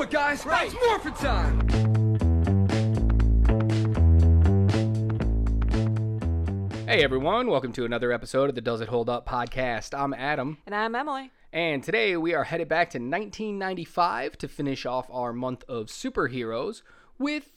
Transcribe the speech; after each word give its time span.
do 0.00 0.04
it, 0.04 0.10
guys. 0.10 0.46
It's 0.46 0.74
morphin' 0.86 1.12
time. 1.14 1.60
Hey 6.86 7.04
everyone, 7.04 7.48
welcome 7.48 7.72
to 7.74 7.84
another 7.84 8.10
episode 8.10 8.48
of 8.48 8.54
the 8.54 8.60
Does 8.62 8.80
It 8.80 8.88
Hold 8.88 9.10
Up 9.10 9.28
podcast. 9.28 9.96
I'm 9.96 10.14
Adam, 10.14 10.56
And 10.66 10.74
I'm 10.74 10.94
Emily. 10.94 11.30
and 11.52 11.84
today 11.84 12.16
we 12.16 12.34
are 12.34 12.44
headed 12.44 12.68
back 12.68 12.90
to 12.90 12.98
1995 12.98 14.38
to 14.38 14.48
finish 14.48 14.86
off 14.86 15.06
our 15.10 15.32
month 15.34 15.64
of 15.68 15.86
superheroes 15.86 16.82
with 17.18 17.52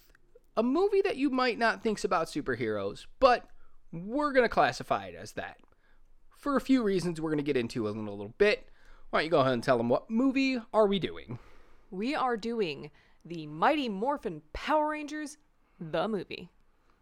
a 0.57 0.63
movie 0.63 1.01
that 1.01 1.15
you 1.15 1.29
might 1.29 1.57
not 1.57 1.81
think's 1.81 2.03
about 2.03 2.27
superheroes, 2.27 3.05
but 3.19 3.47
we're 3.91 4.33
going 4.33 4.45
to 4.45 4.49
classify 4.49 5.05
it 5.05 5.15
as 5.15 5.31
that. 5.33 5.57
For 6.37 6.57
a 6.57 6.61
few 6.61 6.83
reasons 6.83 7.19
we're 7.21 7.31
going 7.31 7.37
to 7.37 7.43
get 7.43 7.57
into 7.57 7.87
in 7.87 7.95
a 7.97 8.11
little 8.11 8.33
bit. 8.37 8.67
Why 9.09 9.19
don't 9.19 9.25
you 9.25 9.31
go 9.31 9.39
ahead 9.39 9.53
and 9.53 9.63
tell 9.63 9.77
them 9.77 9.89
what 9.89 10.09
movie 10.09 10.59
are 10.73 10.87
we 10.87 10.99
doing? 10.99 11.39
We 11.93 12.15
are 12.15 12.35
doing 12.37 12.89
the 13.23 13.45
Mighty 13.45 13.87
Morphin 13.87 14.41
Power 14.51 14.89
Rangers, 14.89 15.37
the 15.79 16.07
movie. 16.07 16.49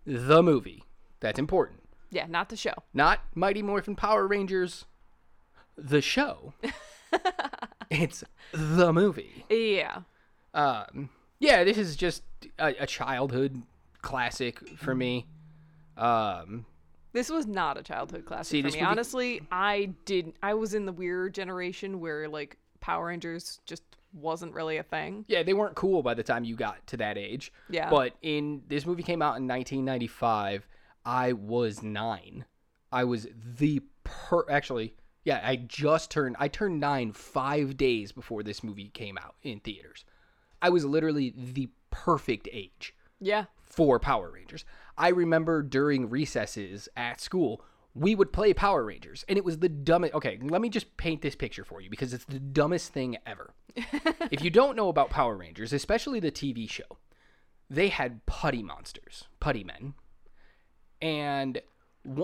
The 0.06 0.44
movie. 0.44 0.84
That's 1.22 1.40
important. 1.40 1.80
Yeah, 2.10 2.26
not 2.28 2.50
the 2.50 2.58
show. 2.58 2.74
not 2.94 3.22
Mighty 3.34 3.62
Morphin 3.62 3.96
Power 3.96 4.28
Rangers, 4.28 4.84
the 5.78 6.02
show. 6.02 6.54
it's 7.90 8.24
the 8.52 8.92
movie. 8.92 9.46
Yeah. 9.50 10.02
Um, 10.54 11.10
yeah, 11.40 11.64
this 11.64 11.78
is 11.78 11.96
just 11.96 12.24
a, 12.60 12.76
a 12.82 12.86
childhood 12.86 13.62
classic 14.02 14.60
for 14.78 14.94
me. 14.94 15.26
Um, 15.96 16.66
This 17.14 17.30
was 17.30 17.48
not 17.48 17.78
a 17.78 17.84
childhood 17.84 18.26
classic 18.26 18.52
See, 18.52 18.62
for 18.62 18.68
me. 18.68 18.74
movie- 18.74 18.86
Honestly, 18.86 19.42
I 19.52 19.92
didn't. 20.04 20.36
I 20.44 20.54
was 20.56 20.74
in 20.74 20.86
the 20.86 20.92
weird 20.92 21.34
generation 21.34 22.02
where 22.02 22.28
like 22.28 22.58
Power 22.82 23.06
Rangers 23.08 23.62
just 23.66 23.84
wasn't 24.14 24.54
really 24.54 24.78
a 24.78 24.84
thing. 24.84 25.26
yeah, 25.28 25.44
they 25.44 25.54
weren't 25.54 25.76
cool 25.76 26.02
by 26.04 26.14
the 26.14 26.24
time 26.24 26.44
you 26.44 26.56
got 26.56 26.86
to 26.88 26.98
that 26.98 27.18
age. 27.18 27.52
Yeah. 27.70 27.90
But 27.90 28.14
in 28.22 28.64
this 28.68 28.86
movie 28.86 29.04
came 29.04 29.22
out 29.22 29.38
in 29.38 29.48
1995. 29.48 30.68
I 31.06 31.34
was 31.34 31.82
nine. 31.82 32.46
I 32.92 33.04
was 33.06 33.28
the 33.34 33.82
per 34.04 34.50
actually. 34.50 34.96
Yeah, 35.24 35.40
I 35.44 35.56
just 35.56 36.12
turned. 36.12 36.36
I 36.40 36.48
turned 36.48 36.80
nine 36.80 37.12
five 37.14 37.78
days 37.78 38.12
before 38.12 38.44
this 38.44 38.64
movie 38.64 38.90
came 38.90 39.18
out 39.18 39.36
in 39.44 39.60
theaters. 39.60 40.04
I 40.62 40.70
was 40.70 40.84
literally 40.86 41.34
the 41.36 41.70
perfect 41.90 42.48
age 42.52 42.94
Yeah. 43.20 43.46
for 43.64 44.00
Power 44.00 44.32
Rangers. 44.32 44.64
I 44.98 45.10
remember 45.10 45.64
during 45.64 46.10
recesses 46.10 46.88
at 46.96 47.20
school, 47.22 47.64
we 47.94 48.16
would 48.16 48.32
play 48.32 48.54
Power 48.54 48.86
Rangers, 48.86 49.26
and 49.28 49.38
it 49.38 49.44
was 49.44 49.60
the 49.60 49.70
dumbest. 49.70 50.14
Okay, 50.14 50.40
let 50.42 50.62
me 50.62 50.70
just 50.70 50.96
paint 50.98 51.22
this 51.22 51.36
picture 51.36 51.66
for 51.66 51.82
you 51.82 51.90
because 51.90 52.14
it's 52.14 52.26
the 52.26 52.40
dumbest 52.40 52.94
thing 52.94 53.18
ever. 53.26 53.54
if 54.32 54.44
you 54.44 54.50
don't 54.50 54.76
know 54.76 54.90
about 54.90 55.10
Power 55.10 55.36
Rangers, 55.36 55.74
especially 55.74 56.20
the 56.20 56.32
TV 56.32 56.70
show, 56.70 56.98
they 57.70 57.90
had 57.90 58.26
putty 58.26 58.64
monsters, 58.64 59.26
putty 59.40 59.64
men. 59.64 59.94
And 61.02 61.62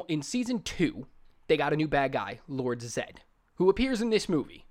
in 0.07 0.21
season 0.21 0.61
two, 0.61 1.07
they 1.47 1.57
got 1.57 1.73
a 1.73 1.77
new 1.77 1.87
bad 1.87 2.11
guy, 2.11 2.39
Lord 2.47 2.79
Zedd, 2.81 3.17
who 3.55 3.69
appears 3.69 4.01
in 4.01 4.09
this 4.09 4.29
movie. 4.29 4.65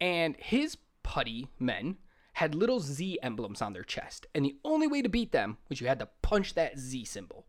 And 0.00 0.36
his 0.38 0.76
putty 1.02 1.48
men 1.58 1.96
had 2.34 2.54
little 2.54 2.80
Z 2.80 3.18
emblems 3.22 3.62
on 3.62 3.72
their 3.72 3.82
chest. 3.82 4.26
And 4.34 4.44
the 4.44 4.56
only 4.64 4.86
way 4.86 5.00
to 5.00 5.08
beat 5.08 5.32
them 5.32 5.56
was 5.68 5.80
you 5.80 5.86
had 5.86 5.98
to 6.00 6.08
punch 6.20 6.54
that 6.54 6.78
Z 6.78 7.04
symbol. 7.06 7.46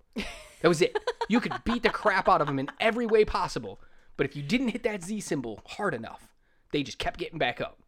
That 0.61 0.69
was 0.69 0.81
it. 0.81 0.97
You 1.29 1.39
could 1.39 1.53
beat 1.63 1.83
the 1.83 1.89
crap 1.89 2.27
out 2.27 2.41
of 2.41 2.47
them 2.47 2.57
in 2.57 2.69
every 2.79 3.05
way 3.05 3.23
possible. 3.25 3.79
But 4.15 4.25
if 4.25 4.35
you 4.35 4.41
didn't 4.41 4.69
hit 4.69 4.83
that 4.83 5.03
Z 5.03 5.19
symbol 5.19 5.61
hard 5.65 5.93
enough, 5.93 6.33
they 6.71 6.83
just 6.83 6.97
kept 6.97 7.19
getting 7.19 7.37
back 7.37 7.61
up. 7.61 7.79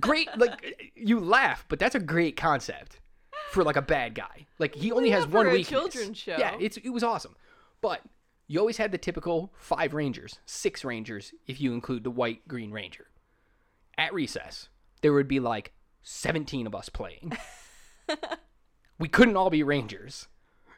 Great, 0.00 0.28
like 0.36 0.92
you 0.94 1.20
laugh, 1.20 1.64
but 1.68 1.78
that's 1.78 1.94
a 1.94 2.00
great 2.00 2.36
concept 2.36 3.00
for 3.50 3.64
like 3.64 3.76
a 3.76 3.82
bad 3.82 4.14
guy. 4.14 4.46
Like 4.58 4.74
he 4.74 4.92
only 4.92 5.10
yeah, 5.10 5.16
has 5.16 5.26
one 5.26 5.46
a 5.46 5.50
weakness. 5.50 5.68
children's 5.68 6.18
show. 6.18 6.36
Yeah, 6.38 6.56
it's 6.58 6.76
it 6.78 6.90
was 6.90 7.02
awesome. 7.02 7.36
But 7.80 8.02
you 8.46 8.60
always 8.60 8.76
had 8.76 8.92
the 8.92 8.98
typical 8.98 9.52
five 9.56 9.94
rangers, 9.94 10.38
six 10.46 10.84
rangers 10.84 11.32
if 11.46 11.60
you 11.60 11.72
include 11.72 12.04
the 12.04 12.10
white 12.10 12.46
green 12.46 12.70
ranger. 12.70 13.06
At 13.98 14.12
recess, 14.12 14.68
there 15.00 15.12
would 15.12 15.28
be 15.28 15.40
like 15.40 15.72
17 16.02 16.66
of 16.66 16.74
us 16.74 16.88
playing. 16.88 17.32
we 18.98 19.08
couldn't 19.08 19.36
all 19.36 19.50
be 19.50 19.62
rangers. 19.62 20.28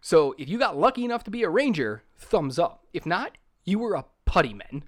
So 0.01 0.35
if 0.39 0.49
you 0.49 0.59
got 0.59 0.79
lucky 0.79 1.05
enough 1.05 1.25
to 1.25 1.31
be 1.31 1.43
a 1.43 1.51
ranger, 1.51 2.03
thumbs 2.17 2.59
up. 2.59 2.85
If 2.93 3.07
not, 3.07 3.37
you 3.65 3.79
were 3.79 3.95
a 3.95 4.05
putty 4.25 4.55
man. 4.55 4.85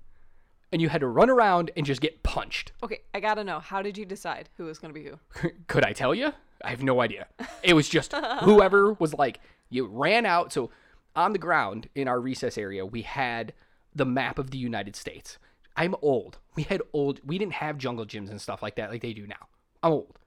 And 0.72 0.80
you 0.80 0.88
had 0.88 1.00
to 1.00 1.08
run 1.08 1.28
around 1.28 1.70
and 1.76 1.84
just 1.84 2.00
get 2.00 2.22
punched. 2.22 2.72
Okay, 2.82 3.00
I 3.12 3.20
gotta 3.20 3.42
know. 3.42 3.58
How 3.58 3.82
did 3.82 3.98
you 3.98 4.04
decide 4.04 4.48
who 4.56 4.64
was 4.64 4.78
gonna 4.78 4.94
be 4.94 5.04
who? 5.04 5.50
Could 5.66 5.84
I 5.84 5.92
tell 5.92 6.14
you? 6.14 6.32
I 6.62 6.70
have 6.70 6.82
no 6.82 7.00
idea. 7.00 7.26
It 7.62 7.74
was 7.74 7.88
just 7.88 8.12
whoever 8.42 8.92
was 8.94 9.14
like, 9.14 9.40
you 9.68 9.86
ran 9.86 10.26
out. 10.26 10.52
So 10.52 10.70
on 11.16 11.32
the 11.32 11.38
ground 11.38 11.88
in 11.94 12.06
our 12.06 12.20
recess 12.20 12.56
area, 12.56 12.86
we 12.86 13.02
had 13.02 13.52
the 13.94 14.04
map 14.04 14.38
of 14.38 14.50
the 14.50 14.58
United 14.58 14.94
States. 14.94 15.38
I'm 15.76 15.94
old. 16.02 16.38
We 16.54 16.64
had 16.64 16.82
old, 16.92 17.20
we 17.24 17.38
didn't 17.38 17.54
have 17.54 17.78
jungle 17.78 18.06
gyms 18.06 18.30
and 18.30 18.40
stuff 18.40 18.62
like 18.62 18.76
that 18.76 18.90
like 18.90 19.02
they 19.02 19.12
do 19.12 19.26
now. 19.26 19.48
I'm 19.82 19.92
old. 19.92 20.18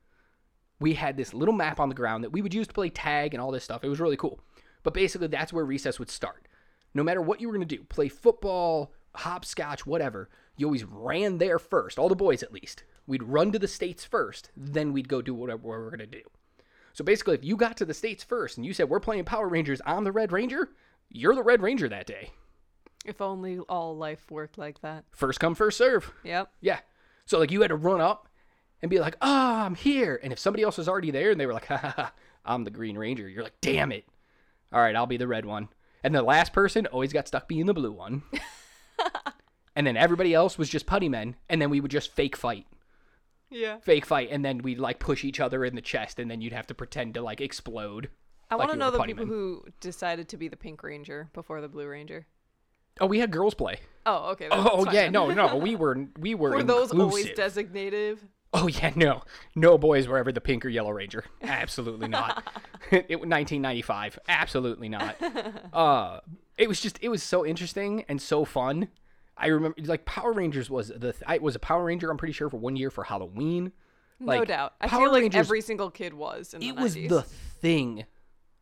We 0.79 0.95
had 0.95 1.15
this 1.15 1.33
little 1.33 1.53
map 1.53 1.79
on 1.79 1.89
the 1.89 1.95
ground 1.95 2.23
that 2.23 2.31
we 2.31 2.41
would 2.41 2.53
use 2.53 2.67
to 2.67 2.73
play 2.73 2.89
tag 2.89 3.33
and 3.33 3.41
all 3.41 3.51
this 3.51 3.63
stuff. 3.63 3.83
It 3.83 3.89
was 3.89 3.99
really 3.99 4.17
cool. 4.17 4.39
But 4.83 4.93
basically, 4.93 5.27
that's 5.27 5.53
where 5.53 5.65
recess 5.65 5.99
would 5.99 6.09
start. 6.09 6.47
No 6.93 7.03
matter 7.03 7.21
what 7.21 7.41
you 7.41 7.47
were 7.47 7.55
going 7.55 7.67
to 7.67 7.77
do, 7.77 7.83
play 7.83 8.09
football, 8.09 8.93
hopscotch, 9.15 9.85
whatever, 9.85 10.29
you 10.57 10.67
always 10.67 10.83
ran 10.83 11.37
there 11.37 11.57
first, 11.59 11.97
all 11.97 12.09
the 12.09 12.15
boys 12.15 12.43
at 12.43 12.53
least. 12.53 12.83
We'd 13.07 13.23
run 13.23 13.51
to 13.51 13.59
the 13.59 13.67
states 13.67 14.05
first, 14.05 14.51
then 14.55 14.93
we'd 14.93 15.09
go 15.09 15.21
do 15.21 15.33
whatever 15.33 15.63
we 15.63 15.69
were 15.69 15.89
going 15.89 15.99
to 15.99 16.05
do. 16.05 16.21
So 16.93 17.03
basically, 17.03 17.35
if 17.35 17.43
you 17.43 17.57
got 17.57 17.77
to 17.77 17.85
the 17.85 17.93
states 17.93 18.23
first 18.23 18.57
and 18.57 18.65
you 18.65 18.73
said, 18.73 18.89
We're 18.89 18.99
playing 18.99 19.25
Power 19.25 19.47
Rangers, 19.47 19.81
I'm 19.85 20.03
the 20.03 20.11
Red 20.11 20.31
Ranger, 20.31 20.69
you're 21.09 21.35
the 21.35 21.43
Red 21.43 21.61
Ranger 21.61 21.89
that 21.89 22.05
day. 22.05 22.31
If 23.05 23.21
only 23.21 23.59
all 23.59 23.97
life 23.97 24.29
worked 24.29 24.57
like 24.57 24.81
that. 24.81 25.03
First 25.11 25.39
come, 25.39 25.55
first 25.55 25.77
serve. 25.77 26.13
Yep. 26.23 26.51
Yeah. 26.61 26.79
So 27.25 27.39
like 27.39 27.51
you 27.51 27.61
had 27.61 27.69
to 27.69 27.75
run 27.75 27.99
up 27.99 28.27
and 28.81 28.89
be 28.89 28.99
like, 28.99 29.15
"Oh, 29.21 29.55
I'm 29.61 29.75
here." 29.75 30.19
And 30.23 30.31
if 30.31 30.39
somebody 30.39 30.63
else 30.63 30.77
was 30.77 30.87
already 30.87 31.11
there 31.11 31.31
and 31.31 31.39
they 31.39 31.45
were 31.45 31.53
like, 31.53 31.65
"Ha 31.67 31.77
ha 31.77 31.93
ha, 31.95 32.13
I'm 32.45 32.63
the 32.63 32.69
Green 32.69 32.97
Ranger," 32.97 33.27
you're 33.27 33.43
like, 33.43 33.59
"Damn 33.61 33.91
it! 33.91 34.05
All 34.73 34.81
right, 34.81 34.95
I'll 34.95 35.05
be 35.05 35.17
the 35.17 35.27
red 35.27 35.45
one." 35.45 35.69
And 36.03 36.13
the 36.13 36.21
last 36.21 36.51
person 36.51 36.85
always 36.87 37.13
got 37.13 37.27
stuck 37.27 37.47
being 37.47 37.65
the 37.65 37.73
blue 37.73 37.91
one. 37.91 38.23
and 39.75 39.87
then 39.87 39.97
everybody 39.97 40.33
else 40.33 40.57
was 40.57 40.69
just 40.69 40.85
putty 40.85 41.09
men, 41.09 41.35
and 41.49 41.61
then 41.61 41.69
we 41.69 41.79
would 41.79 41.91
just 41.91 42.11
fake 42.11 42.35
fight, 42.35 42.65
Yeah. 43.49 43.77
fake 43.79 44.05
fight, 44.05 44.29
and 44.31 44.43
then 44.43 44.59
we'd 44.59 44.79
like 44.79 44.99
push 44.99 45.23
each 45.23 45.39
other 45.39 45.63
in 45.63 45.75
the 45.75 45.81
chest, 45.81 46.19
and 46.19 46.29
then 46.29 46.41
you'd 46.41 46.53
have 46.53 46.67
to 46.67 46.73
pretend 46.73 47.13
to 47.15 47.21
like 47.21 47.41
explode. 47.41 48.09
I 48.49 48.55
like 48.55 48.67
want 48.67 48.71
to 48.71 48.77
know 48.77 48.91
the 48.91 49.01
people 49.03 49.25
men. 49.25 49.33
who 49.33 49.63
decided 49.79 50.27
to 50.29 50.37
be 50.37 50.47
the 50.47 50.57
Pink 50.57 50.83
Ranger 50.83 51.29
before 51.33 51.61
the 51.61 51.69
Blue 51.69 51.87
Ranger. 51.87 52.27
Oh, 52.99 53.07
we 53.07 53.19
had 53.19 53.31
girls 53.31 53.55
play. 53.55 53.79
Oh, 54.05 54.31
okay. 54.31 54.47
Oh, 54.51 54.69
oh 54.73 54.85
fine 54.85 54.93
yeah, 54.93 55.01
then. 55.03 55.13
no, 55.13 55.31
no, 55.31 55.55
we 55.55 55.75
were 55.77 56.07
we 56.19 56.35
were. 56.35 56.51
Were 56.51 56.63
those 56.63 56.91
always 56.91 57.31
designated? 57.31 58.19
Oh 58.53 58.67
yeah, 58.67 58.91
no, 58.95 59.23
no 59.55 59.77
boys 59.77 60.07
were 60.07 60.17
ever 60.17 60.31
the 60.31 60.41
pink 60.41 60.63
or 60.65 60.69
yellow 60.69 60.91
ranger. 60.91 61.25
Absolutely 61.41 62.07
not. 62.07 62.43
it 62.91 63.19
was 63.19 63.27
1995. 63.27 64.19
Absolutely 64.27 64.89
not. 64.89 65.15
Uh, 65.73 66.19
it 66.57 66.67
was 66.67 66.79
just 66.79 66.99
it 67.01 67.09
was 67.09 67.23
so 67.23 67.43
interesting 67.45 68.05
and 68.07 68.21
so 68.21 68.45
fun. 68.45 68.89
I 69.35 69.47
remember 69.47 69.75
like 69.85 70.05
Power 70.05 70.31
Rangers 70.31 70.69
was 70.69 70.89
the 70.89 71.13
th- 71.13 71.23
I 71.25 71.39
was 71.39 71.55
a 71.55 71.59
Power 71.59 71.83
Ranger. 71.85 72.11
I'm 72.11 72.17
pretty 72.17 72.33
sure 72.33 72.47
for 72.49 72.57
one 72.57 72.75
year 72.75 72.91
for 72.91 73.03
Halloween. 73.03 73.71
Like, 74.19 74.39
no 74.41 74.45
doubt. 74.45 74.73
I 74.79 74.87
Power 74.87 75.01
feel 75.05 75.11
like 75.11 75.21
Rangers- 75.23 75.39
every 75.39 75.61
single 75.61 75.89
kid 75.89 76.13
was 76.13 76.53
in 76.53 76.59
the 76.59 76.67
It 76.67 76.75
was 76.75 76.93
the 76.93 77.23
thing 77.23 78.05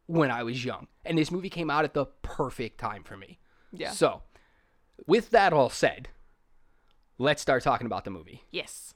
when 0.08 0.32
I 0.32 0.44
was 0.44 0.64
young, 0.64 0.88
and 1.06 1.18
this 1.18 1.32
movie 1.32 1.50
came 1.50 1.70
out 1.70 1.84
at 1.84 1.94
the 1.94 2.06
perfect 2.22 2.80
time 2.80 3.04
for 3.04 3.18
me. 3.18 3.40
Yeah. 3.74 3.92
So, 3.92 4.22
with 5.06 5.32
that 5.32 5.52
all 5.52 5.70
said, 5.70 6.08
let's 7.18 7.42
start 7.42 7.64
talking 7.64 7.86
about 7.88 8.06
the 8.06 8.12
movie. 8.12 8.44
yes. 8.52 8.94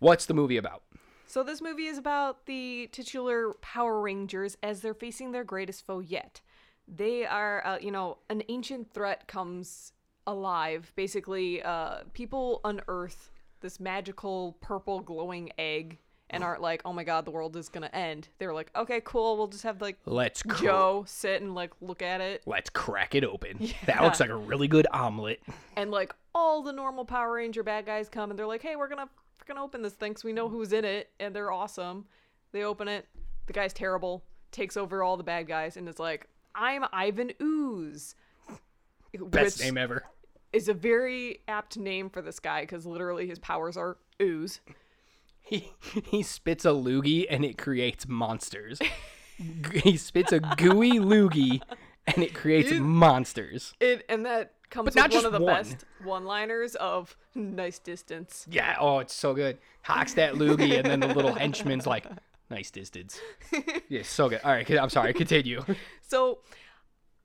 What's 0.00 0.26
the 0.26 0.34
movie 0.34 0.56
about? 0.56 0.82
So 1.26 1.42
this 1.44 1.60
movie 1.62 1.86
is 1.86 1.98
about 1.98 2.46
the 2.46 2.88
titular 2.90 3.52
Power 3.60 4.00
Rangers 4.00 4.56
as 4.62 4.80
they're 4.80 4.94
facing 4.94 5.30
their 5.30 5.44
greatest 5.44 5.86
foe 5.86 6.00
yet. 6.00 6.40
They 6.88 7.24
are, 7.24 7.64
uh, 7.64 7.78
you 7.80 7.92
know, 7.92 8.18
an 8.28 8.42
ancient 8.48 8.92
threat 8.92 9.28
comes 9.28 9.92
alive. 10.26 10.90
Basically, 10.96 11.62
uh, 11.62 11.98
people 12.14 12.60
unearth 12.64 13.30
this 13.60 13.78
magical 13.78 14.56
purple 14.60 15.00
glowing 15.00 15.52
egg 15.58 15.98
and 16.30 16.42
aren't 16.42 16.62
like, 16.62 16.80
oh 16.84 16.92
my 16.92 17.04
god, 17.04 17.26
the 17.26 17.30
world 17.30 17.54
is 17.56 17.68
gonna 17.68 17.90
end. 17.92 18.28
They're 18.38 18.54
like, 18.54 18.70
okay, 18.74 19.02
cool, 19.04 19.36
we'll 19.36 19.48
just 19.48 19.64
have 19.64 19.80
like 19.82 19.98
Let's 20.06 20.42
cr- 20.42 20.64
Joe 20.64 21.04
sit 21.06 21.42
and 21.42 21.54
like 21.54 21.72
look 21.80 22.00
at 22.02 22.20
it. 22.20 22.42
Let's 22.46 22.70
crack 22.70 23.14
it 23.14 23.24
open. 23.24 23.68
That 23.86 24.02
looks 24.02 24.18
like 24.20 24.30
a 24.30 24.36
really 24.36 24.66
good 24.68 24.86
omelet. 24.92 25.42
and 25.76 25.90
like 25.90 26.14
all 26.34 26.62
the 26.62 26.72
normal 26.72 27.04
Power 27.04 27.34
Ranger 27.34 27.62
bad 27.62 27.84
guys 27.84 28.08
come 28.08 28.30
and 28.30 28.38
they're 28.38 28.46
like, 28.46 28.62
"Hey, 28.62 28.76
we're 28.76 28.88
gonna 28.88 29.08
we're 29.40 29.54
gonna 29.54 29.64
open 29.64 29.82
this 29.82 29.94
thing 29.94 30.12
because 30.12 30.24
we 30.24 30.32
know 30.32 30.48
who's 30.48 30.72
in 30.72 30.84
it 30.84 31.10
and 31.18 31.34
they're 31.34 31.52
awesome." 31.52 32.06
They 32.52 32.64
open 32.64 32.88
it. 32.88 33.06
The 33.46 33.52
guy's 33.52 33.72
terrible. 33.72 34.24
Takes 34.52 34.76
over 34.76 35.02
all 35.02 35.16
the 35.16 35.24
bad 35.24 35.46
guys 35.46 35.76
and 35.76 35.88
it's 35.88 35.98
like, 36.00 36.28
"I'm 36.54 36.84
Ivan 36.92 37.32
Ooze." 37.40 38.14
Best 39.14 39.60
name 39.60 39.76
ever. 39.78 40.04
is 40.52 40.68
a 40.68 40.74
very 40.74 41.40
apt 41.48 41.76
name 41.78 42.10
for 42.10 42.22
this 42.22 42.38
guy 42.38 42.62
because 42.62 42.86
literally 42.86 43.26
his 43.26 43.38
powers 43.38 43.76
are 43.76 43.96
ooze. 44.20 44.60
He 45.40 45.72
he 46.04 46.22
spits 46.22 46.64
a 46.64 46.68
loogie 46.68 47.26
and 47.28 47.44
it 47.44 47.58
creates 47.58 48.06
monsters. 48.06 48.78
He 49.72 49.96
spits 49.96 50.32
a 50.32 50.40
gooey 50.40 50.98
loogie 50.98 51.62
and 52.06 52.22
it 52.22 52.34
creates 52.34 52.72
monsters. 52.72 53.74
It 53.80 54.04
and 54.08 54.26
that 54.26 54.54
comes 54.70 54.86
But 54.86 54.94
not 54.94 55.02
one 55.02 55.10
just 55.10 55.26
of 55.26 55.32
the 55.32 55.40
one. 55.40 55.54
best 55.54 55.84
one-liners 56.04 56.74
of 56.76 57.16
nice 57.34 57.78
distance. 57.78 58.46
Yeah, 58.50 58.76
oh, 58.80 59.00
it's 59.00 59.14
so 59.14 59.34
good. 59.34 59.58
Hawks 59.82 60.14
that 60.14 60.34
loogie, 60.34 60.76
and 60.78 60.86
then 60.86 61.00
the 61.00 61.08
little 61.14 61.34
henchman's 61.34 61.86
like, 61.86 62.06
nice 62.48 62.70
distance. 62.70 63.20
Yeah, 63.88 64.02
so 64.02 64.28
good. 64.28 64.40
All 64.44 64.52
right, 64.52 64.70
I'm 64.70 64.90
sorry, 64.90 65.12
continue. 65.12 65.62
So 66.02 66.38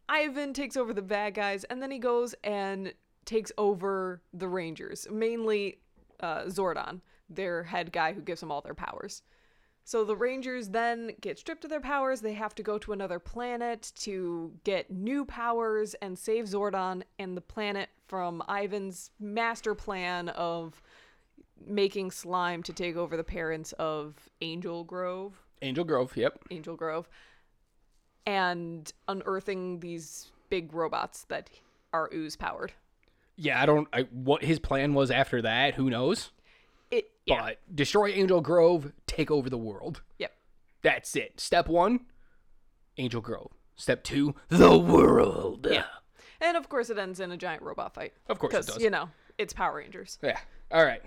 Ivan 0.10 0.54
takes 0.54 0.78
over 0.78 0.94
the 0.94 1.02
bad 1.02 1.34
guys, 1.36 1.64
and 1.66 1.82
then 1.82 1.90
he 1.92 2.00
goes 2.00 2.36
and 2.44 2.94
takes 3.26 3.52
over 3.58 4.22
the 4.34 4.48
Rangers, 4.48 5.08
mainly 5.12 5.80
uh, 6.20 6.44
Zordon, 6.44 7.02
their 7.30 7.64
head 7.64 7.92
guy 7.92 8.14
who 8.14 8.22
gives 8.22 8.40
them 8.42 8.52
all 8.52 8.62
their 8.62 8.76
powers. 8.76 9.24
So 9.88 10.04
the 10.04 10.16
Rangers 10.16 10.70
then 10.70 11.12
get 11.22 11.38
stripped 11.38 11.64
of 11.64 11.70
their 11.70 11.80
powers. 11.80 12.22
They 12.22 12.34
have 12.34 12.56
to 12.56 12.64
go 12.64 12.80
to 12.80 12.92
another 12.92 13.20
planet 13.20 13.92
to 13.98 14.52
get 14.64 14.90
new 14.90 15.26
powers 15.26 15.94
and 16.02 16.18
save 16.18 16.46
Zordon 16.46 17.04
and 17.20 17.38
the 17.38 17.42
planet 17.42 17.90
from 18.08 18.42
Ivan's 18.50 19.12
master 19.20 19.76
plan 19.76 20.30
of 20.30 20.82
making 21.64 22.10
slime 22.10 22.64
to 22.64 22.74
take 22.74 22.96
over 22.96 23.16
the 23.16 23.24
parents 23.24 23.74
of 23.74 24.16
Angel 24.42 24.84
Grove. 24.84 25.40
Angel 25.62 25.84
Grove, 25.86 26.18
yep. 26.18 26.40
Angel 26.50 26.76
Grove, 26.76 27.08
and 28.26 28.92
unearthing 29.08 29.82
these 29.82 30.32
big 30.50 30.74
robots 30.74 31.26
that 31.30 31.52
are 31.94 32.10
ooze 32.12 32.36
powered. 32.36 32.74
Yeah, 33.36 33.62
I 33.62 33.68
don't, 33.68 33.88
I, 33.94 34.02
what 34.12 34.44
his 34.44 34.58
plan 34.58 34.96
was 34.96 35.12
after 35.12 35.44
that, 35.44 35.76
who 35.76 35.92
knows? 35.92 36.32
Yeah. 37.26 37.42
But 37.42 37.58
destroy 37.76 38.10
Angel 38.10 38.42
Grove, 38.42 38.92
take 39.08 39.32
over 39.32 39.50
the 39.50 39.58
world. 39.58 40.02
Yep. 40.20 40.32
That's 40.82 41.16
it. 41.16 41.40
Step 41.40 41.68
one, 41.68 42.02
Angel 42.98 43.22
Grove. 43.22 43.52
Step 43.76 44.04
two, 44.04 44.36
the 44.50 44.78
world. 44.78 45.68
Yeah. 45.70 45.84
And 46.40 46.56
of 46.58 46.70
course, 46.70 46.90
it 46.90 46.98
ends 46.98 47.20
in 47.20 47.32
a 47.32 47.38
giant 47.38 47.62
robot 47.64 47.94
fight. 47.94 48.14
Of 48.30 48.40
course 48.40 48.54
it 48.54 48.58
Because 48.58 48.66
does. 48.76 48.84
you 48.84 48.90
know 48.90 49.10
it's 49.38 49.54
Power 49.54 49.78
Rangers. 49.78 50.18
Yeah. 50.24 50.40
All 50.72 50.84
right. 50.86 51.02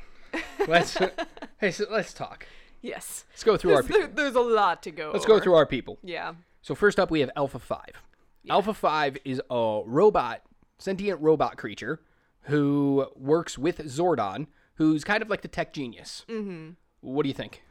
Let's 0.67 0.99
hey, 1.59 1.71
so 1.71 1.87
let's 1.91 2.13
talk. 2.13 2.47
Yes. 2.83 3.25
Let's 3.31 3.45
go 3.45 3.57
through 3.57 3.75
our. 3.77 3.83
There's, 3.83 3.93
Pe- 3.93 3.99
there- 4.07 4.25
there's 4.25 4.35
a 4.35 4.41
lot 4.41 4.83
to 4.85 4.91
go. 4.91 5.11
let's 5.13 5.25
go 5.27 5.39
through 5.41 5.55
our 5.55 5.67
people. 5.67 5.99
Yeah. 6.03 6.35
So 6.63 6.75
first 6.75 6.99
up, 6.99 7.11
we 7.11 7.21
have 7.21 7.31
Alpha 7.37 7.59
Five. 7.59 8.03
Alpha 8.51 8.75
Five 8.75 9.17
is 9.25 9.41
a 9.51 9.81
robot, 9.87 10.43
sentient 10.79 11.21
robot 11.21 11.57
creature 11.57 12.01
who 12.43 13.07
works 13.17 13.57
with 13.59 13.79
Zordon, 13.87 14.47
who's 14.79 15.05
kind 15.05 15.23
of 15.23 15.29
like 15.29 15.43
the 15.43 15.49
tech 15.49 15.73
genius. 15.73 16.25
Mm-hmm. 16.29 16.71
What 17.01 17.23
do 17.25 17.29
you 17.29 17.35
think? 17.35 17.63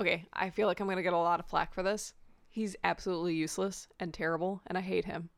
Okay. 0.00 0.24
I 0.32 0.50
feel 0.50 0.66
like 0.66 0.80
I'm 0.80 0.88
gonna 0.88 1.02
get 1.02 1.12
a 1.12 1.18
lot 1.18 1.38
of 1.40 1.46
flack 1.46 1.74
for 1.74 1.82
this. 1.82 2.14
He's 2.48 2.76
absolutely 2.84 3.34
useless 3.34 3.88
and 4.00 4.14
terrible, 4.14 4.62
and 4.66 4.78
I 4.78 4.80
hate 4.80 5.04
him. 5.04 5.28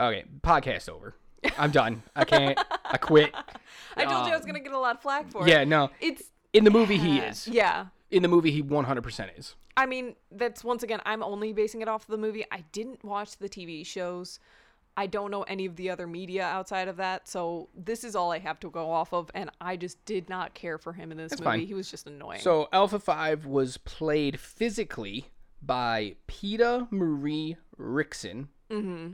Okay, 0.00 0.24
podcast 0.42 0.88
over. 0.88 1.14
I'm 1.58 1.70
done. 1.70 2.02
I 2.16 2.24
can't. 2.24 2.58
I 2.84 2.96
quit. 2.96 3.34
I 3.96 4.04
told 4.04 4.26
you 4.26 4.32
I 4.32 4.36
was 4.36 4.46
gonna 4.46 4.60
get 4.60 4.72
a 4.72 4.78
lot 4.78 4.96
of 4.96 5.02
flack 5.02 5.30
for 5.30 5.46
it. 5.46 5.50
Yeah, 5.50 5.64
no. 5.64 5.90
It's 6.00 6.22
In 6.52 6.64
the 6.64 6.70
movie, 6.70 6.96
he 6.96 7.18
is. 7.18 7.46
yeah. 7.46 7.86
In 8.10 8.22
the 8.22 8.28
movie, 8.28 8.50
he 8.50 8.62
100% 8.62 9.38
is. 9.38 9.54
I 9.74 9.86
mean, 9.86 10.16
that's 10.30 10.62
once 10.62 10.82
again, 10.82 11.00
I'm 11.06 11.22
only 11.22 11.52
basing 11.54 11.80
it 11.80 11.88
off 11.88 12.02
of 12.02 12.08
the 12.08 12.18
movie. 12.18 12.44
I 12.52 12.62
didn't 12.72 13.02
watch 13.04 13.38
the 13.38 13.48
TV 13.48 13.86
shows. 13.86 14.38
I 14.96 15.06
don't 15.06 15.30
know 15.30 15.42
any 15.42 15.64
of 15.64 15.76
the 15.76 15.90
other 15.90 16.06
media 16.06 16.44
outside 16.44 16.88
of 16.88 16.96
that. 16.98 17.26
So 17.26 17.68
this 17.74 18.04
is 18.04 18.14
all 18.14 18.30
I 18.30 18.38
have 18.38 18.60
to 18.60 18.70
go 18.70 18.90
off 18.90 19.12
of. 19.12 19.30
And 19.34 19.50
I 19.60 19.76
just 19.76 20.04
did 20.04 20.28
not 20.28 20.54
care 20.54 20.78
for 20.78 20.92
him 20.92 21.10
in 21.10 21.18
this 21.18 21.32
movie. 21.32 21.44
fine. 21.44 21.66
He 21.66 21.74
was 21.74 21.90
just 21.90 22.06
annoying. 22.06 22.40
So 22.40 22.68
Alpha 22.72 22.98
5 22.98 23.46
was 23.46 23.78
played 23.78 24.38
physically 24.38 25.26
by 25.62 26.16
Peta 26.26 26.88
Marie 26.90 27.56
Rickson. 27.78 28.48
Mm-hmm. 28.70 29.12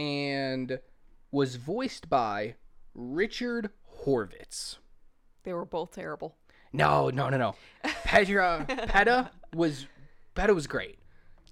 And 0.00 0.78
was 1.30 1.56
voiced 1.56 2.08
by 2.08 2.54
Richard 2.94 3.70
Horvitz. 4.04 4.76
they 5.44 5.52
were 5.52 5.64
both 5.64 5.92
terrible. 5.92 6.36
No, 6.72 7.10
no, 7.10 7.28
no, 7.28 7.36
no. 7.36 7.54
Petra 8.04 8.64
Peta 8.88 9.30
was 9.54 9.86
Peta 10.34 10.54
was 10.54 10.66
great. 10.66 10.98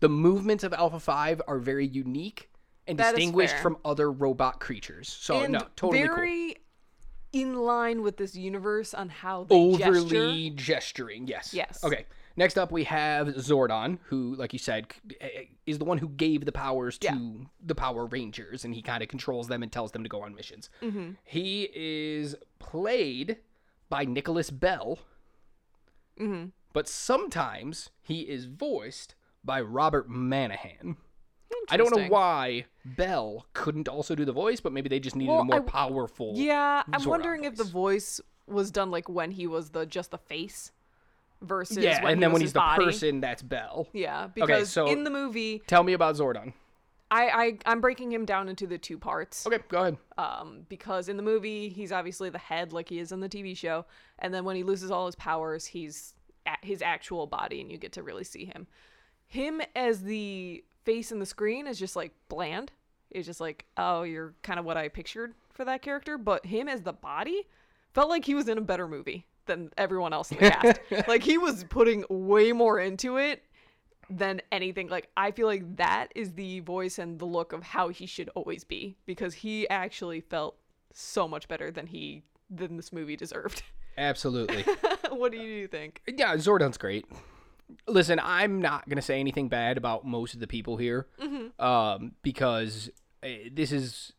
The 0.00 0.08
movements 0.08 0.64
of 0.64 0.72
Alpha 0.72 1.00
5 1.00 1.42
are 1.46 1.58
very 1.58 1.86
unique 1.86 2.49
and 2.86 2.98
That 2.98 3.08
is 3.14 3.20
distinguished 3.20 3.56
from 3.58 3.76
other 3.84 4.10
robot 4.10 4.60
creatures. 4.60 5.08
So 5.08 5.40
and 5.40 5.52
no, 5.52 5.60
totally 5.76 6.06
cool. 6.06 6.16
very 6.16 6.56
in 7.32 7.54
line 7.54 8.02
with 8.02 8.16
this 8.16 8.34
universe 8.34 8.92
on 8.94 9.08
how 9.08 9.44
they 9.44 9.72
gesture. 9.76 9.90
overly 10.00 10.50
gesturing. 10.50 11.28
Yes. 11.28 11.54
Yes. 11.54 11.84
Okay. 11.84 12.06
Next 12.36 12.56
up, 12.58 12.72
we 12.72 12.84
have 12.84 13.28
Zordon, 13.28 13.98
who, 14.04 14.34
like 14.36 14.52
you 14.52 14.58
said, 14.58 14.86
is 15.66 15.78
the 15.78 15.84
one 15.84 15.98
who 15.98 16.08
gave 16.08 16.44
the 16.44 16.52
powers 16.52 16.96
to 16.98 17.06
Yeah. 17.08 17.44
the 17.64 17.74
Power 17.74 18.06
Rangers, 18.06 18.64
and 18.64 18.74
he 18.74 18.82
kind 18.82 19.02
of 19.02 19.08
controls 19.08 19.46
them 19.48 19.62
and 19.62 19.70
tells 19.70 19.92
them 19.92 20.02
to 20.04 20.08
go 20.08 20.22
on 20.22 20.34
missions. 20.34 20.70
Mm-hmm. 20.80 21.10
He 21.24 21.68
is 21.74 22.34
played 22.58 23.36
by 23.88 24.04
Nicholas 24.04 24.50
Bell, 24.50 24.98
Mm-hmm. 26.18 26.46
but 26.72 26.88
sometimes 26.88 27.90
he 28.02 28.20
is 28.22 28.44
voiced 28.46 29.14
by 29.44 29.60
Robert 29.60 30.08
Manahan. 30.10 30.96
I 31.70 31.76
don't 31.76 31.94
know 31.96 32.06
why 32.08 32.66
Bell 32.84 33.46
couldn't 33.52 33.88
also 33.88 34.14
do 34.14 34.24
the 34.24 34.32
voice, 34.32 34.60
but 34.60 34.72
maybe 34.72 34.88
they 34.88 35.00
just 35.00 35.16
needed 35.16 35.30
Well, 35.32 35.40
a 35.42 35.44
more 35.44 35.56
I- 35.56 35.60
powerful. 35.60 36.32
Yeah, 36.36 36.82
I'm 36.92 37.04
wondering 37.04 37.44
if 37.44 37.56
the 37.56 37.64
voice. 37.64 38.18
voice 38.18 38.20
was 38.46 38.70
done 38.70 38.90
like 38.90 39.08
when 39.08 39.30
he 39.30 39.46
was 39.46 39.70
the 39.70 39.86
just 39.86 40.10
the 40.10 40.18
face 40.18 40.72
versus 41.42 41.78
Yeah, 41.78 42.02
when 42.02 42.12
and 42.12 42.18
he 42.18 42.24
then 42.24 42.32
when 42.32 42.40
he's 42.42 42.52
the 42.52 42.58
body. 42.58 42.84
person, 42.84 43.20
that's 43.20 43.42
Bell. 43.42 43.88
Yeah, 43.92 44.28
because 44.34 44.70
so- 44.70 44.86
in 44.88 45.04
the 45.04 45.10
movie, 45.10 45.62
Tell 45.66 45.82
me 45.84 45.92
about 45.92 46.16
Zordon. 46.16 46.52
I, 47.12 47.28
I 47.28 47.58
I'm 47.66 47.80
breaking 47.80 48.12
him 48.12 48.24
down 48.24 48.48
into 48.48 48.66
the 48.68 48.78
two 48.78 48.96
parts. 48.98 49.44
Okay, 49.46 49.58
go 49.68 49.80
ahead. 49.80 49.96
Um, 50.16 50.66
because 50.68 51.08
in 51.08 51.16
the 51.16 51.22
movie 51.24 51.68
he's 51.68 51.90
obviously 51.92 52.30
the 52.30 52.38
head 52.38 52.72
like 52.72 52.88
he 52.88 53.00
is 53.00 53.10
in 53.12 53.18
the 53.20 53.28
TV 53.28 53.56
show, 53.56 53.84
and 54.20 54.32
then 54.32 54.44
when 54.44 54.54
he 54.56 54.62
loses 54.62 54.90
all 54.92 55.06
his 55.06 55.16
powers, 55.16 55.66
he's 55.66 56.14
at 56.46 56.58
his 56.62 56.82
actual 56.82 57.26
body, 57.26 57.60
and 57.60 57.70
you 57.70 57.78
get 57.78 57.92
to 57.92 58.02
really 58.02 58.24
see 58.24 58.44
him. 58.44 58.66
Him 59.26 59.60
as 59.76 60.02
the 60.02 60.62
face 60.84 61.12
in 61.12 61.18
the 61.18 61.26
screen 61.26 61.66
is 61.66 61.78
just 61.78 61.96
like 61.96 62.12
bland. 62.28 62.72
It's 63.10 63.26
just 63.26 63.40
like, 63.40 63.66
oh, 63.76 64.02
you're 64.02 64.34
kind 64.42 64.58
of 64.58 64.64
what 64.64 64.76
I 64.76 64.88
pictured 64.88 65.34
for 65.52 65.64
that 65.64 65.82
character. 65.82 66.16
But 66.16 66.46
him 66.46 66.68
as 66.68 66.82
the 66.82 66.92
body 66.92 67.48
felt 67.92 68.08
like 68.08 68.24
he 68.24 68.34
was 68.34 68.48
in 68.48 68.58
a 68.58 68.62
better 68.62 68.86
movie 68.86 69.26
than 69.46 69.70
everyone 69.76 70.12
else 70.12 70.30
in 70.30 70.38
the 70.38 70.50
cast. 70.50 70.80
like 71.08 71.22
he 71.22 71.38
was 71.38 71.64
putting 71.64 72.04
way 72.08 72.52
more 72.52 72.78
into 72.78 73.16
it 73.16 73.42
than 74.08 74.40
anything. 74.52 74.88
Like 74.88 75.08
I 75.16 75.30
feel 75.30 75.46
like 75.46 75.76
that 75.76 76.08
is 76.14 76.32
the 76.32 76.60
voice 76.60 76.98
and 76.98 77.18
the 77.18 77.24
look 77.24 77.52
of 77.52 77.62
how 77.62 77.88
he 77.88 78.06
should 78.06 78.28
always 78.34 78.64
be 78.64 78.96
because 79.06 79.34
he 79.34 79.68
actually 79.68 80.20
felt 80.20 80.56
so 80.92 81.28
much 81.28 81.48
better 81.48 81.70
than 81.70 81.86
he 81.86 82.22
than 82.48 82.76
this 82.76 82.92
movie 82.92 83.16
deserved. 83.16 83.62
Absolutely. 83.96 84.64
what 85.10 85.32
do 85.32 85.38
you 85.38 85.68
think? 85.68 86.00
yeah, 86.06 86.34
Zordon's 86.36 86.78
great. 86.78 87.06
Listen, 87.86 88.20
I'm 88.22 88.60
not 88.60 88.88
gonna 88.88 89.02
say 89.02 89.20
anything 89.20 89.48
bad 89.48 89.76
about 89.76 90.04
most 90.04 90.34
of 90.34 90.40
the 90.40 90.46
people 90.46 90.76
here, 90.76 91.06
um, 91.58 92.12
because 92.22 92.90
uh, 93.22 93.28
this 93.52 93.72
is 93.72 94.12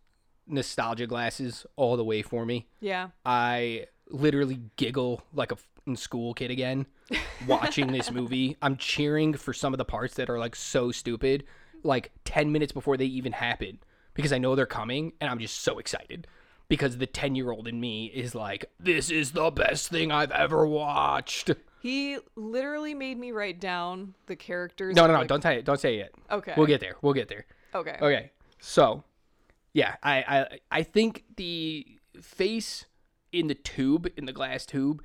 nostalgia 0.48 1.08
glasses 1.08 1.66
all 1.76 1.98
the 1.98 2.04
way 2.04 2.22
for 2.22 2.46
me. 2.46 2.68
Yeah. 2.80 3.10
I 3.26 3.86
literally 4.10 4.60
giggle 4.76 5.24
like 5.34 5.52
a 5.52 5.58
school 5.96 6.34
kid 6.34 6.52
again 6.52 6.86
watching 7.48 7.92
this 7.92 8.12
movie. 8.12 8.58
I'm 8.62 8.78
cheering 8.78 9.34
for 9.34 9.54
some 9.54 9.74
of 9.74 9.78
the 9.78 9.86
parts 9.86 10.16
that 10.16 10.30
are 10.30 10.40
like 10.40 10.56
so 10.56 10.92
stupid, 10.92 11.46
like 11.84 12.12
10 12.26 12.52
minutes 12.52 12.72
before 12.72 12.98
they 12.98 13.06
even 13.06 13.32
happen, 13.32 13.80
because 14.14 14.34
I 14.34 14.38
know 14.38 14.56
they're 14.56 14.66
coming 14.66 15.14
and 15.22 15.30
I'm 15.30 15.40
just 15.40 15.60
so 15.62 15.80
excited. 15.80 16.28
Because 16.68 16.98
the 17.00 17.08
10 17.08 17.36
year 17.36 17.52
old 17.52 17.68
in 17.68 17.82
me 17.82 18.06
is 18.06 18.34
like, 18.34 18.66
this 18.80 19.10
is 19.10 19.32
the 19.32 19.52
best 19.52 19.90
thing 19.90 20.10
I've 20.12 20.32
ever 20.32 20.66
watched. 20.66 21.52
He 21.82 22.18
literally 22.36 22.94
made 22.94 23.18
me 23.18 23.32
write 23.32 23.60
down 23.60 24.14
the 24.28 24.36
characters. 24.36 24.96
No, 24.96 25.08
no, 25.08 25.14
no, 25.14 25.20
like- 25.20 25.28
don't 25.28 25.42
say 25.44 25.58
it. 25.58 25.66
Don't 25.66 25.80
say 25.80 25.96
it 25.96 25.98
yet. 25.98 26.12
Okay. 26.32 26.54
We'll 26.58 26.68
get 26.68 26.80
there. 26.80 26.96
We'll 27.02 27.14
get 27.14 27.28
there. 27.28 27.46
Okay. 27.74 27.98
Okay. 28.02 28.32
So, 28.60 29.04
yeah, 29.74 29.96
I, 30.04 30.18
I 30.28 30.60
I 30.80 30.84
think 30.84 31.24
the 31.38 31.86
face 32.22 32.86
in 33.32 33.48
the 33.48 33.56
tube, 33.56 34.08
in 34.18 34.26
the 34.26 34.34
glass 34.34 34.66
tube, 34.66 35.02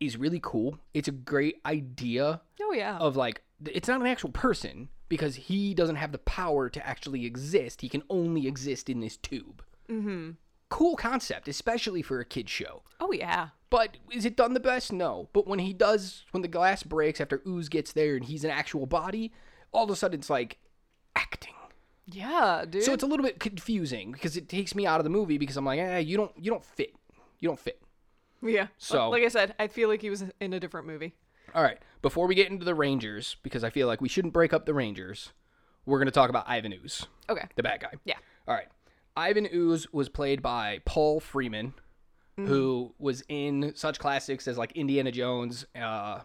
is 0.00 0.16
really 0.16 0.40
cool. 0.42 0.78
It's 0.94 1.08
a 1.08 1.12
great 1.12 1.56
idea 1.64 2.40
Oh 2.60 2.72
yeah. 2.72 2.98
of 2.98 3.16
like 3.16 3.42
it's 3.64 3.88
not 3.88 4.00
an 4.00 4.06
actual 4.06 4.30
person 4.30 4.88
because 5.08 5.34
he 5.36 5.72
doesn't 5.74 5.96
have 5.96 6.12
the 6.12 6.18
power 6.18 6.68
to 6.68 6.86
actually 6.86 7.24
exist. 7.24 7.80
He 7.80 7.88
can 7.88 8.02
only 8.10 8.46
exist 8.46 8.90
in 8.90 9.00
this 9.00 9.16
tube. 9.16 9.62
Mm-hmm. 9.88 10.32
Cool 10.68 10.96
concept, 10.96 11.48
especially 11.48 12.02
for 12.02 12.20
a 12.20 12.24
kid 12.26 12.48
show. 12.50 12.82
oh 13.00 13.12
yeah. 13.12 13.48
But 13.70 13.98
is 14.10 14.24
it 14.24 14.36
done 14.36 14.54
the 14.54 14.60
best? 14.60 14.92
No. 14.92 15.28
But 15.32 15.46
when 15.46 15.58
he 15.58 15.72
does, 15.72 16.24
when 16.30 16.42
the 16.42 16.48
glass 16.48 16.82
breaks 16.82 17.20
after 17.20 17.42
Ooze 17.46 17.68
gets 17.68 17.92
there 17.92 18.16
and 18.16 18.24
he's 18.24 18.44
an 18.44 18.50
actual 18.50 18.86
body, 18.86 19.32
all 19.72 19.84
of 19.84 19.90
a 19.90 19.96
sudden 19.96 20.18
it's 20.20 20.30
like 20.30 20.58
acting. 21.14 21.52
Yeah, 22.06 22.64
dude. 22.68 22.84
So 22.84 22.94
it's 22.94 23.02
a 23.02 23.06
little 23.06 23.24
bit 23.26 23.38
confusing 23.38 24.12
because 24.12 24.36
it 24.38 24.48
takes 24.48 24.74
me 24.74 24.86
out 24.86 24.98
of 25.00 25.04
the 25.04 25.10
movie 25.10 25.36
because 25.36 25.58
I'm 25.58 25.66
like, 25.66 25.78
eh, 25.80 25.98
you 25.98 26.16
don't, 26.16 26.32
you 26.38 26.50
don't 26.50 26.64
fit, 26.64 26.94
you 27.40 27.48
don't 27.48 27.58
fit. 27.60 27.82
Yeah. 28.42 28.68
So- 28.78 29.10
like 29.10 29.22
I 29.24 29.28
said, 29.28 29.54
I 29.58 29.66
feel 29.68 29.88
like 29.90 30.00
he 30.00 30.08
was 30.08 30.24
in 30.40 30.52
a 30.54 30.60
different 30.60 30.86
movie. 30.86 31.14
All 31.54 31.62
right. 31.62 31.78
Before 32.00 32.26
we 32.26 32.34
get 32.34 32.50
into 32.50 32.64
the 32.64 32.74
Rangers, 32.74 33.36
because 33.42 33.64
I 33.64 33.70
feel 33.70 33.86
like 33.86 34.00
we 34.00 34.08
shouldn't 34.08 34.32
break 34.34 34.52
up 34.54 34.64
the 34.64 34.72
Rangers, 34.74 35.32
we're 35.84 35.98
going 35.98 36.06
to 36.06 36.12
talk 36.12 36.30
about 36.30 36.48
Ivan 36.48 36.72
Ooze, 36.72 37.06
Okay. 37.28 37.46
the 37.56 37.62
bad 37.62 37.80
guy. 37.80 37.92
Yeah. 38.04 38.16
All 38.46 38.54
right. 38.54 38.68
Ivan 39.16 39.48
Ooze 39.52 39.92
was 39.92 40.08
played 40.08 40.40
by 40.42 40.80
Paul 40.84 41.20
Freeman, 41.20 41.74
who 42.46 42.94
was 42.98 43.22
in 43.28 43.72
such 43.74 43.98
classics 43.98 44.46
as 44.46 44.56
like 44.58 44.72
Indiana 44.72 45.10
Jones. 45.10 45.66
Uh, 45.74 46.20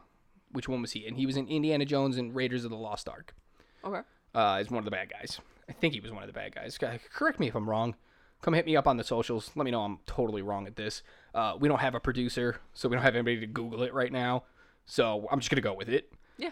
which 0.51 0.69
one 0.69 0.81
was 0.81 0.91
he? 0.91 1.07
And 1.07 1.17
he 1.17 1.25
was 1.25 1.35
in 1.35 1.47
Indiana 1.47 1.85
Jones 1.85 2.17
and 2.17 2.35
Raiders 2.35 2.63
of 2.63 2.69
the 2.71 2.77
Lost 2.77 3.09
Ark. 3.09 3.35
Okay. 3.83 4.01
Uh, 4.35 4.59
is 4.61 4.69
one 4.69 4.79
of 4.79 4.85
the 4.85 4.91
bad 4.91 5.09
guys. 5.09 5.39
I 5.69 5.73
think 5.73 5.93
he 5.93 5.99
was 5.99 6.11
one 6.11 6.23
of 6.23 6.27
the 6.27 6.33
bad 6.33 6.53
guys. 6.53 6.77
Correct 7.13 7.39
me 7.39 7.47
if 7.47 7.55
I'm 7.55 7.69
wrong. 7.69 7.95
Come 8.41 8.53
hit 8.53 8.65
me 8.65 8.75
up 8.75 8.87
on 8.87 8.97
the 8.97 9.03
socials. 9.03 9.51
Let 9.55 9.63
me 9.63 9.71
know 9.71 9.81
I'm 9.81 9.99
totally 10.05 10.41
wrong 10.41 10.67
at 10.67 10.75
this. 10.75 11.01
Uh, 11.33 11.55
we 11.59 11.69
don't 11.69 11.79
have 11.79 11.95
a 11.95 11.99
producer, 11.99 12.57
so 12.73 12.89
we 12.89 12.95
don't 12.95 13.03
have 13.03 13.15
anybody 13.15 13.39
to 13.39 13.47
Google 13.47 13.83
it 13.83 13.93
right 13.93 14.11
now. 14.11 14.43
So 14.85 15.27
I'm 15.31 15.39
just 15.39 15.49
gonna 15.49 15.61
go 15.61 15.73
with 15.73 15.87
it. 15.87 16.11
Yeah. 16.37 16.49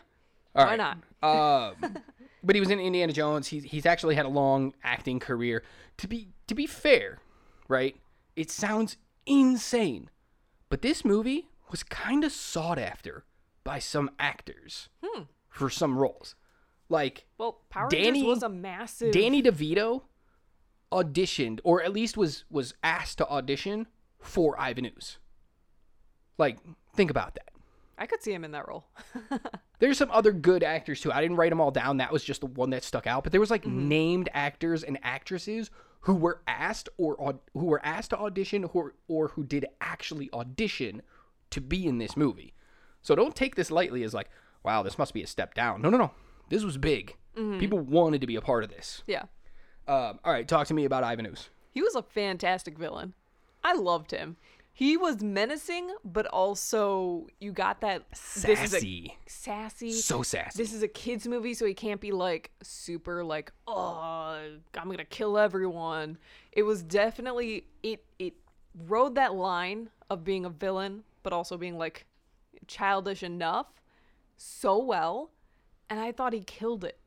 All 0.55 0.65
Why 0.65 0.77
right. 0.77 0.77
not? 0.77 0.97
Um, 1.23 1.97
but 2.43 2.55
he 2.55 2.59
was 2.59 2.71
in 2.71 2.79
Indiana 2.79 3.13
Jones. 3.13 3.47
He's 3.47 3.63
he's 3.63 3.85
actually 3.85 4.15
had 4.15 4.25
a 4.25 4.29
long 4.29 4.73
acting 4.83 5.19
career. 5.19 5.63
To 5.97 6.07
be 6.07 6.29
to 6.47 6.55
be 6.55 6.65
fair, 6.65 7.19
right? 7.67 7.95
It 8.35 8.49
sounds 8.49 8.97
insane, 9.25 10.09
but 10.69 10.81
this 10.81 11.05
movie 11.05 11.49
was 11.69 11.83
kind 11.83 12.23
of 12.23 12.31
sought 12.31 12.79
after 12.79 13.25
by 13.63 13.79
some 13.79 14.09
actors 14.19 14.89
hmm. 15.03 15.23
for 15.49 15.69
some 15.69 15.97
roles. 15.97 16.35
Like 16.89 17.25
Well, 17.37 17.61
Power 17.69 17.89
Danny- 17.89 18.11
Rangers 18.11 18.27
was 18.27 18.43
a 18.43 18.49
massive. 18.49 19.13
Danny 19.13 19.41
DeVito 19.41 20.03
auditioned, 20.91 21.59
or 21.63 21.81
at 21.81 21.93
least 21.93 22.17
was 22.17 22.43
was 22.49 22.73
asked 22.83 23.19
to 23.19 23.27
audition 23.29 23.87
for 24.19 24.59
Ivan 24.59 24.85
Ooze. 24.85 25.17
Like, 26.37 26.59
think 26.95 27.09
about 27.09 27.35
that. 27.35 27.49
I 27.97 28.07
could 28.07 28.23
see 28.23 28.33
him 28.33 28.43
in 28.43 28.51
that 28.51 28.67
role. 28.67 28.87
There's 29.79 29.97
some 29.97 30.09
other 30.11 30.31
good 30.31 30.63
actors 30.63 31.01
too. 31.01 31.11
I 31.11 31.21
didn't 31.21 31.37
write 31.37 31.51
them 31.51 31.61
all 31.61 31.71
down. 31.71 31.97
That 31.97 32.11
was 32.11 32.23
just 32.23 32.41
the 32.41 32.47
one 32.47 32.71
that 32.71 32.83
stuck 32.83 33.05
out. 33.05 33.23
But 33.23 33.31
there 33.31 33.39
was 33.39 33.51
like 33.51 33.63
mm-hmm. 33.63 33.87
named 33.87 34.29
actors 34.33 34.83
and 34.83 34.97
actresses 35.03 35.69
who 36.01 36.15
were 36.15 36.41
asked 36.47 36.89
or 36.97 37.39
who 37.53 37.65
were 37.65 37.83
asked 37.85 38.09
to 38.11 38.17
audition 38.19 38.65
or 38.73 38.93
or 39.07 39.29
who 39.29 39.43
did 39.43 39.65
actually 39.79 40.29
audition 40.33 41.01
to 41.51 41.61
be 41.61 41.85
in 41.85 41.97
this 41.97 42.15
movie. 42.17 42.53
So 43.01 43.15
don't 43.15 43.35
take 43.35 43.55
this 43.55 43.71
lightly 43.71 44.03
as 44.03 44.13
like, 44.13 44.29
wow, 44.63 44.83
this 44.83 44.97
must 44.97 45.13
be 45.13 45.23
a 45.23 45.27
step 45.27 45.53
down. 45.53 45.81
No, 45.81 45.89
no, 45.89 45.97
no. 45.97 46.11
This 46.49 46.63
was 46.63 46.77
big. 46.77 47.15
People 47.59 47.79
wanted 47.79 48.21
to 48.21 48.27
be 48.27 48.35
a 48.35 48.41
part 48.41 48.63
of 48.63 48.69
this. 48.69 49.03
yeah. 49.07 49.23
Um, 49.87 50.19
all 50.23 50.31
right, 50.31 50.47
talk 50.47 50.67
to 50.67 50.73
me 50.73 50.85
about 50.85 51.03
Ivan 51.03 51.25
Ooze. 51.25 51.49
He 51.71 51.81
was 51.81 51.95
a 51.95 52.03
fantastic 52.03 52.77
villain. 52.77 53.13
I 53.63 53.73
loved 53.73 54.11
him. 54.11 54.37
He 54.73 54.97
was 54.97 55.21
menacing, 55.21 55.93
but 56.03 56.25
also 56.27 57.27
you 57.39 57.51
got 57.51 57.81
that 57.81 58.09
This 58.11 58.45
is 58.45 58.73
a, 58.73 58.79
Sassy. 58.79 59.17
sassy. 59.27 59.91
So 59.91 60.23
sassy. 60.23 60.57
This 60.57 60.73
is 60.73 60.81
a 60.81 60.87
kids 60.87 61.27
movie, 61.27 61.53
so 61.53 61.65
he 61.65 61.73
can't 61.73 61.99
be 62.01 62.11
like 62.11 62.51
super 62.63 63.23
like, 63.23 63.51
oh, 63.67 64.41
I'm 64.75 64.89
gonna 64.89 65.05
kill 65.05 65.37
everyone. 65.37 66.17
It 66.51 66.63
was 66.63 66.83
definitely 66.83 67.65
it. 67.83 68.05
It 68.17 68.33
rode 68.87 69.15
that 69.15 69.35
line 69.35 69.89
of 70.09 70.23
being 70.23 70.45
a 70.45 70.49
villain, 70.49 71.03
but 71.21 71.33
also 71.33 71.57
being 71.57 71.77
like 71.77 72.05
childish 72.67 73.23
enough 73.23 73.67
so 74.37 74.77
well, 74.81 75.31
and 75.89 75.99
I 75.99 76.11
thought 76.11 76.33
he 76.33 76.41
killed 76.41 76.83
it. 76.83 76.97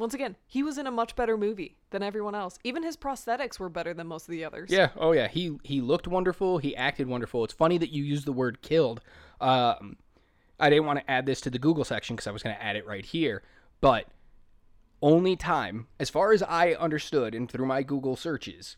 Once 0.00 0.14
again, 0.14 0.34
he 0.46 0.62
was 0.62 0.78
in 0.78 0.86
a 0.86 0.90
much 0.90 1.14
better 1.14 1.36
movie 1.36 1.76
than 1.90 2.02
everyone 2.02 2.34
else. 2.34 2.58
Even 2.64 2.82
his 2.82 2.96
prosthetics 2.96 3.58
were 3.58 3.68
better 3.68 3.92
than 3.92 4.06
most 4.06 4.26
of 4.26 4.32
the 4.32 4.42
others. 4.42 4.70
Yeah. 4.70 4.88
Oh 4.96 5.12
yeah. 5.12 5.28
He 5.28 5.58
he 5.62 5.82
looked 5.82 6.08
wonderful. 6.08 6.56
He 6.56 6.74
acted 6.74 7.06
wonderful. 7.06 7.44
It's 7.44 7.52
funny 7.52 7.76
that 7.76 7.92
you 7.92 8.02
used 8.02 8.24
the 8.24 8.32
word 8.32 8.62
killed. 8.62 9.02
Um, 9.42 9.98
I 10.58 10.70
didn't 10.70 10.86
want 10.86 11.00
to 11.00 11.10
add 11.10 11.26
this 11.26 11.42
to 11.42 11.50
the 11.50 11.58
Google 11.58 11.84
section 11.84 12.16
because 12.16 12.26
I 12.26 12.30
was 12.30 12.42
going 12.42 12.56
to 12.56 12.62
add 12.62 12.76
it 12.76 12.86
right 12.86 13.04
here, 13.04 13.42
but 13.82 14.06
only 15.02 15.36
time, 15.36 15.86
as 15.98 16.10
far 16.10 16.32
as 16.32 16.42
I 16.42 16.72
understood 16.72 17.34
and 17.34 17.50
through 17.50 17.66
my 17.66 17.82
Google 17.82 18.16
searches, 18.16 18.76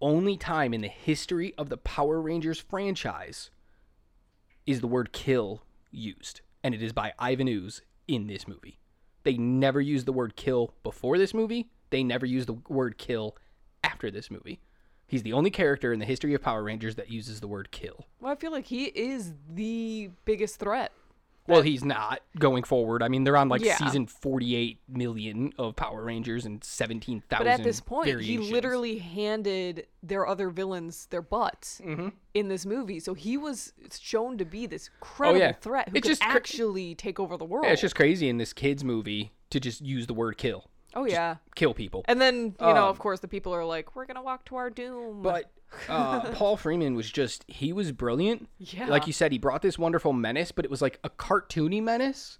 only 0.00 0.38
time 0.38 0.72
in 0.72 0.80
the 0.80 0.88
history 0.88 1.54
of 1.56 1.68
the 1.68 1.78
Power 1.78 2.20
Rangers 2.20 2.60
franchise 2.60 3.50
is 4.66 4.80
the 4.80 4.86
word 4.86 5.12
kill 5.12 5.64
used, 5.90 6.40
and 6.62 6.74
it 6.74 6.82
is 6.82 6.92
by 6.92 7.12
Ivan 7.18 7.48
Ooze 7.48 7.82
in 8.08 8.26
this 8.26 8.48
movie. 8.48 8.78
They 9.26 9.36
never 9.36 9.80
used 9.80 10.06
the 10.06 10.12
word 10.12 10.36
kill 10.36 10.72
before 10.84 11.18
this 11.18 11.34
movie. 11.34 11.68
They 11.90 12.04
never 12.04 12.24
used 12.24 12.46
the 12.46 12.58
word 12.68 12.96
kill 12.96 13.36
after 13.82 14.08
this 14.08 14.30
movie. 14.30 14.60
He's 15.08 15.24
the 15.24 15.32
only 15.32 15.50
character 15.50 15.92
in 15.92 15.98
the 15.98 16.04
history 16.04 16.32
of 16.34 16.42
Power 16.42 16.62
Rangers 16.62 16.94
that 16.94 17.10
uses 17.10 17.40
the 17.40 17.48
word 17.48 17.72
kill. 17.72 18.06
Well, 18.20 18.30
I 18.30 18.36
feel 18.36 18.52
like 18.52 18.66
he 18.66 18.84
is 18.84 19.32
the 19.52 20.10
biggest 20.26 20.60
threat. 20.60 20.92
Well, 21.48 21.62
he's 21.62 21.84
not 21.84 22.20
going 22.38 22.64
forward. 22.64 23.02
I 23.02 23.08
mean, 23.08 23.24
they're 23.24 23.36
on 23.36 23.48
like 23.48 23.62
Yeah. 23.64 23.76
season 23.76 24.06
48 24.06 24.80
million 24.88 25.52
of 25.58 25.76
Power 25.76 26.02
Rangers 26.04 26.44
and 26.44 26.62
17,000 26.64 27.44
But 27.44 27.46
at 27.46 27.62
this 27.62 27.80
point, 27.80 28.20
he 28.20 28.38
literally 28.38 28.98
handed 28.98 29.86
their 30.02 30.26
other 30.26 30.50
villains 30.50 31.06
their 31.06 31.22
butts 31.22 31.80
Mm-hmm. 31.84 32.08
in 32.34 32.48
this 32.48 32.66
movie. 32.66 33.00
So 33.00 33.14
he 33.14 33.36
was 33.36 33.72
shown 33.98 34.38
to 34.38 34.44
be 34.44 34.66
this 34.66 34.90
credible 35.00 35.40
Oh, 35.42 35.44
yeah. 35.46 35.52
threat 35.52 35.88
who 35.88 35.96
It's 35.96 36.04
could 36.04 36.10
just 36.10 36.22
cra- 36.22 36.34
actually 36.34 36.94
take 36.94 37.18
over 37.20 37.36
the 37.36 37.44
world. 37.44 37.64
Yeah, 37.66 37.72
it's 37.72 37.82
just 37.82 37.94
crazy 37.96 38.28
in 38.28 38.38
this 38.38 38.52
kids 38.52 38.82
movie 38.84 39.32
to 39.50 39.60
just 39.60 39.80
use 39.80 40.06
the 40.06 40.14
word 40.14 40.38
kill. 40.38 40.70
oh 40.94 41.04
yeah. 41.04 41.36
Kill 41.54 41.74
people. 41.74 42.04
And 42.08 42.20
then 42.20 42.54
you 42.58 42.66
know, 42.66 42.84
Um, 42.84 42.88
of 42.88 42.98
course, 42.98 43.20
the 43.20 43.28
people 43.28 43.52
are 43.54 43.64
like, 43.66 43.94
"We're 43.94 44.06
gonna 44.06 44.22
walk 44.22 44.46
to 44.46 44.56
our 44.56 44.70
doom." 44.70 45.20
But 45.22 45.50
uh, 45.88 46.20
Paul 46.32 46.56
Freeman 46.56 46.94
was 46.94 47.10
just, 47.10 47.44
he 47.48 47.72
was 47.72 47.92
brilliant. 47.92 48.48
Yeah. 48.58 48.86
Like 48.86 49.06
you 49.06 49.12
said, 49.12 49.32
he 49.32 49.38
brought 49.38 49.62
this 49.62 49.78
wonderful 49.78 50.12
menace, 50.12 50.52
but 50.52 50.64
it 50.64 50.70
was 50.70 50.82
like 50.82 50.98
a 51.04 51.10
cartoony 51.10 51.82
menace. 51.82 52.38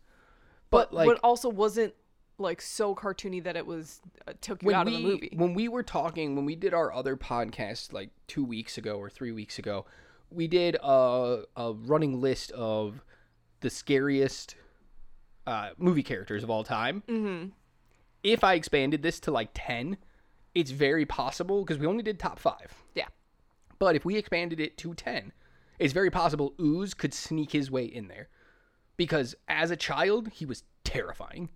But, 0.71 0.93
like, 0.93 1.07
but 1.07 1.21
also 1.23 1.49
wasn't 1.49 1.95
like 2.39 2.61
so 2.61 2.95
cartoony 2.95 3.43
that 3.45 3.57
it 3.57 3.67
was 3.67 4.01
uh, 4.27 4.33
took 4.41 4.63
you 4.63 4.75
out 4.75 4.87
we, 4.87 4.95
of 4.95 4.99
the 4.99 5.07
movie. 5.07 5.31
When 5.35 5.55
we 5.55 5.69
were 5.69 5.83
talking, 5.83 6.37
when 6.37 6.45
we 6.45 6.57
did 6.57 6.75
our 6.75 6.93
other 6.93 7.17
podcast 7.17 7.93
like 7.93 8.11
two 8.27 8.45
weeks 8.45 8.77
ago 8.79 8.99
or 8.99 9.09
three 9.09 9.33
weeks 9.33 9.59
ago, 9.59 9.87
we 10.31 10.47
did 10.47 10.77
a, 10.83 11.43
a 11.57 11.73
running 11.73 12.21
list 12.21 12.51
of 12.53 13.03
the 13.61 13.71
scariest 13.71 14.57
uh, 15.47 15.71
movie 15.79 16.03
characters 16.03 16.43
of 16.43 16.51
all 16.51 16.65
time. 16.65 17.03
Mm-hmm. 17.09 17.49
If 18.23 18.43
I 18.43 18.55
expanded 18.55 19.03
this 19.03 19.21
to 19.21 19.31
like 19.31 19.51
10, 19.55 19.97
it's 20.57 20.71
very 20.73 21.05
possible 21.07 21.63
because 21.63 21.79
we 21.79 21.87
only 21.87 22.03
did 22.03 22.19
top 22.19 22.39
five. 22.41 22.75
yeah. 22.95 23.07
But 23.79 23.95
if 23.95 24.05
we 24.07 24.17
expanded 24.17 24.59
it 24.59 24.79
to 24.79 24.95
10, 24.95 25.33
it's 25.79 25.93
very 25.93 26.11
possible 26.11 26.55
Ooze 26.59 26.95
could 26.95 27.13
sneak 27.13 27.53
his 27.53 27.71
way 27.71 27.85
in 27.85 28.09
there. 28.09 28.29
Because 28.97 29.35
as 29.49 29.71
a 29.71 29.77
child, 29.77 30.29
he 30.33 30.47
was 30.47 30.65
terrifying. 30.83 31.51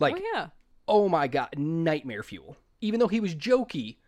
Like, 0.00 0.14
Oh 0.16 0.22
yeah. 0.34 0.46
oh 0.88 1.08
my 1.08 1.28
god, 1.28 1.50
nightmare 1.58 2.22
fuel. 2.22 2.56
Even 2.80 2.98
though 2.98 3.08
he 3.08 3.20
was 3.20 3.34
jokey, 3.34 3.98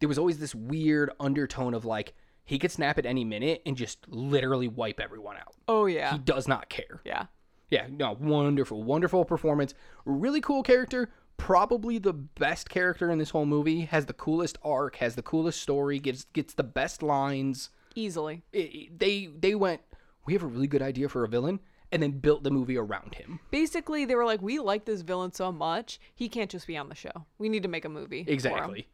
there 0.00 0.08
was 0.08 0.18
always 0.18 0.38
this 0.38 0.54
weird 0.54 1.10
undertone 1.18 1.72
of 1.72 1.84
like 1.86 2.12
he 2.44 2.58
could 2.58 2.70
snap 2.70 2.98
at 2.98 3.06
any 3.06 3.24
minute 3.24 3.62
and 3.64 3.76
just 3.76 4.06
literally 4.08 4.68
wipe 4.68 5.00
everyone 5.00 5.36
out. 5.38 5.54
Oh 5.68 5.86
yeah. 5.86 6.12
He 6.12 6.18
does 6.18 6.46
not 6.46 6.68
care. 6.68 7.00
yeah. 7.04 7.26
Yeah, 7.70 7.86
no, 7.88 8.14
wonderful, 8.20 8.82
wonderful 8.82 9.24
performance. 9.24 9.72
Really 10.04 10.42
cool 10.42 10.62
character. 10.62 11.10
Probably 11.42 11.98
the 11.98 12.12
best 12.12 12.70
character 12.70 13.10
in 13.10 13.18
this 13.18 13.30
whole 13.30 13.46
movie. 13.46 13.80
Has 13.80 14.06
the 14.06 14.12
coolest 14.12 14.58
arc. 14.62 14.94
Has 14.96 15.16
the 15.16 15.22
coolest 15.22 15.60
story. 15.60 15.98
Gives 15.98 16.24
gets 16.26 16.54
the 16.54 16.62
best 16.62 17.02
lines. 17.02 17.68
Easily. 17.96 18.44
It- 18.52 18.58
it- 18.72 18.98
they 19.00 19.26
they 19.26 19.56
went. 19.56 19.80
We 20.24 20.34
have 20.34 20.44
a 20.44 20.46
really 20.46 20.68
good 20.68 20.82
idea 20.82 21.08
for 21.08 21.24
a 21.24 21.28
villain, 21.28 21.58
and 21.90 22.00
then 22.00 22.12
built 22.20 22.44
the 22.44 22.52
movie 22.52 22.76
around 22.76 23.16
him. 23.16 23.40
Basically, 23.50 24.04
they 24.04 24.14
were 24.14 24.24
like, 24.24 24.40
"We 24.40 24.60
like 24.60 24.84
this 24.84 25.00
villain 25.00 25.32
so 25.32 25.50
much, 25.50 25.98
he 26.14 26.28
can't 26.28 26.48
just 26.48 26.68
be 26.68 26.76
on 26.76 26.88
the 26.88 26.94
show. 26.94 27.26
We 27.38 27.48
need 27.48 27.64
to 27.64 27.68
make 27.68 27.84
a 27.84 27.88
movie." 27.88 28.24
Exactly. 28.28 28.86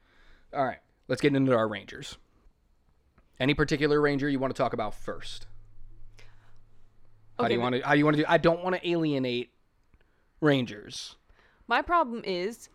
All 0.55 0.64
right, 0.64 0.78
let's 1.07 1.21
get 1.21 1.37
into 1.37 1.55
our 1.55 1.69
Rangers. 1.69 2.17
Any 3.38 3.52
particular 3.52 4.00
Ranger 4.00 4.26
you 4.26 4.38
want 4.38 4.57
to 4.57 4.61
talk 4.61 4.73
about 4.73 4.95
first? 4.95 5.47
How 7.38 7.47
do 7.47 7.52
you 7.52 7.61
want 7.61 7.75
to? 7.75 7.83
How 7.83 7.93
do 7.93 7.99
you 7.99 8.07
want 8.07 8.17
to 8.17 8.23
do? 8.23 8.26
I 8.26 8.38
don't 8.38 8.64
want 8.64 8.75
to 8.75 8.88
alienate 8.88 9.52
Rangers. 10.40 11.14
My 11.69 11.83
problem 11.83 12.23
is 12.25 12.69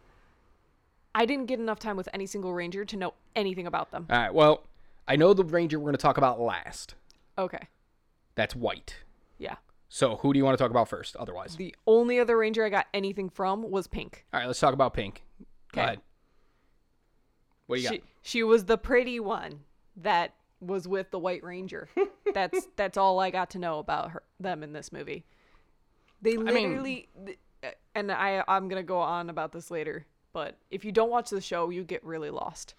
I 1.16 1.26
didn't 1.26 1.48
get 1.48 1.60
enough 1.60 1.80
time 1.80 1.98
with 1.98 2.08
any 2.14 2.26
single 2.26 2.54
ranger 2.54 2.86
to 2.86 2.96
know 2.98 3.14
anything 3.36 3.68
about 3.68 3.92
them. 3.92 4.06
All 4.10 4.18
right. 4.18 4.34
Well, 4.34 4.64
I 5.08 5.16
know 5.16 5.34
the 5.34 5.44
Ranger 5.44 5.80
we're 5.80 5.86
going 5.86 5.96
to 5.96 6.02
talk 6.02 6.18
about 6.18 6.40
last. 6.40 6.96
Okay. 7.38 7.68
That's 8.36 8.56
White. 8.56 8.98
Yeah. 9.38 9.56
So 9.90 10.16
who 10.18 10.34
do 10.34 10.38
you 10.40 10.46
want 10.46 10.58
to 10.58 10.64
talk 10.64 10.72
about 10.72 10.88
first? 10.88 11.16
Otherwise, 11.18 11.56
The 11.56 11.76
only 11.86 12.20
other 12.20 12.38
ranger 12.38 12.64
I 12.66 12.70
got 12.70 12.88
anything 12.94 13.30
from 13.30 13.70
was 13.70 13.86
Pink. 13.88 14.26
all 14.34 14.40
right. 14.40 14.46
Let's 14.48 14.60
talk 14.60 14.74
about 14.74 14.94
Pink. 14.94 15.24
Go 15.74 15.82
Okay. 15.82 15.86
ahead. 15.88 16.02
What 17.68 17.76
do 17.78 17.82
you 17.82 17.88
She 17.90 17.98
got? 17.98 18.08
she 18.22 18.44
was 18.44 18.66
the 18.66 18.78
pretty 18.78 19.20
one 19.20 19.62
that 19.98 20.34
was 20.60 20.88
with 20.88 21.12
the 21.12 21.20
White 21.20 21.44
Ranger. 21.44 21.90
that's 22.34 22.68
that's 22.76 22.98
all 22.98 23.20
I 23.20 23.30
got 23.30 23.50
to 23.52 23.60
know 23.60 23.80
about 23.80 24.12
her 24.12 24.24
them 24.40 24.64
in 24.64 24.74
this 24.74 24.92
movie. 24.92 25.26
They 26.22 26.38
mean- 26.38 26.46
literally 26.46 27.10
th- 27.26 27.38
and 27.96 28.12
I 28.12 28.44
I'm 28.48 28.68
going 28.68 28.82
to 28.82 28.88
go 28.88 29.00
on 29.00 29.30
about 29.30 29.52
this 29.52 29.72
later, 29.72 30.06
but 30.34 30.58
if 30.72 30.84
you 30.86 30.92
don't 30.92 31.10
watch 31.10 31.30
the 31.30 31.42
show, 31.42 31.70
you 31.70 31.84
get 31.84 32.04
really 32.04 32.30
lost. 32.30 32.76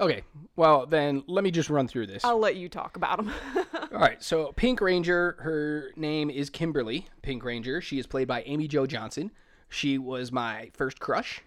Okay, 0.00 0.22
well 0.56 0.86
then 0.86 1.22
let 1.28 1.44
me 1.44 1.50
just 1.50 1.70
run 1.70 1.86
through 1.86 2.08
this. 2.08 2.24
I'll 2.24 2.38
let 2.38 2.56
you 2.56 2.68
talk 2.68 2.96
about 2.96 3.18
them. 3.18 3.32
All 3.92 4.00
right, 4.00 4.20
so 4.22 4.52
Pink 4.56 4.80
Ranger, 4.80 5.36
her 5.40 5.92
name 5.96 6.30
is 6.30 6.50
Kimberly 6.50 7.06
Pink 7.22 7.44
Ranger. 7.44 7.80
She 7.80 7.98
is 7.98 8.06
played 8.06 8.26
by 8.26 8.42
Amy 8.42 8.66
Jo 8.66 8.86
Johnson. 8.86 9.30
She 9.68 9.98
was 9.98 10.32
my 10.32 10.70
first 10.74 10.98
crush. 10.98 11.40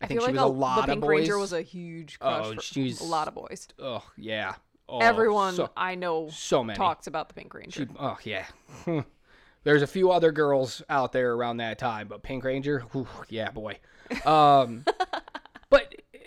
I, 0.00 0.06
think 0.06 0.20
feel 0.20 0.28
she 0.28 0.34
like 0.34 0.42
was 0.42 0.50
a 0.50 0.54
lot 0.54 0.78
of 0.78 0.84
boys. 0.84 0.86
the 0.86 0.92
of 0.92 0.96
Pink 0.96 1.00
boys. 1.02 1.08
Ranger 1.20 1.38
was 1.38 1.52
a 1.52 1.62
huge 1.62 2.18
oh, 2.20 2.26
crush 2.26 2.46
Oh, 2.46 2.60
she's- 2.60 3.00
a 3.00 3.04
lot 3.04 3.28
of 3.28 3.34
boys. 3.34 3.68
oh 3.78 4.02
yeah. 4.16 4.54
Oh, 4.86 4.98
Everyone 4.98 5.54
So, 5.54 5.70
I 5.76 5.94
know 5.94 6.28
so 6.28 6.62
many. 6.62 6.76
talks 6.76 7.06
about 7.06 7.28
the 7.28 7.34
Pink 7.34 7.54
Ranger. 7.54 7.82
She, 7.82 7.88
oh 7.98 8.18
yeah. 8.24 8.44
There's 9.64 9.82
a 9.82 9.86
few 9.86 10.10
other 10.10 10.30
girls 10.30 10.82
out 10.88 11.12
there 11.12 11.32
around 11.34 11.56
that 11.58 11.78
time, 11.78 12.06
but 12.08 12.22
Pink 12.22 12.44
Ranger, 12.44 12.80
whew, 12.92 13.06
yeah, 13.28 13.50
boy. 13.50 13.78
Um, 14.26 14.84
but 15.70 15.94
uh, 16.14 16.18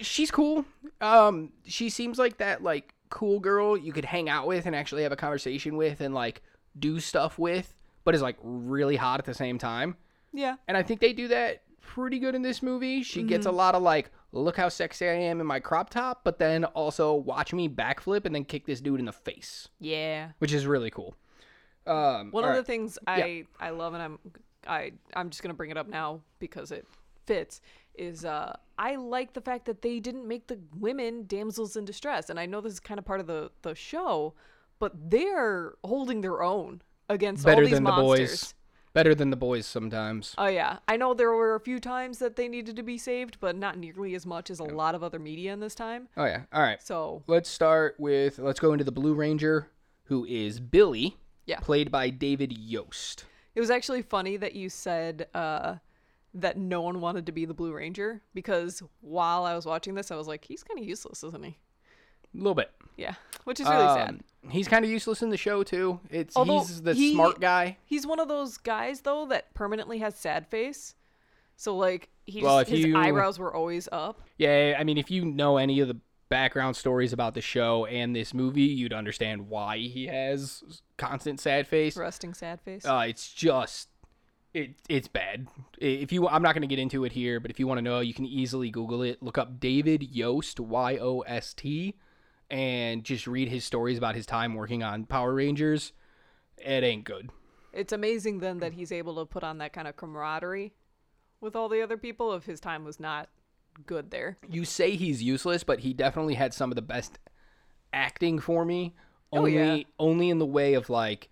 she's 0.00 0.30
cool. 0.30 0.64
Um, 1.00 1.52
she 1.64 1.90
seems 1.90 2.18
like 2.18 2.38
that 2.38 2.62
like 2.62 2.94
cool 3.10 3.40
girl 3.40 3.76
you 3.76 3.92
could 3.92 4.04
hang 4.04 4.28
out 4.28 4.46
with 4.46 4.66
and 4.66 4.74
actually 4.74 5.02
have 5.02 5.12
a 5.12 5.16
conversation 5.16 5.76
with 5.76 6.00
and 6.00 6.14
like 6.14 6.42
do 6.78 7.00
stuff 7.00 7.38
with, 7.38 7.74
but 8.04 8.14
is 8.14 8.22
like 8.22 8.36
really 8.42 8.96
hot 8.96 9.18
at 9.20 9.26
the 9.26 9.34
same 9.34 9.58
time. 9.58 9.96
yeah. 10.32 10.56
And 10.68 10.76
I 10.76 10.82
think 10.82 11.00
they 11.00 11.12
do 11.12 11.28
that 11.28 11.62
pretty 11.82 12.18
good 12.18 12.34
in 12.34 12.42
this 12.42 12.62
movie. 12.62 13.02
She 13.02 13.22
gets 13.24 13.46
Mm-hmm. 13.46 13.54
a 13.54 13.58
lot 13.58 13.74
of 13.74 13.82
like, 13.82 14.10
look 14.32 14.56
how 14.56 14.68
sexy 14.68 15.08
I 15.08 15.12
am 15.14 15.40
in 15.40 15.46
my 15.46 15.58
crop 15.58 15.90
top, 15.90 16.20
but 16.22 16.38
then 16.38 16.64
also 16.66 17.14
watch 17.14 17.52
me 17.52 17.68
backflip 17.68 18.24
and 18.26 18.34
then 18.34 18.44
kick 18.44 18.64
this 18.64 18.80
dude 18.80 19.00
in 19.00 19.06
the 19.06 19.12
face, 19.12 19.68
Yeah. 19.80 20.28
which 20.38 20.52
is 20.52 20.66
really 20.66 20.90
cool. 20.90 21.16
Um, 21.90 22.30
One 22.30 22.44
all 22.44 22.50
of 22.50 22.56
the 22.56 22.64
things 22.64 22.98
I 23.06 23.44
I 23.58 23.70
love 23.70 23.94
and 23.94 24.02
I'm 24.02 24.18
I 24.66 24.92
I'm 25.14 25.30
just 25.30 25.42
gonna 25.42 25.54
bring 25.54 25.70
it 25.70 25.76
up 25.76 25.88
now 25.88 26.20
because 26.38 26.70
it 26.72 26.86
fits 27.26 27.60
is 27.94 28.24
uh 28.24 28.56
I 28.78 28.96
like 28.96 29.32
the 29.32 29.40
fact 29.40 29.66
that 29.66 29.82
they 29.82 30.00
didn't 30.00 30.26
make 30.26 30.46
the 30.46 30.58
women 30.78 31.24
damsels 31.26 31.76
in 31.76 31.84
distress 31.84 32.30
and 32.30 32.38
I 32.38 32.46
know 32.46 32.60
this 32.60 32.74
is 32.74 32.80
kind 32.80 32.98
of 32.98 33.04
part 33.04 33.20
of 33.20 33.26
the 33.26 33.50
the 33.62 33.74
show 33.74 34.34
but 34.78 34.92
they're 35.10 35.74
holding 35.84 36.20
their 36.22 36.42
own 36.42 36.82
against 37.08 37.46
all 37.46 37.52
better 37.52 37.64
these 37.64 37.74
than 37.74 37.84
the 37.84 37.92
boys. 37.92 38.54
Better 38.92 39.14
than 39.14 39.30
the 39.30 39.36
boys 39.36 39.66
sometimes. 39.66 40.34
Oh 40.36 40.48
yeah, 40.48 40.78
I 40.88 40.96
know 40.96 41.14
there 41.14 41.30
were 41.32 41.54
a 41.54 41.60
few 41.60 41.78
times 41.78 42.18
that 42.18 42.34
they 42.34 42.48
needed 42.48 42.74
to 42.74 42.82
be 42.82 42.98
saved, 42.98 43.38
but 43.38 43.54
not 43.54 43.78
nearly 43.78 44.16
as 44.16 44.26
much 44.26 44.50
as 44.50 44.58
a 44.58 44.64
lot 44.64 44.96
of 44.96 45.04
other 45.04 45.20
media 45.20 45.52
in 45.52 45.60
this 45.60 45.76
time. 45.76 46.08
Oh 46.16 46.24
yeah. 46.24 46.42
All 46.52 46.62
right. 46.62 46.82
So 46.82 47.22
Let's 47.28 47.48
start 47.48 47.94
with 47.98 48.40
let's 48.40 48.58
go 48.58 48.72
into 48.72 48.84
the 48.84 48.90
Blue 48.90 49.14
Ranger, 49.14 49.68
who 50.04 50.24
is 50.24 50.58
Billy, 50.58 51.16
Yeah. 51.50 51.60
played 51.60 51.90
by 51.90 52.10
David 52.10 52.52
Yost. 52.56 53.24
It 53.54 53.60
was 53.60 53.70
actually 53.70 54.02
funny 54.02 54.36
that 54.36 54.54
you 54.54 54.68
said 54.68 55.26
uh, 55.34 55.76
that 56.34 56.56
no 56.56 56.80
one 56.80 57.00
wanted 57.00 57.26
to 57.26 57.32
be 57.32 57.44
the 57.44 57.54
Blue 57.54 57.72
Ranger 57.72 58.20
because 58.34 58.82
while 59.00 59.44
I 59.44 59.54
was 59.54 59.66
watching 59.66 59.94
this, 59.94 60.10
I 60.10 60.16
was 60.16 60.28
like, 60.28 60.44
he's 60.44 60.62
kind 60.62 60.78
of 60.80 60.86
useless, 60.86 61.24
isn't 61.24 61.44
he? 61.44 61.56
A 62.32 62.38
little 62.38 62.54
bit. 62.54 62.70
Yeah, 62.96 63.14
which 63.44 63.58
is 63.60 63.66
really 63.66 63.86
sad. 63.86 64.08
Um, 64.10 64.20
He's 64.50 64.68
kind 64.68 64.84
of 64.84 64.90
useless 64.90 65.20
in 65.22 65.30
the 65.30 65.36
show 65.36 65.62
too. 65.62 66.00
It's 66.10 66.36
Although 66.36 66.60
he's 66.60 66.80
the 66.82 66.94
he- 66.94 67.12
smart 67.14 67.40
guy. 67.40 67.76
He's 67.84 68.06
one 68.06 68.20
of 68.20 68.28
those 68.28 68.56
guys 68.56 69.00
though 69.02 69.26
that 69.26 69.52
permanently 69.54 69.98
has 69.98 70.14
sad 70.16 70.46
face. 70.46 70.94
So 71.56 71.76
like 71.76 72.08
he 72.24 72.42
Well, 72.42 72.60
just, 72.60 72.70
if 72.70 72.76
his 72.78 72.86
you- 72.86 72.96
eyebrows 72.96 73.38
were 73.38 73.52
always 73.54 73.88
up. 73.92 74.20
Yeah, 74.38 74.76
I 74.78 74.84
mean, 74.84 74.96
if 74.98 75.10
you 75.10 75.24
know 75.24 75.56
any 75.58 75.80
of 75.80 75.88
the 75.88 75.96
background 76.30 76.76
stories 76.76 77.12
about 77.12 77.34
the 77.34 77.42
show 77.42 77.84
and 77.84 78.16
this 78.16 78.32
movie, 78.32 78.62
you'd 78.62 78.94
understand 78.94 79.48
why 79.50 79.76
he 79.76 80.06
has 80.06 80.80
constant 80.96 81.38
sad 81.38 81.66
face. 81.66 81.96
Rusting 81.96 82.32
sad 82.32 82.62
face. 82.62 82.86
Uh, 82.86 83.04
it's 83.06 83.30
just 83.30 83.88
it 84.54 84.76
it's 84.88 85.08
bad. 85.08 85.46
If 85.78 86.10
you 86.12 86.26
I'm 86.26 86.42
not 86.42 86.54
going 86.54 86.62
to 86.62 86.68
get 86.68 86.78
into 86.78 87.04
it 87.04 87.12
here, 87.12 87.38
but 87.38 87.50
if 87.50 87.60
you 87.60 87.66
want 87.66 87.78
to 87.78 87.82
know, 87.82 88.00
you 88.00 88.14
can 88.14 88.24
easily 88.24 88.70
Google 88.70 89.02
it. 89.02 89.22
Look 89.22 89.36
up 89.36 89.60
David 89.60 90.02
Yost 90.02 90.58
Y 90.58 90.96
O 90.96 91.20
S 91.20 91.52
T 91.52 91.96
and 92.50 93.04
just 93.04 93.26
read 93.26 93.48
his 93.48 93.64
stories 93.64 93.98
about 93.98 94.14
his 94.14 94.24
time 94.26 94.54
working 94.54 94.82
on 94.82 95.04
Power 95.04 95.34
Rangers. 95.34 95.92
It 96.56 96.82
ain't 96.82 97.04
good. 97.04 97.30
It's 97.72 97.92
amazing 97.92 98.40
then 98.40 98.58
that 98.58 98.72
he's 98.72 98.90
able 98.90 99.16
to 99.16 99.24
put 99.24 99.44
on 99.44 99.58
that 99.58 99.72
kind 99.72 99.86
of 99.86 99.96
camaraderie 99.96 100.72
with 101.40 101.54
all 101.54 101.68
the 101.68 101.82
other 101.82 101.96
people 101.96 102.34
if 102.34 102.44
his 102.44 102.60
time 102.60 102.84
was 102.84 102.98
not 102.98 103.28
good 103.86 104.10
there. 104.10 104.38
You 104.48 104.64
say 104.64 104.96
he's 104.96 105.22
useless, 105.22 105.64
but 105.64 105.80
he 105.80 105.92
definitely 105.92 106.34
had 106.34 106.52
some 106.54 106.70
of 106.70 106.76
the 106.76 106.82
best 106.82 107.18
acting 107.92 108.38
for 108.38 108.64
me. 108.64 108.94
Oh, 109.32 109.38
Only 109.38 109.54
yeah. 109.54 109.82
only 109.98 110.30
in 110.30 110.38
the 110.38 110.46
way 110.46 110.74
of 110.74 110.90
like 110.90 111.30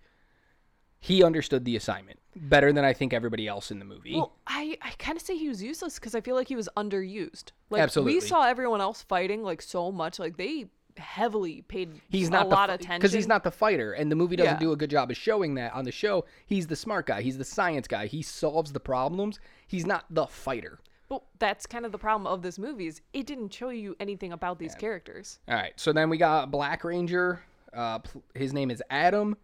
he 0.99 1.23
understood 1.23 1.65
the 1.65 1.75
assignment 1.75 2.19
better 2.35 2.71
than 2.71 2.85
I 2.85 2.93
think 2.93 3.13
everybody 3.13 3.47
else 3.47 3.71
in 3.71 3.79
the 3.79 3.85
movie. 3.85 4.15
Well, 4.15 4.33
I, 4.47 4.77
I 4.81 4.91
kind 4.99 5.17
of 5.17 5.21
say 5.23 5.37
he 5.37 5.49
was 5.49 5.61
useless 5.63 5.95
because 5.95 6.15
I 6.15 6.21
feel 6.21 6.35
like 6.35 6.47
he 6.47 6.55
was 6.55 6.69
underused. 6.77 7.51
Like 7.69 7.81
Absolutely. 7.81 8.15
we 8.15 8.19
saw 8.21 8.45
everyone 8.47 8.81
else 8.81 9.01
fighting 9.03 9.43
like 9.43 9.61
so 9.61 9.91
much, 9.91 10.19
like 10.19 10.37
they 10.37 10.67
heavily 10.97 11.61
paid 11.61 12.01
he's 12.09 12.29
not 12.29 12.47
a 12.47 12.49
not 12.49 12.55
lot 12.55 12.67
the, 12.67 12.73
of 12.73 12.79
attention 12.81 12.99
because 12.99 13.13
he's 13.13 13.27
not 13.27 13.43
the 13.43 13.51
fighter 13.51 13.93
and 13.93 14.11
the 14.11 14.15
movie 14.17 14.35
doesn't 14.35 14.55
Yeah. 14.55 14.59
do 14.59 14.71
a 14.73 14.75
good 14.75 14.89
job 14.89 15.09
of 15.09 15.15
showing 15.15 15.55
that 15.55 15.73
on 15.73 15.85
the 15.85 15.93
show 15.93 16.25
he's 16.45 16.67
the 16.67 16.75
smart 16.75 17.05
guy 17.05 17.21
he's 17.21 17.37
the 17.37 17.45
science 17.45 17.87
guy 17.87 18.07
he 18.07 18.21
solves 18.21 18.73
the 18.73 18.81
problems 18.81 19.39
he's 19.65 19.85
not 19.85 20.03
the 20.09 20.27
fighter 20.27 20.79
But 21.09 21.23
that's 21.39 21.65
kind 21.65 21.85
of 21.85 21.91
the 21.91 21.97
problem 21.97 22.31
of 22.31 22.41
this 22.43 22.57
movie 22.59 22.85
is 22.87 23.01
it 23.13 23.25
didn't 23.25 23.51
show 23.53 23.69
you 23.69 23.95
anything 23.99 24.31
about 24.31 24.59
these 24.59 24.75
characters. 24.75 25.39
all 25.47 25.55
right 25.55 25.73
so 25.75 25.91
then 25.91 26.09
we 26.09 26.17
got 26.17 26.51
black 26.51 26.83
ranger 26.83 27.41
uh, 27.73 27.99
pl- 27.99 28.23
his 28.35 28.53
name 28.53 28.69
is 28.71 28.81
adam 28.89 29.35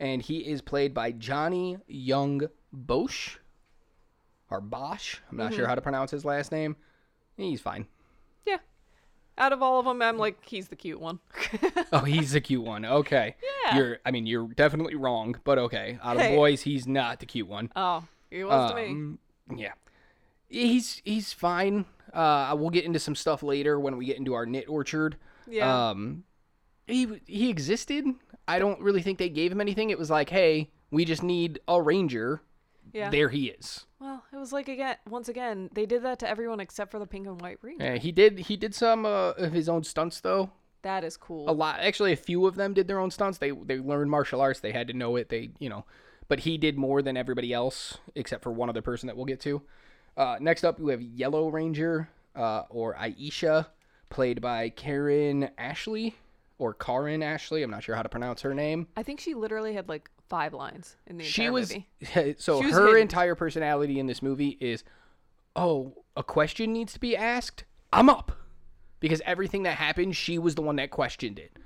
and 0.00 0.20
he 0.22 0.38
is 0.38 0.60
played 0.62 0.92
by 0.94 1.12
johnny 1.12 1.76
Yong 1.86 2.42
bosch 2.72 3.36
or 4.50 4.60
bosch 4.60 5.16
i'm 5.30 5.36
not 5.36 5.50
Mm-hmm. 5.50 5.56
sure 5.56 5.66
how 5.66 5.74
to 5.74 5.80
pronounce 5.80 6.10
his 6.10 6.24
last 6.24 6.50
name 6.52 6.76
he's 7.36 7.60
fine 7.60 7.86
Yeah. 8.46 8.58
Out 9.38 9.52
of 9.54 9.62
all 9.62 9.78
of 9.80 9.86
them, 9.86 10.02
I'm 10.02 10.18
like 10.18 10.38
he's 10.44 10.68
the 10.68 10.76
cute 10.76 11.00
one. 11.00 11.18
oh 11.92 12.00
he's 12.00 12.32
the 12.32 12.40
cute 12.40 12.62
one 12.64 12.84
okay 12.84 13.36
Yeah. 13.66 13.76
you're 13.76 13.98
i 14.06 14.10
mean 14.10 14.26
you're 14.26 14.48
definitely 14.48 14.94
wrong 14.94 15.36
but 15.44 15.58
okay 15.58 15.98
out 16.02 16.16
of 16.16 16.22
Hey. 16.22 16.36
boys 16.36 16.62
he's 16.62 16.86
not 16.86 17.20
the 17.20 17.26
cute 17.26 17.48
one 17.48 17.70
oh, 17.76 18.04
he 18.30 18.44
was 18.44 18.70
to 18.70 18.76
me. 18.76 18.86
Um, 18.88 19.18
Yeah, 19.56 19.72
he's 20.52 21.02
he's 21.04 21.32
fine. 21.32 21.86
Uh, 22.12 22.54
we'll 22.58 22.70
get 22.70 22.84
into 22.84 22.98
some 22.98 23.14
stuff 23.14 23.42
later 23.42 23.80
when 23.80 23.96
we 23.96 24.04
get 24.04 24.18
into 24.18 24.34
our 24.34 24.46
knit 24.46 24.68
orchard. 24.68 25.16
Yeah. 25.48 25.90
Um, 25.90 26.24
he 26.86 27.20
he 27.26 27.50
existed. 27.50 28.06
I 28.46 28.58
don't 28.58 28.80
really 28.80 29.02
think 29.02 29.18
they 29.18 29.28
gave 29.28 29.52
him 29.52 29.60
anything. 29.60 29.90
It 29.90 29.98
was 29.98 30.10
like, 30.10 30.28
hey, 30.28 30.70
we 30.90 31.04
just 31.04 31.22
need 31.22 31.60
a 31.68 31.80
ranger. 31.80 32.42
Yeah. 32.92 33.10
There 33.10 33.30
he 33.30 33.46
is. 33.46 33.86
Well, 33.98 34.22
it 34.32 34.36
was 34.36 34.52
like 34.52 34.68
again, 34.68 34.96
once 35.08 35.28
again, 35.28 35.70
they 35.72 35.86
did 35.86 36.02
that 36.02 36.18
to 36.20 36.28
everyone 36.28 36.60
except 36.60 36.90
for 36.90 36.98
the 36.98 37.06
pink 37.06 37.26
and 37.26 37.40
white 37.40 37.58
ranger. 37.62 37.94
Uh, 37.94 37.98
he 37.98 38.12
did 38.12 38.40
he 38.40 38.56
did 38.56 38.74
some 38.74 39.06
uh, 39.06 39.30
of 39.30 39.52
his 39.52 39.68
own 39.68 39.84
stunts 39.84 40.20
though. 40.20 40.50
That 40.82 41.04
is 41.04 41.16
cool. 41.16 41.48
A 41.48 41.52
lot, 41.52 41.78
actually, 41.78 42.12
a 42.12 42.16
few 42.16 42.44
of 42.46 42.56
them 42.56 42.74
did 42.74 42.88
their 42.88 42.98
own 42.98 43.10
stunts. 43.10 43.38
They 43.38 43.52
they 43.52 43.78
learned 43.78 44.10
martial 44.10 44.40
arts. 44.40 44.60
They 44.60 44.72
had 44.72 44.88
to 44.88 44.92
know 44.92 45.16
it. 45.16 45.28
They 45.28 45.50
you 45.58 45.68
know, 45.68 45.86
but 46.28 46.40
he 46.40 46.58
did 46.58 46.76
more 46.76 47.00
than 47.00 47.16
everybody 47.16 47.52
else 47.52 47.98
except 48.14 48.42
for 48.42 48.52
one 48.52 48.68
other 48.68 48.82
person 48.82 49.06
that 49.06 49.16
we'll 49.16 49.26
get 49.26 49.40
to. 49.42 49.62
Uh, 50.16 50.36
next 50.40 50.64
up, 50.64 50.78
we 50.78 50.92
have 50.92 51.00
Yellow 51.02 51.48
Ranger 51.48 52.08
uh, 52.36 52.62
or 52.68 52.94
Aisha, 52.94 53.66
played 54.10 54.40
by 54.40 54.68
Karen 54.70 55.48
Ashley 55.56 56.14
or 56.58 56.74
Karin 56.74 57.22
Ashley. 57.22 57.62
I'm 57.62 57.70
not 57.70 57.82
sure 57.82 57.94
how 57.96 58.02
to 58.02 58.08
pronounce 58.08 58.42
her 58.42 58.54
name. 58.54 58.88
I 58.96 59.02
think 59.02 59.20
she 59.20 59.34
literally 59.34 59.74
had 59.74 59.88
like 59.88 60.10
five 60.28 60.52
lines 60.52 60.96
in 61.06 61.18
the 61.18 61.24
She 61.24 61.42
entire 61.44 61.52
was 61.52 61.70
movie. 61.74 62.34
so 62.38 62.60
She 62.60 62.66
was 62.66 62.74
her 62.74 62.86
hidden. 62.88 63.02
entire 63.02 63.34
personality 63.34 63.98
in 63.98 64.06
this 64.06 64.22
movie 64.22 64.56
is, 64.60 64.84
oh, 65.56 66.04
a 66.16 66.22
question 66.22 66.72
needs 66.72 66.92
to 66.92 67.00
be 67.00 67.16
asked. 67.16 67.64
I'm 67.92 68.08
up 68.10 68.32
because 69.00 69.20
everything 69.24 69.62
that 69.64 69.76
happened, 69.76 70.14
she 70.16 70.38
was 70.38 70.54
the 70.54 70.62
one 70.62 70.76
that 70.76 70.90
questioned 70.90 71.38
it. 71.38 71.58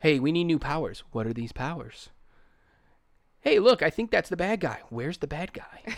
Hey, 0.00 0.18
we 0.18 0.32
need 0.32 0.44
new 0.44 0.58
powers. 0.58 1.02
What 1.12 1.26
are 1.26 1.32
these 1.32 1.52
powers? 1.52 2.10
Hey, 3.44 3.58
look, 3.58 3.82
I 3.82 3.90
think 3.90 4.10
that's 4.10 4.30
the 4.30 4.36
bad 4.36 4.58
guy. 4.60 4.80
Where's 4.88 5.18
the 5.18 5.26
bad 5.26 5.52
guy? 5.52 5.96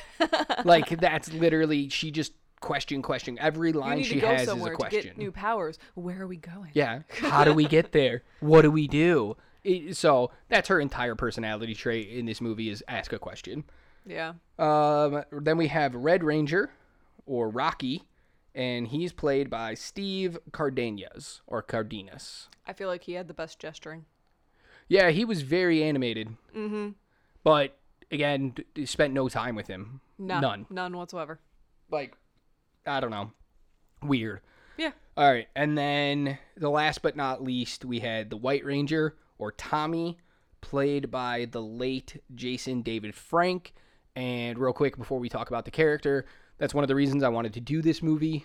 like 0.65 0.89
that's 1.01 1.33
literally 1.33 1.89
she 1.89 2.11
just 2.11 2.33
question 2.61 3.03
question. 3.03 3.39
Every 3.39 3.73
line 3.73 4.03
she 4.03 4.19
has 4.21 4.43
is 4.43 4.49
a 4.49 4.51
somewhere 4.51 4.73
to 4.73 4.77
question. 4.77 5.03
get 5.03 5.19
new 5.19 5.31
powers. 5.31 5.79
Where 5.95 6.23
are 6.23 6.27
we 6.27 6.37
going? 6.39 6.71
Yeah. 6.75 7.03
How 7.21 7.45
do 7.45 7.55
we 7.55 7.67
get 7.67 7.93
there? 7.93 8.23
What 8.41 8.63
do 8.63 8.71
we 8.71 8.89
do? 8.89 9.37
It- 9.63 9.97
so 9.97 10.33
that's 10.49 10.69
her 10.69 10.81
entire 10.81 11.15
personality 11.15 11.75
trait 11.75 12.09
in 12.09 12.27
this 12.27 12.41
movie 12.41 12.69
is 12.69 12.83
ask 12.89 13.13
a 13.13 13.19
question. 13.19 13.65
Yeah. 14.05 14.35
Um, 14.59 15.23
then 15.33 15.57
we 15.57 15.69
have 15.69 15.95
Red 15.95 16.23
Ranger, 16.25 16.71
or 17.27 17.49
Rocky, 17.49 18.03
and 18.55 18.89
he's 18.89 19.13
played 19.13 19.51
by 19.51 19.75
Steve 19.75 20.39
Cardenas 20.53 21.43
or 21.47 21.63
Cardenas. 21.63 22.49
I 22.67 22.73
feel 22.73 22.89
like 22.89 23.03
he 23.05 23.13
had 23.13 23.29
the 23.29 23.35
best 23.35 23.59
gesturing. 23.59 24.05
Yeah, 24.89 25.11
he 25.11 25.25
was 25.25 25.43
very 25.43 25.83
animated. 25.83 26.37
Mm-hmm. 26.57 26.91
But 27.47 27.79
again, 28.11 28.55
d- 28.75 28.87
spent 28.87 29.15
no 29.15 29.29
time 29.29 29.55
with 29.55 29.69
him. 29.69 30.01
None. 30.19 30.43
None. 30.43 30.67
None 30.69 30.97
whatsoever. 30.97 31.39
Like, 31.93 32.17
I 32.85 32.99
don't 32.99 33.13
know. 33.13 33.31
Weird. 34.03 34.41
Yeah. 34.77 34.91
All 35.17 35.31
right, 35.31 35.47
and 35.55 35.79
then 35.79 36.39
the 36.57 36.69
last 36.69 37.03
but 37.03 37.15
not 37.15 37.45
least, 37.45 37.85
we 37.85 38.01
had 38.01 38.31
the 38.31 38.37
White 38.37 38.65
Ranger 38.65 39.15
or 39.39 39.53
Tommy, 39.53 40.19
played 40.61 41.09
by 41.09 41.47
the 41.49 41.63
late 41.63 42.21
Jason 42.35 42.83
David 42.83 43.15
Frank. 43.15 43.75
And 44.17 44.59
real 44.59 44.73
quick, 44.73 44.99
before 44.99 45.21
we 45.21 45.29
talk 45.29 45.49
about 45.49 45.65
the 45.67 45.71
character, 45.71 46.27
that's 46.59 46.75
one 46.75 46.83
of 46.83 46.89
the 46.89 46.97
reasons 46.97 47.23
I 47.23 47.29
wanted 47.29 47.55
to 47.55 47.61
do 47.61 47.81
this 47.81 48.03
movie 48.03 48.45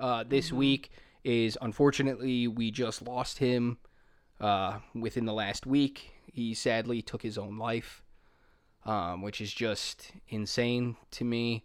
uh, 0.00 0.24
this 0.26 0.50
week. 0.52 0.90
is 1.22 1.58
unfortunately 1.60 2.48
we 2.48 2.70
just 2.70 3.02
lost 3.02 3.38
him 3.38 3.76
uh, 4.40 4.78
within 4.94 5.26
the 5.26 5.34
last 5.34 5.66
week. 5.66 6.12
He 6.32 6.54
sadly 6.54 7.02
took 7.02 7.20
his 7.22 7.36
own 7.36 7.58
life, 7.58 8.02
um, 8.84 9.22
which 9.22 9.40
is 9.40 9.52
just 9.52 10.12
insane 10.28 10.96
to 11.12 11.24
me. 11.24 11.64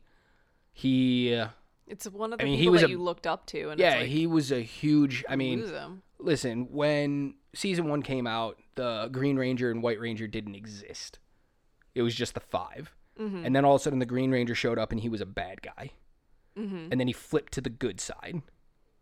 He, 0.72 1.34
uh, 1.36 1.50
It's 1.88 2.06
one 2.08 2.34
of 2.34 2.40
the 2.40 2.44
I 2.44 2.46
mean, 2.46 2.56
he 2.58 2.62
people 2.64 2.72
was 2.74 2.82
that 2.82 2.88
a- 2.88 2.92
you 2.92 3.02
looked 3.02 3.28
up 3.28 3.46
to, 3.48 3.70
and 3.70 3.80
yeah, 3.80 3.94
it's 3.94 4.02
like, 4.02 4.10
he 4.10 4.28
was 4.28 4.52
a 4.52 4.62
huge. 4.62 5.24
I 5.30 5.36
mean, 5.36 5.60
listen, 6.20 6.68
when 6.72 7.36
season 7.54 7.88
one 7.90 8.02
came 8.02 8.26
out, 8.28 8.58
the 8.76 9.10
Green 9.12 9.38
Ranger 9.38 9.70
and 9.70 9.84
White 9.84 10.00
Ranger 10.00 10.28
didn't 10.28 10.56
exist. 10.56 11.20
It 11.96 12.02
was 12.02 12.16
just 12.16 12.34
the 12.34 12.40
5 12.40 12.92
And 13.20 13.56
then 13.56 13.64
all 13.66 13.76
of 13.76 13.82
a 13.82 13.84
sudden, 13.84 14.00
the 14.00 14.06
Green 14.08 14.32
Ranger 14.32 14.56
showed 14.56 14.80
up 14.80 14.92
and 14.92 15.00
he 15.00 15.10
was 15.10 15.22
a 15.22 15.26
bad 15.28 15.62
guy. 15.62 15.92
And 16.56 17.00
then 17.00 17.06
he 17.08 17.14
flipped 17.14 17.54
to 17.54 17.62
the 17.62 17.70
good 17.70 18.00
side 18.02 18.42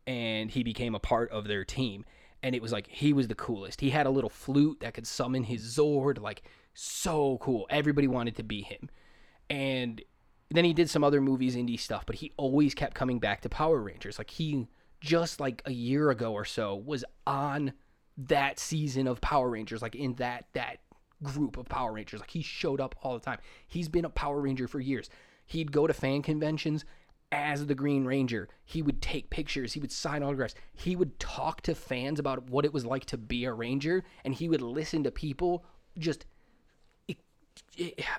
and 0.07 0.51
he 0.51 0.63
became 0.63 0.93
a 0.95 0.99
part 0.99 1.31
of 1.31 1.47
their 1.47 1.63
team. 1.63 2.03
And 2.43 2.53
it 2.55 2.61
was 2.61 2.71
like, 2.73 2.87
he 2.87 3.13
was 3.13 3.27
the 3.29 3.35
coolest. 3.35 3.79
He 3.81 3.91
had 3.91 4.05
a 4.05 4.09
little 4.09 4.29
flute 4.29 4.79
that 4.81 4.93
could 4.93 5.07
summon 5.07 5.43
his 5.43 5.61
Zord. 5.77 6.19
Like, 6.19 6.41
so 6.73 7.37
cool. 7.41 7.65
Everybody 7.69 8.07
wanted 8.07 8.35
to 8.37 8.43
be 8.43 8.61
him. 8.61 8.89
And 9.49 10.01
then 10.49 10.65
he 10.65 10.73
did 10.73 10.89
some 10.89 11.03
other 11.03 11.21
movies, 11.21 11.55
indie 11.55 11.79
stuff, 11.79 12.05
but 12.05 12.15
he 12.15 12.31
always 12.37 12.73
kept 12.73 12.93
coming 12.93 13.19
back 13.19 13.41
to 13.41 13.49
Power 13.49 13.79
Rangers. 13.79 14.17
Like 14.17 14.29
he 14.29 14.67
just 14.99 15.39
like 15.39 15.61
a 15.65 15.71
year 15.71 16.09
ago 16.09 16.33
or 16.33 16.45
so 16.45 16.75
was 16.75 17.03
on 17.25 17.73
that 18.17 18.59
season 18.59 19.07
of 19.07 19.21
Power 19.21 19.49
Rangers, 19.49 19.81
like 19.81 19.95
in 19.95 20.13
that 20.15 20.45
that 20.53 20.77
group 21.23 21.57
of 21.57 21.67
Power 21.67 21.93
Rangers. 21.93 22.19
Like 22.19 22.31
he 22.31 22.41
showed 22.41 22.81
up 22.81 22.95
all 23.01 23.13
the 23.13 23.23
time. 23.23 23.39
He's 23.67 23.89
been 23.89 24.05
a 24.05 24.09
Power 24.09 24.41
Ranger 24.41 24.67
for 24.67 24.79
years. 24.79 25.09
He'd 25.45 25.71
go 25.71 25.87
to 25.87 25.93
fan 25.93 26.21
conventions 26.21 26.85
as 27.31 27.65
the 27.65 27.75
Green 27.75 28.05
Ranger. 28.05 28.49
He 28.65 28.81
would 28.81 29.01
take 29.01 29.29
pictures, 29.29 29.73
he 29.73 29.79
would 29.79 29.91
sign 29.91 30.23
autographs. 30.23 30.55
He 30.73 30.95
would 30.95 31.19
talk 31.19 31.61
to 31.61 31.75
fans 31.75 32.19
about 32.19 32.49
what 32.49 32.65
it 32.65 32.73
was 32.73 32.85
like 32.85 33.05
to 33.05 33.17
be 33.17 33.45
a 33.45 33.53
ranger 33.53 34.03
and 34.25 34.33
he 34.33 34.49
would 34.49 34.61
listen 34.61 35.03
to 35.03 35.11
people 35.11 35.65
just 35.97 36.25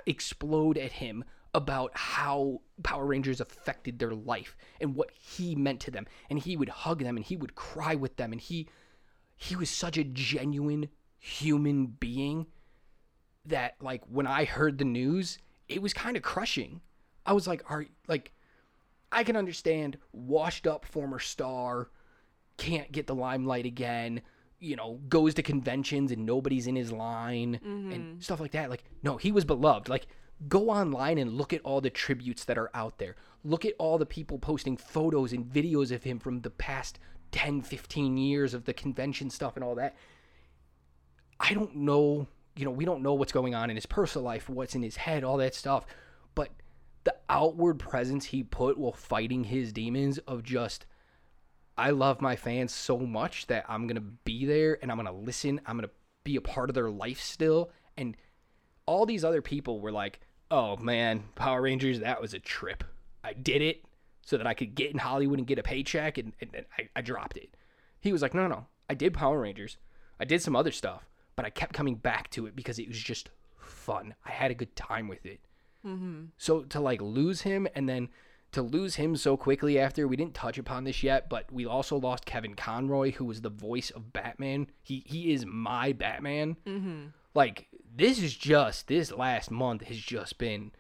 explode 0.07 0.79
at 0.79 0.93
him 0.93 1.25
about 1.55 1.91
how 1.95 2.61
Power 2.83 3.07
Rangers 3.07 3.41
affected 3.41 3.99
their 3.99 4.15
life 4.15 4.57
and 4.81 4.95
what 4.95 5.11
he 5.13 5.55
meant 5.55 5.81
to 5.81 5.91
them. 5.91 6.07
And 6.31 6.39
he 6.39 6.57
would 6.57 6.69
hug 6.69 7.01
them 7.01 7.17
and 7.17 7.25
he 7.25 7.37
would 7.37 7.55
cry 7.55 7.95
with 7.95 8.17
them 8.17 8.33
and 8.33 8.41
he 8.41 8.69
he 9.37 9.57
was 9.57 9.69
such 9.69 9.99
a 9.99 10.05
genuine 10.05 10.89
human 11.19 11.87
being 11.87 12.47
that 13.45 13.75
like 13.81 14.03
when 14.09 14.27
I 14.27 14.45
heard 14.45 14.79
the 14.79 14.85
news, 14.85 15.39
it 15.69 15.83
was 15.83 15.93
kind 15.93 16.17
of 16.17 16.23
crushing. 16.23 16.81
I 17.27 17.33
was 17.33 17.47
like, 17.47 17.63
are 17.71 17.87
like 18.09 18.33
I 19.11 19.25
can 19.25 19.37
understand 19.37 19.99
washed 20.13 20.67
up 20.67 20.85
former 20.85 21.19
star 21.19 21.91
can't 22.57 22.93
get 22.93 23.07
the 23.07 23.15
limelight 23.15 23.67
again, 23.67 24.23
you 24.63 24.77
know, 24.77 25.01
goes 25.09 25.35
to 25.35 25.43
conventions 25.43 26.13
and 26.13 26.25
nobody's 26.25 26.69
in 26.69 26.77
his 26.77 26.93
line 26.93 27.59
and 27.65 27.91
mm-hmm. 27.91 28.21
stuff 28.21 28.39
like 28.41 28.53
that. 28.53 28.71
Like, 28.71 28.85
no, 29.03 29.17
he 29.17 29.33
was 29.33 29.45
beloved. 29.45 29.89
Like, 29.89 30.07
go 30.49 30.71
online 30.71 31.19
and 31.19 31.33
look 31.33 31.53
at 31.53 31.61
all 31.63 31.81
the 31.81 31.91
tributes 31.91 32.45
that 32.45 32.57
are 32.57 32.71
out 32.73 32.99
there. 32.99 33.17
Look 33.45 33.65
at 33.65 33.75
all 33.79 33.99
the 33.99 34.07
people 34.07 34.39
posting 34.39 34.77
photos 34.77 35.33
and 35.33 35.45
videos 35.45 35.91
of 35.91 36.05
him 36.05 36.21
from 36.21 36.43
the 36.43 36.51
past 36.51 37.01
10, 37.33 37.63
15 37.63 38.17
years 38.17 38.55
of 38.55 38.65
the 38.65 38.73
convention 38.73 39.31
stuff 39.31 39.57
and 39.57 39.65
all 39.65 39.75
that. 39.75 39.97
I 41.41 41.55
don't 41.55 41.75
know, 41.75 42.29
you 42.55 42.65
know, 42.65 42.71
we 42.71 42.85
don't 42.85 43.03
know 43.03 43.15
what's 43.15 43.33
going 43.33 43.57
on 43.57 43.69
in 43.69 43.75
his 43.75 43.87
personal 43.87 44.25
life, 44.25 44.49
what's 44.49 44.77
in 44.77 44.83
his 44.85 44.95
head, 44.95 45.25
all 45.25 45.39
that 45.39 45.57
stuff. 45.57 45.87
But 46.37 46.51
the 47.03 47.17
outward 47.29 47.81
presence 47.81 48.27
he 48.27 48.45
put 48.45 48.79
while 48.79 48.93
fighting 48.93 49.43
his 49.43 49.73
demons 49.73 50.19
of 50.19 50.45
just 50.45 50.87
I 51.77 51.91
love 51.91 52.21
my 52.21 52.37
fans 52.37 52.73
so 52.73 52.99
much 52.99 53.47
that 53.47 53.65
I'm 53.69 53.87
going 53.87 53.97
to 53.97 54.01
be 54.01 54.45
there 54.45 54.79
and 54.83 54.91
I'm 54.91 54.99
going 54.99 55.07
to 55.07 55.13
listen. 55.13 55.61
I'm 55.67 55.77
going 55.77 55.89
to 55.89 55.95
be 56.25 56.37
a 56.37 56.41
part 56.41 56.71
of 56.71 56.75
their 56.75 56.91
life 56.91 57.21
still. 57.21 57.71
And 57.97 58.17
all 58.87 59.07
these 59.07 59.25
other 59.25 59.43
people 59.43 59.81
were 59.81 59.93
like, 59.93 60.21
oh 60.51 60.77
man, 60.77 61.25
Power 61.35 61.63
Rangers, 61.63 62.01
that 62.01 62.21
was 62.21 62.35
a 62.35 62.39
trip. 62.39 62.85
I 63.25 63.33
did 63.33 63.63
it 63.63 63.85
so 64.25 64.37
that 64.37 64.47
I 64.47 64.55
could 64.55 64.75
get 64.75 64.93
in 64.93 64.99
Hollywood 64.99 65.39
and 65.39 65.47
get 65.47 65.59
a 65.59 65.63
paycheck, 65.63 66.19
and, 66.19 66.33
and, 66.41 66.51
and 66.55 66.67
I, 66.79 66.89
I 66.97 67.01
dropped 67.01 67.37
it. 67.37 67.57
He 68.01 68.13
was 68.13 68.23
like, 68.23 68.35
no, 68.35 68.47
no, 68.47 68.67
I 68.89 68.95
did 68.95 69.15
Power 69.15 69.41
Rangers. 69.41 69.79
I 70.21 70.25
did 70.25 70.43
some 70.43 70.55
other 70.55 70.71
stuff, 70.71 71.09
but 71.35 71.45
I 71.45 71.51
kept 71.51 71.73
coming 71.73 71.97
back 71.97 72.31
to 72.31 72.47
it 72.47 72.55
because 72.55 72.79
it 72.79 72.89
was 72.89 72.99
just 72.99 73.31
fun. 73.57 74.15
I 74.25 74.31
had 74.31 74.51
a 74.51 74.55
good 74.55 74.77
time 74.77 75.09
with 75.09 75.27
it. 75.27 75.41
Mm-hmm. 75.85 76.27
So 76.37 76.63
to 76.63 76.81
like 76.81 77.01
lose 77.01 77.41
him 77.41 77.67
and 77.75 77.89
then 77.89 78.09
to 78.53 78.63
lose 78.63 78.97
him 78.97 79.17
so 79.17 79.37
quickly 79.37 79.79
after 79.79 80.07
we 80.07 80.17
didn't 80.17 80.35
touch 80.35 80.59
upon 80.59 80.85
this 80.85 81.03
yet, 81.03 81.29
but 81.29 81.51
we 81.51 81.67
also 81.67 81.97
lost 81.97 82.27
Kevin 82.27 82.55
Conroy, 82.55 83.13
who 83.13 83.25
was 83.25 83.41
the 83.41 83.49
voice 83.49 83.91
of 83.91 84.13
Batman. 84.13 84.69
He 84.83 85.03
he 85.07 85.33
is 85.33 85.45
my 85.47 85.93
Batman. 85.93 86.57
Mm-hmm. 86.67 87.07
Like 87.35 87.67
this 87.95 88.23
is 88.23 88.35
just 88.37 88.89
this 88.89 89.11
last 89.13 89.51
month 89.51 89.83
has 89.85 89.97
just 89.97 90.39
been 90.39 90.73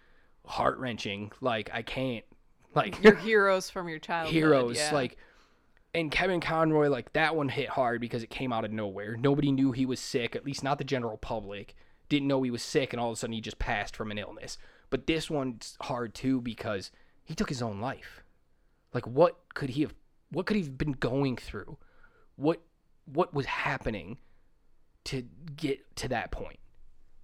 heart 0.46 0.78
wrenching. 0.78 1.32
Like 1.40 1.70
I 1.72 1.82
can't 1.82 2.24
like 2.74 3.02
Your 3.02 3.16
heroes 3.16 3.70
from 3.70 3.88
your 3.88 3.98
childhood. 3.98 4.34
heroes 4.34 4.76
yeah. 4.76 4.92
like 4.92 5.16
and 5.94 6.10
Kevin 6.10 6.40
Conroy 6.40 6.88
like 6.88 7.12
that 7.14 7.36
one 7.36 7.48
hit 7.48 7.68
hard 7.70 8.00
because 8.00 8.22
it 8.22 8.30
came 8.30 8.52
out 8.52 8.64
of 8.64 8.70
nowhere. 8.70 9.16
Nobody 9.16 9.50
knew 9.50 9.72
he 9.72 9.86
was 9.86 10.00
sick, 10.00 10.36
at 10.36 10.44
least 10.44 10.62
not 10.62 10.78
the 10.78 10.84
general 10.84 11.16
public. 11.16 11.74
Didn't 12.08 12.28
know 12.28 12.42
he 12.42 12.50
was 12.50 12.62
sick 12.62 12.92
and 12.92 13.00
all 13.00 13.08
of 13.08 13.14
a 13.14 13.16
sudden 13.16 13.32
he 13.32 13.40
just 13.40 13.58
passed 13.58 13.96
from 13.96 14.10
an 14.10 14.18
illness. 14.18 14.58
But 14.90 15.06
this 15.06 15.30
one's 15.30 15.78
hard 15.80 16.14
too 16.14 16.42
because 16.42 16.90
he 17.24 17.34
took 17.34 17.48
his 17.48 17.62
own 17.62 17.80
life. 17.80 18.22
Like 18.94 19.06
what 19.06 19.36
could 19.54 19.70
he 19.70 19.82
have 19.82 19.94
what 20.30 20.46
could 20.46 20.56
he 20.56 20.62
have 20.62 20.78
been 20.78 20.92
going 20.92 21.36
through? 21.36 21.76
What 22.36 22.60
what 23.06 23.34
was 23.34 23.46
happening 23.46 24.18
to 25.04 25.22
get 25.56 25.96
to 25.96 26.08
that 26.08 26.30
point? 26.30 26.58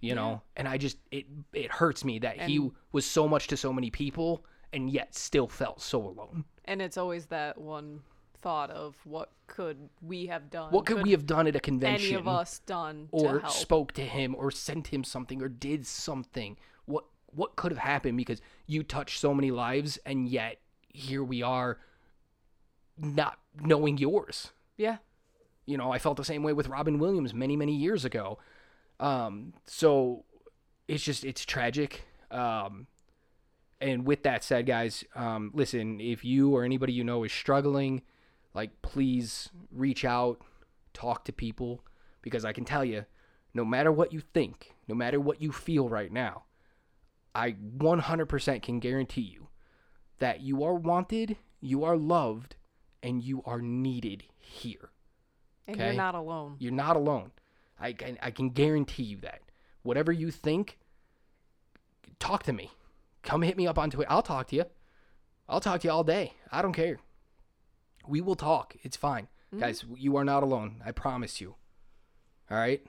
You 0.01 0.15
know? 0.15 0.41
And 0.55 0.67
I 0.67 0.77
just 0.77 0.97
it 1.11 1.25
it 1.53 1.71
hurts 1.71 2.05
me 2.05 2.19
that 2.19 2.41
he 2.41 2.69
was 2.91 3.05
so 3.05 3.27
much 3.27 3.47
to 3.47 3.57
so 3.57 3.73
many 3.73 3.89
people 3.89 4.45
and 4.71 4.89
yet 4.89 5.15
still 5.15 5.47
felt 5.47 5.81
so 5.81 5.99
alone. 6.07 6.45
and 6.65 6.81
it's 6.81 6.97
always 6.97 7.25
that 7.27 7.57
one 7.57 8.01
thought 8.41 8.69
of 8.69 8.95
what 9.03 9.31
could 9.47 9.89
we 10.01 10.27
have 10.27 10.49
done? 10.49 10.71
What 10.71 10.85
could 10.85 11.03
we 11.03 11.11
have 11.11 11.25
done 11.25 11.47
at 11.47 11.55
a 11.55 11.59
convention? 11.59 12.07
any 12.07 12.15
of 12.15 12.27
us 12.27 12.59
done 12.59 13.09
or 13.11 13.39
to 13.39 13.49
spoke 13.49 13.91
to 13.93 14.03
him 14.03 14.35
or 14.35 14.51
sent 14.51 14.87
him 14.87 15.03
something 15.03 15.41
or 15.41 15.49
did 15.49 15.85
something? 15.85 16.55
What 16.85 17.05
what 17.33 17.55
could 17.55 17.71
have 17.71 17.79
happened 17.79 18.17
because 18.17 18.41
you 18.65 18.83
touched 18.83 19.19
so 19.19 19.33
many 19.33 19.51
lives 19.51 19.99
and 20.05 20.27
yet 20.27 20.59
here 20.89 21.23
we 21.23 21.41
are 21.41 21.79
not 22.97 23.39
knowing 23.61 23.97
yours. 23.97 24.51
yeah. 24.77 24.97
You 25.65 25.77
know, 25.77 25.91
I 25.91 25.99
felt 25.99 26.17
the 26.17 26.25
same 26.25 26.41
way 26.41 26.51
with 26.51 26.67
Robin 26.67 26.97
Williams 26.97 27.31
many, 27.31 27.55
many 27.55 27.75
years 27.75 28.03
ago. 28.03 28.39
Um, 28.99 29.53
so 29.67 30.25
it's 30.87 31.03
just 31.03 31.23
it's 31.23 31.45
tragic. 31.45 32.05
Um, 32.31 32.87
and 33.79 34.03
with 34.03 34.23
that 34.23 34.43
said, 34.43 34.65
guys, 34.65 35.03
um, 35.15 35.51
listen, 35.53 36.01
if 36.01 36.25
you 36.25 36.55
or 36.55 36.63
anybody 36.63 36.93
you 36.93 37.03
know 37.03 37.23
is 37.23 37.31
struggling, 37.31 38.01
like 38.55 38.81
please 38.81 39.49
reach 39.71 40.03
out, 40.03 40.41
talk 40.93 41.23
to 41.25 41.31
people, 41.31 41.83
because 42.23 42.43
I 42.43 42.51
can 42.51 42.65
tell 42.65 42.83
you, 42.83 43.05
no 43.53 43.63
matter 43.63 43.91
what 43.91 44.11
you 44.11 44.21
think, 44.33 44.73
no 44.87 44.95
matter 44.95 45.19
what 45.19 45.39
you 45.39 45.51
feel 45.51 45.87
right 45.87 46.11
now, 46.11 46.45
I 47.39 47.53
100% 47.77 48.61
can 48.61 48.79
guarantee 48.79 49.21
you 49.21 49.47
that 50.19 50.41
you 50.41 50.63
are 50.63 50.73
wanted, 50.75 51.37
you 51.61 51.83
are 51.85 51.95
loved, 51.95 52.55
and 53.01 53.23
you 53.23 53.41
are 53.45 53.61
needed 53.61 54.25
here. 54.37 54.89
And 55.67 55.77
Okay. 55.77 55.85
you're 55.85 55.93
not 55.95 56.15
alone. 56.15 56.57
You're 56.59 56.73
not 56.73 56.97
alone. 56.97 57.31
I 57.79 57.93
can, 57.93 58.17
I 58.21 58.31
can 58.31 58.49
guarantee 58.49 59.03
you 59.03 59.17
that. 59.21 59.41
Whatever 59.83 60.11
you 60.11 60.31
think, 60.31 60.79
talk 62.19 62.43
to 62.43 62.53
me. 62.53 62.71
Come 63.23 63.41
hit 63.43 63.55
me 63.55 63.67
up 63.67 63.77
on 63.77 63.89
Twitter. 63.89 64.11
I'll 64.11 64.21
talk 64.21 64.47
to 64.47 64.55
you. 64.57 64.65
I'll 65.47 65.61
talk 65.61 65.81
to 65.81 65.87
you 65.87 65.93
all 65.93 66.03
day. 66.03 66.33
I 66.51 66.61
don't 66.61 66.73
care. 66.73 66.99
We 68.07 68.19
will 68.21 68.35
talk. 68.35 68.75
It's 68.81 68.97
fine. 68.97 69.27
Mm-hmm. 69.53 69.59
Guys, 69.59 69.85
you 69.95 70.17
are 70.17 70.25
not 70.25 70.43
alone. 70.43 70.81
I 70.85 70.91
promise 70.91 71.39
you. 71.39 71.55
All 72.51 72.57
right? 72.57 72.85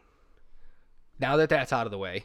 Now 1.18 1.36
that 1.36 1.50
that's 1.50 1.72
out 1.72 1.86
of 1.86 1.90
the 1.90 1.98
way, 1.98 2.24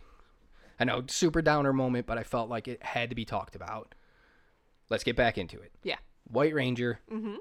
I 0.80 0.84
know, 0.84 1.04
super 1.08 1.42
downer 1.42 1.74
moment, 1.74 2.06
but 2.06 2.18
I 2.18 2.24
felt 2.24 2.50
like 2.50 2.68
it 2.68 2.84
had 2.84 3.10
to 3.10 3.16
be 3.16 3.26
talked 3.26 3.56
about. 3.56 3.96
Let's 4.90 5.04
get 5.04 5.16
back 5.16 5.38
into 5.38 5.60
it. 5.60 5.72
Yeah. 5.84 5.98
White 6.30 6.54
Ranger, 6.54 7.00
mm-hmm. 7.12 7.36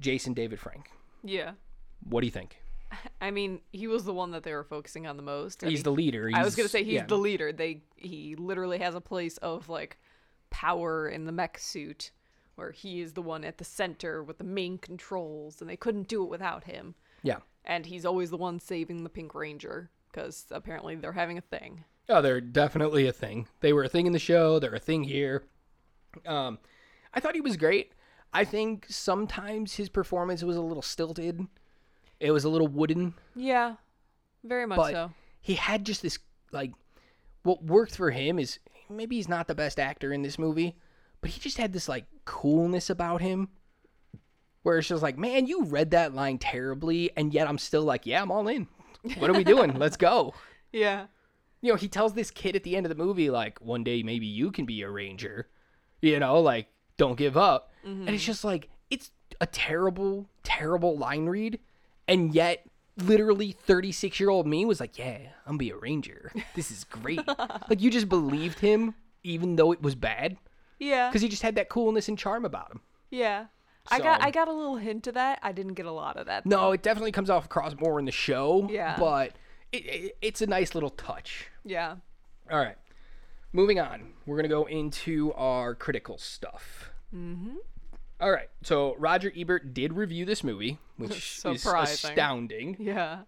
Jason 0.00 0.34
David 0.34 0.60
Frank. 0.60 0.90
Yeah. 1.24 1.52
What 2.04 2.20
do 2.20 2.26
you 2.26 2.30
think? 2.30 2.58
I 3.20 3.30
mean, 3.30 3.60
he 3.72 3.86
was 3.86 4.04
the 4.04 4.12
one 4.12 4.32
that 4.32 4.42
they 4.42 4.52
were 4.52 4.64
focusing 4.64 5.06
on 5.06 5.16
the 5.16 5.22
most. 5.22 5.64
I 5.64 5.68
He's 5.68 5.78
mean, 5.78 5.84
the 5.84 5.92
leader. 5.92 6.30
I 6.34 6.44
was 6.44 6.54
gonna 6.54 6.68
say 6.68 6.84
he's 6.84 6.94
yeah. 6.94 7.06
the 7.06 7.16
leader. 7.16 7.52
They 7.52 7.82
he 7.96 8.34
literally 8.36 8.78
has 8.78 8.94
a 8.94 9.00
place 9.00 9.38
of 9.38 9.68
like 9.68 9.98
power 10.50 11.08
in 11.08 11.24
the 11.24 11.32
mech 11.32 11.58
suit, 11.58 12.10
where 12.56 12.70
he 12.70 13.00
is 13.00 13.14
the 13.14 13.22
one 13.22 13.44
at 13.44 13.58
the 13.58 13.64
center 13.64 14.22
with 14.22 14.38
the 14.38 14.44
main 14.44 14.78
controls, 14.78 15.60
and 15.60 15.70
they 15.70 15.76
couldn't 15.76 16.08
do 16.08 16.22
it 16.22 16.28
without 16.28 16.64
him. 16.64 16.94
Yeah. 17.22 17.38
And 17.64 17.86
he's 17.86 18.04
always 18.04 18.30
the 18.30 18.36
one 18.36 18.58
saving 18.58 19.04
the 19.04 19.10
Pink 19.10 19.34
Ranger 19.34 19.90
because 20.10 20.46
apparently 20.50 20.96
they're 20.96 21.12
having 21.12 21.38
a 21.38 21.42
thing. 21.42 21.84
Oh, 22.08 22.20
they're 22.20 22.40
definitely 22.40 23.06
a 23.06 23.12
thing. 23.12 23.46
They 23.60 23.72
were 23.72 23.84
a 23.84 23.88
thing 23.88 24.06
in 24.06 24.12
the 24.12 24.18
show. 24.18 24.58
They're 24.58 24.74
a 24.74 24.78
thing 24.80 25.04
here. 25.04 25.44
Um, 26.26 26.58
I 27.14 27.20
thought 27.20 27.34
he 27.34 27.40
was 27.40 27.56
great. 27.56 27.92
I 28.32 28.44
think 28.44 28.86
sometimes 28.88 29.74
his 29.74 29.88
performance 29.88 30.42
was 30.42 30.56
a 30.56 30.60
little 30.62 30.82
stilted. 30.82 31.46
It 32.20 32.30
was 32.30 32.44
a 32.44 32.48
little 32.48 32.68
wooden, 32.68 33.14
Yeah, 33.34 33.74
very 34.44 34.66
much 34.66 34.76
but 34.76 34.92
so. 34.92 35.10
he 35.40 35.54
had 35.54 35.84
just 35.84 36.02
this 36.02 36.18
like 36.52 36.72
what 37.42 37.64
worked 37.64 37.96
for 37.96 38.10
him 38.12 38.38
is 38.38 38.58
maybe 38.88 39.16
he's 39.16 39.28
not 39.28 39.48
the 39.48 39.54
best 39.54 39.80
actor 39.80 40.12
in 40.12 40.22
this 40.22 40.38
movie, 40.38 40.76
but 41.20 41.30
he 41.30 41.40
just 41.40 41.58
had 41.58 41.72
this 41.72 41.88
like 41.88 42.04
coolness 42.24 42.88
about 42.90 43.20
him 43.20 43.48
where 44.62 44.78
it's 44.78 44.86
just 44.88 45.02
like, 45.02 45.18
man, 45.18 45.46
you 45.46 45.64
read 45.64 45.90
that 45.90 46.14
line 46.14 46.38
terribly, 46.38 47.10
and 47.16 47.34
yet 47.34 47.48
I'm 47.48 47.58
still 47.58 47.82
like, 47.82 48.06
yeah, 48.06 48.22
I'm 48.22 48.30
all 48.30 48.46
in. 48.46 48.68
What 49.18 49.28
are 49.28 49.34
we 49.34 49.42
doing? 49.42 49.74
Let's 49.78 49.96
go. 49.96 50.34
Yeah. 50.70 51.06
You 51.62 51.72
know, 51.72 51.76
he 51.76 51.88
tells 51.88 52.12
this 52.14 52.30
kid 52.30 52.56
at 52.56 52.64
the 52.64 52.76
end 52.76 52.84
of 52.84 52.90
the 52.90 53.02
movie, 53.02 53.30
like, 53.30 53.60
one 53.60 53.84
day 53.84 54.02
maybe 54.02 54.26
you 54.26 54.50
can 54.50 54.66
be 54.66 54.82
a 54.82 54.90
ranger. 54.90 55.48
You 56.00 56.18
know, 56.18 56.40
like, 56.40 56.66
don't 56.96 57.16
give 57.16 57.36
up. 57.36 57.72
And 57.84 58.08
it's 58.08 58.22
mm-hmm. 58.22 58.26
just 58.26 58.44
like, 58.44 58.68
it's 58.90 59.10
a 59.40 59.46
terrible, 59.46 60.28
terrible 60.42 60.96
line 60.96 61.26
read. 61.26 61.60
And 62.08 62.34
yet, 62.34 62.66
literally 62.96 63.52
36 63.52 64.20
year 64.20 64.30
old 64.30 64.46
me 64.46 64.64
was 64.64 64.80
like, 64.80 64.98
yeah, 64.98 65.18
I'm 65.46 65.52
gonna 65.52 65.58
be 65.58 65.70
a 65.70 65.76
ranger. 65.76 66.32
This 66.54 66.70
is 66.70 66.84
great. 66.84 67.26
like, 67.68 67.80
you 67.80 67.90
just 67.90 68.08
believed 68.08 68.58
him, 68.58 68.94
even 69.22 69.56
though 69.56 69.72
it 69.72 69.80
was 69.82 69.94
bad, 69.94 70.36
Yeah. 70.78 71.08
because 71.08 71.22
he 71.22 71.28
just 71.28 71.42
had 71.42 71.54
that 71.54 71.68
coolness 71.68 72.08
and 72.08 72.18
charm 72.18 72.44
about 72.44 72.70
him. 72.72 72.80
Yeah. 73.10 73.46
I 73.90 73.98
got 73.98 74.22
I 74.22 74.30
got 74.30 74.48
a 74.48 74.52
little 74.52 74.76
hint 74.76 75.06
of 75.08 75.14
that. 75.14 75.40
I 75.42 75.52
didn't 75.52 75.74
get 75.74 75.86
a 75.86 75.92
lot 75.92 76.16
of 76.16 76.26
that. 76.26 76.46
No, 76.46 76.72
it 76.72 76.82
definitely 76.82 77.12
comes 77.12 77.30
off 77.30 77.46
across 77.46 77.74
more 77.80 77.98
in 77.98 78.04
the 78.04 78.12
show. 78.12 78.68
Yeah. 78.70 78.96
But 78.98 79.32
it, 79.72 79.76
it, 79.86 80.16
it's 80.22 80.42
a 80.42 80.46
nice 80.46 80.74
little 80.74 80.90
touch. 80.90 81.46
Yeah. 81.64 81.96
All 82.50 82.58
right. 82.58 82.76
Moving 83.52 83.78
on. 83.80 84.12
We're 84.26 84.36
going 84.36 84.44
to 84.44 84.48
go 84.48 84.64
into 84.66 85.32
our 85.34 85.74
critical 85.74 86.18
stuff. 86.18 86.90
Mm-hmm. 87.14 87.56
All 88.20 88.30
right. 88.30 88.48
So 88.62 88.94
Roger 88.98 89.32
Ebert 89.36 89.74
did 89.74 89.92
review 89.94 90.24
this 90.24 90.42
movie, 90.44 90.78
which 90.96 91.40
is 91.44 91.66
astounding. 91.66 92.76
Yeah. 92.78 93.20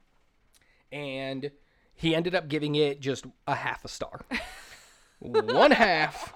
And 0.92 1.50
he 1.94 2.14
ended 2.14 2.35
up 2.35 2.48
giving 2.48 2.74
it 2.74 3.00
just 3.00 3.26
a 3.46 3.54
half 3.54 3.85
a 3.85 3.88
star. 3.88 4.20
one 5.18 5.70
half 5.72 6.33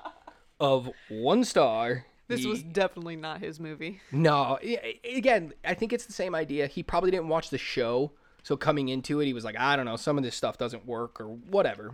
of 0.61 0.91
one 1.09 1.45
star. 1.45 2.05
This 2.27 2.41
He- 2.43 2.47
was 2.49 2.63
definitely 2.63 3.17
not 3.17 3.41
his 3.41 3.59
movie. 3.59 4.01
no, 4.13 4.59
again, 5.05 5.53
I 5.65 5.75
think 5.75 5.93
it's 5.93 6.05
the 6.07 6.13
same 6.13 6.35
idea. 6.35 6.67
He 6.67 6.83
probably 6.83 7.11
didn't 7.11 7.29
watch 7.29 7.49
the 7.51 7.59
show, 7.59 8.13
so 8.49 8.57
coming 8.57 8.89
into 8.89 9.21
it, 9.21 9.27
he 9.27 9.35
was 9.35 9.45
like, 9.45 9.59
I 9.59 9.77
don't 9.77 9.85
know, 9.85 9.97
some 9.97 10.17
of 10.17 10.25
this 10.25 10.35
stuff 10.35 10.57
doesn't 10.57 10.87
work 10.87 11.21
or 11.21 11.27
whatever. 11.27 11.93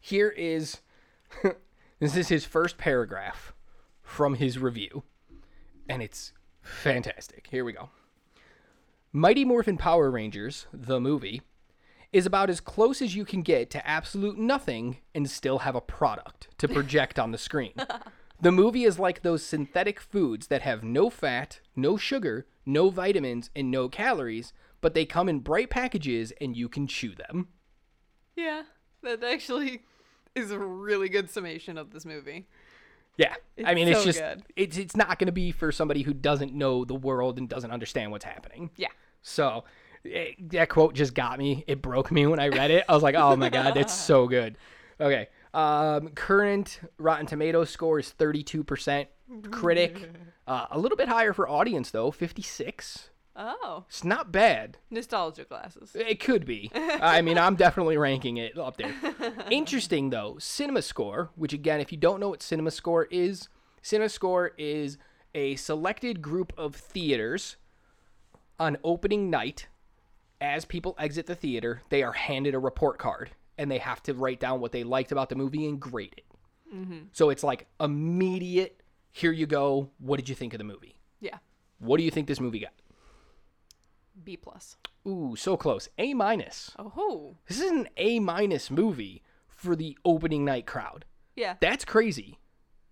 Here 0.00 0.30
is 0.30 0.78
this 2.00 2.16
is 2.16 2.28
his 2.28 2.46
first 2.46 2.78
paragraph 2.78 3.52
from 4.00 4.36
his 4.36 4.58
review, 4.58 5.02
and 5.90 6.02
it's 6.02 6.32
fantastic. 6.62 7.48
Here 7.50 7.66
we 7.66 7.74
go. 7.74 7.90
Mighty 9.12 9.44
Morphin 9.44 9.76
Power 9.76 10.10
Rangers, 10.10 10.68
the 10.72 11.00
movie, 11.00 11.42
is 12.14 12.24
about 12.24 12.48
as 12.48 12.60
close 12.60 13.02
as 13.02 13.14
you 13.14 13.26
can 13.26 13.42
get 13.42 13.68
to 13.72 13.86
absolute 13.86 14.38
nothing 14.38 15.00
and 15.14 15.28
still 15.28 15.58
have 15.58 15.74
a 15.74 15.82
product 15.82 16.48
to 16.56 16.66
project 16.76 17.18
on 17.18 17.30
the 17.30 17.36
screen. 17.36 17.74
The 18.40 18.52
movie 18.52 18.84
is 18.84 18.98
like 18.98 19.20
those 19.20 19.44
synthetic 19.44 20.00
foods 20.00 20.46
that 20.46 20.62
have 20.62 20.82
no 20.82 21.10
fat, 21.10 21.60
no 21.74 21.98
sugar, 21.98 22.46
no 22.64 22.88
vitamins, 22.88 23.50
and 23.54 23.70
no 23.70 23.90
calories, 23.90 24.54
but 24.80 24.94
they 24.94 25.04
come 25.04 25.28
in 25.28 25.40
bright 25.40 25.70
packages 25.70 26.32
and 26.40 26.56
you 26.56 26.68
can 26.68 26.86
chew 26.86 27.14
them. 27.14 27.48
Yeah. 28.36 28.62
That 29.02 29.22
actually 29.24 29.82
is 30.34 30.50
a 30.50 30.58
really 30.58 31.08
good 31.08 31.30
summation 31.30 31.78
of 31.78 31.90
this 31.90 32.04
movie. 32.04 32.46
Yeah. 33.16 33.34
I 33.64 33.74
mean, 33.74 33.88
it's 33.88 34.00
so 34.00 34.04
just 34.04 34.20
good. 34.20 34.42
it's 34.56 34.76
it's 34.76 34.96
not 34.96 35.18
going 35.18 35.26
to 35.26 35.32
be 35.32 35.50
for 35.50 35.72
somebody 35.72 36.02
who 36.02 36.12
doesn't 36.12 36.52
know 36.52 36.84
the 36.84 36.94
world 36.94 37.38
and 37.38 37.48
doesn't 37.48 37.70
understand 37.70 38.10
what's 38.10 38.24
happening. 38.24 38.70
Yeah. 38.76 38.88
So 39.22 39.64
eh, 40.04 40.32
that 40.50 40.68
quote 40.68 40.94
just 40.94 41.14
got 41.14 41.38
me. 41.38 41.64
It 41.66 41.80
broke 41.80 42.10
me 42.12 42.26
when 42.26 42.38
I 42.38 42.48
read 42.48 42.70
it. 42.70 42.84
I 42.88 42.94
was 42.94 43.02
like, 43.02 43.14
"Oh 43.14 43.34
my 43.36 43.48
god, 43.48 43.74
that's 43.74 43.94
so 44.06 44.26
good." 44.26 44.58
Okay. 45.00 45.28
Um, 45.54 46.08
current 46.08 46.80
Rotten 46.98 47.26
Tomatoes 47.26 47.70
score 47.70 47.98
is 47.98 48.12
32%. 48.18 49.06
Critic, 49.50 50.10
uh, 50.46 50.66
a 50.70 50.78
little 50.78 50.96
bit 50.96 51.08
higher 51.08 51.32
for 51.32 51.48
audience 51.48 51.90
though, 51.90 52.10
56. 52.10 53.10
Oh. 53.36 53.84
It's 53.88 54.04
not 54.04 54.32
bad. 54.32 54.78
Nostalgia 54.90 55.44
glasses. 55.44 55.94
It 55.94 56.20
could 56.20 56.46
be. 56.46 56.70
I 56.74 57.20
mean, 57.20 57.38
I'm 57.38 57.54
definitely 57.54 57.96
ranking 57.98 58.38
it 58.38 58.56
up 58.56 58.76
there. 58.76 58.94
Interesting 59.50 60.10
though, 60.10 60.36
Cinema 60.38 60.82
Score, 60.82 61.30
which 61.36 61.52
again, 61.52 61.80
if 61.80 61.92
you 61.92 61.98
don't 61.98 62.18
know 62.18 62.30
what 62.30 62.42
Cinema 62.42 62.70
Score 62.70 63.04
is, 63.10 63.48
Cinema 63.82 64.08
Score 64.08 64.52
is 64.56 64.96
a 65.34 65.56
selected 65.56 66.22
group 66.22 66.52
of 66.56 66.74
theaters 66.74 67.56
on 68.58 68.78
opening 68.82 69.30
night. 69.30 69.68
As 70.40 70.64
people 70.64 70.94
exit 70.98 71.26
the 71.26 71.34
theater, 71.34 71.82
they 71.88 72.02
are 72.02 72.12
handed 72.12 72.54
a 72.54 72.58
report 72.58 72.98
card 72.98 73.30
and 73.58 73.70
they 73.70 73.78
have 73.78 74.02
to 74.04 74.14
write 74.14 74.40
down 74.40 74.60
what 74.60 74.72
they 74.72 74.84
liked 74.84 75.12
about 75.12 75.28
the 75.28 75.34
movie 75.34 75.66
and 75.66 75.80
grade 75.80 76.14
it. 76.16 76.24
Mm-hmm. 76.74 76.98
So 77.12 77.30
it's 77.30 77.42
like 77.42 77.66
immediate. 77.80 78.82
Here 79.12 79.32
you 79.32 79.46
go. 79.46 79.90
What 79.98 80.18
did 80.18 80.28
you 80.28 80.34
think 80.34 80.52
of 80.52 80.58
the 80.58 80.64
movie? 80.64 80.96
Yeah. 81.20 81.38
What 81.78 81.98
do 81.98 82.02
you 82.02 82.10
think 82.10 82.26
this 82.26 82.40
movie 82.40 82.60
got? 82.60 82.72
B 84.24 84.36
plus. 84.36 84.76
Ooh, 85.06 85.34
so 85.36 85.56
close. 85.56 85.88
A 85.98 86.14
minus. 86.14 86.72
Oh. 86.78 87.36
This 87.48 87.60
is 87.60 87.70
an 87.70 87.88
A 87.96 88.18
minus 88.18 88.70
movie 88.70 89.22
for 89.48 89.76
the 89.76 89.96
opening 90.04 90.44
night 90.44 90.66
crowd. 90.66 91.04
Yeah. 91.34 91.54
That's 91.60 91.84
crazy. 91.84 92.38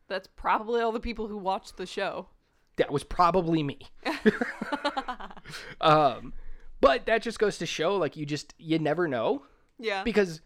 That's 0.08 0.28
probably 0.36 0.80
all 0.80 0.92
the 0.92 1.00
people 1.00 1.28
who 1.28 1.38
watched 1.38 1.76
the 1.76 1.86
show. 1.86 2.28
That 2.76 2.92
was 2.92 3.04
probably 3.04 3.62
me. 3.62 3.78
um, 5.80 6.32
but 6.80 7.06
that 7.06 7.22
just 7.22 7.38
goes 7.38 7.58
to 7.58 7.66
show, 7.66 7.96
like 7.96 8.16
you 8.16 8.26
just 8.26 8.54
you 8.58 8.78
never 8.78 9.08
know 9.08 9.42
Yeah. 9.78 10.02
because, 10.04 10.40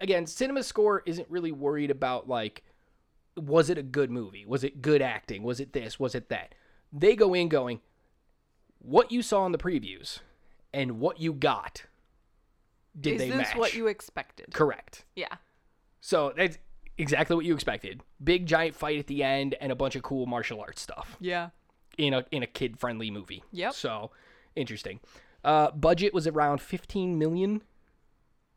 again, 0.00 0.26
Cinema 0.26 0.62
Score 0.62 1.02
isn't 1.06 1.28
really 1.30 1.52
worried 1.52 1.90
about 1.90 2.28
like, 2.28 2.62
was 3.36 3.70
it 3.70 3.78
a 3.78 3.82
good 3.82 4.10
movie? 4.10 4.44
Was 4.46 4.64
it 4.64 4.82
good 4.82 5.02
acting? 5.02 5.42
Was 5.42 5.60
it 5.60 5.72
this? 5.72 5.98
Was 5.98 6.14
it 6.14 6.28
that? 6.28 6.54
They 6.92 7.16
go 7.16 7.34
in 7.34 7.48
going, 7.48 7.80
what 8.82 9.10
you 9.12 9.22
saw 9.22 9.46
in 9.46 9.52
the 9.52 9.58
previews 9.58 10.18
and 10.74 10.98
what 10.98 11.20
you 11.20 11.32
got. 11.32 11.84
Did 12.98 13.14
is 13.14 13.18
they 13.20 13.28
this 13.30 13.36
match? 13.36 13.56
what 13.56 13.74
you 13.74 13.86
expected? 13.86 14.52
Correct. 14.52 15.04
Yeah. 15.16 15.34
So 16.00 16.32
that's 16.36 16.58
exactly 16.98 17.36
what 17.36 17.44
you 17.44 17.54
expected. 17.54 18.02
Big 18.22 18.46
giant 18.46 18.74
fight 18.74 18.98
at 18.98 19.06
the 19.06 19.22
end 19.22 19.54
and 19.60 19.72
a 19.72 19.74
bunch 19.74 19.96
of 19.96 20.02
cool 20.02 20.26
martial 20.26 20.60
arts 20.60 20.82
stuff 20.82 21.16
Yeah. 21.20 21.50
in 21.96 22.12
a 22.12 22.26
in 22.30 22.42
a 22.42 22.46
kid 22.46 22.78
friendly 22.78 23.10
movie. 23.10 23.42
Yep. 23.52 23.72
So 23.74 24.10
interesting. 24.56 25.00
Uh, 25.44 25.70
budget 25.70 26.12
was 26.12 26.26
around 26.26 26.60
15 26.60 27.18
million. 27.18 27.62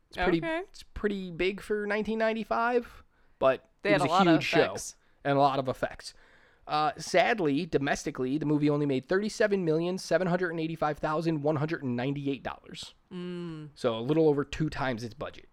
It's 0.10 0.18
pretty 0.18 0.38
Okay. 0.40 0.60
it's 0.70 0.84
pretty 0.94 1.32
big 1.32 1.62
for 1.62 1.88
1995, 1.88 3.04
but 3.40 3.68
They 3.84 3.92
it 3.94 4.02
was 4.02 4.10
a 4.12 4.14
a, 4.14 4.24
huge 4.34 4.44
show 4.44 4.76
and 5.24 5.38
a 5.38 5.42
lot 5.42 5.60
of 5.60 5.68
effects. 5.68 6.14
Uh, 6.67 6.91
sadly, 6.97 7.65
domestically, 7.65 8.38
the 8.39 8.45
movie 8.45 8.69
only 8.69 8.86
made 8.88 9.08
thirty-seven 9.08 9.63
million 9.63 9.97
seven 9.97 10.28
hundred 10.28 10.49
and 10.51 10.60
eighty-five 10.60 10.97
thousand 10.97 11.43
one 11.43 11.56
hundred 11.58 11.84
and 11.84 11.95
ninety-eight 11.95 12.41
dollars. 12.43 12.93
Mm. 13.13 13.69
So 13.75 13.95
a 13.97 14.01
little 14.01 14.28
over 14.28 14.43
two 14.43 14.69
times 14.69 15.04
its 15.04 15.13
budget. 15.13 15.47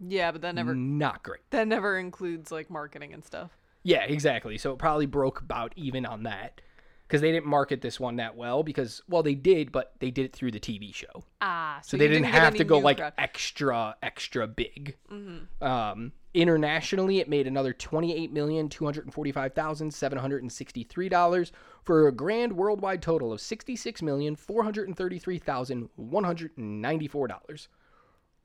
Yeah, 0.00 0.30
but 0.30 0.42
that 0.42 0.54
never 0.54 0.74
Not 0.74 1.22
great. 1.22 1.40
that 1.50 1.66
never 1.66 1.98
includes 1.98 2.52
like 2.52 2.70
marketing 2.70 3.12
and 3.14 3.24
stuff. 3.24 3.50
Yeah, 3.82 4.02
exactly. 4.02 4.58
So 4.58 4.72
it 4.72 4.78
probably 4.78 5.06
broke 5.06 5.40
about 5.40 5.72
even 5.76 6.04
on 6.06 6.24
that 6.24 6.60
because 7.06 7.20
they 7.22 7.32
didn't 7.32 7.46
market 7.46 7.80
this 7.80 7.98
one 7.98 8.16
that 8.16 8.36
well 8.36 8.62
because 8.62 9.00
well 9.08 9.22
they 9.22 9.34
did, 9.34 9.72
but 9.72 9.94
they 9.98 10.10
did 10.10 10.26
it 10.26 10.36
through 10.36 10.50
the 10.52 10.60
TV 10.60 10.94
show, 10.94 11.24
Ah, 11.40 11.78
so, 11.82 11.92
so, 11.92 11.96
they 11.96 12.04
you 12.04 12.10
didn't, 12.10 12.26
have 12.26 12.54
to 12.56 12.64
go 12.64 12.78
like 12.78 12.98
crowd. 12.98 13.14
extra 13.16 13.96
extra 14.02 14.46
big. 14.46 14.94
Mm-hmm. 15.10 15.64
Um, 15.66 16.12
internationally, 16.40 17.18
it 17.20 17.28
made 17.28 17.46
another 17.46 17.72
twenty-eight 17.72 18.32
million 18.32 18.68
two 18.68 18.84
hundred 18.84 19.12
forty-five 19.12 19.54
thousand 19.54 19.92
seven 19.92 20.18
hundred 20.18 20.42
and 20.42 20.52
sixty-three 20.52 21.08
dollars 21.08 21.52
for 21.82 22.06
a 22.08 22.12
grand 22.12 22.52
worldwide 22.54 23.02
total 23.02 23.32
of 23.32 23.40
sixty-six 23.40 24.00
million 24.02 24.36
four 24.36 24.62
hundred 24.64 24.94
thirty-three 24.96 25.38
thousand 25.38 25.88
one 25.96 26.24
hundred 26.24 26.52
ninety-four 26.56 27.28
dollars, 27.28 27.68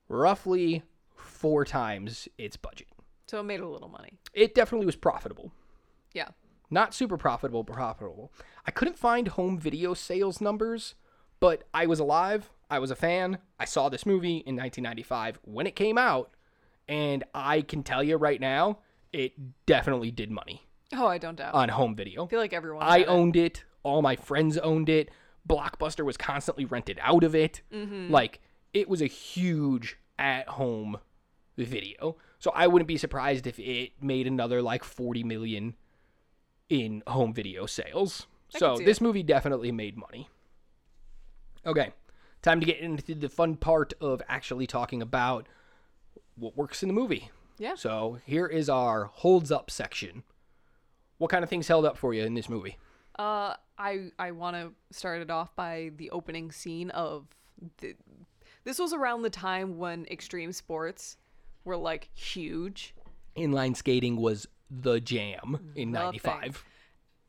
roughly 0.08 0.82
four 1.16 1.64
times 1.64 2.28
its 2.38 2.56
budget. 2.56 2.88
So 3.26 3.40
it 3.40 3.44
made 3.44 3.60
a 3.60 3.68
little 3.68 3.88
money. 3.88 4.18
It 4.32 4.54
definitely 4.54 4.86
was 4.86 4.96
profitable. 4.96 5.50
Yeah. 6.12 6.28
not 6.70 6.94
super 6.94 7.16
profitable, 7.16 7.62
but 7.62 7.74
profitable. 7.74 8.32
I 8.66 8.70
couldn't 8.70 8.98
find 8.98 9.28
home 9.28 9.58
video 9.58 9.94
sales 9.94 10.40
numbers, 10.40 10.94
but 11.40 11.64
I 11.72 11.86
was 11.86 11.98
alive. 12.00 12.50
I 12.70 12.78
was 12.78 12.90
a 12.90 12.96
fan. 12.96 13.38
I 13.58 13.64
saw 13.64 13.88
this 13.88 14.06
movie 14.06 14.38
in 14.46 14.56
1995 14.56 15.38
when 15.44 15.66
it 15.66 15.76
came 15.76 15.98
out, 15.98 16.30
and 16.88 17.24
I 17.34 17.62
can 17.62 17.82
tell 17.82 18.02
you 18.02 18.16
right 18.16 18.40
now, 18.40 18.78
it 19.12 19.32
definitely 19.66 20.10
did 20.10 20.30
money 20.30 20.62
Oh, 20.92 21.06
I 21.06 21.18
don't 21.18 21.36
doubt. 21.36 21.54
on 21.54 21.68
home 21.70 21.94
video. 21.96 22.24
I 22.24 22.28
feel 22.28 22.40
like 22.40 22.52
everyone. 22.52 22.82
I 22.82 22.98
it. 22.98 23.08
owned 23.08 23.36
it. 23.36 23.64
All 23.82 24.02
my 24.02 24.16
friends 24.16 24.58
owned 24.58 24.88
it. 24.88 25.10
Blockbuster 25.48 26.04
was 26.04 26.16
constantly 26.16 26.64
rented 26.64 26.98
out 27.02 27.22
of 27.24 27.34
it. 27.34 27.62
Mm-hmm. 27.72 28.10
Like 28.10 28.40
it 28.72 28.88
was 28.88 29.02
a 29.02 29.06
huge 29.06 29.96
at-home 30.18 30.98
video. 31.56 32.16
So 32.38 32.50
I 32.54 32.66
wouldn't 32.66 32.88
be 32.88 32.96
surprised 32.98 33.46
if 33.46 33.58
it 33.58 33.92
made 34.02 34.26
another 34.26 34.60
like 34.62 34.84
40 34.84 35.22
million 35.24 35.74
in 36.68 37.02
home 37.06 37.32
video 37.32 37.66
sales. 37.66 38.26
I 38.54 38.58
So 38.58 38.76
this 38.76 38.98
it. 38.98 39.02
movie 39.02 39.22
definitely 39.22 39.70
made 39.72 39.96
money. 39.96 40.28
Okay, 41.66 41.92
time 42.42 42.60
to 42.60 42.66
get 42.66 42.78
into 42.78 43.14
the 43.14 43.28
fun 43.28 43.56
part 43.56 43.94
of 44.00 44.20
actually 44.28 44.66
talking 44.66 45.00
about 45.00 45.46
what 46.36 46.56
works 46.56 46.82
in 46.82 46.88
the 46.88 46.94
movie. 46.94 47.30
Yeah. 47.58 47.74
So 47.76 48.18
here 48.26 48.46
is 48.46 48.68
our 48.68 49.10
holds 49.12 49.52
up 49.52 49.70
section. 49.70 50.24
What 51.18 51.30
kind 51.30 51.44
of 51.44 51.50
things 51.50 51.68
held 51.68 51.84
up 51.84 51.96
for 51.96 52.12
you 52.12 52.24
in 52.24 52.34
this 52.34 52.48
movie? 52.48 52.78
Uh, 53.18 53.54
I 53.78 54.10
I 54.18 54.32
want 54.32 54.56
to 54.56 54.72
start 54.90 55.22
it 55.22 55.30
off 55.30 55.54
by 55.54 55.92
the 55.96 56.10
opening 56.10 56.50
scene 56.50 56.90
of 56.90 57.26
the. 57.78 57.94
This 58.64 58.78
was 58.78 58.92
around 58.92 59.22
the 59.22 59.30
time 59.30 59.76
when 59.76 60.06
extreme 60.06 60.50
sports 60.52 61.16
were 61.64 61.76
like 61.76 62.08
huge, 62.14 62.94
Inline 63.36 63.76
skating 63.76 64.16
was 64.16 64.48
the 64.70 65.00
jam 65.00 65.72
in 65.76 65.92
95. 65.92 66.64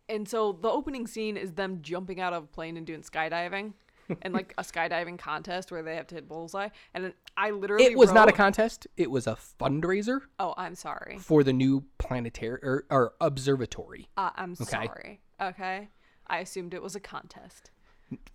and 0.10 0.28
so 0.28 0.54
the 0.54 0.70
opening 0.70 1.08
scene 1.08 1.36
is 1.38 1.54
them 1.54 1.80
jumping 1.82 2.20
out 2.20 2.34
of 2.34 2.44
a 2.44 2.48
plane 2.48 2.78
and 2.78 2.86
doing 2.88 3.02
skydiving, 3.02 3.74
and 4.22 4.34
like 4.34 4.54
a 4.58 4.64
skydiving 4.64 5.18
contest 5.18 5.72
where 5.72 5.84
they 5.84 5.96
have 5.96 6.08
to 6.08 6.16
hit 6.16 6.28
bullseye. 6.28 6.70
And 6.94 7.14
I 7.38 7.52
literally 7.52 7.86
It 7.86 7.98
was 7.98 8.12
not 8.12 8.28
a 8.30 8.32
contest, 8.32 8.88
it 8.98 9.10
was 9.12 9.28
a 9.28 9.38
fundraiser 9.60 10.22
Oh, 10.40 10.54
I'm 10.58 10.76
sorry. 10.76 11.18
for 11.20 11.44
the 11.44 11.54
new 11.54 11.84
planetary 11.98 12.60
or, 12.64 12.86
or 12.90 13.14
observatory. 13.22 14.08
Uh, 14.18 14.30
I'm 14.36 14.56
sorry. 14.56 15.22
Okay, 15.42 15.90
I 16.28 16.40
assumed 16.40 16.74
it 16.74 16.82
was 16.82 16.96
a 16.96 17.00
contest. 17.00 17.72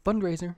Fundraiser. 0.04 0.56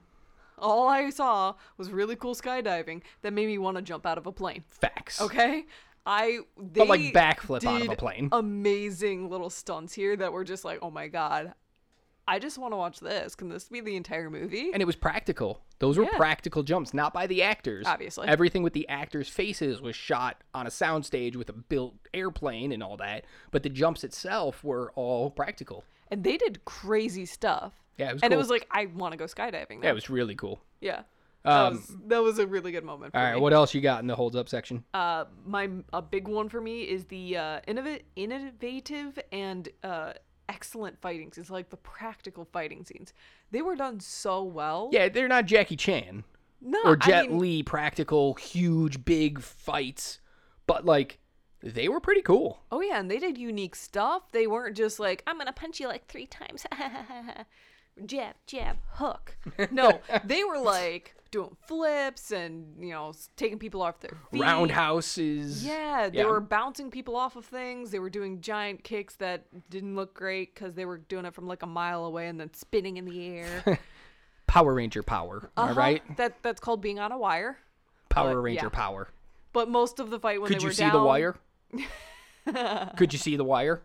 All 0.59 0.89
I 0.89 1.11
saw 1.11 1.55
was 1.77 1.91
really 1.91 2.15
cool 2.17 2.35
skydiving 2.35 3.03
that 3.23 3.33
made 3.33 3.47
me 3.47 3.59
want 3.59 3.77
to 3.77 3.83
jump 3.83 4.07
out 4.07 4.19
of 4.19 4.27
a 4.27 4.33
plane. 4.33 4.65
Facts. 4.69 5.21
Okay. 5.21 5.65
I 6.05 6.41
they 6.59 6.81
But, 6.81 6.89
like, 6.89 7.01
backflip 7.13 7.65
out 7.65 7.83
of 7.83 7.89
a 7.91 7.97
plane. 7.97 8.29
Amazing 8.33 9.29
little 9.31 9.51
stunts 9.51 9.93
here 9.93 10.17
that 10.17 10.33
were 10.33 10.45
just 10.45 10.65
like, 10.65 10.81
oh 10.83 10.91
my 10.91 11.07
god, 11.09 11.55
I 12.33 12.39
just 12.39 12.57
want 12.57 12.73
to 12.73 12.77
watch 12.77 12.99
this. 13.01 13.35
Can 13.35 13.51
this 13.51 13.65
be 13.69 13.81
the 13.81 13.95
entire 13.95 14.31
movie? 14.31 14.71
And 14.73 14.81
it 14.81 14.87
was 14.87 14.97
practical. 14.97 15.61
Those 15.81 15.99
were 15.99 16.05
Yeah. 16.05 16.17
practical 16.17 16.63
jumps, 16.63 16.95
not 16.95 17.13
by 17.13 17.27
the 17.27 17.43
actors. 17.43 17.87
Obviously. 17.87 18.27
Everything 18.27 18.63
with 18.63 18.73
the 18.73 18.89
actors' 18.89 19.29
faces 19.29 19.83
was 19.83 19.95
shot 19.95 20.43
on 20.55 20.67
a 20.67 20.71
soundstage 20.71 21.37
with 21.37 21.51
a 21.51 21.53
built 21.53 21.95
airplane 22.15 22.73
and 22.73 22.83
all 22.83 22.97
that. 22.97 23.27
But 23.51 23.63
the 23.65 23.69
jumps 23.69 24.03
itself 24.03 24.65
were 24.65 24.93
all 24.95 25.31
practical. 25.31 25.85
And 26.11 26.25
they 26.25 26.39
did 26.39 26.65
crazy 26.65 27.27
stuff. 27.27 27.75
Yeah, 27.99 28.09
it 28.11 28.13
was 28.15 28.23
and 28.23 28.31
cool. 28.31 28.39
it 28.39 28.43
was 28.43 28.49
like, 28.51 28.67
I 28.71 28.87
want 28.87 29.13
to 29.13 29.19
go 29.19 29.27
skydiving. 29.27 29.81
Now. 29.81 29.85
Yeah, 29.85 29.91
it 29.91 29.95
was 29.95 30.09
really 30.09 30.35
cool. 30.35 30.63
Yeah. 30.81 31.03
That, 31.45 31.51
Um, 31.67 31.73
was, 31.75 31.97
that 32.07 32.23
was 32.23 32.39
a 32.39 32.47
really 32.47 32.73
good 32.73 32.85
moment 32.85 33.13
for 33.13 33.19
All 33.19 33.25
right, 33.25 33.35
me. 33.35 33.41
what 33.41 33.53
else 33.53 33.75
you 33.75 33.81
got 33.83 34.01
in 34.01 34.07
the 34.07 34.15
holds 34.17 34.37
up 34.37 34.49
section? 34.49 34.85
uh, 34.95 35.25
my 35.45 35.69
a 35.93 36.01
big 36.01 36.29
one 36.29 36.49
for 36.49 36.61
me 36.61 36.83
is 36.83 37.05
the 37.07 37.37
uh, 37.37 37.61
innov- 37.69 38.03
innovative 38.17 39.19
and 39.33 39.69
uh, 39.83 40.13
excellent 40.49 41.01
fighting 41.01 41.33
scenes, 41.33 41.51
like 41.51 41.71
the 41.71 41.77
practical 41.77 42.45
fighting 42.45 42.85
scenes. 42.85 43.13
They 43.51 43.63
were 43.63 43.77
done 43.77 44.01
so 44.01 44.43
well. 44.43 44.91
Yeah, 44.93 45.09
they're 45.09 45.29
not 45.29 45.47
Jackie 45.47 45.77
Chan 45.77 46.25
no, 46.63 46.81
or 46.85 46.97
I 47.01 47.07
Jet 47.07 47.31
mean, 47.31 47.39
Li 47.39 47.63
practical, 47.63 48.35
huge, 48.35 49.05
big 49.05 49.41
fights, 49.41 50.21
but 50.67 50.85
like 50.85 51.19
they 51.63 51.89
were 51.89 52.01
pretty 52.01 52.23
cool. 52.23 52.63
Oh 52.71 52.81
yeah, 52.81 52.99
and 52.99 53.11
they 53.11 53.19
did 53.19 53.37
unique 53.37 53.75
stuff. 53.75 54.31
They 54.33 54.47
weren't 54.47 54.77
just 54.77 55.01
like 55.01 55.23
I'm 55.27 55.39
gonna 55.39 55.53
punch 55.53 55.81
you 55.81 55.89
like 55.89 56.07
three 56.07 56.27
times, 56.27 56.65
jab, 58.07 58.37
jab, 58.47 58.77
hook. 58.93 59.37
No, 59.71 60.01
they 60.25 60.45
were 60.45 60.59
like 60.59 61.17
doing 61.33 61.57
flips 61.67 62.31
and 62.31 62.77
you 62.79 62.91
know 62.91 63.13
taking 63.37 63.59
people 63.59 63.83
off 63.83 63.99
their 63.99 64.17
feet. 64.31 64.41
Roundhouses. 64.41 65.65
Yeah, 65.67 66.09
they 66.09 66.19
Yeah. 66.19 66.27
were 66.27 66.41
bouncing 66.41 66.91
people 66.91 67.17
off 67.17 67.35
of 67.35 67.45
things. 67.45 67.91
They 67.91 67.99
were 67.99 68.11
doing 68.11 68.41
giant 68.41 68.85
kicks 68.85 69.17
that 69.17 69.47
didn't 69.69 69.97
look 69.97 70.15
great 70.15 70.55
because 70.55 70.75
they 70.75 70.85
were 70.85 70.99
doing 70.99 71.25
it 71.25 71.35
from 71.35 71.49
like 71.49 71.63
a 71.63 71.67
mile 71.67 72.05
away 72.05 72.29
and 72.29 72.39
then 72.39 72.53
spinning 72.55 72.97
in 72.99 73.05
the 73.07 73.27
air. 73.39 73.81
Power 74.47 74.75
Ranger 74.75 75.03
power. 75.03 75.51
Am 75.57 75.65
Uh-huh. 75.71 75.75
right? 75.75 76.17
That 76.19 76.43
that's 76.43 76.61
called 76.61 76.81
being 76.83 76.99
on 77.01 77.11
a 77.11 77.19
wire. 77.19 77.59
Power 78.11 78.35
but, 78.35 78.41
Ranger 78.43 78.67
yeah. 78.67 78.69
power. 78.71 79.09
But 79.55 79.69
most 79.71 79.99
of 79.99 80.11
the 80.11 80.21
fight 80.21 80.41
when 80.41 80.49
Could 80.49 80.59
they 80.59 80.63
you 80.63 80.69
were 80.69 80.73
see 80.75 80.83
down, 80.83 80.93
the 80.93 81.03
wire? 81.03 81.37
Could 82.97 83.13
you 83.13 83.19
see 83.19 83.37
the 83.37 83.45
wire? 83.45 83.83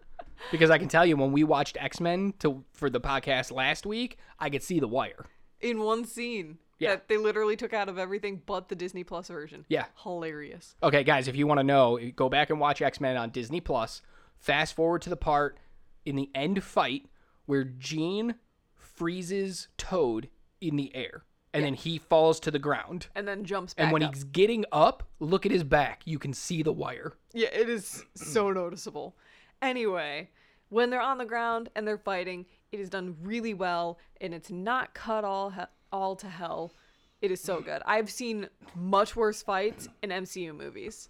Because 0.51 0.69
I 0.69 0.77
can 0.77 0.87
tell 0.87 1.05
you, 1.05 1.15
when 1.17 1.31
we 1.31 1.43
watched 1.43 1.77
X 1.79 1.99
Men 1.99 2.33
to 2.39 2.63
for 2.73 2.89
the 2.89 2.99
podcast 3.01 3.51
last 3.51 3.85
week, 3.85 4.17
I 4.39 4.49
could 4.49 4.61
see 4.63 4.79
the 4.79 4.87
wire. 4.87 5.25
in 5.59 5.79
one 5.79 6.05
scene 6.05 6.57
Yeah. 6.79 6.89
that 6.91 7.07
they 7.07 7.17
literally 7.17 7.55
took 7.55 7.73
out 7.73 7.89
of 7.89 7.97
everything 7.97 8.41
but 8.45 8.69
the 8.69 8.75
Disney 8.75 9.03
Plus 9.03 9.27
version. 9.29 9.65
Yeah. 9.69 9.85
Hilarious. 10.03 10.75
Okay, 10.83 11.03
guys, 11.03 11.27
if 11.27 11.35
you 11.35 11.47
want 11.47 11.59
to 11.59 11.63
know, 11.63 11.99
go 12.15 12.29
back 12.29 12.49
and 12.49 12.59
watch 12.59 12.81
X 12.81 12.99
Men 13.01 13.17
on 13.17 13.29
Disney 13.31 13.61
Plus. 13.61 14.01
Fast 14.37 14.75
forward 14.75 15.01
to 15.03 15.09
the 15.09 15.17
part 15.17 15.57
in 16.05 16.15
the 16.15 16.29
end 16.35 16.63
fight 16.63 17.07
where 17.47 17.63
Jean 17.63 18.35
freezes 18.75 19.67
Toad 19.77 20.29
in 20.61 20.75
the 20.75 20.95
air, 20.95 21.23
and 21.53 21.63
then 21.63 21.73
he 21.73 21.97
falls 21.97 22.39
to 22.41 22.51
the 22.51 22.59
ground. 22.59 23.07
And 23.15 23.27
then 23.27 23.43
jumps 23.43 23.73
back 23.73 23.83
And 23.85 23.93
when 23.93 24.03
up. 24.03 24.13
he's 24.13 24.23
getting 24.23 24.65
up, 24.71 25.03
look 25.19 25.45
at 25.45 25.51
his 25.51 25.63
back. 25.63 26.01
You 26.05 26.19
can 26.19 26.33
see 26.33 26.63
the 26.63 26.71
wire. 26.71 27.13
Yeah, 27.33 27.49
it 27.53 27.69
is 27.69 28.03
so 28.15 28.51
noticeable. 28.51 29.15
Anyway, 29.61 30.29
when 30.69 30.89
they're 30.89 31.01
on 31.01 31.17
the 31.17 31.25
ground 31.25 31.69
and 31.75 31.87
they're 31.87 31.97
fighting, 31.97 32.45
it 32.71 32.79
is 32.79 32.89
done 32.89 33.15
really 33.21 33.53
well 33.53 33.97
and 34.21 34.33
it's 34.33 34.49
not 34.51 34.93
cut 34.93 35.23
all 35.23 35.51
he- 35.51 35.61
all 35.91 36.15
to 36.17 36.27
hell. 36.27 36.73
It 37.21 37.31
is 37.31 37.41
so 37.41 37.61
good. 37.61 37.81
I've 37.85 38.09
seen 38.11 38.47
much 38.75 39.15
worse 39.15 39.41
fights 39.41 39.89
in 40.03 40.11
MCU 40.11 40.55
movies. 40.55 41.09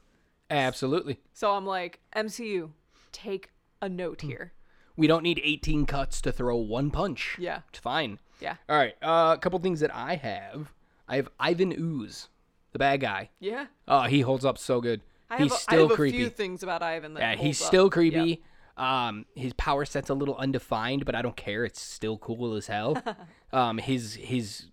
Absolutely. 0.50 1.20
So 1.34 1.52
I'm 1.52 1.66
like, 1.66 2.00
MCU, 2.16 2.70
take 3.12 3.52
a 3.82 3.90
note 3.90 4.22
here. 4.22 4.54
We 4.96 5.08
don't 5.08 5.24
need 5.24 5.42
18 5.44 5.86
cuts 5.86 6.22
to 6.22 6.32
throw 6.32 6.56
one 6.56 6.92
punch. 6.92 7.36
Yeah. 7.38 7.62
It's 7.70 7.80
fine. 7.80 8.20
Yeah. 8.40 8.56
All 8.70 8.78
right. 8.78 8.96
Uh, 9.02 9.36
a 9.36 9.40
couple 9.40 9.60
things 9.60 9.80
that 9.82 9.94
I 9.94 10.16
have. 10.16 10.74
I 11.08 11.18
have 11.18 11.30
Ivan 11.40 11.74
Ooze, 11.78 12.30
the 12.72 12.80
bad 12.80 13.02
guy. 13.02 13.30
Yeah. 13.40 13.68
Oh, 13.88 14.04
he 14.04 14.22
holds 14.22 14.46
up 14.46 14.58
so 14.58 14.82
good. 14.82 15.02
I 15.30 15.38
he's 15.38 15.52
have, 15.52 15.58
a, 15.58 15.62
still 15.62 15.86
I 15.86 15.88
have 15.90 15.96
creepy. 15.96 16.18
a 16.18 16.20
few 16.22 16.30
things 16.30 16.63
about 16.63 16.82
Ivan 16.82 17.13
that 17.16 17.20
yeah, 17.20 17.36
he's 17.36 17.62
up. 17.62 17.68
still 17.68 17.90
creepy. 17.90 18.42
Yep. 18.78 18.84
Um, 18.86 19.26
his 19.36 19.54
power 19.54 19.86
set's 19.86 20.10
a 20.10 20.13
little 20.13 20.36
undefined, 20.36 21.06
but 21.06 21.16
I 21.16 21.22
don't 21.22 21.36
care. 21.36 21.66
It's 21.66 21.82
still 21.82 22.18
cool 22.18 22.54
as 22.56 22.68
hell. 22.68 23.02
um, 23.53 23.77
his 23.77 24.15
his 24.15 24.65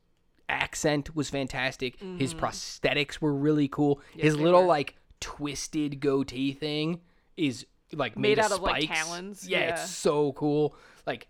accent 0.48 1.14
was 1.16 1.30
fantastic. 1.30 1.98
His 2.18 2.34
prosthetics 2.34 3.20
were 3.20 3.32
really 3.34 3.68
cool. 3.68 4.00
his 4.16 4.34
Mm-hmm. 4.34 4.42
little 4.44 4.60
were. 4.62 4.66
like 4.68 4.96
twisted 5.20 6.00
goatee 6.00 6.52
thing 6.52 7.00
is 7.36 7.66
like 7.92 8.16
made, 8.16 8.36
Made 8.36 8.38
of 8.40 8.44
out 8.46 8.52
of, 8.52 8.60
like, 8.60 8.82
spikes. 8.82 9.00
talons? 9.00 9.48
Yeah, 9.48 9.58
Yeah. 9.60 9.68
it's 9.82 9.90
so 9.90 10.32
cool. 10.32 10.74
Like 11.06 11.28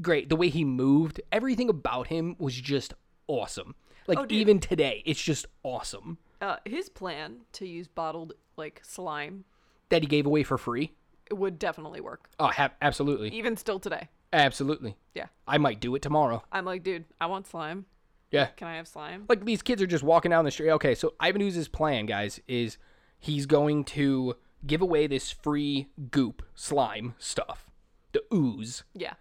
great. 0.00 0.28
The 0.28 0.36
way 0.36 0.48
he 0.48 0.64
moved, 0.64 1.20
everything 1.32 1.68
about 1.68 2.08
him 2.08 2.36
was 2.38 2.54
just 2.54 2.94
awesome. 3.28 3.74
Like 4.06 4.18
Oh, 4.18 4.26
even 4.28 4.58
today, 4.60 5.02
it's 5.06 5.22
just 5.22 5.46
awesome. 5.62 6.18
Uh, 6.40 6.56
his 6.64 6.88
plan 6.88 7.38
to 7.52 7.66
use 7.66 7.86
bottled 7.86 8.32
like 8.56 8.80
slime 8.84 9.44
That 9.90 10.02
he 10.02 10.06
gave 10.08 10.26
away 10.26 10.42
for 10.42 10.58
free. 10.58 10.92
it 11.30 11.34
would 11.34 11.58
definitely 11.58 12.00
work. 12.00 12.28
Oh, 12.38 12.48
ha- 12.48 12.72
absolutely, 12.82 13.28
Even 13.30 13.56
still 13.56 13.78
today. 13.78 14.08
Absolutely. 14.32 14.96
Yeah. 15.14 15.26
I 15.46 15.58
might 15.58 15.80
do 15.80 15.94
it 15.94 16.02
tomorrow. 16.02 16.42
I'm 16.52 16.64
like, 16.64 16.82
dude, 16.82 17.04
I 17.20 17.26
want 17.26 17.46
slime. 17.46 17.86
Yeah. 18.30 18.46
Can 18.46 18.68
I 18.68 18.76
have 18.76 18.86
slime? 18.88 19.24
Like 19.28 19.44
these 19.44 19.62
kids 19.62 19.82
are 19.82 19.86
just 19.86 20.04
walking 20.04 20.30
down 20.30 20.44
the 20.44 20.50
street. 20.50 20.70
Okay, 20.70 20.94
so 20.94 21.14
Ivan 21.18 21.42
Ooze's 21.42 21.68
plan, 21.68 22.06
guys, 22.06 22.40
is 22.46 22.78
he's 23.18 23.46
going 23.46 23.84
to 23.84 24.36
give 24.66 24.82
away 24.82 25.06
this 25.06 25.30
free 25.32 25.88
goop 26.10 26.42
slime 26.54 27.14
stuff, 27.18 27.70
the 28.12 28.22
ooze, 28.32 28.84
Yeah. 28.94 29.14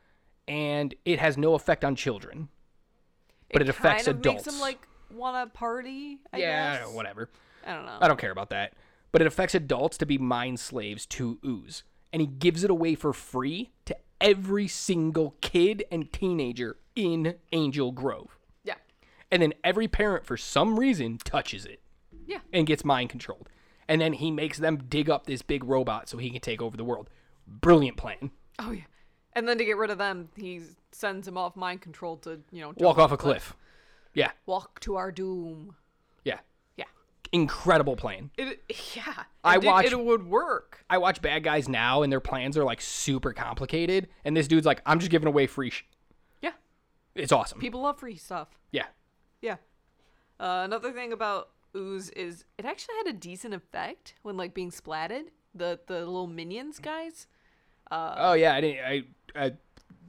and 0.47 0.93
it 1.05 1.17
has 1.19 1.37
no 1.37 1.53
effect 1.55 1.83
on 1.83 1.95
children. 1.95 2.49
But 3.51 3.63
it 3.63 3.69
affects 3.69 4.03
kind 4.05 4.15
of 4.15 4.19
adults. 4.19 4.45
Makes 4.45 4.51
them 4.57 4.61
like 4.61 4.87
want 5.11 5.51
to 5.51 5.57
party. 5.57 6.19
I 6.31 6.37
yeah, 6.37 6.79
guess. 6.79 6.93
whatever. 6.93 7.29
I 7.65 7.73
don't 7.73 7.85
know. 7.85 7.97
I 7.99 8.07
don't 8.07 8.19
care 8.19 8.31
about 8.31 8.51
that. 8.51 8.73
But 9.11 9.21
it 9.21 9.27
affects 9.27 9.55
adults 9.55 9.97
to 9.97 10.05
be 10.05 10.19
mind 10.19 10.59
slaves 10.59 11.07
to 11.07 11.39
ooze. 11.43 11.83
And 12.13 12.21
he 12.21 12.27
gives 12.27 12.63
it 12.63 12.69
away 12.69 12.93
for 12.93 13.11
free 13.11 13.71
to 13.85 13.97
every 14.21 14.67
single 14.67 15.35
kid 15.41 15.83
and 15.91 16.11
teenager 16.11 16.77
in 16.95 17.35
Angel 17.51 17.91
Grove. 17.91 18.37
yeah. 18.63 18.75
And 19.31 19.41
then 19.41 19.53
every 19.63 19.87
parent, 19.87 20.25
for 20.25 20.37
some 20.37 20.79
reason, 20.79 21.17
touches 21.23 21.65
it. 21.65 21.81
Yeah. 22.25 22.39
and 22.53 22.67
gets 22.67 22.85
mind 22.85 23.09
controlled. 23.09 23.49
And 23.87 23.99
then 23.99 24.13
he 24.13 24.29
makes 24.29 24.59
them 24.59 24.77
dig 24.77 25.09
up 25.09 25.25
this 25.25 25.41
big 25.41 25.63
robot 25.63 26.07
so 26.07 26.17
he 26.19 26.29
can 26.29 26.41
take 26.41 26.61
over 26.61 26.77
the 26.77 26.83
world. 26.83 27.09
Brilliant 27.47 27.97
plan. 27.97 28.29
Oh 28.59 28.69
yeah. 28.71 28.83
And 29.33 29.47
then 29.47 29.57
to 29.57 29.65
get 29.65 29.77
rid 29.77 29.89
of 29.89 29.97
them, 29.97 30.29
he 30.35 30.61
sends 30.91 31.27
him 31.27 31.37
off 31.39 31.55
mind 31.55 31.81
control 31.81 32.17
to 32.17 32.41
you 32.51 32.61
know 32.61 32.73
Walk 32.77 32.99
off 32.99 33.11
a 33.11 33.17
cliff. 33.17 33.55
Yeah, 34.13 34.31
Walk 34.45 34.79
to 34.81 34.95
our 34.95 35.11
doom. 35.11 35.75
yeah. 36.23 36.39
Incredible 37.31 37.95
plan. 37.95 38.31
It 38.37 38.63
yeah. 38.95 39.23
I 39.43 39.55
it 39.55 39.63
watched- 39.63 39.91
It 39.91 39.99
would 39.99 40.25
work. 40.27 40.83
I 40.89 40.97
watch 40.97 41.21
bad 41.21 41.43
guys 41.43 41.69
now 41.69 42.01
and 42.01 42.11
their 42.11 42.19
plans 42.19 42.57
are 42.57 42.63
like 42.63 42.81
super 42.81 43.33
complicated. 43.33 44.07
And 44.25 44.35
this 44.35 44.47
dude's 44.47 44.65
like, 44.65 44.81
I'm 44.85 44.99
just 44.99 45.11
giving 45.11 45.27
away 45.27 45.45
free 45.47 45.69
sh 45.69 45.83
Yeah. 46.41 46.53
It's 47.15 47.31
awesome. 47.31 47.59
People 47.59 47.81
love 47.81 47.99
free 47.99 48.15
stuff. 48.15 48.47
Yeah. 48.71 48.85
Yeah. 49.41 49.57
Uh, 50.39 50.63
another 50.65 50.91
thing 50.91 51.13
about 51.13 51.49
ooze 51.75 52.09
is 52.11 52.45
it 52.57 52.65
actually 52.65 52.95
had 52.97 53.07
a 53.07 53.13
decent 53.13 53.53
effect 53.53 54.15
when 54.23 54.35
like 54.37 54.53
being 54.53 54.71
splatted. 54.71 55.25
The 55.53 55.79
the 55.87 55.99
little 55.99 56.27
minions 56.27 56.79
guys. 56.79 57.27
Oh 57.91 58.33
yeah, 58.33 58.53
I 58.55 58.61
didn't. 58.61 58.85
I 58.85 59.03
I 59.35 59.51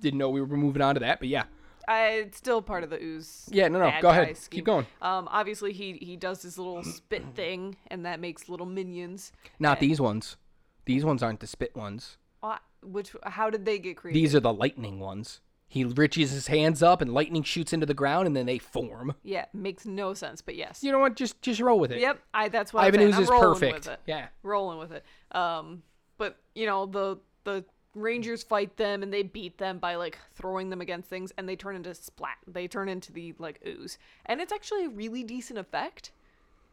didn't 0.00 0.18
know 0.18 0.28
we 0.30 0.40
were 0.40 0.56
moving 0.56 0.82
on 0.82 0.94
to 0.94 1.00
that, 1.00 1.18
but 1.18 1.28
yeah. 1.28 1.44
I, 1.90 2.06
it's 2.24 2.38
still 2.38 2.62
part 2.62 2.84
of 2.84 2.90
the 2.90 3.02
ooze. 3.02 3.48
Yeah, 3.50 3.66
no, 3.66 3.80
no, 3.80 3.92
go 4.00 4.10
ahead. 4.10 4.28
guy 4.28 4.34
Keep 4.48 4.64
going. 4.64 4.86
Um, 5.02 5.28
obviously 5.30 5.72
he 5.72 5.94
he 5.94 6.16
does 6.16 6.40
his 6.42 6.56
little 6.56 6.84
spit 6.84 7.24
thing, 7.34 7.76
and 7.88 8.06
that 8.06 8.20
makes 8.20 8.48
little 8.48 8.66
minions. 8.66 9.32
Not 9.58 9.80
these 9.80 10.00
ones. 10.00 10.36
These 10.84 11.04
ones 11.04 11.20
aren't 11.20 11.40
the 11.40 11.48
spit 11.48 11.74
ones. 11.74 12.16
Uh, 12.44 12.58
Which 12.82 13.14
how 13.24 13.50
did 13.50 13.64
they 13.64 13.80
get 13.80 13.96
created? 13.96 14.22
These 14.22 14.36
are 14.36 14.40
the 14.40 14.52
lightning 14.52 15.00
ones. 15.00 15.40
He 15.66 15.84
reaches 15.84 16.30
his 16.30 16.46
hands 16.46 16.80
up 16.82 17.00
and 17.00 17.12
lightning 17.12 17.42
shoots 17.42 17.72
into 17.72 17.86
the 17.86 17.94
ground 17.94 18.26
and 18.26 18.36
then 18.36 18.46
they 18.46 18.58
form. 18.58 19.14
yeah, 19.24 19.46
makes 19.52 19.84
no 19.84 20.14
sense, 20.14 20.40
but 20.40 20.54
yes. 20.56 20.84
You 20.84 20.92
know 20.92 21.00
what? 21.00 21.16
Just 21.16 21.42
just 21.42 21.60
roll 21.60 21.80
with 21.80 21.90
it. 21.90 22.00
Yep, 22.00 22.20
I 22.32 22.48
that's 22.48 22.72
what 22.72 22.84
Ivan 22.84 23.00
I'm, 23.00 23.08
Ooze 23.08 23.18
is 23.18 23.28
perfect. 23.28 23.74
With 23.74 23.88
it. 23.88 24.00
Yeah. 24.06 24.28
rolling 24.44 24.78
with 24.78 24.92
it. 24.92 25.04
Um, 25.32 25.82
but 26.18 26.36
you 26.54 26.66
know 26.66 26.86
the 26.86 27.18
the 27.42 27.64
Rangers 27.94 28.42
fight 28.42 28.76
them 28.76 29.02
and 29.02 29.12
they 29.12 29.22
beat 29.22 29.58
them 29.58 29.78
by 29.78 29.96
like 29.96 30.16
throwing 30.34 30.70
them 30.70 30.80
against 30.80 31.08
things, 31.08 31.32
and 31.36 31.48
they 31.48 31.56
turn 31.56 31.76
into 31.76 31.94
splat. 31.94 32.36
They 32.46 32.68
turn 32.68 32.88
into 32.88 33.12
the 33.12 33.34
like 33.38 33.60
ooze, 33.66 33.98
and 34.26 34.40
it's 34.40 34.52
actually 34.52 34.84
a 34.84 34.90
really 34.90 35.24
decent 35.24 35.58
effect, 35.58 36.12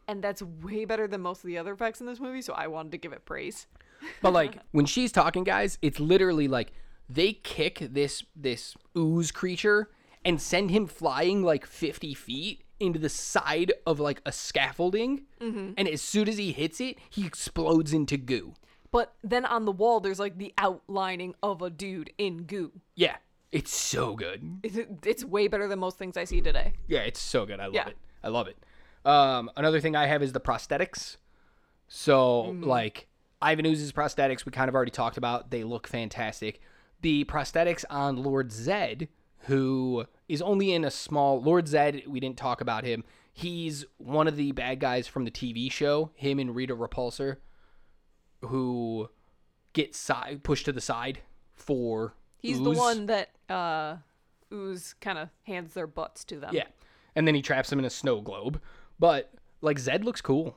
and 0.06 0.22
that's 0.22 0.42
way 0.42 0.84
better 0.84 1.08
than 1.08 1.20
most 1.22 1.38
of 1.42 1.48
the 1.48 1.58
other 1.58 1.72
effects 1.72 2.00
in 2.00 2.06
this 2.06 2.20
movie. 2.20 2.42
So 2.42 2.52
I 2.52 2.68
wanted 2.68 2.92
to 2.92 2.98
give 2.98 3.12
it 3.12 3.24
praise. 3.24 3.66
But 4.22 4.32
like 4.32 4.58
when 4.70 4.86
she's 4.86 5.10
talking, 5.10 5.42
guys, 5.42 5.76
it's 5.82 5.98
literally 5.98 6.46
like 6.46 6.70
they 7.10 7.32
kick 7.32 7.78
this 7.80 8.22
this 8.36 8.76
ooze 8.96 9.32
creature 9.32 9.90
and 10.24 10.40
send 10.40 10.70
him 10.70 10.86
flying 10.86 11.42
like 11.42 11.66
fifty 11.66 12.14
feet 12.14 12.62
into 12.78 13.00
the 13.00 13.08
side 13.08 13.72
of 13.88 13.98
like 13.98 14.20
a 14.24 14.30
scaffolding, 14.30 15.22
Mm-hmm. 15.40 15.72
and 15.76 15.88
as 15.88 16.00
soon 16.00 16.28
as 16.28 16.38
he 16.38 16.52
hits 16.52 16.80
it, 16.80 16.96
he 17.10 17.26
explodes 17.26 17.92
into 17.92 18.16
goo. 18.16 18.54
But 18.90 19.14
then 19.22 19.44
on 19.44 19.64
the 19.64 19.72
wall, 19.72 20.00
there's 20.00 20.18
like 20.18 20.38
the 20.38 20.52
outlining 20.58 21.34
of 21.42 21.60
a 21.62 21.70
dude 21.70 22.10
in 22.18 22.44
goo. 22.44 22.72
Yeah, 22.94 23.16
it's 23.52 23.74
so 23.74 24.14
good. 24.16 24.60
It's, 24.62 24.78
it's 25.04 25.24
way 25.24 25.48
better 25.48 25.68
than 25.68 25.78
most 25.78 25.98
things 25.98 26.16
I 26.16 26.24
see 26.24 26.40
today. 26.40 26.72
Yeah, 26.86 27.00
it's 27.00 27.20
so 27.20 27.44
good. 27.46 27.60
I 27.60 27.66
love 27.66 27.74
Yeah. 27.74 27.88
it. 27.88 27.96
I 28.24 28.28
love 28.28 28.48
it. 28.48 28.56
Um, 29.04 29.50
another 29.56 29.80
thing 29.80 29.94
I 29.94 30.06
have 30.06 30.22
is 30.22 30.32
the 30.32 30.40
prosthetics. 30.40 31.16
So 31.86 32.44
Mm-hmm. 32.48 32.64
like 32.64 33.08
Ivan 33.40 33.66
Ooze's 33.66 33.92
prosthetics, 33.92 34.44
we 34.44 34.52
kind 34.52 34.68
of 34.68 34.74
already 34.74 34.90
talked 34.90 35.16
about. 35.16 35.50
They 35.50 35.64
look 35.64 35.86
fantastic. 35.86 36.60
The 37.02 37.24
prosthetics 37.24 37.84
on 37.90 38.16
Lord 38.22 38.50
Zedd, 38.50 39.08
who 39.42 40.04
is 40.28 40.42
only 40.42 40.72
in 40.72 40.84
a 40.84 40.90
small 40.90 41.40
Lord 41.40 41.66
Zedd, 41.66 42.06
we 42.08 42.20
didn't 42.20 42.36
talk 42.38 42.60
about 42.60 42.84
him. 42.84 43.04
He's 43.32 43.84
one 43.98 44.26
of 44.26 44.36
the 44.36 44.50
bad 44.52 44.80
guys 44.80 45.06
from 45.06 45.24
the 45.24 45.30
TV 45.30 45.70
show. 45.70 46.10
Him 46.16 46.40
and 46.40 46.56
Rita 46.56 46.74
Repulsor, 46.74 47.36
who 48.42 49.10
get 49.72 49.94
side 49.94 50.42
pushed 50.42 50.64
to 50.66 50.72
the 50.72 50.80
side 50.80 51.20
for. 51.54 52.14
He's 52.38 52.60
the 52.60 52.70
Ooze. 52.70 52.78
one 52.78 53.06
that 53.06 53.30
uh, 53.48 53.96
ooze 54.52 54.94
kind 55.00 55.18
of 55.18 55.28
hands 55.44 55.74
their 55.74 55.86
butts 55.86 56.24
to 56.24 56.38
them. 56.38 56.54
Yeah, 56.54 56.66
and 57.16 57.26
then 57.26 57.34
he 57.34 57.42
traps 57.42 57.72
him 57.72 57.78
in 57.78 57.84
a 57.84 57.90
snow 57.90 58.20
globe. 58.20 58.60
But 58.98 59.32
like 59.60 59.78
Zedd 59.78 60.04
looks 60.04 60.20
cool. 60.20 60.56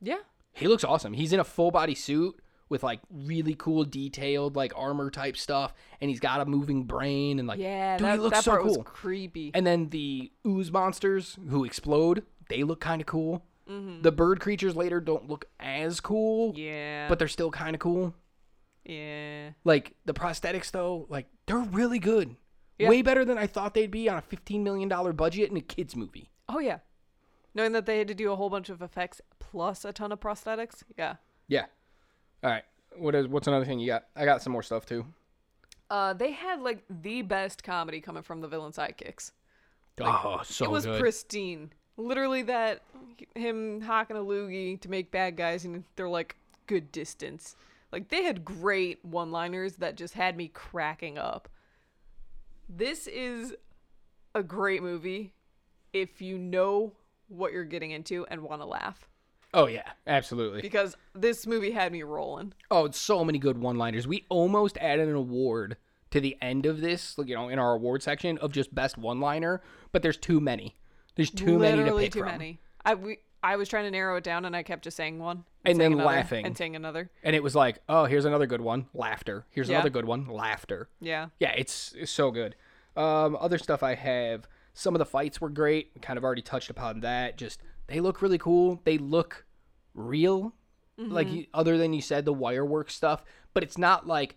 Yeah. 0.00 0.18
He 0.52 0.68
looks 0.68 0.84
awesome. 0.84 1.12
He's 1.12 1.32
in 1.32 1.40
a 1.40 1.44
full 1.44 1.70
body 1.70 1.94
suit 1.94 2.38
with 2.68 2.82
like 2.82 3.00
really 3.10 3.54
cool 3.54 3.84
detailed 3.84 4.56
like 4.56 4.72
armor 4.76 5.10
type 5.10 5.36
stuff, 5.36 5.74
and 6.00 6.08
he's 6.10 6.20
got 6.20 6.40
a 6.40 6.46
moving 6.46 6.84
brain 6.84 7.38
and 7.38 7.46
like 7.46 7.58
Yeah, 7.58 7.98
dude, 7.98 8.06
that, 8.06 8.12
he 8.14 8.18
looks 8.18 8.38
that 8.38 8.44
so 8.44 8.50
part 8.52 8.62
cool. 8.62 8.76
was 8.76 8.82
creepy. 8.84 9.50
and 9.54 9.66
then 9.66 9.90
the 9.90 10.32
ooze 10.46 10.72
monsters 10.72 11.38
who 11.50 11.64
explode, 11.64 12.24
they 12.48 12.62
look 12.64 12.80
kind 12.80 13.00
of 13.00 13.06
cool. 13.06 13.44
Mm-hmm. 13.68 14.02
The 14.02 14.12
bird 14.12 14.40
creatures 14.40 14.76
later 14.76 15.00
don't 15.00 15.28
look 15.28 15.46
as 15.58 16.00
cool, 16.00 16.52
yeah. 16.56 17.08
but 17.08 17.18
they're 17.18 17.28
still 17.28 17.50
kind 17.50 17.74
of 17.74 17.80
cool. 17.80 18.14
yeah. 18.84 19.50
Like 19.64 19.94
the 20.04 20.14
prosthetics 20.14 20.70
though, 20.70 21.06
like 21.08 21.26
they're 21.46 21.58
really 21.58 21.98
good. 21.98 22.36
Yeah. 22.78 22.90
Way 22.90 23.02
better 23.02 23.24
than 23.24 23.38
I 23.38 23.46
thought 23.46 23.74
they'd 23.74 23.90
be 23.90 24.08
on 24.08 24.18
a 24.18 24.22
$15 24.22 24.62
million 24.62 24.88
budget 25.16 25.50
in 25.50 25.56
a 25.56 25.60
kids 25.62 25.96
movie. 25.96 26.30
Oh 26.48 26.58
yeah. 26.58 26.78
Knowing 27.54 27.72
that 27.72 27.86
they 27.86 27.98
had 27.98 28.08
to 28.08 28.14
do 28.14 28.30
a 28.30 28.36
whole 28.36 28.50
bunch 28.50 28.68
of 28.68 28.82
effects 28.82 29.20
plus 29.38 29.84
a 29.84 29.92
ton 29.92 30.12
of 30.12 30.20
prosthetics. 30.20 30.82
Yeah. 30.98 31.16
Yeah. 31.48 31.66
All 32.44 32.50
right. 32.50 32.64
What 32.98 33.14
is 33.14 33.26
what's 33.28 33.46
another 33.46 33.64
thing 33.64 33.78
you 33.78 33.86
got? 33.86 34.04
I 34.14 34.24
got 34.24 34.42
some 34.42 34.52
more 34.52 34.62
stuff 34.62 34.86
too. 34.86 35.06
Uh, 35.90 36.12
they 36.12 36.32
had 36.32 36.60
like 36.60 36.84
the 36.88 37.22
best 37.22 37.62
comedy 37.62 38.00
coming 38.00 38.22
from 38.22 38.40
the 38.40 38.48
villain 38.48 38.72
sidekicks. 38.72 39.32
oh, 40.00 40.40
so 40.44 40.64
it 40.64 40.70
was 40.70 40.84
good. 40.84 41.00
pristine. 41.00 41.72
Literally 41.96 42.42
that 42.42 42.82
him 43.34 43.80
hawking 43.80 44.16
a 44.16 44.20
loogie 44.20 44.80
to 44.80 44.90
make 44.90 45.10
bad 45.10 45.36
guys 45.36 45.64
and 45.64 45.84
they're 45.96 46.08
like 46.08 46.36
good 46.66 46.92
distance. 46.92 47.56
Like 47.92 48.08
they 48.08 48.24
had 48.24 48.44
great 48.44 49.04
one-liners 49.04 49.76
that 49.76 49.96
just 49.96 50.14
had 50.14 50.36
me 50.36 50.48
cracking 50.48 51.16
up. 51.18 51.48
This 52.68 53.06
is 53.06 53.54
a 54.34 54.42
great 54.42 54.82
movie 54.82 55.32
if 55.92 56.20
you 56.20 56.36
know 56.36 56.92
what 57.28 57.52
you're 57.52 57.64
getting 57.64 57.92
into 57.92 58.26
and 58.26 58.42
want 58.42 58.60
to 58.60 58.66
laugh 58.66 59.08
Oh 59.54 59.66
yeah, 59.66 59.90
absolutely. 60.06 60.60
because 60.60 60.96
this 61.14 61.46
movie 61.46 61.70
had 61.70 61.90
me 61.90 62.02
rolling. 62.02 62.52
Oh, 62.70 62.84
it's 62.84 63.00
so 63.00 63.24
many 63.24 63.38
good 63.38 63.56
one-liners. 63.56 64.06
We 64.06 64.26
almost 64.28 64.76
added 64.78 65.08
an 65.08 65.14
award 65.14 65.78
to 66.10 66.20
the 66.20 66.36
end 66.42 66.66
of 66.66 66.82
this, 66.82 67.16
like, 67.16 67.28
you 67.28 67.34
know, 67.34 67.48
in 67.48 67.58
our 67.58 67.72
award 67.72 68.02
section 68.02 68.36
of 68.38 68.52
just 68.52 68.74
best 68.74 68.98
one-liner, 68.98 69.62
but 69.92 70.02
there's 70.02 70.18
too 70.18 70.40
many. 70.40 70.74
There's 71.16 71.30
too 71.30 71.58
many 71.58 71.76
to 71.76 71.82
Literally 71.82 72.04
pick 72.04 72.12
too 72.12 72.18
from. 72.20 72.28
many. 72.28 72.60
I 72.84 72.94
we 72.94 73.18
I 73.42 73.56
was 73.56 73.68
trying 73.68 73.84
to 73.84 73.90
narrow 73.90 74.16
it 74.16 74.24
down 74.24 74.44
and 74.44 74.56
I 74.56 74.62
kept 74.62 74.82
just 74.84 74.96
saying 74.96 75.18
one 75.18 75.44
And 75.64 75.76
saying 75.76 75.78
then 75.78 75.92
another, 75.92 76.06
laughing. 76.06 76.46
and 76.46 76.56
saying 76.56 76.74
another. 76.74 77.10
And 77.22 77.36
it 77.36 77.42
was 77.42 77.54
like, 77.54 77.78
oh, 77.88 78.04
here's 78.06 78.24
another 78.24 78.46
good 78.46 78.60
one, 78.60 78.86
laughter. 78.92 79.46
Here's 79.50 79.68
Yeah. 79.68 79.76
another 79.76 79.90
good 79.90 80.04
one, 80.04 80.26
laughter. 80.26 80.88
Yeah. 81.00 81.28
Yeah, 81.38 81.52
it's, 81.56 81.92
it's 81.96 82.10
so 82.10 82.30
good. 82.32 82.56
Um, 82.96 83.36
other 83.38 83.58
stuff 83.58 83.82
I 83.84 83.94
have, 83.94 84.48
some 84.74 84.94
of 84.94 84.98
the 84.98 85.04
fights 85.06 85.40
were 85.40 85.50
great. 85.50 85.90
We 85.94 86.00
kind 86.00 86.16
of 86.16 86.24
already 86.24 86.42
touched 86.42 86.70
upon 86.70 87.00
that. 87.00 87.36
Just 87.38 87.60
they 87.86 88.00
look 88.00 88.20
really 88.20 88.38
cool. 88.38 88.80
They 88.84 88.98
look 88.98 89.44
real, 89.94 90.54
like 90.98 91.30
you, 91.30 91.46
other 91.54 91.78
than 91.78 91.92
you 91.92 92.00
said 92.00 92.24
the 92.24 92.32
wire 92.32 92.64
work 92.64 92.90
stuff. 92.90 93.22
But 93.54 93.62
it's 93.62 93.78
not 93.78 94.06
like 94.08 94.36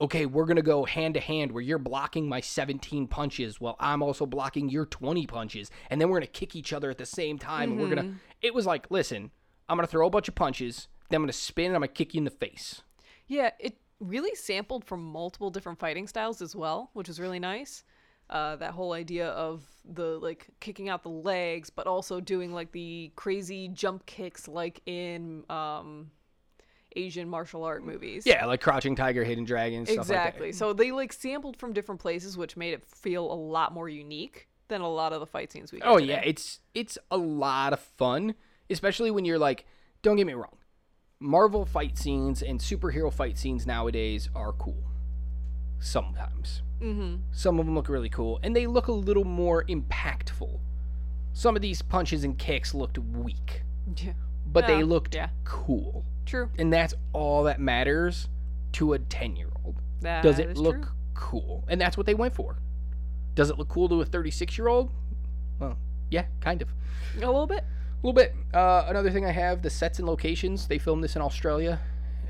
okay, 0.00 0.26
we're 0.26 0.44
gonna 0.46 0.62
go 0.62 0.84
hand 0.84 1.14
to 1.14 1.20
hand 1.20 1.52
where 1.52 1.62
you're 1.62 1.78
blocking 1.78 2.28
my 2.28 2.40
17 2.40 3.06
punches 3.08 3.60
while 3.60 3.76
I'm 3.80 4.02
also 4.02 4.26
blocking 4.26 4.68
your 4.68 4.86
20 4.86 5.26
punches, 5.26 5.70
and 5.90 6.00
then 6.00 6.08
we're 6.08 6.18
gonna 6.18 6.26
kick 6.28 6.54
each 6.54 6.72
other 6.72 6.90
at 6.90 6.98
the 6.98 7.06
same 7.06 7.38
time. 7.38 7.72
And 7.72 7.80
we're 7.80 7.88
gonna. 7.88 8.14
It 8.40 8.54
was 8.54 8.66
like, 8.66 8.86
listen, 8.90 9.30
I'm 9.68 9.76
gonna 9.76 9.88
throw 9.88 10.06
a 10.06 10.10
bunch 10.10 10.28
of 10.28 10.34
punches, 10.34 10.88
then 11.08 11.16
I'm 11.18 11.22
gonna 11.22 11.32
spin, 11.32 11.66
and 11.66 11.74
I'm 11.74 11.80
gonna 11.80 11.88
kick 11.88 12.14
you 12.14 12.18
in 12.18 12.24
the 12.24 12.30
face. 12.30 12.82
Yeah, 13.26 13.50
it 13.58 13.76
really 14.00 14.34
sampled 14.34 14.84
from 14.84 15.04
multiple 15.04 15.50
different 15.50 15.78
fighting 15.78 16.06
styles 16.06 16.40
as 16.40 16.54
well, 16.54 16.90
which 16.92 17.08
is 17.08 17.18
really 17.18 17.40
nice. 17.40 17.84
Uh, 18.30 18.56
that 18.56 18.72
whole 18.72 18.92
idea 18.92 19.28
of 19.30 19.64
the 19.84 20.18
like 20.18 20.48
kicking 20.60 20.88
out 20.88 21.02
the 21.02 21.08
legs, 21.08 21.70
but 21.70 21.86
also 21.86 22.20
doing 22.20 22.52
like 22.52 22.72
the 22.72 23.10
crazy 23.16 23.68
jump 23.68 24.04
kicks, 24.06 24.46
like 24.46 24.82
in 24.86 25.44
um, 25.48 26.10
Asian 26.96 27.28
martial 27.28 27.64
art 27.64 27.84
movies. 27.84 28.24
Yeah, 28.26 28.46
like 28.46 28.60
Crouching 28.60 28.96
Tiger, 28.96 29.24
Hidden 29.24 29.44
Dragon, 29.44 29.84
stuff 29.86 29.98
exactly. 29.98 30.48
like 30.48 30.52
that. 30.52 30.58
So 30.58 30.72
they 30.72 30.90
like 30.92 31.12
sampled 31.12 31.56
from 31.56 31.72
different 31.72 32.00
places, 32.00 32.36
which 32.36 32.56
made 32.56 32.74
it 32.74 32.84
feel 32.86 33.30
a 33.30 33.34
lot 33.34 33.72
more 33.72 33.88
unique 33.88 34.48
than 34.68 34.80
a 34.80 34.88
lot 34.88 35.12
of 35.12 35.20
the 35.20 35.26
fight 35.26 35.50
scenes 35.52 35.72
we. 35.72 35.78
Get 35.80 35.88
Oh 35.88 35.98
today. 35.98 36.12
yeah, 36.12 36.20
it's 36.24 36.60
it's 36.74 36.98
a 37.10 37.16
lot 37.16 37.72
of 37.72 37.80
fun, 37.80 38.34
especially 38.70 39.10
when 39.10 39.24
you're 39.24 39.38
like, 39.38 39.66
don't 40.02 40.16
get 40.16 40.26
me 40.26 40.34
wrong, 40.34 40.56
Marvel 41.20 41.64
fight 41.64 41.98
scenes 41.98 42.42
and 42.42 42.60
superhero 42.60 43.12
fight 43.12 43.38
scenes 43.38 43.66
nowadays 43.66 44.28
are 44.34 44.52
cool. 44.52 44.84
Sometimes, 45.80 46.62
mm-hmm. 46.80 47.16
some 47.30 47.58
of 47.60 47.66
them 47.66 47.74
look 47.74 47.88
really 47.88 48.08
cool, 48.08 48.40
and 48.42 48.54
they 48.54 48.66
look 48.66 48.88
a 48.88 48.92
little 48.92 49.24
more 49.24 49.64
impactful. 49.64 50.58
Some 51.32 51.54
of 51.54 51.62
these 51.62 51.82
punches 51.82 52.24
and 52.24 52.36
kicks 52.36 52.74
looked 52.74 52.98
weak, 52.98 53.62
Yeah. 53.96 54.14
but 54.44 54.66
they 54.66 54.82
looked 54.82 55.14
yeah. 55.14 55.28
cool, 55.44 56.04
True. 56.28 56.48
and 56.58 56.72
that's 56.72 56.94
all 57.12 57.44
that 57.44 57.60
matters 57.60 58.28
to 58.72 58.92
a 58.92 58.98
ten-year-old. 58.98 59.80
That 60.02 60.22
Does 60.22 60.38
it 60.38 60.56
look 60.56 60.76
true. 60.82 60.92
cool? 61.14 61.64
And 61.68 61.80
that's 61.80 61.96
what 61.96 62.06
they 62.06 62.14
went 62.14 62.34
for. 62.34 62.58
Does 63.34 63.50
it 63.50 63.58
look 63.58 63.68
cool 63.68 63.88
to 63.88 64.00
a 64.00 64.04
36 64.04 64.56
year 64.58 64.68
old? 64.68 64.90
Well, 65.58 65.76
yeah, 66.10 66.26
kind 66.40 66.62
of. 66.62 66.68
a 67.16 67.20
little 67.26 67.46
bit? 67.46 67.60
A 67.60 68.06
little 68.06 68.12
bit. 68.12 68.34
Uh, 68.54 68.84
another 68.88 69.10
thing 69.10 69.24
I 69.24 69.30
have 69.32 69.62
the 69.62 69.70
sets 69.70 69.98
and 69.98 70.06
locations. 70.06 70.68
They 70.68 70.78
filmed 70.78 71.02
this 71.02 71.16
in 71.16 71.22
Australia, 71.22 71.80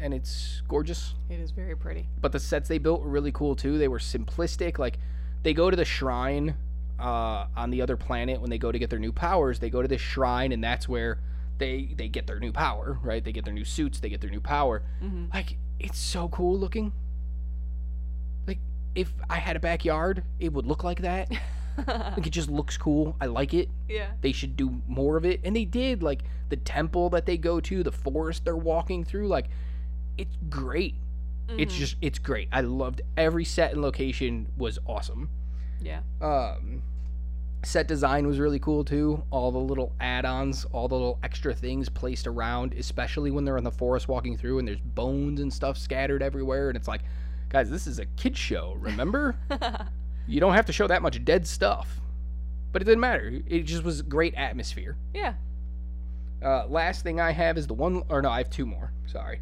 and 0.00 0.14
it's 0.14 0.62
gorgeous. 0.68 1.14
It 1.28 1.40
is 1.40 1.50
very 1.50 1.76
pretty. 1.76 2.08
But 2.20 2.32
the 2.32 2.40
sets 2.40 2.68
they 2.68 2.78
built 2.78 3.02
were 3.02 3.10
really 3.10 3.32
cool 3.32 3.54
too. 3.54 3.76
They 3.78 3.88
were 3.88 3.98
simplistic. 3.98 4.78
Like 4.78 4.98
they 5.42 5.52
go 5.52 5.70
to 5.70 5.76
the 5.76 5.84
shrine 5.84 6.54
uh, 6.98 7.46
on 7.56 7.70
the 7.70 7.82
other 7.82 7.96
planet 7.96 8.40
when 8.40 8.48
they 8.50 8.58
go 8.58 8.72
to 8.72 8.78
get 8.78 8.88
their 8.90 8.98
new 8.98 9.12
powers. 9.12 9.58
They 9.58 9.70
go 9.70 9.82
to 9.82 9.88
this 9.88 10.00
shrine, 10.00 10.52
and 10.52 10.62
that's 10.64 10.88
where 10.88 11.18
they 11.58 11.94
they 11.96 12.08
get 12.08 12.26
their 12.26 12.38
new 12.40 12.52
power. 12.52 12.98
Right? 13.02 13.22
They 13.24 13.32
get 13.32 13.44
their 13.44 13.54
new 13.54 13.64
suits. 13.64 14.00
They 14.00 14.08
get 14.08 14.20
their 14.20 14.30
new 14.30 14.40
power. 14.40 14.82
Like 15.32 15.56
it's 15.78 15.98
so 15.98 16.28
cool 16.28 16.58
looking. 16.58 16.92
Like 18.46 18.58
if 18.94 19.12
I 19.28 19.36
had 19.36 19.56
a 19.56 19.60
backyard, 19.60 20.22
it 20.38 20.52
would 20.52 20.66
look 20.66 20.84
like 20.84 21.02
that. 21.02 21.30
like 21.86 22.26
it 22.26 22.30
just 22.30 22.50
looks 22.50 22.76
cool. 22.76 23.16
I 23.20 23.26
like 23.26 23.54
it 23.54 23.68
Yeah. 23.88 24.08
they 24.20 24.32
should 24.32 24.56
do 24.56 24.82
more 24.88 25.16
of 25.16 25.24
it 25.24 25.40
and 25.44 25.54
they 25.54 25.64
did 25.64 26.02
like 26.02 26.22
the 26.48 26.56
temple 26.56 27.08
that 27.10 27.24
they 27.26 27.36
go 27.36 27.60
to 27.60 27.82
the 27.84 27.92
forest 27.92 28.44
they're 28.44 28.56
walking 28.56 29.04
through 29.04 29.28
like 29.28 29.46
it's 30.16 30.34
great 30.48 30.94
It's 31.56 31.74
just 31.74 31.94
it's 32.02 32.18
great. 32.18 32.48
I 32.52 32.62
loved 32.62 33.02
every 33.16 33.44
set 33.44 33.72
and 33.72 33.80
location 33.82 34.48
was 34.58 34.78
awesome. 34.86 35.28
Yeah. 35.80 36.00
Um, 36.20 36.82
set 37.64 37.88
design 37.88 38.26
was 38.26 38.38
really 38.38 38.58
cool 38.58 38.84
too. 38.84 39.22
All 39.30 39.50
the 39.50 39.58
little 39.58 39.92
add-ons, 40.00 40.64
all 40.72 40.88
the 40.88 40.94
little 40.94 41.18
extra 41.22 41.54
things 41.54 41.88
placed 41.88 42.26
around, 42.26 42.74
especially 42.74 43.30
when 43.30 43.44
they're 43.44 43.56
in 43.56 43.64
the 43.64 43.70
forest 43.70 44.08
walking 44.08 44.36
through 44.36 44.58
and 44.58 44.68
there's 44.68 44.80
bones 44.80 45.40
and 45.40 45.52
stuff 45.52 45.76
scattered 45.76 46.22
everywhere, 46.22 46.68
and 46.68 46.76
it's 46.76 46.88
like, 46.88 47.02
guys, 47.48 47.70
this 47.70 47.86
is 47.86 47.98
a 47.98 48.06
kid 48.16 48.36
show. 48.36 48.74
Remember? 48.78 49.36
you 50.26 50.40
don't 50.40 50.54
have 50.54 50.66
to 50.66 50.72
show 50.72 50.86
that 50.86 51.02
much 51.02 51.24
dead 51.24 51.46
stuff, 51.46 52.00
but 52.72 52.82
it 52.82 52.84
didn't 52.84 53.00
matter. 53.00 53.40
It 53.46 53.62
just 53.62 53.82
was 53.82 54.02
great 54.02 54.34
atmosphere. 54.34 54.96
Yeah. 55.12 55.34
Uh, 56.42 56.66
last 56.68 57.02
thing 57.02 57.20
I 57.20 57.32
have 57.32 57.58
is 57.58 57.66
the 57.66 57.74
one, 57.74 58.02
or 58.08 58.22
no, 58.22 58.30
I 58.30 58.38
have 58.38 58.50
two 58.50 58.66
more. 58.66 58.92
Sorry. 59.06 59.40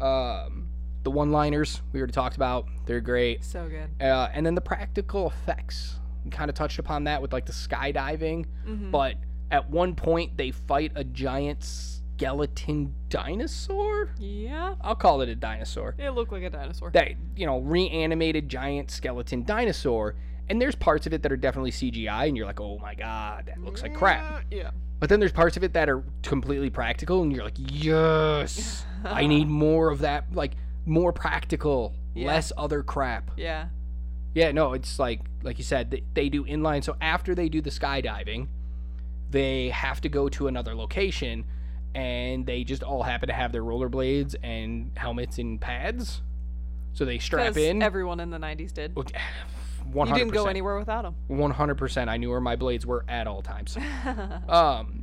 Um, 0.00 0.68
the 1.04 1.10
one-liners 1.10 1.82
we 1.92 2.00
already 2.00 2.12
talked 2.12 2.36
about. 2.36 2.66
They're 2.86 3.00
great. 3.00 3.44
So 3.44 3.68
good. 3.68 3.90
Uh, 4.04 4.28
and 4.32 4.44
then 4.44 4.54
the 4.54 4.60
practical 4.60 5.28
effects. 5.28 5.96
Kind 6.30 6.48
of 6.48 6.54
touched 6.54 6.78
upon 6.78 7.04
that 7.04 7.20
with 7.20 7.32
like 7.32 7.46
the 7.46 7.52
skydiving, 7.52 8.46
mm-hmm. 8.66 8.90
but 8.90 9.16
at 9.50 9.68
one 9.68 9.94
point 9.94 10.36
they 10.36 10.50
fight 10.50 10.92
a 10.94 11.04
giant 11.04 11.62
skeleton 11.62 12.94
dinosaur. 13.08 14.10
Yeah. 14.18 14.74
I'll 14.80 14.94
call 14.94 15.22
it 15.22 15.28
a 15.28 15.34
dinosaur. 15.34 15.94
It 15.98 16.10
looked 16.10 16.32
like 16.32 16.42
a 16.42 16.50
dinosaur. 16.50 16.90
That 16.90 17.12
you 17.36 17.46
know, 17.46 17.58
reanimated 17.60 18.48
giant 18.48 18.90
skeleton 18.90 19.44
dinosaur. 19.44 20.14
And 20.48 20.60
there's 20.60 20.74
parts 20.74 21.06
of 21.06 21.12
it 21.12 21.22
that 21.22 21.32
are 21.32 21.36
definitely 21.36 21.70
CGI, 21.70 22.28
and 22.28 22.36
you're 22.36 22.46
like, 22.46 22.60
oh 22.60 22.78
my 22.78 22.94
god, 22.94 23.46
that 23.46 23.62
looks 23.62 23.82
like 23.82 23.94
crap. 23.94 24.44
Yeah. 24.50 24.70
But 25.00 25.08
then 25.08 25.18
there's 25.18 25.32
parts 25.32 25.56
of 25.56 25.64
it 25.64 25.72
that 25.72 25.88
are 25.88 26.04
completely 26.22 26.70
practical, 26.70 27.22
and 27.22 27.32
you're 27.32 27.44
like, 27.44 27.56
yes, 27.56 28.84
I 29.04 29.26
need 29.34 29.48
more 29.48 29.90
of 29.90 30.00
that, 30.00 30.32
like 30.32 30.52
more 30.86 31.12
practical, 31.12 31.94
Yeah. 32.14 32.26
less 32.28 32.52
other 32.56 32.82
crap. 32.82 33.30
Yeah. 33.36 33.66
Yeah, 34.34 34.52
no, 34.52 34.72
it's 34.72 34.98
like 34.98 35.20
like 35.42 35.58
you 35.58 35.64
said, 35.64 35.90
they, 35.90 36.02
they 36.14 36.28
do 36.28 36.44
inline. 36.44 36.82
So 36.82 36.96
after 37.00 37.34
they 37.34 37.48
do 37.48 37.60
the 37.60 37.70
skydiving, 37.70 38.48
they 39.30 39.68
have 39.70 40.00
to 40.02 40.08
go 40.08 40.28
to 40.30 40.46
another 40.46 40.74
location, 40.74 41.44
and 41.94 42.46
they 42.46 42.64
just 42.64 42.82
all 42.82 43.02
happen 43.02 43.28
to 43.28 43.34
have 43.34 43.52
their 43.52 43.62
rollerblades 43.62 44.34
and 44.42 44.92
helmets 44.96 45.38
and 45.38 45.60
pads. 45.60 46.22
So 46.94 47.04
they 47.04 47.18
strap 47.18 47.56
in. 47.56 47.82
Everyone 47.82 48.20
in 48.20 48.30
the 48.30 48.38
90s 48.38 48.72
did. 48.72 48.94
One 49.92 50.08
You 50.08 50.14
didn't 50.14 50.32
go 50.32 50.46
anywhere 50.46 50.78
without 50.78 51.02
them. 51.02 51.14
One 51.26 51.50
hundred 51.50 51.76
percent. 51.76 52.08
I 52.08 52.16
knew 52.16 52.30
where 52.30 52.40
my 52.40 52.56
blades 52.56 52.86
were 52.86 53.04
at 53.08 53.26
all 53.26 53.42
times. 53.42 53.76
um, 54.48 55.01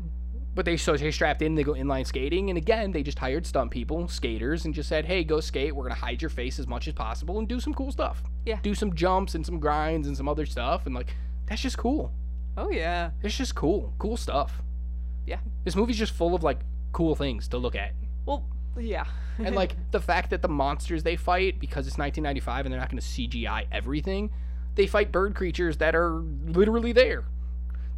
but 0.56 0.66
they 0.66 0.78
so 0.78 0.98
they 0.98 1.12
strapped 1.12 1.42
in. 1.42 1.56
They 1.56 1.64
go 1.64 1.74
inline 1.74 2.06
skating, 2.06 2.50
and 2.50 2.58
again, 2.58 2.92
they 2.92 3.04
just 3.04 3.20
hired 3.20 3.46
stunt 3.46 3.72
people, 3.72 4.08
skaters, 4.08 4.66
and 4.66 4.74
just 4.74 4.90
said, 4.90 5.06
"Hey, 5.06 5.24
go 5.24 5.40
skate. 5.40 5.76
We're 5.76 5.84
gonna 5.84 5.96
hide 5.96 6.22
your 6.22 6.30
face 6.30 6.60
as 6.60 6.68
much 6.68 6.88
as 6.88 6.94
possible 6.94 7.40
and 7.40 7.48
do 7.48 7.60
some 7.60 7.74
cool 7.74 7.92
stuff. 7.92 8.24
Yeah. 8.46 8.60
do 8.64 8.74
some 8.74 8.96
jumps 8.96 9.36
and 9.36 9.46
some 9.46 9.60
grinds 9.60 10.08
and 10.08 10.18
some 10.18 10.28
other 10.28 10.46
stuff, 10.46 10.86
and 10.86 10.96
like 10.96 11.14
that's 11.48 11.62
just 11.62 11.78
cool. 11.78 12.12
Oh, 12.58 12.70
yeah. 12.70 13.12
It's 13.24 13.38
just 13.38 13.56
cool, 13.56 13.94
cool 14.00 14.18
stuff. 14.18 14.62
Yeah. 15.26 15.40
This 15.64 15.76
movie's 15.76 15.98
just 15.98 16.14
full 16.14 16.36
of 16.36 16.44
like 16.44 16.60
cool 16.92 17.16
things 17.16 17.48
to 17.50 17.58
look 17.58 17.76
at." 17.76 17.94
Well, 18.26 18.44
yeah. 18.78 19.06
and 19.40 19.56
like 19.56 19.76
the 19.92 20.02
fact 20.02 20.32
that 20.32 20.42
the 20.42 20.50
monsters 20.50 21.04
they 21.04 21.16
fight 21.16 21.60
because 21.60 21.88
it's 21.88 21.98
1995 21.98 22.66
and 22.66 22.74
they're 22.74 22.80
not 22.80 22.90
going 22.90 23.02
to 23.02 23.06
CGI 23.08 23.66
everything, 23.72 24.30
they 24.76 24.88
fight 24.88 25.12
bird 25.12 25.36
creatures 25.36 25.78
that 25.78 25.96
are 25.96 26.22
literally 26.46 26.92
there. 26.92 27.26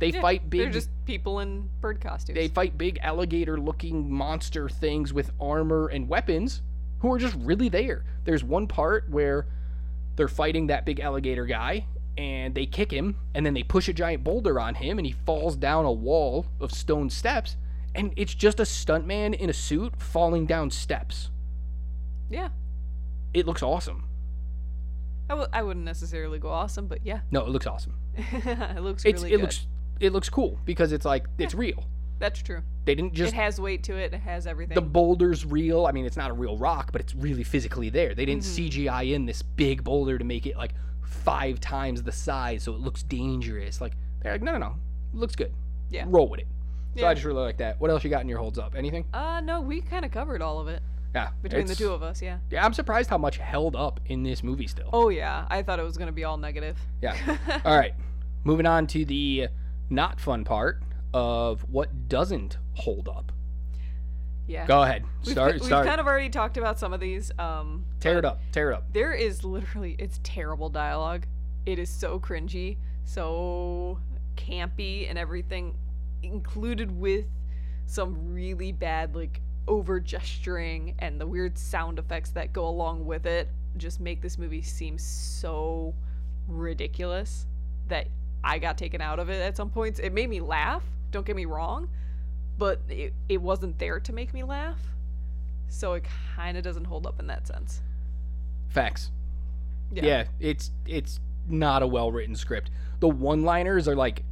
They 0.02 0.10
Yeah, 0.10 0.20
fight 0.22 0.50
big. 0.50 0.60
They're 0.62 0.70
just 0.70 0.90
people 1.06 1.40
in 1.40 1.70
bird 1.80 2.02
costumes. 2.02 2.36
They 2.36 2.50
fight 2.50 2.78
big 2.78 3.00
alligator-looking 3.04 4.12
monster 4.12 4.68
things 4.68 5.14
with 5.14 5.32
armor 5.40 5.88
and 5.88 6.10
weapons, 6.10 6.62
who 7.00 7.14
are 7.14 7.18
just 7.20 7.36
really 7.40 7.70
there. 7.70 8.04
There's 8.26 8.44
one 8.44 8.68
part 8.68 9.10
where 9.10 9.46
they're 10.18 10.28
fighting 10.28 10.68
that 10.68 10.86
big 10.86 11.00
alligator 11.00 11.46
guy, 11.46 11.86
and 12.18 12.54
they 12.56 12.66
kick 12.66 12.92
him, 12.92 13.16
and 13.36 13.46
then 13.46 13.54
they 13.54 13.64
push 13.64 13.88
a 13.88 13.94
giant 13.94 14.24
boulder 14.24 14.60
on 14.60 14.76
him, 14.76 14.98
and 14.98 15.06
he 15.06 15.14
falls 15.14 15.56
down 15.56 15.86
a 15.86 15.92
wall 15.92 16.46
of 16.60 16.72
stone 16.74 17.10
steps, 17.10 17.56
and 17.96 18.12
it's 18.18 18.34
just 18.34 18.60
a 18.60 18.64
stuntman 18.64 19.34
in 19.36 19.50
a 19.50 19.54
suit 19.54 19.96
falling 20.02 20.46
down 20.48 20.70
steps. 20.72 21.30
yeah. 22.30 22.50
It 23.34 23.46
looks 23.46 23.64
awesome. 23.64 24.04
I 25.30 25.34
w- 25.34 25.48
I 25.54 25.62
wouldn't 25.64 25.86
necessarily 25.86 26.38
go 26.38 26.50
awesome, 26.50 26.88
but 26.88 27.00
yeah. 27.06 27.20
No, 27.32 27.46
it 27.46 27.50
looks 27.50 27.66
awesome. 27.66 27.94
it 28.18 28.82
looks 28.82 29.06
It's 29.06 29.22
really 29.22 29.34
it 29.34 29.38
good. 29.38 29.42
looks 29.44 29.68
it 30.02 30.12
looks 30.14 30.30
cool 30.30 30.60
because 30.66 30.92
it's 30.92 31.06
like 31.06 31.26
it's 31.38 31.54
real. 31.54 31.86
That's 32.20 32.42
true. 32.42 32.62
They 32.86 32.94
didn't 32.96 33.14
just 33.14 33.34
it 33.34 33.36
has 33.36 33.60
weight 33.60 33.84
to 33.86 33.96
it. 33.96 34.14
It 34.14 34.20
has 34.20 34.46
everything. 34.46 34.76
the 34.76 34.82
boulder's 34.82 35.46
real. 35.46 35.86
I 35.86 35.92
mean, 35.92 36.06
it's 36.06 36.18
not 36.18 36.30
a 36.30 36.34
real 36.34 36.58
rock, 36.58 36.92
but 36.92 37.02
it's 37.02 37.16
really 37.16 37.44
physically 37.44 37.90
there. 37.90 38.14
They 38.14 38.26
didn't 38.26 38.44
Mm-hmm. 38.44 38.88
CGI 38.88 39.14
in 39.14 39.26
this 39.26 39.42
big 39.42 39.84
boulder 39.84 40.18
to 40.18 40.24
make 40.24 40.46
it 40.46 40.56
like 40.58 40.74
five 41.04 41.60
times 41.60 42.04
the 42.04 42.12
size, 42.12 42.64
so 42.64 42.74
it 42.74 42.80
looks 42.80 43.04
dangerous. 43.04 43.82
Like 43.82 43.94
they're 44.22 44.32
like, 44.34 44.42
no, 44.44 44.52
no, 44.54 44.58
no, 44.60 44.76
it 45.14 45.18
looks 45.18 45.36
good. 45.36 45.54
Yeah. 45.90 46.06
roll 46.08 46.30
with 46.30 46.40
it. 46.42 46.48
So 46.98 47.08
I 47.08 47.14
just 47.14 47.26
really 47.26 47.42
like 47.42 47.58
that. 47.58 47.80
What 47.80 47.90
else 47.90 48.04
you 48.04 48.10
got 48.10 48.22
in 48.22 48.28
your 48.30 48.40
holds 48.40 48.60
up? 48.60 48.76
Anything? 48.76 49.06
uh, 49.14 49.40
no, 49.42 49.62
we 49.62 49.82
kind 49.82 50.04
of 50.06 50.12
covered 50.12 50.42
all 50.42 50.60
of 50.60 50.68
it 50.68 50.82
Yeah, 51.16 51.30
between 51.42 51.66
the 51.66 51.76
two 51.76 51.92
of 51.92 52.04
us. 52.04 52.22
Yeah. 52.22 52.38
Yeah, 52.50 52.66
I'm 52.66 52.74
surprised 52.74 53.10
how 53.10 53.18
much 53.18 53.38
held 53.38 53.76
up 53.78 54.00
in 54.08 54.24
this 54.24 54.44
movie 54.44 54.68
still. 54.68 54.90
Oh 54.94 55.10
yeah, 55.10 55.46
I 55.50 55.62
thought 55.64 55.80
it 55.80 55.84
was 55.84 55.98
gonna 55.98 56.12
be 56.12 56.24
all 56.26 56.38
negative. 56.38 56.78
Yeah. 57.02 57.16
All 57.66 57.78
right. 57.78 57.94
Moving 58.44 58.66
on 58.66 58.88
to 58.88 59.06
the 59.06 59.48
not 59.92 60.20
fun 60.20 60.44
part 60.44 60.82
of 61.14 61.62
what 61.70 62.08
doesn't 62.08 62.58
hold 62.74 63.10
up. 63.10 63.32
Yeah. 64.48 64.66
Go 64.66 64.82
ahead. 64.82 65.04
We've, 65.26 65.32
Start. 65.34 65.62
we've 65.62 65.70
kind 65.70 66.00
of 66.00 66.08
already 66.08 66.30
talked 66.30 66.58
about 66.58 66.80
some 66.80 66.94
of 66.94 67.00
these. 67.00 67.32
Um, 67.38 67.86
Tear 68.00 68.20
it 68.20 68.26
up. 68.26 68.42
Tear 68.52 68.72
it 68.72 68.76
up. 68.76 68.92
There 68.92 69.14
is 69.14 69.44
literally 69.44 69.96
it's 70.00 70.20
terrible 70.24 70.70
dialogue. 70.70 71.26
It 71.66 71.80
is 71.80 71.90
so 71.90 72.20
cringy, 72.20 72.78
so 73.06 74.00
campy, 74.36 75.10
and 75.10 75.18
everything 75.18 75.76
included 76.24 76.92
with 76.92 77.26
some 77.86 78.34
really 78.34 78.72
bad 78.72 79.16
like 79.16 79.42
over 79.68 80.00
gesturing 80.00 80.96
and 81.00 81.20
the 81.20 81.28
weird 81.28 81.58
sound 81.58 82.00
effects 82.00 82.32
that 82.32 82.52
go 82.52 82.68
along 82.68 83.06
with 83.06 83.26
it 83.26 83.48
just 83.78 84.00
make 84.00 84.22
this 84.22 84.38
movie 84.38 84.62
seem 84.62 84.98
so 84.98 85.94
ridiculous 86.48 87.46
that 87.88 88.08
I 88.44 88.60
got 88.60 88.78
taken 88.78 89.02
out 89.02 89.20
of 89.20 89.30
it 89.30 89.42
at 89.42 89.56
some 89.58 89.70
points. 89.70 90.00
It 90.00 90.14
made 90.14 90.30
me 90.30 90.40
laugh, 90.40 90.84
don't 91.12 91.26
get 91.26 91.36
me 91.36 91.46
wrong, 91.46 91.90
but 92.58 92.80
it, 92.90 93.14
it 93.30 93.42
wasn't 93.42 93.78
there 93.80 94.00
to 94.00 94.14
make 94.14 94.34
me 94.34 94.44
laugh. 94.44 94.80
So 95.68 95.94
it 95.94 96.04
kind 96.36 96.58
of 96.58 96.64
doesn't 96.64 96.86
hold 96.86 97.06
up 97.08 97.20
in 97.20 97.28
that 97.28 97.48
sense. 97.48 97.82
Facts. 98.70 99.12
Yeah. 99.94 100.06
yeah, 100.06 100.24
it's 100.40 100.72
it's 100.88 101.20
not 101.48 101.84
a 101.84 101.88
well 101.88 102.12
written 102.12 102.36
script. 102.36 102.72
The 103.02 103.10
one 103.10 103.44
liners 103.44 103.88
are 103.88 103.96
like 103.96 104.24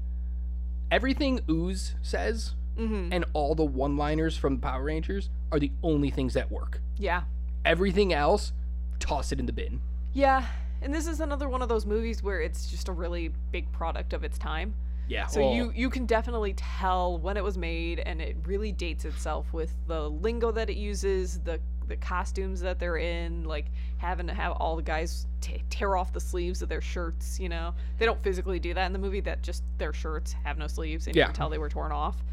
everything 0.91 1.41
Ooze 1.49 1.95
says 2.01 2.53
Mm-hmm. 2.78 3.12
and 3.12 3.26
all 3.34 3.55
the 3.55 3.66
one 3.66 3.97
liners 3.97 4.38
from 4.38 4.57
Power 4.57 4.84
Rangers 4.86 5.30
are 5.51 5.60
the 5.60 5.70
only 5.84 6.10
things 6.10 6.34
that 6.36 6.49
work. 6.49 6.80
Yeah. 6.97 7.24
Everything 7.66 8.14
else, 8.14 8.53
toss 8.99 9.34
it 9.34 9.39
in 9.39 9.47
the 9.47 9.51
bin. 9.51 9.82
Yeah. 10.14 10.45
And 10.82 10.93
this 10.93 11.07
is 11.07 11.19
another 11.19 11.49
one 11.49 11.61
of 11.61 11.69
those 11.69 11.86
movies 11.86 12.23
where 12.23 12.41
it's 12.41 12.69
just 12.69 12.88
a 12.88 12.91
really 12.91 13.32
big 13.51 13.71
product 13.71 14.13
of 14.13 14.23
its 14.23 14.38
time. 14.38 14.73
Yeah. 15.07 15.25
So 15.25 15.41
oh, 15.41 15.53
you 15.53 15.71
you 15.75 15.89
can 15.89 16.05
definitely 16.05 16.53
tell 16.53 17.17
when 17.17 17.36
it 17.36 17.43
was 17.43 17.57
made 17.57 17.99
and 17.99 18.21
it 18.21 18.38
really 18.45 18.71
dates 18.71 19.05
itself 19.05 19.51
with 19.51 19.73
the 19.88 20.09
lingo 20.09 20.51
that 20.51 20.69
it 20.69 20.77
uses, 20.77 21.39
the 21.39 21.59
the 21.88 21.97
costumes 21.97 22.61
that 22.61 22.77
they're 22.80 22.97
in, 22.97 23.43
like 23.43 23.65
having 23.97 24.27
to 24.27 24.34
have 24.34 24.51
all 24.53 24.75
the 24.75 24.84
guys 24.84 25.25
t- 25.41 25.63
tear 25.71 25.97
off 25.97 26.13
the 26.13 26.19
sleeves 26.19 26.61
of 26.61 26.69
their 26.69 26.82
shirts, 26.82 27.39
you 27.39 27.49
know. 27.49 27.73
They 27.97 28.05
don't 28.05 28.21
physically 28.21 28.59
do 28.59 28.75
that 28.75 28.86
in 28.86 28.93
the 28.93 28.99
movie 28.99 29.21
that 29.21 29.41
just 29.41 29.63
their 29.80 29.91
shirts 29.91 30.34
have 30.43 30.59
no 30.59 30.67
sleeves 30.67 31.07
and 31.07 31.15
you 31.15 31.25
can 31.25 31.34
tell 31.34 31.49
they 31.49 31.57
were 31.57 31.69
torn 31.69 31.91
off. 31.91 32.23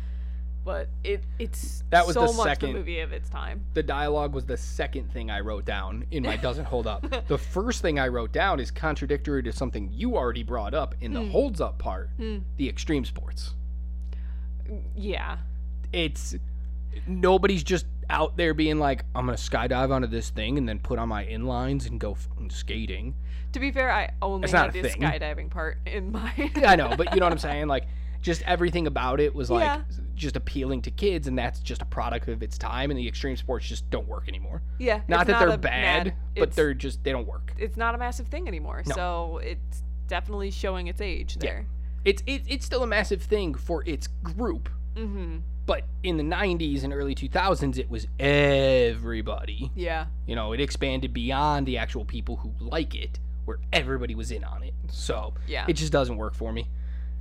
But 0.67 0.89
it 1.05 1.23
it's 1.39 1.85
That 1.91 2.05
was 2.07 2.14
so 2.14 2.27
the 2.27 2.33
much 2.33 2.47
second- 2.49 2.73
the 2.73 2.79
movie 2.81 2.99
of 2.99 3.12
its 3.12 3.29
time. 3.31 3.64
the 3.75 3.83
dialogue 3.85 4.35
was 4.35 4.45
the 4.47 4.57
second 4.57 5.12
thing 5.12 5.31
I 5.31 5.39
wrote 5.41 5.64
down 5.64 6.05
in 6.11 6.25
my 6.25 6.37
doesn't 6.37 6.64
hold 6.64 6.87
up. 6.89 7.07
The 7.29 7.39
first 7.39 7.81
thing 7.83 7.99
I 8.01 8.09
wrote 8.09 8.33
down 8.33 8.59
is 8.59 8.73
contradictory 8.73 9.45
to 9.45 9.53
something 9.53 9.89
you 9.93 10.17
already 10.17 10.43
brought 10.43 10.75
up 10.75 10.97
in 11.01 11.12
the 11.12 11.23
Hmm. 11.23 11.31
holds 11.31 11.61
up 11.61 11.79
part, 11.79 12.11
Hmm. 12.17 12.39
the 12.57 12.69
extreme 12.69 13.05
sports. 13.05 13.55
Yeah. 14.97 15.39
It's 15.93 16.35
nobody's 17.07 17.62
just 17.62 17.87
out 18.11 18.37
there 18.37 18.53
being 18.53 18.79
like, 18.81 19.05
I'm 19.14 19.27
gonna 19.27 19.37
skydive 19.39 19.91
onto 19.93 20.09
this 20.09 20.31
thing 20.31 20.59
and 20.59 20.69
then 20.69 20.79
put 20.81 20.99
on 20.99 21.09
my 21.09 21.25
inlines 21.27 21.87
and 21.89 22.01
go 22.01 22.14
fucking 22.14 22.51
skating. 22.51 23.14
To 23.53 23.61
be 23.61 23.71
fair, 23.71 23.91
I 23.93 24.11
only 24.21 24.51
had 24.51 24.73
the 24.73 24.83
skydiving 24.83 25.49
part 25.51 25.79
in. 25.87 26.12
Yeah, 26.57 26.73
I 26.73 26.77
know, 26.77 26.95
but 26.97 27.14
you 27.14 27.21
know 27.21 27.27
what 27.27 27.33
I'm 27.33 27.39
saying? 27.39 27.69
Like, 27.69 27.85
just 28.27 28.43
everything 28.43 28.87
about 28.89 29.20
it 29.20 29.33
was 29.35 29.51
like 29.51 29.64
Yeah. 29.64 29.83
just 30.16 30.35
appealing 30.37 30.83
to 30.83 30.91
kids, 30.91 31.29
and 31.29 31.39
that's 31.39 31.61
just 31.61 31.81
a 31.81 31.85
product 31.85 32.27
of 32.29 32.43
its 32.43 32.59
time. 32.59 32.91
And 32.91 32.99
the 32.99 33.07
extreme 33.07 33.37
sports 33.37 33.66
just 33.66 33.89
don't 33.89 34.09
work 34.09 34.27
anymore. 34.29 34.62
yeah. 34.79 35.01
Not 35.09 35.27
that 35.29 35.39
they're 35.39 35.57
bad, 35.57 36.07
mad- 36.09 36.14
but 36.37 36.51
they're 36.53 36.74
just 36.74 37.05
they 37.05 37.12
don't 37.12 37.27
work. 37.27 37.53
it's 37.57 37.77
not 37.77 37.95
a 37.95 37.99
massive 37.99 38.27
thing 38.27 38.49
anymore. 38.49 38.83
No. 38.87 38.95
So 38.95 39.39
it's 39.39 39.83
definitely 40.09 40.51
showing 40.51 40.89
its 40.89 41.01
age 41.01 41.37
Yeah. 41.37 41.41
there. 41.51 41.66
It's 42.05 42.22
it, 42.27 42.43
it's 42.49 42.66
still 42.66 42.83
a 42.83 42.87
massive 42.87 43.22
thing 43.22 43.55
for 43.55 43.83
its 43.87 44.09
group, 44.24 44.68
Mm-hmm. 44.97 45.39
But 45.66 45.83
in 46.05 46.16
the 46.16 46.22
90s 46.22 46.85
and 46.85 46.93
early 46.93 47.14
2000s, 47.14 47.77
it 47.79 47.91
was 47.91 48.07
everybody. 48.18 49.70
Yeah. 49.74 50.07
You 50.27 50.35
know, 50.37 50.53
it 50.53 50.61
expanded 50.61 51.12
beyond 51.12 51.66
the 51.66 51.79
actual 51.79 52.05
people 52.05 52.37
who 52.37 52.53
like 52.61 52.95
it, 52.95 53.18
where 53.45 53.59
everybody 53.72 54.14
was 54.14 54.31
in 54.31 54.45
on 54.45 54.62
it. 54.62 54.74
So 54.91 55.35
Yeah. 55.47 55.64
it 55.68 55.74
just 55.74 55.93
doesn't 55.93 56.16
work 56.16 56.35
for 56.35 56.53
me. 56.53 56.68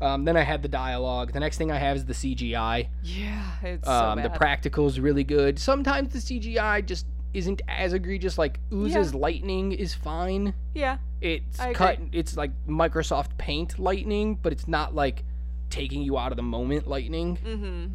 Um, 0.01 0.25
then 0.25 0.35
I 0.35 0.41
had 0.41 0.61
the 0.61 0.67
dialogue. 0.67 1.31
The 1.31 1.39
next 1.39 1.57
thing 1.57 1.71
I 1.71 1.77
have 1.77 1.95
is 1.97 2.05
the 2.05 2.13
CGI. 2.13 2.87
Yeah. 3.03 3.51
It's 3.63 3.87
Um, 3.87 4.17
so 4.19 4.23
the 4.23 4.29
bad. 4.29 4.37
practical 4.37 4.87
is 4.87 4.99
really 4.99 5.23
good. 5.23 5.57
Sometimes 5.57 6.11
the 6.11 6.19
CGI 6.19 6.85
just 6.85 7.05
isn't 7.33 7.61
as 7.67 7.93
egregious. 7.93 8.37
Like 8.37 8.59
Ooze's 8.73 9.13
lightning 9.15 9.71
is 9.71 9.93
fine. 9.93 10.53
yeah. 10.73 10.97
It's 11.21 11.59
I 11.59 11.73
cut. 11.73 11.95
agree. 11.95 12.09
It's 12.11 12.35
like 12.37 12.51
Microsoft 12.67 13.37
Paint 13.37 13.79
lightning, 13.79 14.35
but 14.41 14.51
it's 14.53 14.67
not 14.67 14.93
like 14.93 15.23
taking 15.69 16.01
you 16.03 16.17
out 16.17 16.31
of 16.31 16.35
the 16.35 16.43
moment 16.43 16.87
lightning. 16.87 17.37
Mm-hmm. 17.43 17.93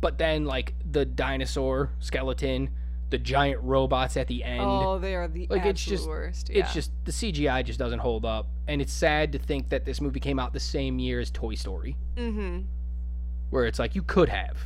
But 0.00 0.16
then 0.18 0.44
like 0.46 0.74
the 0.90 1.04
dinosaur 1.04 1.90
skeleton, 1.98 2.70
the 3.10 3.18
giant 3.18 3.60
robots 3.62 4.16
at 4.16 4.26
the 4.28 4.42
end. 4.44 4.60
Oh, 4.62 4.98
they 4.98 5.14
are 5.14 5.28
the 5.28 5.46
like 5.50 5.60
absolute 5.62 5.70
it's 5.70 5.82
just 5.84 6.08
worst. 6.08 6.50
Yeah. 6.50 6.60
it's 6.60 6.72
just 6.72 6.92
the 7.04 7.12
CGI 7.12 7.64
just 7.64 7.78
doesn't 7.78 7.98
hold 7.98 8.24
up, 8.24 8.46
and 8.68 8.80
it's 8.80 8.92
sad 8.92 9.32
to 9.32 9.38
think 9.38 9.68
that 9.70 9.84
this 9.84 10.00
movie 10.00 10.20
came 10.20 10.38
out 10.38 10.52
the 10.52 10.60
same 10.60 10.98
year 10.98 11.20
as 11.20 11.30
Toy 11.30 11.54
Story, 11.54 11.96
Mm-hmm. 12.16 12.60
where 13.50 13.66
it's 13.66 13.78
like 13.78 13.94
you 13.94 14.02
could 14.02 14.28
have. 14.28 14.56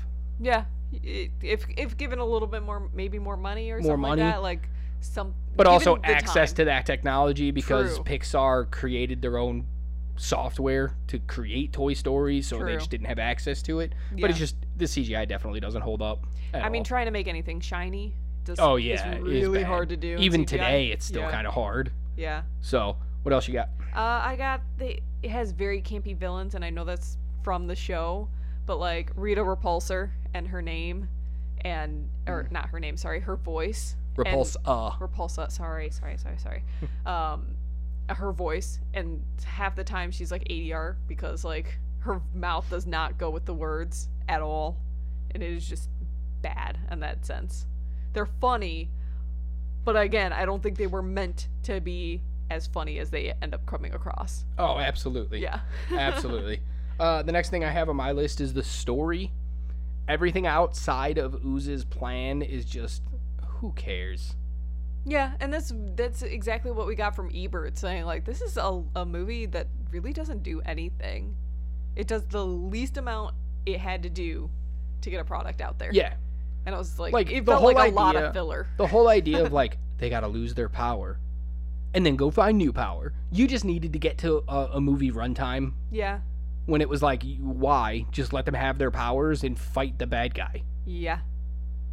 Yeah. 0.41 0.65
If 1.03 1.65
if 1.77 1.97
given 1.97 2.19
a 2.21 2.25
little 2.25 2.47
bit 2.49 2.63
more, 2.63 2.89
maybe 2.95 3.19
more 3.19 3.37
money 3.37 3.71
or 3.71 3.77
More 3.81 3.93
something 3.93 4.01
money. 4.01 4.23
like 4.23 4.33
that, 4.35 4.43
like 4.43 4.69
some. 5.01 5.35
but 5.57 5.67
also 5.67 5.99
access 6.05 6.51
time. 6.53 6.57
to 6.57 6.65
that 6.67 6.87
technology 6.87 7.51
because 7.51 7.97
True. 7.97 8.05
Pixar 8.05 8.71
created 8.71 9.21
their 9.23 9.39
own 9.39 9.67
software 10.17 10.95
to 11.09 11.19
create 11.21 11.73
Toy 11.73 11.95
Story, 11.95 12.41
so 12.43 12.63
they 12.65 12.75
just 12.75 12.91
didn't 12.91 13.07
have 13.07 13.19
access 13.19 13.61
to 13.63 13.81
it. 13.81 13.93
But 14.21 14.31
it's 14.31 14.39
just 14.39 14.55
the 14.77 14.85
CGI 14.85 15.27
definitely 15.27 15.61
doesn't 15.61 15.83
hold 15.83 16.01
up. 16.03 16.25
I 16.53 16.69
mean, 16.69 16.85
trying 16.85 17.07
to 17.07 17.11
make 17.11 17.27
anything 17.27 17.59
shiny. 17.61 18.15
Just 18.45 18.61
oh 18.61 18.77
yeah, 18.77 19.19
really 19.19 19.63
hard 19.63 19.89
to 19.91 19.97
do. 19.97 20.17
Even 20.19 20.45
today, 20.45 20.89
it's 20.89 21.05
still 21.07 21.23
Yeah. 21.23 21.31
kind 21.31 21.47
of 21.47 21.55
hard. 21.55 21.93
Yeah. 22.17 22.43
So, 22.61 22.97
what 23.23 23.33
else 23.33 23.49
you 23.49 23.55
got? 23.55 23.71
Uh, 23.95 24.21
I 24.25 24.37
got 24.37 24.61
the. 24.79 25.01
It 25.23 25.31
has 25.31 25.53
very 25.53 25.81
campy 25.81 26.17
villains, 26.17 26.55
and 26.55 26.65
I 26.65 26.71
know 26.71 26.85
that's 26.85 27.17
from 27.43 27.67
the 27.67 27.75
show, 27.77 28.29
but 28.67 28.79
like 28.79 29.11
Rita 29.17 29.41
Repulsor 29.43 30.11
and 30.35 30.49
her 30.49 30.61
name, 30.61 31.09
and 31.63 32.09
or 32.27 32.49
not 32.51 32.69
her 32.69 32.81
name, 32.81 32.97
sorry, 32.97 33.21
her 33.21 33.37
voice. 33.37 33.97
Uh. 34.19 34.91
Repulsa. 34.99 35.51
Sorry, 35.51 35.91
sorry, 35.91 36.17
sorry, 36.19 36.39
sorry. 36.39 36.63
um, 37.07 37.47
her 38.09 38.33
voice, 38.33 38.79
and 38.93 39.23
half 39.45 39.75
the 39.75 39.85
time 39.85 40.11
she's 40.11 40.31
like 40.31 40.45
ADR 40.49 40.97
because 41.09 41.45
like 41.45 41.79
her 42.01 42.21
mouth 42.35 42.69
does 42.69 42.87
not 42.87 43.17
go 43.17 43.31
with 43.31 43.47
the 43.47 43.55
words 43.55 44.09
at 44.29 44.43
all, 44.43 44.77
and 45.31 45.43
it 45.43 45.51
is 45.51 45.67
just 45.67 45.89
bad 46.43 46.79
in 46.91 47.01
that 47.01 47.25
sense. 47.25 47.67
They're 48.15 48.27
funny, 48.41 48.91
but 49.85 49.97
again, 49.97 50.33
I 50.33 50.47
don't 50.47 50.63
think 50.63 50.79
they 50.79 50.87
were 50.87 51.03
meant 51.03 51.49
to 51.65 51.81
be 51.81 52.23
as 52.51 52.67
funny 52.67 52.99
as 52.99 53.11
they 53.11 53.33
end 53.43 53.55
up 53.55 53.67
coming 53.67 53.95
across. 53.95 54.45
Oh, 54.59 54.79
absolutely. 54.79 55.41
Yeah. 55.41 55.61
absolutely. 55.93 56.61
Uh, 56.99 57.23
the 57.23 57.33
next 57.33 57.51
thing 57.51 57.65
I 57.65 57.71
have 57.71 57.89
on 57.89 57.97
my 57.97 58.13
list 58.13 58.41
is 58.41 58.55
the 58.55 58.63
story. 58.63 59.33
Everything 60.09 60.47
outside 60.47 61.19
of 61.19 61.45
Ooze's 61.45 61.85
plan 61.85 62.43
is 62.43 62.65
just 62.65 63.03
who 63.61 63.73
cares? 63.73 64.37
Yeah, 65.07 65.33
and 65.41 65.53
that's 65.53 65.73
that's 65.97 66.23
exactly 66.23 66.71
what 66.71 66.87
we 66.87 66.95
got 66.95 67.15
from 67.15 67.31
Ebert 67.35 67.77
saying 67.77 68.05
like 68.05 68.25
this 68.25 68.41
is 68.41 68.57
a, 68.57 68.83
a 68.95 69.05
movie 69.05 69.47
that 69.47 69.69
really 69.91 70.13
doesn't 70.13 70.43
do 70.43 70.61
anything. 70.65 71.37
It 71.97 72.07
does 72.07 72.25
the 72.25 72.45
least 72.45 72.97
amount 72.97 73.35
it 73.67 73.81
had 73.81 74.03
to 74.03 74.11
do 74.11 74.51
to 75.03 75.11
get 75.11 75.21
a 75.21 75.25
product 75.25 75.61
out 75.61 75.79
there. 75.79 75.91
Yeah, 75.93 76.15
And 76.67 76.75
it 76.75 76.79
was 76.79 76.99
like, 76.99 77.13
Like, 77.13 77.31
it 77.31 77.45
the 77.45 77.53
felt 77.53 77.63
whole 77.63 77.75
like 77.75 77.93
a 77.93 77.95
lot 77.95 78.17
idea- 78.17 78.29
of 78.29 78.33
filler. 78.35 78.67
the 78.79 78.87
whole 78.87 79.09
idea 79.09 79.45
of 79.45 79.53
like 79.63 79.79
they 79.99 80.09
gotta 80.11 80.29
lose 80.29 80.55
their 80.55 80.69
power, 80.69 81.19
and 81.95 82.05
then 82.05 82.17
go 82.17 82.31
find 82.31 82.59
new 82.59 82.73
power. 82.73 83.13
You 83.31 83.47
just 83.47 83.65
needed 83.65 83.93
to 83.93 83.99
get 83.99 84.19
to 84.19 84.43
a, 84.49 84.71
a 84.75 84.81
movie 84.81 85.11
runtime 85.13 85.73
Yeah. 85.91 86.21
when 86.67 86.81
it 86.81 86.89
was 86.89 87.03
like, 87.03 87.23
why 87.39 88.07
just 88.11 88.33
let 88.33 88.45
them 88.47 88.55
have 88.55 88.79
their 88.79 88.91
powers 88.91 89.45
and 89.45 89.59
fight 89.59 89.99
the 89.99 90.07
bad 90.07 90.35
guy? 90.35 90.63
Yeah. 90.87 91.21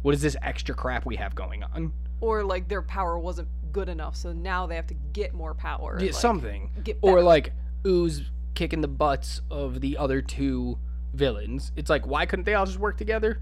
What 0.02 0.14
is 0.14 0.22
this 0.22 0.36
extra 0.42 0.74
crap 0.74 1.06
we 1.06 1.16
have 1.16 1.34
going 1.34 1.62
on? 1.62 1.92
Or 2.20 2.42
like 2.44 2.68
their 2.68 2.82
power 2.82 3.18
wasn't 3.18 3.48
good 3.72 3.88
enough, 3.88 4.16
so 4.16 4.32
now 4.32 4.66
they 4.66 4.76
have 4.76 4.86
to 4.88 4.94
get 5.12 5.32
more 5.34 5.54
power. 5.54 5.96
Yeah, 6.00 6.06
like, 6.06 6.14
something. 6.14 6.70
Get 6.82 6.98
or 7.02 7.22
like 7.22 7.52
Ooze 7.86 8.22
kicking 8.54 8.80
the 8.80 8.88
butts 8.88 9.40
of 9.50 9.80
the 9.80 9.96
other 9.96 10.20
two 10.22 10.78
villains. 11.14 11.72
It's 11.76 11.88
like 11.90 12.06
why 12.06 12.26
couldn't 12.26 12.44
they 12.46 12.54
all 12.54 12.66
just 12.66 12.78
work 12.78 12.96
together? 12.98 13.40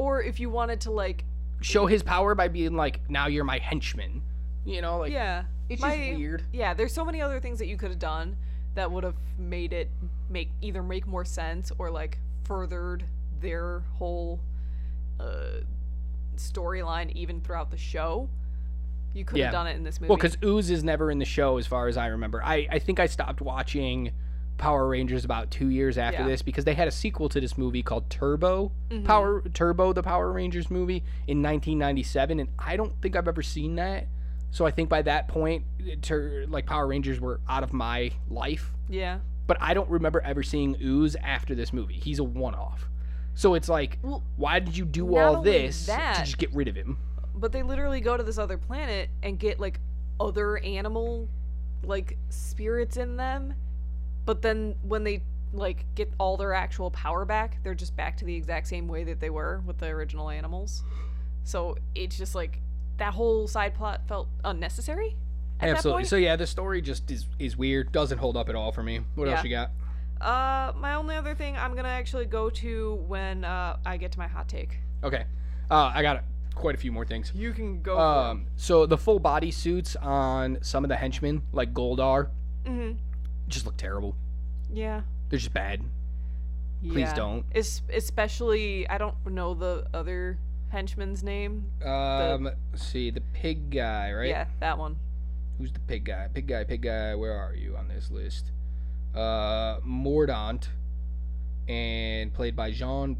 Or 0.00 0.22
if 0.22 0.40
you 0.40 0.48
wanted 0.48 0.80
to 0.80 0.90
like 0.90 1.24
Show 1.62 1.84
his 1.84 2.02
power 2.02 2.34
by 2.34 2.48
being 2.48 2.74
like, 2.74 3.00
now 3.10 3.26
you're 3.26 3.44
my 3.44 3.58
henchman. 3.58 4.22
You 4.64 4.80
know, 4.80 4.96
like 5.00 5.12
yeah. 5.12 5.44
it's 5.68 5.82
my- 5.82 5.94
just 5.94 6.18
weird. 6.18 6.42
Yeah, 6.54 6.72
there's 6.72 6.94
so 6.94 7.04
many 7.04 7.20
other 7.20 7.38
things 7.38 7.58
that 7.58 7.66
you 7.66 7.76
could 7.76 7.90
have 7.90 7.98
done 7.98 8.36
that 8.74 8.90
would 8.90 9.04
have 9.04 9.16
made 9.38 9.74
it 9.74 9.90
make 10.30 10.50
either 10.62 10.82
make 10.82 11.06
more 11.06 11.24
sense 11.26 11.70
or 11.78 11.90
like 11.90 12.18
furthered 12.44 13.04
their 13.42 13.82
whole 13.98 14.40
uh, 15.18 15.60
storyline 16.36 17.12
even 17.12 17.42
throughout 17.42 17.70
the 17.70 17.76
show. 17.76 18.26
You 19.12 19.26
could 19.26 19.38
have 19.38 19.48
Yeah. 19.48 19.50
done 19.50 19.66
it 19.66 19.76
in 19.76 19.84
this 19.84 20.00
movie. 20.00 20.08
Well, 20.08 20.16
because 20.16 20.38
Ooze 20.42 20.70
is 20.70 20.82
never 20.82 21.10
in 21.10 21.18
the 21.18 21.26
show 21.26 21.58
as 21.58 21.66
far 21.66 21.88
as 21.88 21.98
I 21.98 22.06
remember. 22.06 22.42
I, 22.42 22.66
I 22.70 22.78
think 22.78 22.98
I 23.00 23.06
stopped 23.06 23.42
watching 23.42 24.12
Power 24.60 24.86
Rangers 24.86 25.24
about 25.24 25.50
two 25.50 25.68
years 25.70 25.98
after 25.98 26.20
Yeah. 26.22 26.28
this 26.28 26.42
because 26.42 26.64
they 26.64 26.74
had 26.74 26.86
a 26.86 26.90
sequel 26.92 27.28
to 27.30 27.40
this 27.40 27.58
movie 27.58 27.82
called 27.82 28.08
Turbo 28.10 28.70
Mhm. 28.90 29.04
Power 29.04 29.42
Turbo 29.52 29.92
the 29.92 30.02
Power 30.02 30.30
Rangers 30.32 30.70
movie 30.70 31.02
in 31.26 31.42
1997, 31.42 32.38
and 32.38 32.48
I 32.58 32.76
don't 32.76 32.92
think 33.02 33.16
I've 33.16 33.26
ever 33.26 33.42
seen 33.42 33.74
that. 33.76 34.06
So 34.52 34.66
I 34.66 34.70
think 34.70 34.88
by 34.88 35.02
that 35.02 35.28
point, 35.28 35.64
tur 36.02 36.44
like 36.48 36.66
Power 36.66 36.86
Rangers 36.86 37.20
were 37.20 37.40
out 37.48 37.62
of 37.64 37.72
my 37.72 38.12
life. 38.28 38.72
yeah. 38.88 39.18
But 39.46 39.56
I 39.60 39.74
don't 39.74 39.90
remember 39.90 40.20
ever 40.20 40.44
seeing 40.44 40.76
Ooze 40.80 41.16
after 41.16 41.56
this 41.56 41.72
movie. 41.72 41.94
He's 41.94 42.20
a 42.20 42.24
one-off. 42.24 42.88
So 43.34 43.54
it's 43.54 43.68
like, 43.68 43.98
Well, 44.02 44.22
why 44.36 44.60
did 44.60 44.76
you 44.76 44.84
do 44.84 45.16
all 45.16 45.42
this 45.42 45.86
that- 45.86 46.16
to 46.16 46.20
just 46.22 46.38
get 46.38 46.54
rid 46.54 46.68
of 46.68 46.76
him? 46.76 46.98
but 47.34 47.50
they 47.52 47.62
literally 47.62 48.00
go 48.00 48.16
to 48.16 48.22
this 48.22 48.36
other 48.38 48.58
planet 48.58 49.08
and 49.22 49.38
get 49.38 49.58
like 49.58 49.80
other 50.20 50.58
animal 50.58 51.26
like 51.84 52.18
spirits 52.28 52.96
in 52.98 53.16
them. 53.16 53.54
But 54.30 54.42
then 54.42 54.76
when 54.82 55.02
they 55.02 55.24
like 55.52 55.84
get 55.96 56.12
all 56.20 56.36
their 56.36 56.54
actual 56.54 56.92
power 56.92 57.24
back, 57.24 57.56
they're 57.64 57.74
just 57.74 57.96
back 57.96 58.16
to 58.18 58.24
the 58.24 58.36
exact 58.36 58.68
same 58.68 58.86
way 58.86 59.02
that 59.02 59.18
they 59.18 59.28
were 59.28 59.60
with 59.66 59.78
the 59.78 59.88
original 59.88 60.30
animals. 60.30 60.84
So 61.42 61.76
it's 61.96 62.16
just 62.16 62.36
like 62.36 62.60
that 62.98 63.12
whole 63.12 63.48
side 63.48 63.74
plot 63.74 64.02
felt 64.06 64.28
unnecessary. 64.44 65.16
At 65.58 65.66
that 65.66 65.76
Absolutely. 65.78 66.02
point. 66.02 66.06
So 66.10 66.14
yeah, 66.14 66.36
the 66.36 66.46
story 66.46 66.80
just 66.80 67.10
is 67.10 67.26
is 67.40 67.56
weird. 67.56 67.90
Doesn't 67.90 68.18
hold 68.18 68.36
up 68.36 68.48
at 68.48 68.54
all 68.54 68.70
for 68.70 68.84
me. 68.84 69.00
What 69.16 69.26
else 69.26 69.42
you 69.42 69.50
got? 69.50 69.72
Uh, 70.20 70.74
my 70.78 70.94
only 70.94 71.16
other 71.16 71.34
thing 71.34 71.56
I'm 71.56 71.74
gonna 71.74 71.88
actually 71.88 72.26
go 72.26 72.50
to 72.50 73.02
when 73.08 73.44
uh, 73.44 73.78
I 73.84 73.96
get 73.96 74.12
to 74.12 74.18
my 74.20 74.28
hot 74.28 74.48
take. 74.48 74.78
Okay. 75.02 75.24
Uh, 75.72 75.90
I 75.92 76.02
got 76.02 76.22
quite 76.54 76.76
a 76.76 76.78
few 76.78 76.92
more 76.92 77.04
things. 77.04 77.32
You 77.34 77.52
can 77.52 77.82
go. 77.82 77.98
Um, 77.98 78.46
so 78.54 78.86
the 78.86 78.96
full 78.96 79.18
body 79.18 79.50
suits 79.50 79.96
on 79.96 80.58
some 80.62 80.84
of 80.84 80.88
the 80.88 80.94
henchmen, 80.94 81.42
like 81.52 81.74
Goldar, 81.74 82.28
mm-hmm. 82.64 82.92
Just 83.50 83.66
look 83.66 83.76
terrible. 83.76 84.14
Yeah. 84.72 85.02
They're 85.28 85.38
just 85.38 85.52
bad. 85.52 85.82
Please 86.82 87.00
Yeah. 87.00 87.14
don't. 87.14 87.44
Es- 87.54 87.82
especially, 87.92 88.88
I 88.88 88.96
don't 88.96 89.14
know 89.26 89.52
the 89.54 89.86
other 89.92 90.38
henchman's 90.70 91.22
name. 91.22 91.66
Um, 91.84 92.44
let's 92.44 92.82
see 92.86 93.10
the 93.10 93.20
pig 93.34 93.70
guy, 93.70 94.12
right? 94.12 94.28
Yeah, 94.28 94.46
that 94.60 94.78
one. 94.78 94.96
Who's 95.58 95.72
the 95.72 95.80
pig 95.80 96.04
guy? 96.04 96.28
Pig 96.32 96.46
guy, 96.46 96.64
pig 96.64 96.80
guy. 96.82 97.14
Where 97.14 97.32
are 97.36 97.54
you 97.54 97.76
on 97.76 97.88
this 97.88 98.10
list? 98.10 98.50
Uh, 99.14 99.78
Mordant, 99.84 100.70
and 101.68 102.32
played 102.32 102.56
by 102.56 102.70
Jean 102.70 103.16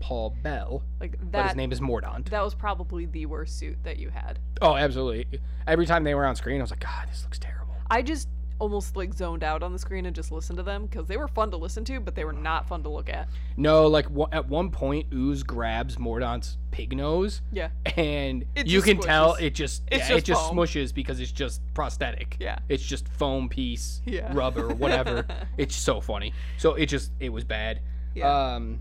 Paul 0.00 0.30
Bell, 0.42 0.82
Like 1.00 1.12
that. 1.18 1.30
but 1.32 1.46
his 1.48 1.56
name 1.56 1.70
is 1.72 1.80
Mordant. 1.80 2.30
That 2.30 2.42
was 2.42 2.54
probably 2.54 3.06
the 3.06 3.26
worst 3.26 3.58
suit 3.58 3.78
that 3.84 3.98
you 3.98 4.08
had. 4.10 4.38
Oh, 4.62 4.74
absolutely. 4.74 5.40
Every 5.66 5.86
time 5.86 6.02
they 6.04 6.14
were 6.14 6.24
on 6.24 6.34
screen, 6.36 6.60
I 6.60 6.62
was 6.62 6.70
like, 6.70 6.80
God, 6.80 7.08
this 7.10 7.22
looks 7.24 7.38
terrible. 7.38 7.74
I 7.90 8.02
just 8.02 8.28
almost 8.58 8.96
like 8.96 9.12
zoned 9.14 9.42
out 9.42 9.62
on 9.62 9.72
the 9.72 9.78
screen 9.78 10.06
and 10.06 10.14
just 10.14 10.30
listened 10.32 10.56
to 10.56 10.62
them 10.62 10.86
because 10.86 11.06
they 11.06 11.16
were 11.16 11.28
fun 11.28 11.50
to 11.50 11.56
listen 11.56 11.84
to, 11.86 12.00
but 12.00 12.14
they 12.14 12.24
were 12.24 12.32
not 12.32 12.68
fun 12.68 12.82
to 12.82 12.88
look 12.88 13.08
at. 13.08 13.28
No, 13.56 13.86
like 13.86 14.08
wa- 14.10 14.28
at 14.32 14.48
one 14.48 14.70
point, 14.70 15.06
Ooze 15.12 15.42
grabs 15.42 15.98
Mordant's 15.98 16.58
pig 16.70 16.96
nose, 16.96 17.42
Yeah. 17.52 17.68
and 17.96 18.44
It 18.54 18.66
you 18.66 18.82
can 18.82 18.98
tell 19.00 19.34
it 19.34 19.50
just 19.54 19.82
yeah, 19.90 19.98
it 19.98 20.08
just 20.08 20.26
just 20.26 20.48
foam. 20.48 20.56
smushes 20.56 20.94
because 20.94 21.20
it's 21.20 21.32
just 21.32 21.60
prosthetic. 21.74 22.36
Yeah. 22.40 22.58
It's 22.68 22.82
just 22.84 23.08
foam 23.08 23.48
piece, 23.48 24.00
Yeah. 24.06 24.32
rubber, 24.32 24.68
whatever. 24.74 25.26
it's 25.58 25.74
so 25.76 26.00
funny. 26.00 26.32
So 26.58 26.74
it 26.74 26.86
just 26.86 27.12
it 27.20 27.28
was 27.30 27.44
bad. 27.44 27.80
Yeah. 28.14 28.54
Um, 28.54 28.80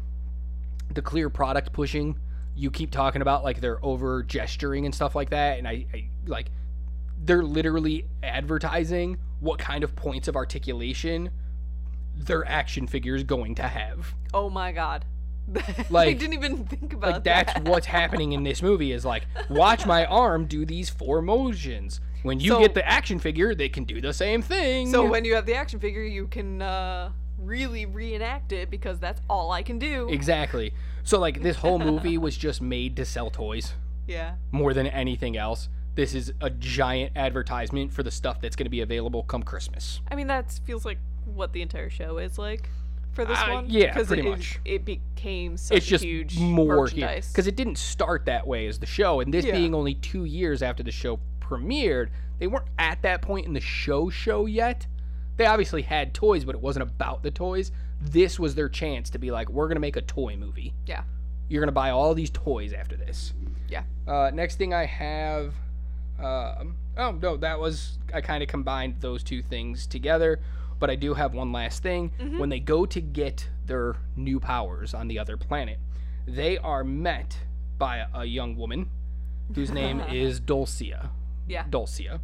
the 0.94 1.02
clear 1.02 1.30
product 1.30 1.72
pushing. 1.74 2.18
You 2.56 2.70
keep 2.70 2.92
talking 2.92 3.22
about 3.22 3.44
like 3.46 3.62
they're 3.62 3.84
over 3.84 4.24
gesturing 4.24 4.86
and 4.86 4.94
stuff 4.94 5.16
like 5.16 5.30
that, 5.30 5.58
and 5.58 5.68
I, 5.68 5.86
I 5.94 6.10
like 6.28 6.52
they're 7.24 7.44
literally 7.44 8.06
advertising 8.24 9.18
what 9.42 9.60
kind 9.60 9.84
of 9.84 9.96
points 9.96 10.28
of 10.30 10.36
articulation 10.38 11.30
their 12.16 12.46
action 12.48 12.88
figure 12.88 13.16
is 13.16 13.24
going 13.24 13.56
to 13.56 13.64
have. 13.64 14.14
oh 14.34 14.50
my 14.50 14.72
god. 14.72 15.04
I 15.56 15.86
Like- 15.90 16.20
didn't 16.20 16.34
even 16.36 16.66
think 16.66 16.94
about 16.94 17.12
like 17.14 17.24
that's 17.24 17.54
that. 17.56 17.64
what's 17.68 17.88
happening 17.88 18.32
in 18.34 18.44
this 18.44 18.62
movie 18.70 18.92
is 18.92 19.04
like 19.04 19.24
watch 19.50 19.86
my 19.86 20.06
arm 20.06 20.46
do 20.46 20.66
these 20.66 20.90
four 20.90 21.22
motions 21.22 22.00
when 22.24 22.40
you 22.40 22.52
So- 22.52 22.60
get 22.60 22.74
the 22.76 22.88
action 22.88 23.18
figure 23.20 23.54
they 23.56 23.68
can 23.70 23.84
do 23.84 24.00
the 24.00 24.14
same 24.14 24.42
thing 24.42 24.92
So 24.92 25.06
when 25.10 25.26
you 25.26 25.36
have 25.36 25.46
the 25.46 25.56
action 25.56 25.80
figure, 25.80 26.04
you 26.04 26.28
can 26.28 26.62
uh, 26.62 27.12
really 27.40 27.86
reenact 27.88 28.52
it 28.52 28.70
because 28.70 29.00
that's 29.00 29.20
all 29.30 29.52
I 29.52 29.64
can 29.64 29.80
do. 29.80 30.08
exactly 30.10 30.74
so 31.04 31.20
like 31.20 31.42
this 31.42 31.58
whole 31.58 31.80
movie 31.92 32.18
was 32.20 32.38
just 32.38 32.62
made 32.62 32.96
to 32.98 33.06
sell 33.06 33.32
toys 33.32 33.74
yeah. 34.08 34.36
more 34.52 34.74
than 34.76 34.86
anything 34.88 35.36
else 35.38 35.70
this 35.96 36.14
is 36.16 36.34
a 36.42 36.50
giant 36.50 37.12
advertisement 37.16 37.92
for 37.94 38.04
the 38.04 38.12
stuff 38.12 38.40
that's 38.42 38.56
going 38.56 38.66
to 38.66 38.70
be 38.72 38.82
available 38.82 39.24
come 39.24 39.44
christmas 39.44 40.00
I 40.10 40.16
mean, 40.16 40.28
that 40.28 40.52
feels 40.66 40.86
like 40.86 40.98
what 41.26 41.54
the 41.54 41.62
entire 41.62 41.90
show 41.90 42.18
is 42.18 42.38
like 42.38 42.70
for 43.14 43.26
this 43.26 43.38
Uh, 43.40 43.52
one. 43.52 43.66
yeah, 43.70 43.94
'cause 43.94 44.08
pretty 44.08 44.26
it, 44.26 44.30
much. 44.32 44.60
It 44.64 44.86
became 44.86 45.58
such 45.58 45.78
it's 45.78 45.86
just 45.86 46.04
huge 46.04 46.38
more 46.40 46.78
merchandise. 46.78 47.28
because 47.32 47.46
it 47.48 47.56
didn't 47.58 47.78
start 47.78 48.26
that 48.26 48.48
way 48.48 48.68
as 48.68 48.80
the 48.80 48.86
show 48.86 49.20
and 49.20 49.34
this 49.34 49.46
Yeah. 49.46 49.52
being 49.58 49.76
only 49.76 49.96
two 49.96 50.24
years 50.26 50.62
after 50.64 50.82
the 50.82 50.92
show 50.92 51.20
premiered 51.42 52.10
they 52.40 52.48
weren't 52.48 52.68
at 52.80 53.02
that 53.02 53.22
point 53.22 53.46
in 53.46 53.54
the 53.54 53.60
show 53.60 54.10
show 54.10 54.46
yet 54.46 54.88
they 55.38 55.46
obviously 55.46 55.82
had 55.82 56.14
toys 56.14 56.46
but 56.46 56.56
it 56.56 56.62
wasn't 56.62 56.82
about 56.84 57.22
the 57.24 57.32
toys 57.32 57.72
this 58.00 58.40
was 58.40 58.56
their 58.56 58.70
chance 58.70 59.10
to 59.10 59.20
be 59.20 59.30
like 59.30 59.50
we're 59.50 59.68
gonna 59.68 59.80
make 59.82 59.98
a 59.98 60.02
toy 60.02 60.36
movie 60.38 60.74
yeah. 60.88 61.04
you're 61.50 61.62
gonna 61.62 61.72
buy 61.72 61.90
all 61.90 62.14
these 62.16 62.30
toys 62.30 62.72
after 62.72 62.96
this 62.96 63.34
Yeah. 63.70 63.84
uh, 64.08 64.32
next 64.34 64.56
thing 64.56 64.74
i 64.74 64.86
have 64.86 65.54
um, 66.20 66.76
oh 66.98 67.12
no 67.12 67.38
that 67.38 67.60
was 67.60 67.98
i 68.14 68.22
kind 68.22 68.44
of 68.44 68.50
combined 68.50 68.96
those 69.00 69.24
two 69.24 69.42
things 69.42 69.88
together 69.88 70.40
but 70.80 70.90
i 70.90 70.96
do 70.96 71.14
have 71.14 71.34
one 71.34 71.52
last 71.52 71.82
thing 71.84 72.12
when 72.38 72.50
they 72.50 72.60
go 72.60 72.86
to 72.86 73.02
get 73.02 73.48
their 73.66 73.96
new 74.16 74.40
powers 74.40 74.94
on 74.94 75.08
the 75.08 75.18
other 75.18 75.38
planet 75.38 75.80
they 76.28 76.58
are 76.60 76.84
met 76.84 77.38
by 77.78 77.98
a, 77.98 78.08
a 78.20 78.26
young 78.26 78.56
woman 78.56 78.90
whose 79.56 79.72
name 79.72 80.00
is 80.12 80.40
Dulcea 80.40 81.10
Yeah. 81.48 81.64
Dulcea 81.70 82.20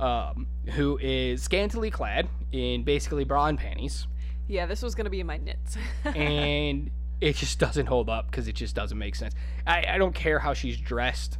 um, 0.00 0.46
who 0.74 0.98
is 1.00 1.42
scantily 1.42 1.90
clad 1.90 2.28
in 2.50 2.82
basically 2.82 3.24
bra 3.24 3.46
and 3.46 3.58
panties 3.58 4.06
Yeah, 4.48 4.66
this 4.66 4.82
was 4.82 4.94
gonna 4.94 5.10
be 5.10 5.20
in 5.20 5.26
my 5.26 5.36
nits. 5.38 5.76
and 6.04 6.90
it 7.20 7.36
just 7.36 7.58
doesn't 7.60 7.86
hold 7.86 8.10
up 8.10 8.30
because 8.30 8.48
it 8.48 8.54
just 8.54 8.74
doesn't 8.74 8.98
make 8.98 9.14
sense. 9.14 9.32
I, 9.66 9.84
I 9.88 9.98
don't 9.98 10.14
care 10.14 10.40
how 10.40 10.54
she's 10.54 10.76
dressed. 10.76 11.38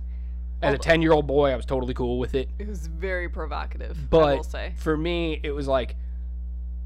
As 0.63 0.75
a 0.75 0.79
10 0.79 1.03
year 1.03 1.13
old 1.13 1.27
boy, 1.27 1.51
I 1.51 1.57
was 1.57 1.67
totally 1.67 1.95
cool 1.95 2.19
with 2.19 2.35
it. 2.35 2.49
it 2.59 2.69
was 2.69 2.87
very 2.87 3.29
provocative. 3.29 3.97
I 3.99 4.07
But 4.11 4.37
will 4.37 4.43
say. 4.45 4.75
for 4.77 4.97
me, 4.97 5.41
it 5.43 5.51
was 5.53 5.67
like, 5.67 5.97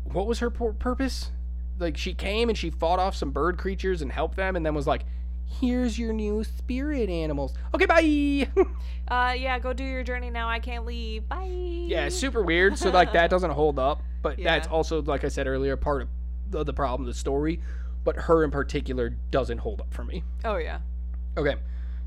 what 0.05 0.27
was 0.27 0.39
her 0.39 0.51
pur- 0.51 0.73
purpose? 0.73 1.31
Like, 1.79 1.97
she 1.97 2.15
came 2.15 2.49
and 2.49 2.57
she 2.57 2.71
fought 2.71 2.99
off 2.99 3.15
some 3.15 3.31
bird 3.33 3.59
creatures 3.59 4.01
and 4.03 4.11
helped 4.11 4.37
them, 4.37 4.57
and 4.57 4.65
then 4.65 4.75
was 4.75 4.87
like, 4.87 5.05
here's 5.45 5.99
your 5.99 6.13
new 6.13 6.43
spirit 6.43 7.09
animals. 7.11 7.55
Okay, 7.75 7.87
bye. 7.87 8.49
Uh, 9.09 9.33
yeah, 9.39 9.57
go 9.57 9.73
do 9.73 9.85
your 9.85 10.03
journey 10.03 10.31
now. 10.31 10.49
I 10.49 10.59
can't 10.59 10.85
leave. 10.85 11.29
Bye. 11.29 11.45
yeah, 11.49 12.09
super 12.09 12.43
weird. 12.43 12.77
So, 12.77 12.91
like, 12.91 13.13
that 13.13 13.31
doesn't 13.31 13.53
hold 13.53 13.79
up. 13.79 14.03
But 14.21 14.37
that's 14.43 14.67
also, 14.67 15.01
like 15.03 15.23
I 15.23 15.29
said 15.29 15.47
earlier, 15.47 15.77
part 15.77 16.03
of 16.03 16.09
the, 16.51 16.65
the 16.65 16.73
problem, 16.73 17.07
the 17.07 17.15
story. 17.15 17.61
But 18.03 18.17
her 18.17 18.43
in 18.43 18.51
particular 18.51 19.11
doesn't 19.31 19.59
hold 19.59 19.81
up 19.81 19.95
for 19.95 20.03
me. 20.03 20.25
Oh 20.45 20.57
yeah. 20.57 20.79
Okay. 21.37 21.55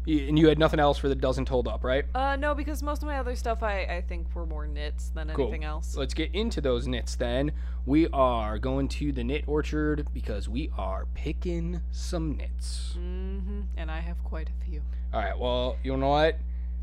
And 0.10 0.40
you 0.40 0.48
had 0.48 0.58
nothing 0.58 0.80
else 0.80 0.98
for 0.98 1.08
the 1.08 1.16
doesn't 1.16 1.48
hold 1.50 1.68
up, 1.68 1.84
right? 1.84 2.04
Uh, 2.16 2.36
no, 2.36 2.56
because 2.56 2.82
most 2.82 3.04
of 3.04 3.08
my 3.08 3.20
other 3.20 3.36
stuff 3.36 3.62
I 3.62 3.82
I 3.82 4.02
think 4.08 4.34
were 4.34 4.46
more 4.46 4.66
nits 4.66 5.10
than 5.10 5.30
Cool. 5.30 5.48
anything 5.48 5.64
else. 5.64 5.96
Let's 5.96 6.14
get 6.16 6.34
into 6.34 6.62
those 6.62 6.88
nits 6.88 7.16
then. 7.16 7.52
We 7.86 8.08
are 8.10 8.58
going 8.58 8.88
to 8.90 9.12
the 9.12 9.24
nit 9.24 9.44
orchard 9.48 10.08
because 10.14 10.50
we 10.50 10.72
are 10.78 11.06
picking 11.14 11.82
some 11.92 12.38
nits. 12.38 12.96
Mm-hmm. 12.98 13.62
And 13.78 13.92
I 13.92 14.00
have 14.00 14.24
quite 14.24 14.50
a 14.50 14.66
few. 14.66 14.82
All 15.14 15.20
right, 15.22 15.38
well, 15.38 15.78
you 15.84 15.96
know 15.96 16.10
what? 16.10 16.38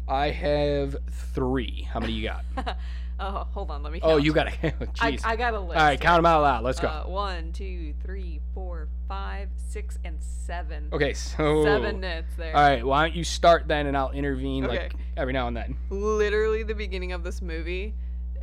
I 0.09 0.31
have 0.31 0.97
three. 1.11 1.89
How 1.93 1.99
many 2.01 2.13
you 2.13 2.29
got? 2.29 2.45
Oh, 3.19 3.47
hold 3.51 3.71
on, 3.71 3.83
let 3.83 3.93
me. 3.93 4.01
Count. 4.01 4.13
oh, 4.13 4.17
you 4.19 4.33
got 4.33 4.49
a 4.49 4.53
I, 5.01 5.13
Jeez. 5.13 5.25
I 5.25 5.37
got 5.37 5.55
a 5.55 5.61
list. 5.61 5.79
All 5.79 5.85
right, 5.85 6.01
count 6.01 6.19
them 6.19 6.27
out 6.27 6.43
loud. 6.43 6.65
Let's 6.65 6.81
go. 6.81 6.89
Uh, 6.89 7.05
one, 7.05 7.53
two, 7.53 7.95
three, 8.05 8.41
four, 8.53 8.89
five, 9.09 9.49
six, 9.57 9.99
and 10.05 10.17
seven. 10.21 10.91
okay, 10.93 11.15
so. 11.15 11.65
Seven 11.65 12.01
nits 12.01 12.35
there. 12.37 12.55
All 12.55 12.63
right, 12.63 12.85
why 12.85 13.07
don't 13.07 13.17
you 13.17 13.25
start 13.25 13.69
then 13.69 13.87
and 13.87 13.97
I'll 13.97 14.11
intervene 14.11 14.65
like 14.65 14.95
every 15.17 15.33
now 15.33 15.49
and 15.49 15.57
then. 15.57 15.77
Literally, 15.91 16.63
the 16.63 16.75
beginning 16.75 17.13
of 17.13 17.25
this 17.25 17.41
movie 17.41 17.95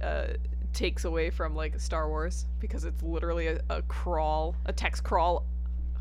uh, 0.01 0.27
takes 0.73 1.05
away 1.05 1.29
from 1.29 1.55
like 1.55 1.79
Star 1.79 2.09
Wars 2.09 2.47
because 2.59 2.83
it's 2.83 3.03
literally 3.03 3.47
a, 3.47 3.59
a 3.69 3.81
crawl, 3.83 4.55
a 4.65 4.73
text 4.73 5.03
crawl 5.03 5.45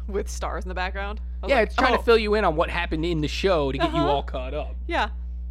with 0.08 0.28
stars 0.30 0.64
in 0.64 0.68
the 0.68 0.74
background. 0.74 1.20
Yeah, 1.46 1.56
like, 1.56 1.68
it's 1.68 1.76
trying 1.76 1.94
oh, 1.94 1.98
to 1.98 2.02
fill 2.02 2.18
you 2.18 2.34
in 2.34 2.44
on 2.44 2.56
what 2.56 2.70
happened 2.70 3.04
in 3.04 3.20
the 3.20 3.28
show 3.28 3.70
to 3.70 3.78
get 3.78 3.92
you 3.92 3.98
Uh-huh. 3.98 4.08
all 4.08 4.22
caught 4.22 4.54
up. 4.54 4.74
Yeah, 4.86 5.10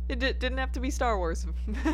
it 0.09 0.19
di- 0.19 0.33
didn't 0.33 0.57
have 0.57 0.71
to 0.73 0.79
be 0.79 0.89
Star 0.89 1.17
Wars. 1.17 1.45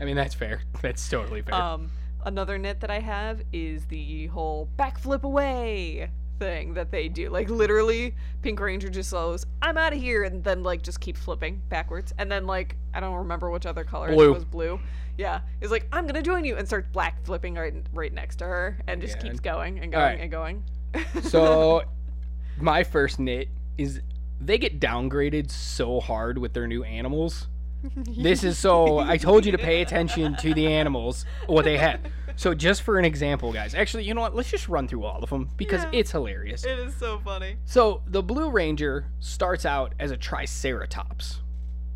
I 0.00 0.04
mean, 0.04 0.16
that's 0.16 0.34
fair. 0.34 0.62
That's 0.82 1.06
totally 1.08 1.42
fair. 1.42 1.54
Um, 1.54 1.90
another 2.24 2.58
nit 2.58 2.80
that 2.80 2.90
I 2.90 3.00
have 3.00 3.42
is 3.52 3.86
the 3.86 4.26
whole 4.28 4.68
backflip 4.78 5.22
away 5.22 6.10
thing 6.38 6.72
that 6.74 6.90
they 6.90 7.08
do. 7.08 7.28
Like 7.28 7.50
literally, 7.50 8.14
Pink 8.42 8.58
Ranger 8.60 8.88
just 8.88 9.10
goes, 9.12 9.44
"I'm 9.62 9.76
out 9.76 9.92
of 9.92 9.98
here," 10.00 10.24
and 10.24 10.42
then 10.42 10.62
like 10.62 10.82
just 10.82 11.00
keeps 11.00 11.20
flipping 11.20 11.60
backwards. 11.68 12.12
And 12.18 12.30
then 12.32 12.46
like 12.46 12.76
I 12.94 13.00
don't 13.00 13.14
remember 13.14 13.50
which 13.50 13.66
other 13.66 13.84
color 13.84 14.08
Blue. 14.12 14.30
it 14.30 14.34
was 14.34 14.44
blue. 14.44 14.80
Yeah, 15.18 15.40
is 15.60 15.70
like 15.70 15.86
I'm 15.92 16.06
gonna 16.06 16.22
join 16.22 16.44
you 16.46 16.56
and 16.56 16.66
starts 16.66 16.88
black 16.92 17.22
flipping 17.24 17.54
right 17.56 17.74
right 17.92 18.12
next 18.12 18.36
to 18.36 18.44
her 18.46 18.78
and 18.86 19.02
just 19.02 19.16
Yeah. 19.16 19.22
keeps 19.22 19.40
going 19.40 19.78
and 19.80 19.92
going 19.92 20.02
Alright. 20.02 20.20
and 20.20 20.30
going. 20.30 20.64
So, 21.22 21.82
my 22.58 22.82
first 22.84 23.18
nit 23.20 23.48
is 23.76 24.00
they 24.40 24.58
get 24.58 24.80
downgraded 24.80 25.50
so 25.50 26.00
hard 26.00 26.38
with 26.38 26.52
their 26.54 26.66
new 26.66 26.82
animals. 26.84 27.46
This 28.06 28.44
is 28.44 28.58
so 28.58 28.98
I 28.98 29.16
told 29.16 29.46
you 29.46 29.52
to 29.52 29.58
pay 29.58 29.80
attention 29.80 30.36
to 30.36 30.52
the 30.52 30.66
animals, 30.66 31.24
what 31.46 31.64
they 31.64 31.78
have. 31.78 32.00
So, 32.36 32.52
just 32.54 32.82
for 32.82 32.98
an 32.98 33.04
example, 33.06 33.52
guys, 33.52 33.74
actually, 33.74 34.04
you 34.04 34.12
know 34.14 34.20
what? 34.20 34.34
Let's 34.34 34.50
just 34.50 34.68
run 34.68 34.86
through 34.86 35.04
all 35.04 35.22
of 35.22 35.30
them 35.30 35.48
because 35.56 35.82
Yeah. 35.84 35.90
it's 36.00 36.10
hilarious. 36.10 36.64
it 36.64 36.78
is 36.78 36.94
so 36.94 37.20
funny. 37.24 37.56
So, 37.64 38.02
the 38.06 38.22
Blue 38.22 38.50
Ranger 38.50 39.06
starts 39.18 39.64
out 39.64 39.94
as 39.98 40.10
a 40.10 40.16
Triceratops. 40.18 41.40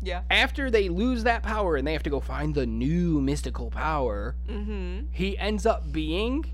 Yeah. 0.01 0.21
After 0.31 0.69
they 0.71 0.89
lose 0.89 1.23
that 1.23 1.41
power 1.43 1.75
and 1.77 1.85
they 1.87 1.93
have 1.93 2.03
to 2.03 2.09
go 2.11 2.19
find 2.19 2.53
the 2.55 2.65
new 2.65 3.21
mystical 3.21 3.69
power, 3.71 4.35
Mm-hmm. 4.49 5.07
he 5.11 5.37
ends 5.37 5.65
up 5.67 5.91
being. 5.91 6.45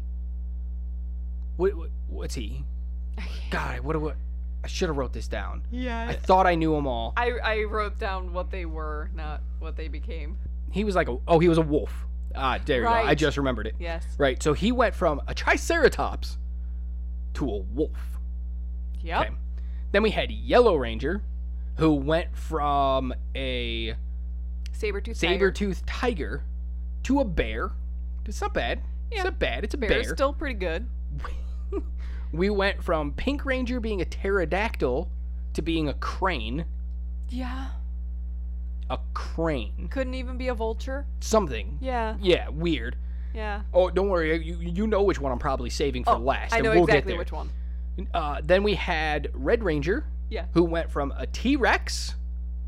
What, 1.57 1.75
what 1.75 1.89
what's 2.07 2.35
he? 2.35 2.63
God, 3.49 3.79
what, 3.81 3.95
a 3.95 3.99
what 3.99 4.15
I 4.63 4.67
should 4.67 4.89
have 4.89 4.97
wrote 4.97 5.13
this 5.13 5.27
down. 5.27 5.63
Yeah. 5.71 6.07
I 6.09 6.13
thought 6.13 6.45
I 6.45 6.55
knew 6.55 6.73
them 6.75 6.85
all. 6.87 7.13
I, 7.17 7.31
I 7.43 7.63
wrote 7.63 7.97
down 7.97 8.31
what 8.33 8.51
they 8.51 8.65
were, 8.65 9.09
not 9.15 9.41
what 9.59 9.75
they 9.75 9.87
became. 9.87 10.37
He 10.71 10.83
was 10.83 10.95
like 10.95 11.09
a 11.09 11.17
oh, 11.27 11.39
he 11.39 11.49
was 11.49 11.57
a 11.57 11.61
wolf. 11.63 11.91
Ah, 12.35 12.59
there 12.63 12.77
you 12.81 12.83
go. 12.83 12.89
I 12.89 13.15
just 13.15 13.37
remembered 13.37 13.67
it. 13.67 13.75
Yes. 13.79 14.05
Right. 14.17 14.41
So 14.41 14.53
he 14.53 14.71
went 14.71 14.95
from 14.95 15.21
a 15.27 15.33
triceratops 15.33 16.37
to 17.33 17.49
a 17.49 17.57
wolf. 17.57 17.97
Yep. 19.01 19.21
Okay. 19.21 19.35
Then 19.91 20.03
we 20.03 20.11
had 20.11 20.31
Yellow 20.31 20.75
Ranger, 20.75 21.21
who 21.77 21.93
went 21.93 22.37
from 22.37 23.13
a 23.35 23.95
Saber-tooth 24.71 25.17
saber-toothed 25.17 25.85
tiger 25.85 26.43
to 27.03 27.19
a 27.19 27.25
bear. 27.25 27.71
It's 28.25 28.39
not 28.39 28.53
bad. 28.53 28.77
Yeah. 28.79 28.83
It's 29.09 29.17
Yeah. 29.17 29.23
not 29.23 29.39
bad. 29.39 29.63
It's 29.65 29.73
a 29.73 29.77
Bear 29.77 29.89
bear. 29.89 29.99
is 29.99 30.09
still 30.09 30.33
pretty 30.33 30.55
good. 30.55 30.87
we 32.31 32.49
went 32.49 32.83
from 32.83 33.13
Pink 33.13 33.45
Ranger 33.45 33.79
being 33.79 34.01
a 34.01 34.05
pterodactyl 34.05 35.09
to 35.53 35.61
being 35.61 35.89
a 35.89 35.93
crane. 35.95 36.65
Yeah. 37.29 37.69
A 38.89 38.99
crane. 39.13 39.87
Couldn't 39.89 40.13
even 40.15 40.37
be 40.37 40.47
a 40.49 40.53
vulture. 40.53 41.05
Something. 41.19 41.77
Yeah. 41.81 42.15
Yeah, 42.21 42.49
weird. 42.49 42.95
Yeah. 43.33 43.61
Oh, 43.73 43.89
don't 43.89 44.09
worry. 44.09 44.35
You 44.45 44.55
you 44.59 44.87
know 44.87 45.03
which 45.03 45.19
one 45.19 45.31
I'm 45.31 45.39
probably 45.39 45.69
saving 45.69 46.03
for 46.03 46.15
Oh, 46.15 46.17
last. 46.17 46.53
I 46.53 46.57
and 46.57 46.65
know 46.65 46.71
we'll 46.71 46.83
exactly 46.83 47.01
get 47.01 47.07
there. 47.07 47.17
which 47.17 47.31
one. 47.31 47.49
Uh, 48.13 48.41
then 48.43 48.63
we 48.63 48.73
had 48.75 49.29
Red 49.33 49.63
Ranger, 49.63 50.05
Yeah. 50.29 50.45
who 50.53 50.63
went 50.63 50.89
from 50.91 51.13
a 51.17 51.25
T 51.27 51.55
Rex 51.55 52.15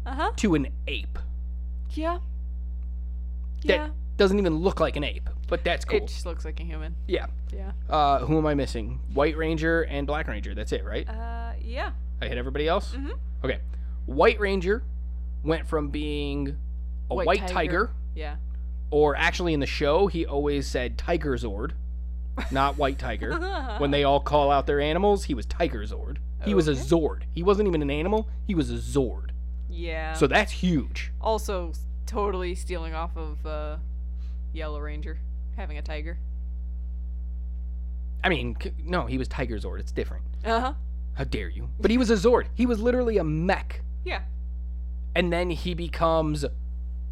Uh 0.05 0.13
huh. 0.15 0.31
to 0.37 0.55
an 0.55 0.67
ape. 0.87 1.19
Yeah. 1.91 2.19
That 3.65 3.75
Yeah. 3.75 3.89
doesn't 4.17 4.37
even 4.39 4.57
look 4.57 4.79
like 4.79 4.95
an 4.95 5.03
ape, 5.03 5.29
but 5.53 5.63
that's 5.63 5.85
cool. 5.85 5.97
It 5.97 6.07
just 6.07 6.25
looks 6.25 6.45
like 6.45 6.59
a 6.59 6.63
human. 6.63 6.95
yeah. 7.07 7.27
Yeah. 7.53 7.73
Uh, 7.87 8.19
who 8.25 8.39
am 8.39 8.47
I 8.47 8.55
missing? 8.55 8.99
White 9.13 9.37
Ranger 9.37 9.83
and 9.83 10.07
Black 10.07 10.27
Ranger. 10.27 10.55
That's 10.55 10.71
it, 10.71 10.83
right? 10.83 11.07
Uh, 11.07 11.51
yeah. 11.61 11.91
I 12.19 12.27
hit 12.27 12.39
everybody 12.39 12.67
else. 12.67 12.95
Mhm. 12.95 13.11
Okay. 13.43 13.59
White 14.07 14.39
Ranger 14.39 14.81
went 15.43 15.67
from 15.67 15.89
being 15.89 16.57
a 17.11 17.13
white, 17.13 17.27
White 17.27 17.39
tiger. 17.41 17.53
tiger. 17.53 17.89
Yeah. 18.15 18.35
or 18.89 19.15
actually 19.15 19.53
in 19.53 19.59
the 19.59 19.67
show, 19.67 20.07
he 20.07 20.25
always 20.25 20.65
said 20.65 20.97
Tiger 20.97 21.33
Zord, 21.37 21.73
not 22.51 22.77
White 22.79 22.97
Tiger. 22.97 23.37
when 23.77 23.91
they 23.91 24.03
all 24.03 24.19
call 24.19 24.49
out 24.49 24.65
their 24.65 24.79
animals, 24.79 25.25
he 25.25 25.35
was 25.35 25.45
Tiger 25.45 25.81
Zord. 25.83 26.17
He 26.43 26.53
was 26.55 26.67
a 26.67 26.73
Zord. 26.73 27.21
He 27.31 27.43
wasn't 27.43 27.67
even 27.67 27.81
an 27.83 27.91
animal. 27.91 28.27
He 28.47 28.55
was 28.55 28.71
a 28.71 28.75
Zord. 28.77 29.29
Yeah. 29.69 30.13
So 30.13 30.25
that's 30.25 30.51
huge. 30.51 31.11
also 31.21 31.71
totally 32.07 32.53
stealing 32.55 32.93
off 32.95 33.15
of 33.15 33.45
uh, 33.45 33.77
Yellow 34.53 34.79
Ranger 34.79 35.19
having 35.57 35.77
a 35.77 35.81
tiger. 35.81 36.17
I 38.23 38.29
mean, 38.29 38.55
c- 38.61 38.71
no, 38.83 39.05
he 39.05 39.17
was 39.17 39.27
Tiger 39.27 39.57
Zord. 39.57 39.79
It's 39.79 39.91
different. 39.91 40.23
Uh 40.45 40.59
huh. 40.59 40.73
How 41.15 41.23
dare 41.25 41.49
you? 41.49 41.69
But 41.79 41.91
he 41.91 41.97
was 41.97 42.09
a 42.09 42.15
Zord. 42.15 42.45
He 42.55 42.65
was 42.65 42.79
literally 42.79 43.17
a 43.17 43.23
mech. 43.23 43.81
Yeah. 44.05 44.21
And 45.15 45.31
then 45.31 45.49
he 45.49 45.73
becomes 45.73 46.45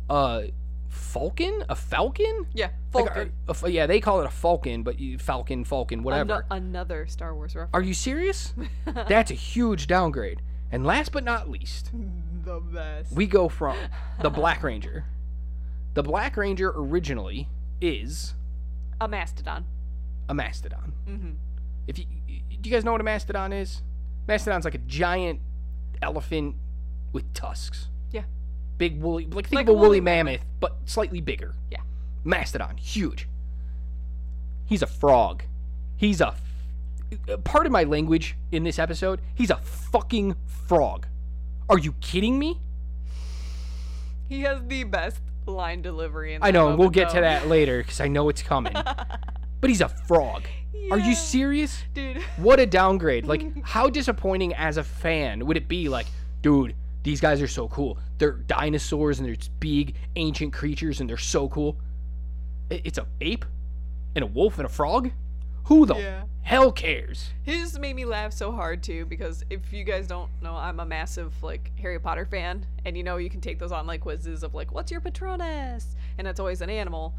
a 0.10 0.52
falcon? 0.90 1.64
A 1.70 1.76
falcon? 1.76 2.48
Yeah. 2.54 2.70
Like, 2.94 3.06
Falcon. 3.06 3.32
a- 3.48 3.52
a 3.52 3.54
f- 3.54 3.70
yeah, 3.70 3.86
they 3.88 4.00
call 4.00 4.22
it 4.22 4.26
a 4.26 4.30
falcon, 4.32 4.84
but 4.84 5.00
you, 5.00 5.18
falcon, 5.18 5.64
falcon, 5.66 6.02
whatever. 6.04 6.34
Ano- 6.34 6.46
another 6.50 7.06
Star 7.08 7.36
Wars 7.36 7.56
reference. 7.56 7.72
Are 7.74 7.82
you 7.82 7.94
serious? 7.94 8.54
That's 9.08 9.32
a 9.32 9.36
huge 9.36 9.88
downgrade. 9.88 10.42
And 10.72 10.86
last 10.86 11.12
but 11.12 11.24
not 11.26 11.50
least, 11.50 11.92
the 12.46 12.60
best. 12.62 13.12
we 13.14 13.28
go 13.28 13.50
from 13.50 13.76
the 14.22 14.30
Black 14.30 14.64
Ranger. 14.64 15.04
The 15.94 16.04
Black 16.04 16.38
Ranger 16.38 16.72
originally 16.74 17.50
is 17.82 18.34
A 19.02 19.08
mastodon. 19.08 19.66
a 20.30 20.34
mastodon. 20.34 20.94
Mm-hmm. 21.08 21.32
If 21.88 21.98
you 22.00 22.06
do 22.62 22.70
you 22.70 22.76
guys 22.76 22.86
know 22.86 22.92
what 22.92 23.02
a 23.02 23.04
mastodon 23.04 23.52
is? 23.52 23.82
Mastodon's 24.28 24.66
like 24.66 24.76
a 24.76 24.80
giant 24.80 25.40
elephant 26.02 26.56
with 27.12 27.34
tusks. 27.34 27.88
Yeah. 28.12 28.24
Big 28.78 29.02
woolly 29.02 29.26
like 29.26 29.48
think 29.48 29.56
Like 29.58 29.66
of 29.68 29.70
a 29.70 29.74
woolly 29.74 29.88
woolly 29.88 30.02
mammoth, 30.02 30.46
but 30.60 30.78
slightly 30.86 31.22
bigger. 31.22 31.56
Yeah. 31.72 31.80
Mastodon, 32.24 32.78
huge. 32.78 33.28
He's 34.66 34.82
a 34.84 34.88
frog. 34.88 35.44
He's 35.98 36.22
a 36.22 36.36
f- 37.30 37.44
part 37.44 37.66
of 37.66 37.72
my 37.72 37.84
language 37.84 38.38
in 38.52 38.64
this 38.64 38.78
episode. 38.80 39.22
He's 39.34 39.50
a 39.50 39.58
fucking 39.58 40.36
frog. 40.68 41.08
Are 41.68 41.80
you 41.80 41.94
kidding 41.94 42.38
me? 42.38 42.60
He 44.30 44.42
has 44.44 44.62
the 44.68 44.84
best 44.84 45.20
line 45.46 45.82
delivery. 45.82 46.34
In 46.34 46.44
I 46.44 46.52
know, 46.52 46.70
and 46.70 46.78
we'll 46.78 46.90
get 46.90 47.10
to 47.12 47.22
that 47.22 47.48
later 47.48 47.80
because 47.80 48.00
I 48.00 48.08
know 48.08 48.30
it's 48.30 48.42
coming. 48.42 48.74
but 49.62 49.70
he's 49.70 49.82
a 49.82 49.90
frog. 49.90 50.44
Are 50.90 51.00
you 51.00 51.16
serious? 51.16 51.84
dude? 51.94 52.18
What 52.38 52.60
a 52.60 52.66
downgrade. 52.66 53.26
Like, 53.26 53.44
how 53.64 53.90
disappointing 53.90 54.54
as 54.56 54.78
a 54.78 54.84
fan 54.84 55.46
would 55.46 55.58
it 55.58 55.68
be? 55.68 55.88
Like, 55.88 56.08
dude, 56.42 56.76
these 57.04 57.22
guys 57.22 57.42
are 57.42 57.48
so 57.48 57.68
cool. 57.70 57.98
They're 58.18 58.34
dinosaurs 58.34 59.20
and 59.20 59.28
they're 59.28 59.38
big, 59.60 59.96
ancient 60.16 60.54
creatures 60.54 61.00
and 61.00 61.10
they're 61.10 61.18
so 61.18 61.48
cool. 61.50 61.78
It's 62.70 62.98
a 62.98 63.08
ape 63.22 63.46
and 64.16 64.24
a 64.24 64.28
wolf 64.28 64.58
and 64.58 64.66
a 64.66 64.70
frog? 64.70 65.12
Who 65.66 65.86
the 65.86 65.96
Yeah. 65.96 66.24
hell 66.42 66.72
cares? 66.72 67.30
His 67.44 67.78
made 67.80 67.96
me 67.96 68.06
laugh 68.06 68.34
so 68.34 68.52
hard 68.52 68.84
too 68.84 69.06
because 69.06 69.44
if 69.50 69.72
you 69.72 69.84
guys 69.84 70.08
don't 70.08 70.30
know, 70.42 70.56
I'm 70.56 70.80
a 70.80 70.86
massive 70.86 71.32
like 71.44 71.72
Harry 71.80 72.00
Potter 72.00 72.26
fan, 72.26 72.66
and 72.86 72.98
you 72.98 73.04
know 73.04 73.18
you 73.18 73.30
can 73.30 73.42
take 73.42 73.60
those 73.60 73.72
online 73.72 74.00
quizzes 74.00 74.44
of 74.44 74.54
like, 74.54 74.74
what's 74.74 74.92
your 74.92 75.02
Patronus, 75.02 75.96
and 76.18 76.28
it's 76.28 76.40
always 76.40 76.62
an 76.62 76.70
animal. 76.70 77.14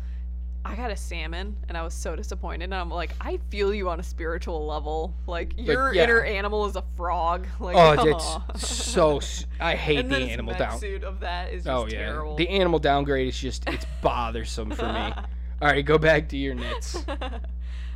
I 0.65 0.77
got 0.77 0.93
a 0.93 0.97
salmon, 0.97 1.57
and 1.69 1.77
I 1.77 1.83
was 1.83 1.93
so 1.93 2.15
disappointed. 2.15 2.63
And 2.67 2.75
I'm 2.77 2.89
like, 2.89 3.11
I 3.21 3.41
feel 3.51 3.75
you 3.75 3.89
on 3.91 3.99
a 3.99 4.03
spiritual 4.05 4.65
level. 4.65 5.13
Like 5.27 5.55
your 5.57 5.93
yeah. 5.93 6.05
inner 6.05 6.21
animal 6.21 6.67
is 6.67 6.77
a 6.77 6.85
frog. 6.97 7.49
Like, 7.59 7.75
Oh, 7.75 8.13
aw. 8.15 8.45
it's 8.55 8.69
so. 8.69 9.21
I 9.59 9.75
hate 9.77 9.99
and 10.01 10.11
the 10.13 10.19
animal 10.19 10.55
down. 10.55 10.79
suit 10.79 11.03
of 11.03 11.19
that 11.21 11.53
is 11.53 11.67
oh, 11.67 11.83
just 11.85 11.95
Oh 11.95 11.99
yeah, 11.99 12.07
terrible. 12.07 12.37
the 12.37 12.49
animal 12.49 12.79
downgrade 12.79 13.27
is 13.27 13.37
just 13.39 13.69
it's 13.69 13.87
bothersome 14.03 14.71
for 14.71 14.87
me. 14.87 15.01
All 15.63 15.69
right, 15.69 15.85
go 15.85 15.99
back 15.99 16.29
to 16.29 16.37
your 16.37 16.55
nits. 16.55 17.05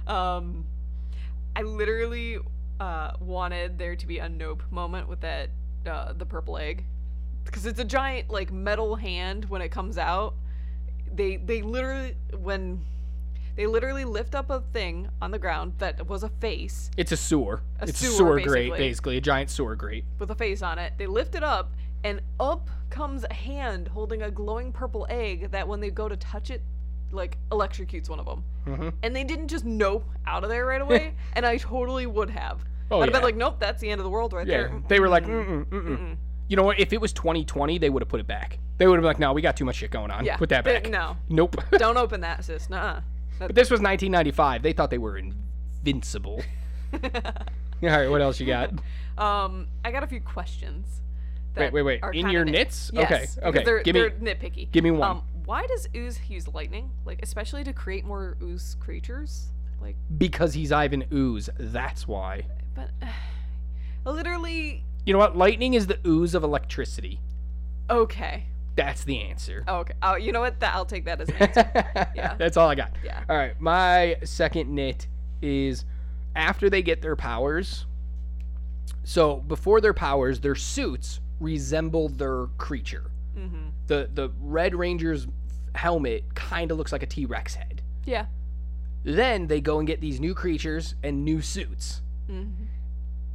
Um, 0.07 0.65
I 1.55 1.63
literally 1.63 2.39
uh, 2.81 3.13
wanted 3.21 3.79
there 3.79 3.97
to 3.97 4.07
be 4.07 4.19
a 4.19 4.29
nope 4.29 4.63
moment 4.71 5.09
with 5.09 5.21
that 5.21 5.51
uh, 5.87 6.13
the 6.13 6.27
purple 6.27 6.59
egg 6.59 6.85
because 7.45 7.65
it's 7.65 7.81
a 7.81 7.85
giant 7.85 8.31
like 8.31 8.53
metal 8.53 8.97
hand 8.97 9.45
when 9.47 9.63
it 9.63 9.71
comes 9.71 9.99
out. 9.99 10.35
They 11.15 11.37
they 11.37 11.63
literally 11.63 12.15
when 12.39 12.85
they 13.57 13.67
literally 13.67 14.05
lift 14.05 14.35
up 14.35 14.51
a 14.51 14.61
thing 14.73 15.09
on 15.23 15.31
the 15.31 15.39
ground 15.39 15.73
that 15.79 16.07
was 16.07 16.23
a 16.23 16.29
face 16.29 16.91
It's 16.99 17.13
a 17.13 17.17
sewer. 17.17 17.63
A 17.81 17.85
it's 17.89 17.99
sewer, 17.99 18.11
a 18.11 18.13
sewer 18.13 18.41
grate, 18.41 18.71
basically. 18.71 18.79
basically 18.79 19.17
a 19.17 19.21
giant 19.21 19.51
sewer 19.51 19.75
grate. 19.75 20.05
with 20.19 20.31
a 20.31 20.35
face 20.35 20.61
on 20.61 20.79
it. 20.79 20.93
They 20.99 21.07
lift 21.07 21.35
it 21.35 21.43
up 21.43 21.73
and 22.05 22.21
up 22.39 22.69
comes 22.91 23.25
a 23.29 23.33
hand 23.33 23.89
holding 23.89 24.23
a 24.23 24.31
glowing 24.31 24.73
purple 24.73 25.07
egg 25.09 25.51
that 25.53 25.67
when 25.67 25.81
they 25.81 25.91
go 25.91 26.09
to 26.09 26.17
touch 26.17 26.51
it 26.51 26.63
like 27.13 27.39
electrocutes 27.51 28.09
one 28.09 28.19
of 28.21 28.27
them. 28.27 28.43
hmm 28.65 28.89
and 29.03 29.15
they 29.15 29.25
didn't 29.25 29.49
just 29.49 29.65
nope 29.65 30.05
out 30.27 30.43
of 30.45 30.51
there 30.51 30.67
right 30.67 30.81
away, 30.83 31.15
and 31.35 31.47
I 31.47 31.57
totally 31.59 32.07
would 32.07 32.31
have. 32.31 32.65
Oh, 32.91 33.01
I'd 33.01 33.05
have 33.07 33.13
been 33.15 33.23
like, 33.23 33.37
nope, 33.37 33.57
that's 33.59 33.81
the 33.81 33.91
end 33.91 34.01
of 34.01 34.05
the 34.05 34.11
world 34.11 34.33
right 34.33 34.47
Yeah, 34.47 34.59
there. 34.69 34.83
they 34.89 35.01
were 35.01 35.09
like, 35.09 35.25
Mm-mm. 35.25 35.65
mm-mm, 35.67 35.87
mm-mm. 35.89 36.17
You 36.49 36.57
know 36.57 36.63
what? 36.63 36.79
If 36.79 36.93
it 36.93 37.01
was 37.01 37.13
2020, 37.13 37.79
they 37.79 37.91
would 37.91 38.01
have 38.03 38.09
put 38.09 38.21
it 38.21 38.27
back. 38.29 38.59
They 38.79 38.87
would 38.87 38.95
have 38.95 39.03
been 39.03 39.09
like, 39.09 39.19
no, 39.19 39.33
we 39.33 39.43
got 39.43 39.57
too 39.57 39.65
much 39.65 39.77
shit 39.77 39.91
going 39.91 40.11
on. 40.13 40.25
Yeah, 40.25 40.37
Put 40.37 40.51
that 40.51 40.65
they- 40.65 40.75
back. 40.81 40.91
no, 40.91 41.17
Nope. 41.29 41.57
don't 41.73 41.97
open 42.05 42.21
that, 42.21 42.45
sis. 42.45 42.71
Nuh-uh. 42.71 43.01
but 43.41 43.55
this 43.55 43.71
was 43.71 43.81
1995. 43.81 44.63
They 44.63 44.73
thought 44.73 44.91
they 44.91 44.99
were 44.99 45.19
invincible. 45.19 46.43
All 46.93 47.01
right, 47.83 48.09
what 48.09 48.21
else 48.23 48.39
you 48.41 48.47
got? 48.47 48.71
um, 49.19 49.67
I 49.85 49.91
got 49.91 50.03
a 50.03 50.07
few 50.07 50.21
questions. 50.21 51.01
Wait, 51.57 51.73
wait, 51.73 51.83
wait. 51.83 52.01
In 52.13 52.29
your 52.29 52.45
nit- 52.45 52.55
nits? 52.55 52.91
Yes, 52.93 53.39
Okay, 53.39 53.49
okay. 53.49 53.65
They're, 53.65 53.83
Give 53.83 53.95
me- 53.95 54.01
they're 54.03 54.11
nitpicky. 54.11 54.71
give 54.71 54.85
me 54.85 54.91
one. 54.93 55.11
Um, 55.11 55.23
why 55.47 55.67
does 55.67 55.89
Ooze 55.97 56.21
use 56.29 56.47
lightning? 56.49 56.91
Like, 57.05 57.21
especially 57.23 57.65
to 57.65 57.73
create 57.73 58.05
more 58.05 58.37
Ooze 58.43 58.77
creatures? 58.81 59.47
Like, 59.81 59.97
Because 60.19 60.53
he's 60.55 60.73
Ivan 60.73 61.05
Ooze. 61.13 61.49
That's 61.59 62.07
why. 62.07 62.43
but 62.75 62.91
literally, 64.05 64.85
You 65.05 65.13
know 65.13 65.19
what? 65.19 65.37
Lightning 65.37 65.75
is 65.75 65.87
the 65.87 65.99
ooze 66.07 66.35
of 66.35 66.43
electricity. 66.45 67.21
okay. 67.89 68.45
That's 68.77 69.05
the 69.05 69.23
answer. 69.23 69.65
Oh, 69.67 69.77
okay. 69.79 69.95
Oh, 70.03 70.17
you 70.17 70.33
know 70.33 70.41
what? 70.41 70.61
That 70.61 70.75
I'll 70.75 70.85
take 70.85 71.07
that 71.07 71.19
as 71.23 71.31
an 71.31 71.35
answer. 71.41 71.71
Yeah. 72.15 72.35
That's 72.39 72.59
all 72.59 72.69
I 72.69 72.75
got. 72.75 72.91
Yeah. 73.03 73.23
All 73.27 73.35
right. 73.35 73.59
My 73.59 74.17
second 74.23 74.69
nit 74.69 75.07
is 75.41 75.87
after 76.35 76.69
they 76.69 76.83
get 76.83 77.01
their 77.01 77.17
powers. 77.17 77.87
So 79.03 79.37
before 79.37 79.81
their 79.81 79.95
powers, 79.95 80.41
their 80.41 80.55
suits 80.55 81.21
resemble 81.41 82.11
their 82.11 82.49
creature. 82.59 83.11
Mm-hmm. 83.37 83.69
The 83.87 84.09
the 84.13 84.31
Red 84.41 84.75
Ranger's 84.75 85.27
helmet 85.75 86.35
kind 86.35 86.71
of 86.71 86.79
looks 86.79 86.93
like 86.93 87.03
a 87.03 87.07
T 87.07 87.27
Rex 87.27 87.55
head. 87.55 87.83
Yeah. 88.05 88.27
Then 89.05 89.47
they 89.47 89.61
go 89.61 89.79
and 89.79 89.87
get 89.87 90.01
these 90.01 90.19
new 90.21 90.35
creatures 90.35 90.95
and 91.03 91.25
new 91.25 91.41
suits, 91.41 92.03
Mm-hmm. 92.31 92.65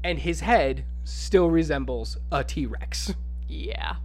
and 0.03 0.19
his 0.19 0.41
head 0.41 0.83
still 1.05 1.49
resembles 1.49 2.17
a 2.31 2.43
T 2.43 2.65
Rex. 2.65 3.13
Yeah. 3.47 3.95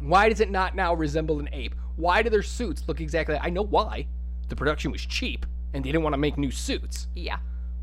Why 0.00 0.28
does 0.28 0.40
it 0.40 0.50
not 0.50 0.74
now 0.74 0.92
resemble 0.94 1.38
an 1.40 1.48
ape? 1.52 1.74
Why 1.96 2.22
do 2.22 2.30
their 2.30 2.42
suits 2.42 2.82
look 2.88 3.00
exactly? 3.00 3.38
I 3.40 3.50
know 3.50 3.62
why. 3.62 4.06
The 4.48 4.56
production 4.56 4.90
was 4.90 5.04
cheap, 5.06 5.46
and 5.72 5.84
they 5.84 5.88
didn't 5.90 6.02
want 6.02 6.14
to 6.14 6.18
make 6.18 6.36
new 6.36 6.50
suits. 6.50 7.06
Yeah. 7.14 7.38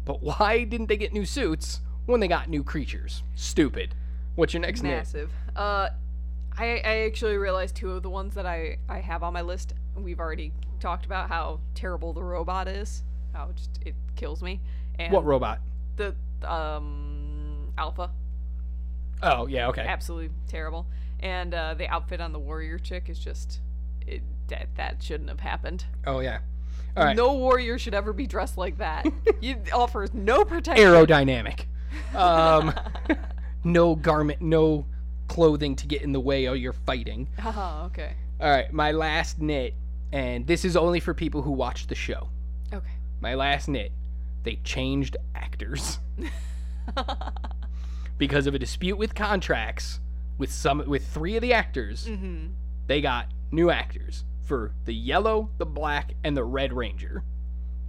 But 0.05 0.21
why 0.21 0.63
didn't 0.65 0.87
they 0.87 0.97
get 0.97 1.13
new 1.13 1.25
suits 1.25 1.81
when 2.05 2.19
they 2.19 2.27
got 2.27 2.49
new 2.49 2.63
creatures? 2.63 3.23
Stupid. 3.35 3.95
What's 4.35 4.53
your 4.53 4.61
next 4.61 4.83
nit? 4.83 4.91
Massive. 4.97 5.31
Uh, 5.55 5.89
I 6.57 6.81
I 6.83 6.97
actually 7.05 7.37
realized 7.37 7.75
two 7.75 7.91
of 7.91 8.03
the 8.03 8.09
ones 8.09 8.33
that 8.35 8.45
I 8.45 8.77
I 8.89 8.99
have 8.99 9.23
on 9.23 9.33
my 9.33 9.41
list. 9.41 9.73
We've 9.95 10.19
already 10.19 10.53
talked 10.79 11.05
about 11.05 11.29
how 11.29 11.59
terrible 11.75 12.13
the 12.13 12.23
robot 12.23 12.67
is. 12.67 13.03
How 13.33 13.49
it 13.49 13.55
just 13.55 13.79
it 13.85 13.95
kills 14.15 14.41
me. 14.41 14.61
And 14.99 15.11
What 15.13 15.25
robot? 15.25 15.59
the 15.95 16.15
um 16.43 17.71
alpha 17.77 18.09
Oh 19.23 19.45
yeah, 19.47 19.67
okay. 19.67 19.81
absolutely 19.87 20.31
terrible. 20.47 20.87
And 21.19 21.53
uh, 21.53 21.75
the 21.75 21.87
outfit 21.87 22.19
on 22.19 22.31
the 22.31 22.39
warrior 22.39 22.79
chick 22.79 23.09
is 23.09 23.19
just 23.19 23.59
it 24.07 24.23
that 24.47 24.69
that 24.75 25.01
shouldn't 25.03 25.29
have 25.29 25.39
happened. 25.39 25.85
Oh 26.07 26.19
yeah. 26.19 26.39
All 26.97 27.03
right. 27.05 27.15
No 27.15 27.33
warrior 27.35 27.77
should 27.77 27.93
ever 27.93 28.11
be 28.13 28.27
dressed 28.27 28.57
like 28.57 28.77
that. 28.79 29.05
it 29.41 29.71
offers 29.73 30.13
no 30.13 30.43
protection. 30.43 30.85
Aerodynamic. 30.85 31.65
Um, 32.15 32.73
no 33.63 33.95
garment, 33.95 34.41
no 34.41 34.85
clothing 35.31 35.77
to 35.77 35.87
get 35.87 36.01
in 36.01 36.11
the 36.11 36.19
way 36.19 36.45
while 36.45 36.57
you're 36.57 36.73
fighting. 36.73 37.29
Oh, 37.43 37.83
okay. 37.85 38.15
All 38.41 38.49
right, 38.49 38.71
my 38.73 38.91
last 38.91 39.39
nit, 39.39 39.73
and 40.11 40.45
this 40.45 40.65
is 40.65 40.75
only 40.75 40.99
for 40.99 41.13
people 41.13 41.41
who 41.41 41.51
watch 41.51 41.87
the 41.87 41.95
show. 41.95 42.27
Okay. 42.73 42.95
My 43.21 43.35
last 43.35 43.69
nit, 43.69 43.93
they 44.43 44.57
changed 44.65 45.15
actors 45.33 45.99
because 48.17 48.45
of 48.45 48.53
a 48.55 48.59
dispute 48.59 48.97
with 48.97 49.15
contracts 49.15 50.01
with 50.37 50.51
some 50.51 50.83
with 50.85 51.07
three 51.07 51.37
of 51.37 51.41
the 51.41 51.53
actors. 51.53 52.07
mm-hmm. 52.07 52.47
They 52.87 52.99
got 52.99 53.27
new 53.51 53.69
actors 53.69 54.25
for 54.41 54.73
the 54.83 54.93
yellow, 54.93 55.49
the 55.59 55.65
black, 55.65 56.15
and 56.25 56.35
the 56.35 56.43
red 56.43 56.73
ranger, 56.73 57.23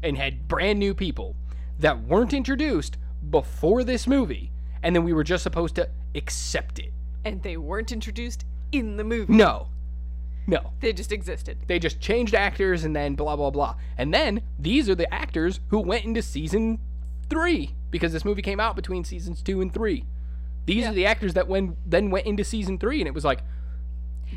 and 0.02 0.16
had 0.16 0.46
brand 0.46 0.78
new 0.78 0.94
people 0.94 1.34
that 1.80 2.04
weren't 2.04 2.32
introduced 2.32 2.98
before 3.30 3.82
this 3.82 4.06
movie, 4.06 4.52
and 4.80 4.94
then 4.94 5.02
we 5.02 5.12
were 5.12 5.24
just 5.24 5.42
supposed 5.42 5.74
to 5.74 5.88
accept 6.14 6.78
it. 6.78 6.92
And 7.24 7.42
they 7.42 7.56
weren't 7.56 7.92
introduced 7.92 8.44
in 8.72 8.96
the 8.96 9.04
movie. 9.04 9.32
No, 9.32 9.68
no. 10.46 10.72
They 10.80 10.92
just 10.92 11.12
existed. 11.12 11.58
They 11.66 11.78
just 11.78 12.00
changed 12.00 12.34
actors 12.34 12.84
and 12.84 12.94
then 12.96 13.14
blah 13.14 13.36
blah 13.36 13.50
blah. 13.50 13.76
And 13.96 14.12
then 14.12 14.42
these 14.58 14.88
are 14.88 14.94
the 14.94 15.12
actors 15.12 15.60
who 15.68 15.78
went 15.80 16.04
into 16.04 16.22
season 16.22 16.78
three 17.30 17.74
because 17.90 18.12
this 18.12 18.24
movie 18.24 18.42
came 18.42 18.58
out 18.60 18.74
between 18.76 19.04
seasons 19.04 19.42
two 19.42 19.60
and 19.60 19.72
three. 19.72 20.04
These 20.66 20.84
Yeah. 20.84 20.90
are 20.90 20.94
the 20.94 21.06
actors 21.06 21.34
that 21.34 21.48
when 21.48 21.76
then 21.86 22.10
went 22.10 22.26
into 22.26 22.44
season 22.44 22.78
three, 22.78 23.00
and 23.00 23.08
it 23.08 23.14
was 23.14 23.24
like, 23.24 23.40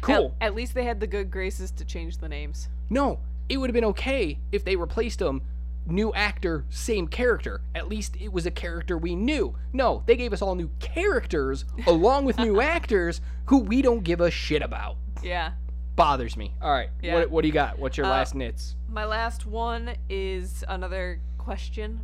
cool. 0.02 0.36
At, 0.42 0.48
at 0.48 0.56
least 0.56 0.74
they 0.74 0.84
had 0.84 1.00
the 1.00 1.08
good 1.08 1.32
graces 1.32 1.72
to 1.72 1.86
change 1.86 2.18
the 2.18 2.28
names. 2.30 2.68
No, 2.90 3.20
it 3.50 3.58
would 3.58 3.70
have 3.70 3.74
been 3.76 3.86
okay 3.86 4.40
if 4.52 4.64
they 4.64 4.76
replaced 4.76 5.20
them 5.20 5.42
new 5.86 6.14
actor, 6.14 6.66
same 6.70 7.08
character. 7.08 7.62
At 7.74 7.88
least 7.88 8.16
it 8.20 8.32
was 8.32 8.46
a 8.46 8.52
character 8.52 8.98
we 8.98 9.16
knew. 9.16 9.56
No, 9.74 10.04
they 10.06 10.16
gave 10.16 10.34
us 10.34 10.42
all 10.42 10.56
new 10.56 10.70
characters 10.80 11.66
along 11.88 12.26
with 12.26 12.38
new 12.40 12.62
actors 12.62 13.22
who 13.46 13.60
we 13.60 13.82
don't 13.82 14.04
give 14.04 14.22
a 14.22 14.32
shit 14.32 14.62
about. 14.62 14.98
Yeah. 15.24 15.52
Bothers 15.96 16.36
me. 16.36 16.54
All 16.62 16.72
right. 16.72 16.90
Yeah. 17.02 17.16
What, 17.16 17.32
what 17.32 17.42
do 17.44 17.48
you 17.48 17.54
got? 17.54 17.80
What's 17.80 17.98
your 17.98 18.06
Uh, 18.06 18.10
last 18.10 18.36
nits? 18.36 18.76
My 18.90 19.06
last 19.06 19.46
one 19.46 19.96
is 20.10 20.64
another 20.68 21.20
question, 21.38 22.02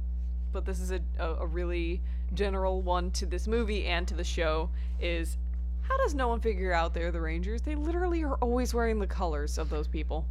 but 0.52 0.66
this 0.66 0.80
is 0.80 0.92
a, 0.92 1.02
a, 1.20 1.34
a 1.36 1.46
really 1.46 2.02
general 2.34 2.82
one 2.82 3.12
to 3.12 3.26
this 3.26 3.48
movie 3.48 3.86
and 3.88 4.08
to 4.08 4.14
the 4.14 4.24
show 4.24 4.70
is 5.00 5.38
how 5.82 5.98
does 5.98 6.14
no 6.16 6.30
one 6.30 6.40
figure 6.40 6.72
out 6.72 6.94
they're 6.94 7.12
the 7.12 7.20
Rangers? 7.20 7.62
They 7.62 7.76
literally 7.76 8.24
are 8.24 8.36
always 8.36 8.74
wearing 8.74 9.00
the 9.00 9.08
colors 9.08 9.58
of 9.58 9.70
those 9.70 9.88
people. 9.88 10.26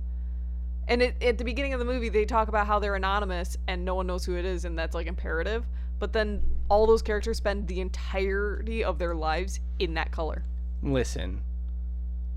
And 0.88 1.02
it, 1.02 1.22
at 1.22 1.38
the 1.38 1.44
beginning 1.44 1.72
of 1.72 1.78
the 1.78 1.84
movie, 1.84 2.08
they 2.08 2.24
talk 2.24 2.48
about 2.48 2.66
how 2.66 2.78
they're 2.78 2.96
anonymous 2.96 3.56
and 3.68 3.84
no 3.84 3.94
one 3.94 4.06
knows 4.06 4.24
who 4.24 4.36
it 4.36 4.44
is, 4.44 4.64
and 4.64 4.78
that's 4.78 4.94
like 4.94 5.06
imperative. 5.06 5.64
But 5.98 6.12
then 6.12 6.42
all 6.68 6.86
those 6.86 7.02
characters 7.02 7.36
spend 7.36 7.68
the 7.68 7.80
entirety 7.80 8.82
of 8.82 8.98
their 8.98 9.14
lives 9.14 9.60
in 9.78 9.94
that 9.94 10.10
color. 10.10 10.44
Listen. 10.82 11.42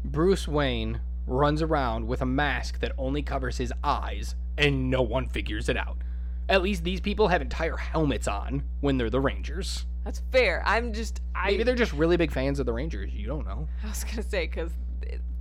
Bruce 0.03 0.47
Wayne 0.47 0.99
runs 1.25 1.61
around 1.61 2.05
with 2.07 2.21
a 2.21 2.25
mask 2.25 2.79
that 2.81 2.91
only 2.97 3.21
covers 3.21 3.57
his 3.57 3.71
eyes 3.83 4.35
and 4.57 4.89
no 4.89 5.01
one 5.01 5.27
figures 5.29 5.69
it 5.69 5.77
out. 5.77 5.97
At 6.49 6.61
least 6.61 6.83
these 6.83 6.99
people 6.99 7.29
have 7.29 7.41
entire 7.41 7.77
helmets 7.77 8.27
on 8.27 8.63
when 8.81 8.97
they're 8.97 9.09
the 9.09 9.21
Rangers. 9.21 9.85
That's 10.03 10.21
fair. 10.31 10.61
I'm 10.65 10.91
just 10.91 11.21
I 11.33 11.51
Maybe 11.51 11.63
they're 11.63 11.75
just 11.75 11.93
really 11.93 12.17
big 12.17 12.31
fans 12.31 12.59
of 12.59 12.65
the 12.65 12.73
Rangers. 12.73 13.13
You 13.13 13.27
don't 13.27 13.45
know. 13.45 13.67
I 13.83 13.87
was 13.87 14.03
gonna 14.03 14.23
say 14.23 14.47
because 14.47 14.71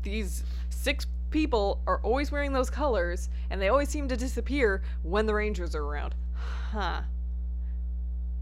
these 0.02 0.44
six 0.70 1.06
people 1.32 1.80
are 1.86 2.00
always 2.02 2.30
wearing 2.30 2.52
those 2.52 2.70
colors, 2.70 3.28
and 3.50 3.60
they 3.60 3.68
always 3.68 3.88
seem 3.88 4.06
to 4.08 4.16
disappear 4.16 4.82
when 5.02 5.26
the 5.26 5.34
Rangers 5.34 5.74
are 5.74 5.82
around. 5.84 6.14
Huh? 6.70 7.00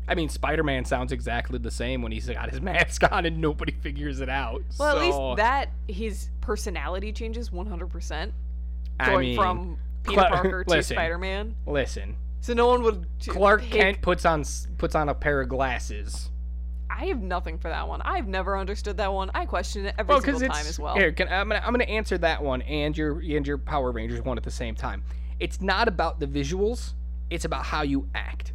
I 0.09 0.15
mean, 0.17 0.29
Spider 0.29 0.65
Man 0.65 0.85
sounds 0.85 1.13
exactly 1.13 1.59
the 1.59 1.71
same 1.71 2.03
when 2.03 2.11
he's 2.13 2.29
got 2.29 2.51
his 2.51 2.61
mask 2.63 3.03
on 3.13 3.25
and 3.27 3.41
nobody 3.41 3.73
figures 3.73 4.21
it 4.21 4.29
out. 4.29 4.63
Well, 4.79 4.97
at 4.97 5.01
least 5.03 5.37
that 5.37 5.71
his 5.89 6.31
personality 6.41 7.13
changes 7.13 7.51
100%, 7.51 8.33
I 8.99 9.17
mean, 9.17 9.37
from 9.37 9.79
Peter 10.03 10.21
Parker 10.29 10.65
to. 10.69 10.83
Spider-Man. 10.83 11.55
Listen, 11.67 12.17
So 12.41 12.55
no 12.55 12.67
one 12.69 12.83
would. 12.83 13.07
Clark 13.27 13.63
pick- 13.63 13.71
Kent 13.71 14.03
puts 14.03 14.25
on 14.25 14.45
puts 14.79 14.95
on 14.95 15.09
a 15.09 15.15
pair 15.15 15.41
of 15.41 15.49
glasses. 15.49 16.31
I 17.01 17.07
have 17.07 17.23
nothing 17.23 17.57
for 17.57 17.69
that 17.69 17.89
one. 17.89 18.03
I've 18.03 18.29
never 18.29 18.59
understood 18.59 18.99
that 18.99 19.11
one. 19.11 19.31
I 19.35 19.47
question 19.47 19.87
it 19.87 19.95
every 19.99 20.13
Well, 20.15 20.21
single 20.21 20.41
time 20.43 20.67
as 20.67 20.79
well. 20.79 20.95
here. 20.95 21.11
Can, 21.13 21.29
I'm 21.29 21.49
gonna 21.49 21.63
I'm 21.65 21.73
gonna 21.73 21.85
answer 21.85 22.19
that 22.19 22.43
one 22.43 22.61
and 22.63 22.97
your 22.97 23.21
and 23.21 23.47
your 23.47 23.57
Power 23.57 23.91
Rangers 23.91 24.21
one 24.21 24.37
at 24.37 24.45
the 24.45 24.51
same 24.51 24.75
time. 24.75 25.03
It's 25.39 25.63
not 25.63 25.89
about 25.89 26.21
the 26.21 26.27
visuals. 26.27 26.93
It's 27.31 27.47
about 27.47 27.65
how 27.65 27.83
you 27.83 28.07
act. 28.15 28.53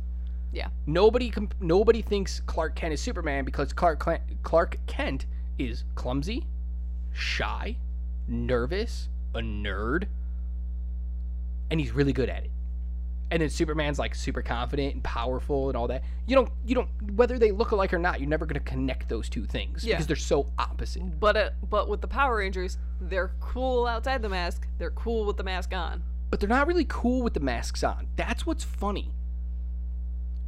Yeah. 0.54 0.68
Nobody 0.86 1.34
nobody 1.60 2.04
thinks 2.04 2.40
Clark 2.42 2.76
Kent 2.76 2.94
is 2.94 3.02
Superman 3.02 3.46
because 3.46 3.74
Clark 3.74 4.04
Cl- 4.04 4.22
Clark 4.44 4.78
Kent 4.86 5.26
is 5.58 5.84
clumsy, 5.96 6.46
shy, 7.14 7.78
nervous, 8.28 9.10
a 9.34 9.40
nerd, 9.40 10.06
and 11.72 11.80
he's 11.80 11.94
really 11.94 12.14
good 12.14 12.30
at 12.30 12.44
it. 12.44 12.52
And 13.32 13.42
then 13.42 13.50
Superman's 13.50 13.98
like 13.98 14.14
super 14.14 14.42
confident 14.44 14.94
and 14.94 15.04
powerful 15.04 15.70
and 15.70 15.76
all 15.76 15.88
that. 15.88 16.04
You 16.28 16.36
don't 16.36 16.50
you 16.66 16.76
don't 16.76 16.90
whether 17.14 17.40
they 17.40 17.52
look 17.52 17.72
alike 17.72 17.94
or 17.94 17.98
not, 18.00 18.20
you're 18.20 18.30
never 18.30 18.46
gonna 18.46 18.60
connect 18.60 19.10
those 19.10 19.30
two 19.30 19.46
things 19.46 19.84
Yeah. 19.84 19.96
because 19.96 20.08
they're 20.08 20.16
so 20.16 20.48
opposite. 20.60 21.20
But 21.20 21.36
uh, 21.36 21.50
but 21.70 21.90
with 21.90 22.02
the 22.02 22.08
Power 22.08 22.38
Rangers, 22.38 22.78
they're 23.02 23.32
cool 23.40 23.88
outside 23.88 24.22
the 24.22 24.30
mask. 24.30 24.68
They're 24.78 24.92
cool 24.92 25.26
with 25.26 25.38
the 25.38 25.44
mask 25.44 25.74
on. 25.74 26.04
But 26.30 26.40
they're 26.40 26.50
not 26.50 26.68
really 26.68 26.86
cool 26.88 27.24
with 27.24 27.34
the 27.34 27.40
masks 27.40 27.84
on. 27.84 28.08
That's 28.16 28.46
what's 28.46 28.64
funny. 28.64 29.12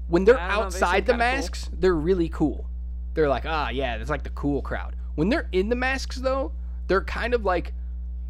When 0.08 0.24
they're 0.26 0.36
don't 0.36 0.48
know, 0.48 0.56
they 0.56 0.64
outside 0.66 1.06
the 1.06 1.14
kinda 1.14 1.26
cool. 1.26 1.36
masks, 1.36 1.70
they're 1.74 1.96
really 1.96 2.30
cool. 2.30 2.70
They're 3.14 3.28
like, 3.30 3.46
ah, 3.46 3.70
yeah, 3.70 3.96
it's 3.96 4.10
like 4.10 4.24
the 4.24 4.30
cool 4.30 4.62
crowd. 4.62 4.96
When 5.16 5.30
they're 5.30 5.50
in 5.52 5.70
the 5.70 5.76
masks, 5.76 6.18
though, 6.18 6.52
they're 6.88 7.04
kind 7.04 7.34
of 7.34 7.44
like 7.44 7.74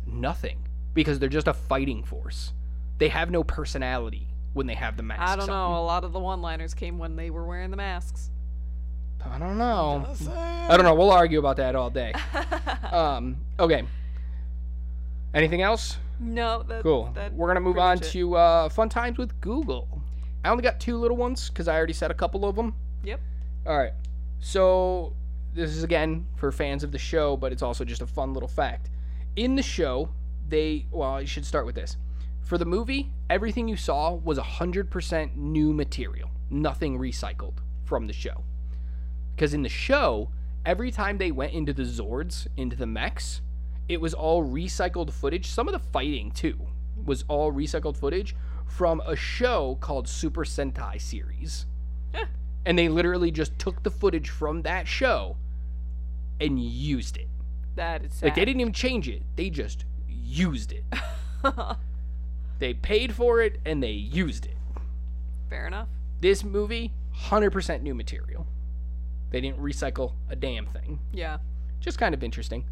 nothing 0.05 0.59
because 0.93 1.19
they're 1.19 1.29
just 1.29 1.47
a 1.47 1.53
fighting 1.53 2.03
force. 2.03 2.53
They 2.97 3.09
have 3.09 3.29
no 3.29 3.43
personality 3.43 4.27
when 4.53 4.67
they 4.67 4.73
have 4.75 4.97
the 4.97 5.03
masks 5.03 5.31
I 5.31 5.35
don't 5.35 5.47
know. 5.47 5.53
on. 5.53 5.77
A 5.77 5.83
lot 5.83 6.03
of 6.03 6.13
the 6.13 6.19
one-liners 6.19 6.73
came 6.73 6.97
when 6.97 7.15
they 7.15 7.29
were 7.29 7.45
wearing 7.45 7.71
the 7.71 7.77
masks. 7.77 8.29
I 9.25 9.39
don't 9.39 9.57
know. 9.57 10.07
I 10.69 10.75
don't 10.77 10.85
know. 10.85 10.95
We'll 10.95 11.11
argue 11.11 11.39
about 11.39 11.57
that 11.57 11.75
all 11.75 11.89
day. 11.89 12.13
um, 12.91 13.37
okay. 13.59 13.83
Anything 15.33 15.61
else? 15.61 15.97
No, 16.19 16.63
that, 16.63 16.83
Cool. 16.83 17.11
That 17.13 17.33
We're 17.33 17.47
gonna 17.47 17.59
move 17.59 17.77
on 17.77 17.97
it. 17.97 18.03
to 18.05 18.35
uh, 18.35 18.69
fun 18.69 18.89
times 18.89 19.17
with 19.17 19.39
Google. 19.41 19.87
I 20.43 20.49
only 20.49 20.63
got 20.63 20.79
two 20.79 20.97
little 20.97 21.17
ones 21.17 21.49
because 21.49 21.67
I 21.67 21.75
already 21.75 21.93
said 21.93 22.09
a 22.09 22.13
couple 22.13 22.45
of 22.45 22.55
them. 22.55 22.73
Yep. 23.03 23.19
All 23.65 23.77
right. 23.77 23.93
So 24.39 25.13
this 25.53 25.71
is 25.71 25.83
again 25.83 26.25
for 26.35 26.51
fans 26.51 26.83
of 26.83 26.91
the 26.91 26.97
show, 26.97 27.37
but 27.37 27.51
it's 27.51 27.61
also 27.61 27.83
just 27.83 28.01
a 28.01 28.07
fun 28.07 28.33
little 28.33 28.49
fact. 28.49 28.89
In 29.35 29.55
the 29.55 29.63
show, 29.63 30.09
they 30.47 30.85
well, 30.91 31.11
I 31.11 31.25
should 31.25 31.45
start 31.45 31.65
with 31.65 31.75
this. 31.75 31.97
For 32.47 32.57
the 32.57 32.63
movie, 32.63 33.11
everything 33.29 33.67
you 33.67 33.75
saw 33.75 34.13
was 34.13 34.39
100% 34.39 35.35
new 35.35 35.73
material, 35.73 36.29
nothing 36.49 36.97
recycled 36.97 37.55
from 37.83 38.07
the 38.07 38.13
show. 38.13 38.45
Because 39.35 39.53
in 39.53 39.63
the 39.63 39.69
show, 39.69 40.29
every 40.65 40.89
time 40.89 41.17
they 41.17 41.29
went 41.29 41.51
into 41.51 41.73
the 41.73 41.83
Zords, 41.83 42.47
into 42.55 42.77
the 42.77 42.85
mechs, 42.85 43.41
it 43.89 43.99
was 43.99 44.13
all 44.13 44.45
recycled 44.45 45.11
footage. 45.11 45.47
Some 45.47 45.67
of 45.67 45.73
the 45.73 45.91
fighting, 45.91 46.31
too, 46.31 46.57
was 47.03 47.25
all 47.27 47.51
recycled 47.51 47.97
footage 47.97 48.33
from 48.65 49.01
a 49.05 49.17
show 49.17 49.77
called 49.81 50.07
Super 50.07 50.45
Sentai 50.45 51.01
series. 51.01 51.65
And 52.65 52.79
they 52.79 52.87
literally 52.87 53.29
just 53.29 53.59
took 53.59 53.83
the 53.83 53.91
footage 53.91 54.29
from 54.29 54.61
that 54.61 54.87
show 54.87 55.35
and 56.39 56.57
used 56.57 57.17
it. 57.17 57.27
That 57.75 58.05
is 58.05 58.13
sad. 58.13 58.27
Like, 58.27 58.35
they 58.35 58.45
didn't 58.45 58.61
even 58.61 58.71
change 58.71 59.09
it, 59.09 59.23
they 59.35 59.49
just 59.49 59.83
used 60.07 60.71
it. 60.71 60.85
They 62.59 62.73
paid 62.73 63.13
for 63.13 63.41
it 63.41 63.59
and 63.65 63.81
they 63.81 63.91
used 63.91 64.45
it. 64.45 64.57
Fair 65.49 65.67
enough. 65.67 65.87
This 66.19 66.43
movie, 66.43 66.93
100% 67.15 67.81
new 67.81 67.93
material. 67.93 68.47
They 69.29 69.41
didn't 69.41 69.59
recycle 69.59 70.13
a 70.29 70.35
damn 70.35 70.65
thing. 70.65 70.99
Yeah. 71.11 71.37
Just 71.79 71.99
kind 71.99 72.13
of 72.13 72.23
interesting. 72.23 72.65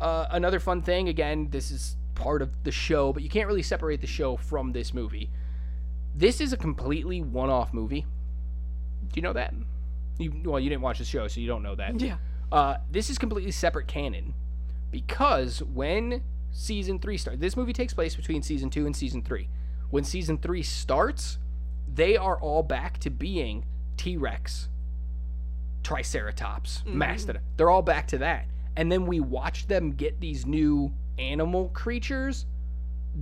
Uh, 0.00 0.26
another 0.30 0.58
fun 0.60 0.82
thing, 0.82 1.08
again, 1.08 1.48
this 1.50 1.70
is 1.70 1.96
part 2.14 2.42
of 2.42 2.50
the 2.64 2.72
show, 2.72 3.12
but 3.12 3.22
you 3.22 3.28
can't 3.28 3.46
really 3.46 3.62
separate 3.62 4.00
the 4.00 4.06
show 4.06 4.36
from 4.36 4.72
this 4.72 4.92
movie. 4.92 5.30
This 6.14 6.40
is 6.40 6.52
a 6.52 6.56
completely 6.56 7.22
one 7.22 7.50
off 7.50 7.72
movie. 7.72 8.04
Do 9.02 9.12
you 9.14 9.22
know 9.22 9.32
that? 9.32 9.54
You, 10.18 10.32
well, 10.44 10.60
you 10.60 10.68
didn't 10.68 10.82
watch 10.82 10.98
the 10.98 11.04
show, 11.04 11.28
so 11.28 11.40
you 11.40 11.46
don't 11.46 11.62
know 11.62 11.74
that. 11.76 12.00
Yeah. 12.00 12.16
Uh, 12.52 12.76
this 12.90 13.10
is 13.10 13.18
completely 13.18 13.52
separate 13.52 13.86
canon 13.86 14.34
because 14.90 15.62
when 15.62 16.22
season 16.52 16.98
three 16.98 17.16
starts, 17.16 17.40
this 17.40 17.56
movie 17.56 17.72
takes 17.72 17.94
place 17.94 18.14
between 18.14 18.42
season 18.42 18.70
two 18.70 18.86
and 18.86 18.94
season 18.94 19.22
three. 19.22 19.48
When 19.90 20.04
season 20.04 20.38
three 20.38 20.62
starts, 20.62 21.38
they 21.92 22.16
are 22.16 22.38
all 22.40 22.62
back 22.62 22.98
to 22.98 23.10
being 23.10 23.64
T 23.96 24.16
Rex, 24.16 24.68
Triceratops, 25.82 26.84
mm-hmm. 26.86 26.98
Mastodon. 26.98 27.42
They're 27.56 27.70
all 27.70 27.82
back 27.82 28.06
to 28.08 28.18
that. 28.18 28.46
And 28.76 28.90
then 28.90 29.06
we 29.06 29.20
watch 29.20 29.66
them 29.66 29.92
get 29.92 30.20
these 30.20 30.46
new 30.46 30.92
animal 31.18 31.68
creatures 31.70 32.46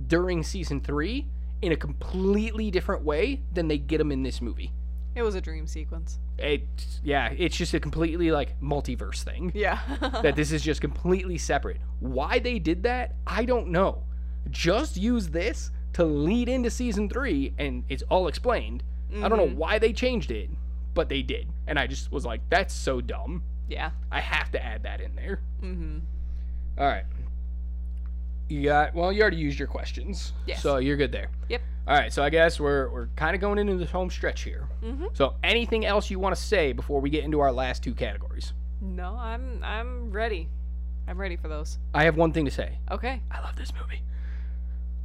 during 0.07 0.43
season 0.43 0.79
three 0.79 1.27
in 1.61 1.71
a 1.71 1.75
completely 1.75 2.71
different 2.71 3.03
way 3.03 3.41
than 3.53 3.67
they 3.67 3.77
get 3.77 3.97
them 3.97 4.11
in 4.11 4.23
this 4.23 4.41
movie. 4.41 4.71
It 5.19 5.23
was 5.23 5.35
a 5.35 5.41
dream 5.41 5.67
sequence. 5.67 6.17
It, 6.37 6.63
yeah, 7.03 7.33
it's 7.37 7.57
just 7.57 7.73
a 7.73 7.79
completely 7.81 8.31
like 8.31 8.57
multiverse 8.61 9.21
thing 9.23 9.51
Yeah. 9.53 9.79
that 10.23 10.37
this 10.37 10.53
is 10.53 10.61
just 10.61 10.79
completely 10.79 11.37
separate. 11.37 11.77
Why 11.99 12.39
they 12.39 12.57
did 12.57 12.83
that, 12.83 13.15
I 13.27 13.43
don't 13.43 13.67
know. 13.67 14.03
Just 14.49 14.95
use 14.95 15.27
this 15.27 15.71
to 15.93 16.05
lead 16.05 16.47
into 16.47 16.69
season 16.69 17.09
three, 17.09 17.53
and 17.57 17.83
it's 17.89 18.03
all 18.09 18.29
explained. 18.29 18.83
I 19.21 19.27
don't 19.27 19.37
know 19.37 19.49
why 19.49 19.77
they 19.79 19.91
changed 19.91 20.31
it, 20.31 20.49
but 20.93 21.09
they 21.09 21.21
did. 21.21 21.49
And 21.67 21.77
I 21.77 21.85
just 21.87 22.11
was 22.13 22.25
like, 22.25 22.41
that's 22.49 22.73
so 22.73 23.01
dumb. 23.01 23.43
yeah. 23.67 23.89
I 24.11 24.21
have 24.21 24.51
to 24.51 24.63
add 24.63 24.83
that 24.83 25.01
in 25.01 25.15
there. 25.15 25.41
Mm-hmm. 25.61 25.99
All 26.77 26.87
right. 26.87 27.03
You 28.49 28.63
got, 28.63 28.95
well, 28.95 29.13
you 29.13 29.21
already 29.21 29.37
used 29.37 29.59
your 29.59 29.67
questions. 29.67 30.33
Yes. 30.47 30.61
So 30.61 30.77
you're 30.77 30.97
good 30.97 31.11
there. 31.11 31.29
Yep. 31.49 31.61
All 31.87 31.95
right, 31.95 32.11
so 32.11 32.23
I 32.23 32.29
guess 32.29 32.59
we're, 32.59 32.89
we're 32.89 33.07
kind 33.15 33.35
of 33.35 33.41
going 33.41 33.57
into 33.57 33.77
the 33.77 33.85
home 33.85 34.09
stretch 34.09 34.41
here. 34.41 34.67
Mm-hmm. 34.83 35.05
So 35.13 35.35
anything 35.43 35.85
else 35.85 36.09
you 36.09 36.19
want 36.19 36.35
to 36.35 36.41
say 36.41 36.73
before 36.73 36.99
we 36.99 37.09
get 37.09 37.23
into 37.23 37.39
our 37.39 37.51
last 37.51 37.83
two 37.83 37.93
categories? 37.93 38.53
No, 38.81 39.15
I'm 39.19 39.61
I'm 39.63 40.11
ready. 40.11 40.49
I'm 41.07 41.19
ready 41.19 41.35
for 41.35 41.47
those. 41.47 41.79
I 41.93 42.03
have 42.03 42.15
one 42.15 42.31
thing 42.31 42.45
to 42.45 42.51
say. 42.51 42.77
Okay. 42.91 43.21
I 43.31 43.41
love 43.41 43.55
this 43.55 43.73
movie. 43.73 44.03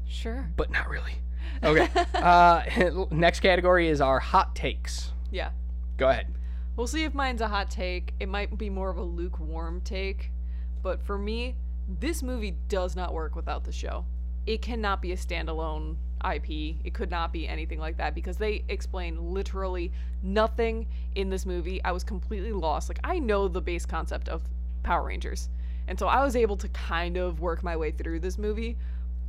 Sure. 0.07 0.49
but 0.57 0.71
not 0.71 0.89
really. 0.89 1.15
Okay. 1.63 1.89
uh, 2.15 2.63
next 3.11 3.41
category 3.41 3.89
is 3.89 4.01
our 4.01 4.21
hot 4.21 4.55
takes. 4.55 5.13
Yeah. 5.31 5.51
Go 5.97 6.09
ahead. 6.09 6.35
We'll 6.77 6.87
see 6.87 7.05
if 7.05 7.15
mine's 7.15 7.41
a 7.41 7.49
hot 7.49 7.71
take. 7.71 8.15
It 8.21 8.29
might 8.29 8.57
be 8.59 8.69
more 8.69 8.91
of 8.91 8.97
a 8.97 9.03
lukewarm 9.03 9.81
take, 9.81 10.31
but 10.83 11.03
for 11.03 11.17
me, 11.17 11.57
this 11.89 12.23
movie 12.23 12.57
does 12.69 12.97
not 12.97 13.13
work 13.13 13.37
without 13.37 13.65
the 13.65 13.73
show. 13.73 14.05
It 14.47 14.63
cannot 14.63 15.01
be 15.03 15.13
a 15.13 15.17
standalone 15.17 15.97
IP. 16.25 16.77
It 16.85 16.95
could 16.95 17.11
not 17.11 17.33
be 17.33 17.47
anything 17.47 17.79
like 17.79 17.97
that 17.99 18.15
because 18.15 18.37
they 18.37 18.65
explain 18.69 19.33
literally 19.33 19.93
nothing 20.23 20.87
in 21.15 21.31
this 21.31 21.45
movie. 21.45 21.83
I 21.85 21.93
was 21.93 22.05
completely 22.05 22.53
lost. 22.53 22.89
Like 22.89 23.01
I 23.05 23.19
know 23.19 23.49
the 23.49 23.61
base 23.61 23.87
concept 23.87 24.29
of 24.29 24.43
Power 24.83 25.07
Rangers. 25.07 25.49
And 25.87 25.99
so 25.99 26.07
I 26.07 26.25
was 26.25 26.37
able 26.37 26.57
to 26.59 26.69
kind 26.69 27.17
of 27.17 27.41
work 27.41 27.63
my 27.63 27.77
way 27.77 27.91
through 27.91 28.21
this 28.21 28.39
movie, 28.39 28.77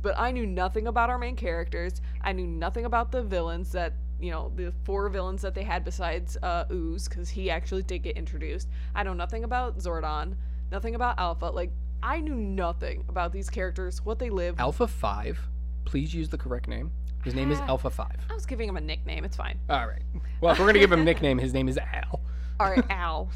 but 0.02 0.18
I 0.18 0.30
knew 0.30 0.46
nothing 0.46 0.86
about 0.86 1.10
our 1.10 1.18
main 1.18 1.36
characters. 1.36 2.00
I 2.22 2.32
knew 2.32 2.46
nothing 2.46 2.86
about 2.86 3.12
the 3.12 3.22
villains 3.22 3.72
that, 3.72 3.92
you 4.18 4.30
know, 4.30 4.52
the 4.56 4.72
four 4.84 5.08
villains 5.10 5.42
that 5.42 5.54
they 5.54 5.64
had 5.64 5.84
besides 5.84 6.38
uh, 6.42 6.64
Ooze, 6.70 7.08
because 7.08 7.28
he 7.28 7.50
actually 7.50 7.82
did 7.82 7.98
get 7.98 8.16
introduced. 8.16 8.68
I 8.94 9.02
know 9.02 9.12
nothing 9.12 9.44
about 9.44 9.78
Zordon, 9.78 10.34
nothing 10.70 10.94
about 10.94 11.18
Alpha. 11.18 11.46
Like, 11.46 11.72
I 12.02 12.20
knew 12.20 12.34
nothing 12.34 13.04
about 13.08 13.32
these 13.32 13.50
characters, 13.50 14.04
what 14.04 14.18
they 14.18 14.30
live. 14.30 14.56
Alpha 14.58 14.86
5, 14.86 15.38
please 15.84 16.14
use 16.14 16.28
the 16.28 16.38
correct 16.38 16.68
name. 16.68 16.90
His 17.24 17.34
name 17.34 17.50
is 17.50 17.58
Ah. 17.62 17.68
Alpha 17.68 17.90
5. 17.90 18.08
I 18.30 18.34
was 18.34 18.46
giving 18.46 18.68
him 18.68 18.76
a 18.76 18.80
nickname. 18.80 19.24
It's 19.24 19.36
fine. 19.36 19.58
All 19.68 19.86
right. 19.88 20.02
Well, 20.40 20.52
if 20.52 20.58
we're 20.58 20.66
going 20.66 20.74
to 20.74 20.80
give 20.80 20.92
him 20.92 21.00
a 21.00 21.04
nickname, 21.04 21.38
his 21.38 21.52
name 21.52 21.68
is 21.68 21.76
Al. 21.78 22.20
All 22.60 22.70
right, 22.70 22.84
Al. 22.90 23.28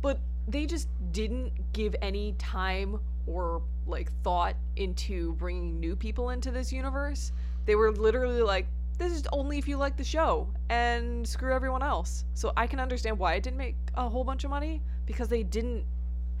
But 0.00 0.20
they 0.46 0.66
just 0.66 0.88
didn't 1.12 1.72
give 1.72 1.96
any 2.00 2.32
time 2.38 3.00
or 3.26 3.62
like 3.86 4.12
thought 4.22 4.54
into 4.76 5.34
bringing 5.34 5.80
new 5.80 5.96
people 5.96 6.30
into 6.30 6.50
this 6.52 6.72
universe. 6.72 7.32
They 7.66 7.74
were 7.74 7.90
literally 7.90 8.40
like, 8.42 8.66
this 8.98 9.12
is 9.12 9.26
only 9.32 9.58
if 9.58 9.66
you 9.68 9.76
like 9.76 9.96
the 9.96 10.04
show 10.04 10.48
and 10.70 11.26
screw 11.26 11.52
everyone 11.54 11.82
else. 11.82 12.24
So 12.34 12.52
I 12.56 12.66
can 12.66 12.78
understand 12.80 13.18
why 13.18 13.34
it 13.34 13.42
didn't 13.42 13.58
make 13.58 13.76
a 13.94 14.08
whole 14.08 14.24
bunch 14.24 14.44
of 14.44 14.50
money 14.50 14.80
because 15.06 15.28
they 15.28 15.42
didn't 15.42 15.84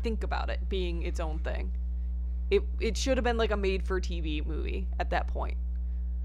think 0.08 0.24
about 0.24 0.48
it 0.48 0.66
being 0.70 1.02
its 1.02 1.20
own 1.20 1.38
thing. 1.40 1.70
It 2.50 2.62
it 2.80 2.96
should 2.96 3.18
have 3.18 3.24
been 3.24 3.36
like 3.36 3.50
a 3.50 3.56
made 3.56 3.86
for 3.86 4.00
TV 4.00 4.44
movie 4.46 4.86
at 4.98 5.10
that 5.10 5.28
point. 5.28 5.58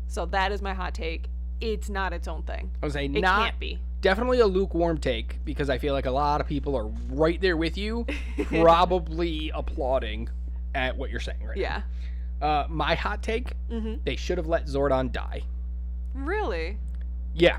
So 0.07 0.25
that 0.27 0.51
is 0.53 0.61
my 0.61 0.73
hot 0.73 0.93
take. 0.93 1.27
It's 1.59 1.89
not 1.89 2.13
its 2.13 2.27
own 2.29 2.43
thing. 2.43 2.71
I 2.81 2.85
was 2.85 2.93
say 2.93 3.05
It 3.05 3.11
not 3.11 3.43
can't 3.43 3.59
be. 3.59 3.79
definitely 3.99 4.39
a 4.39 4.47
lukewarm 4.47 4.97
take 4.99 5.43
because 5.43 5.69
I 5.69 5.77
feel 5.77 5.93
like 5.93 6.05
a 6.05 6.11
lot 6.11 6.39
of 6.39 6.47
people 6.47 6.75
are 6.77 6.87
right 7.09 7.39
there 7.41 7.57
with 7.57 7.77
you, 7.77 8.05
probably 8.45 9.51
applauding 9.53 10.29
at 10.75 10.95
what 10.97 11.09
you're 11.09 11.19
saying 11.19 11.43
right 11.43 11.57
Yeah. 11.57 11.81
now. 12.41 12.47
Uh, 12.47 12.67
my 12.69 12.95
hot 12.95 13.21
take: 13.21 13.51
Mhm. 13.69 13.99
they 14.05 14.15
should 14.15 14.37
have 14.37 14.47
let 14.47 14.65
Zordon 14.67 15.11
die. 15.11 15.41
Really? 16.13 16.77
Yeah. 17.33 17.57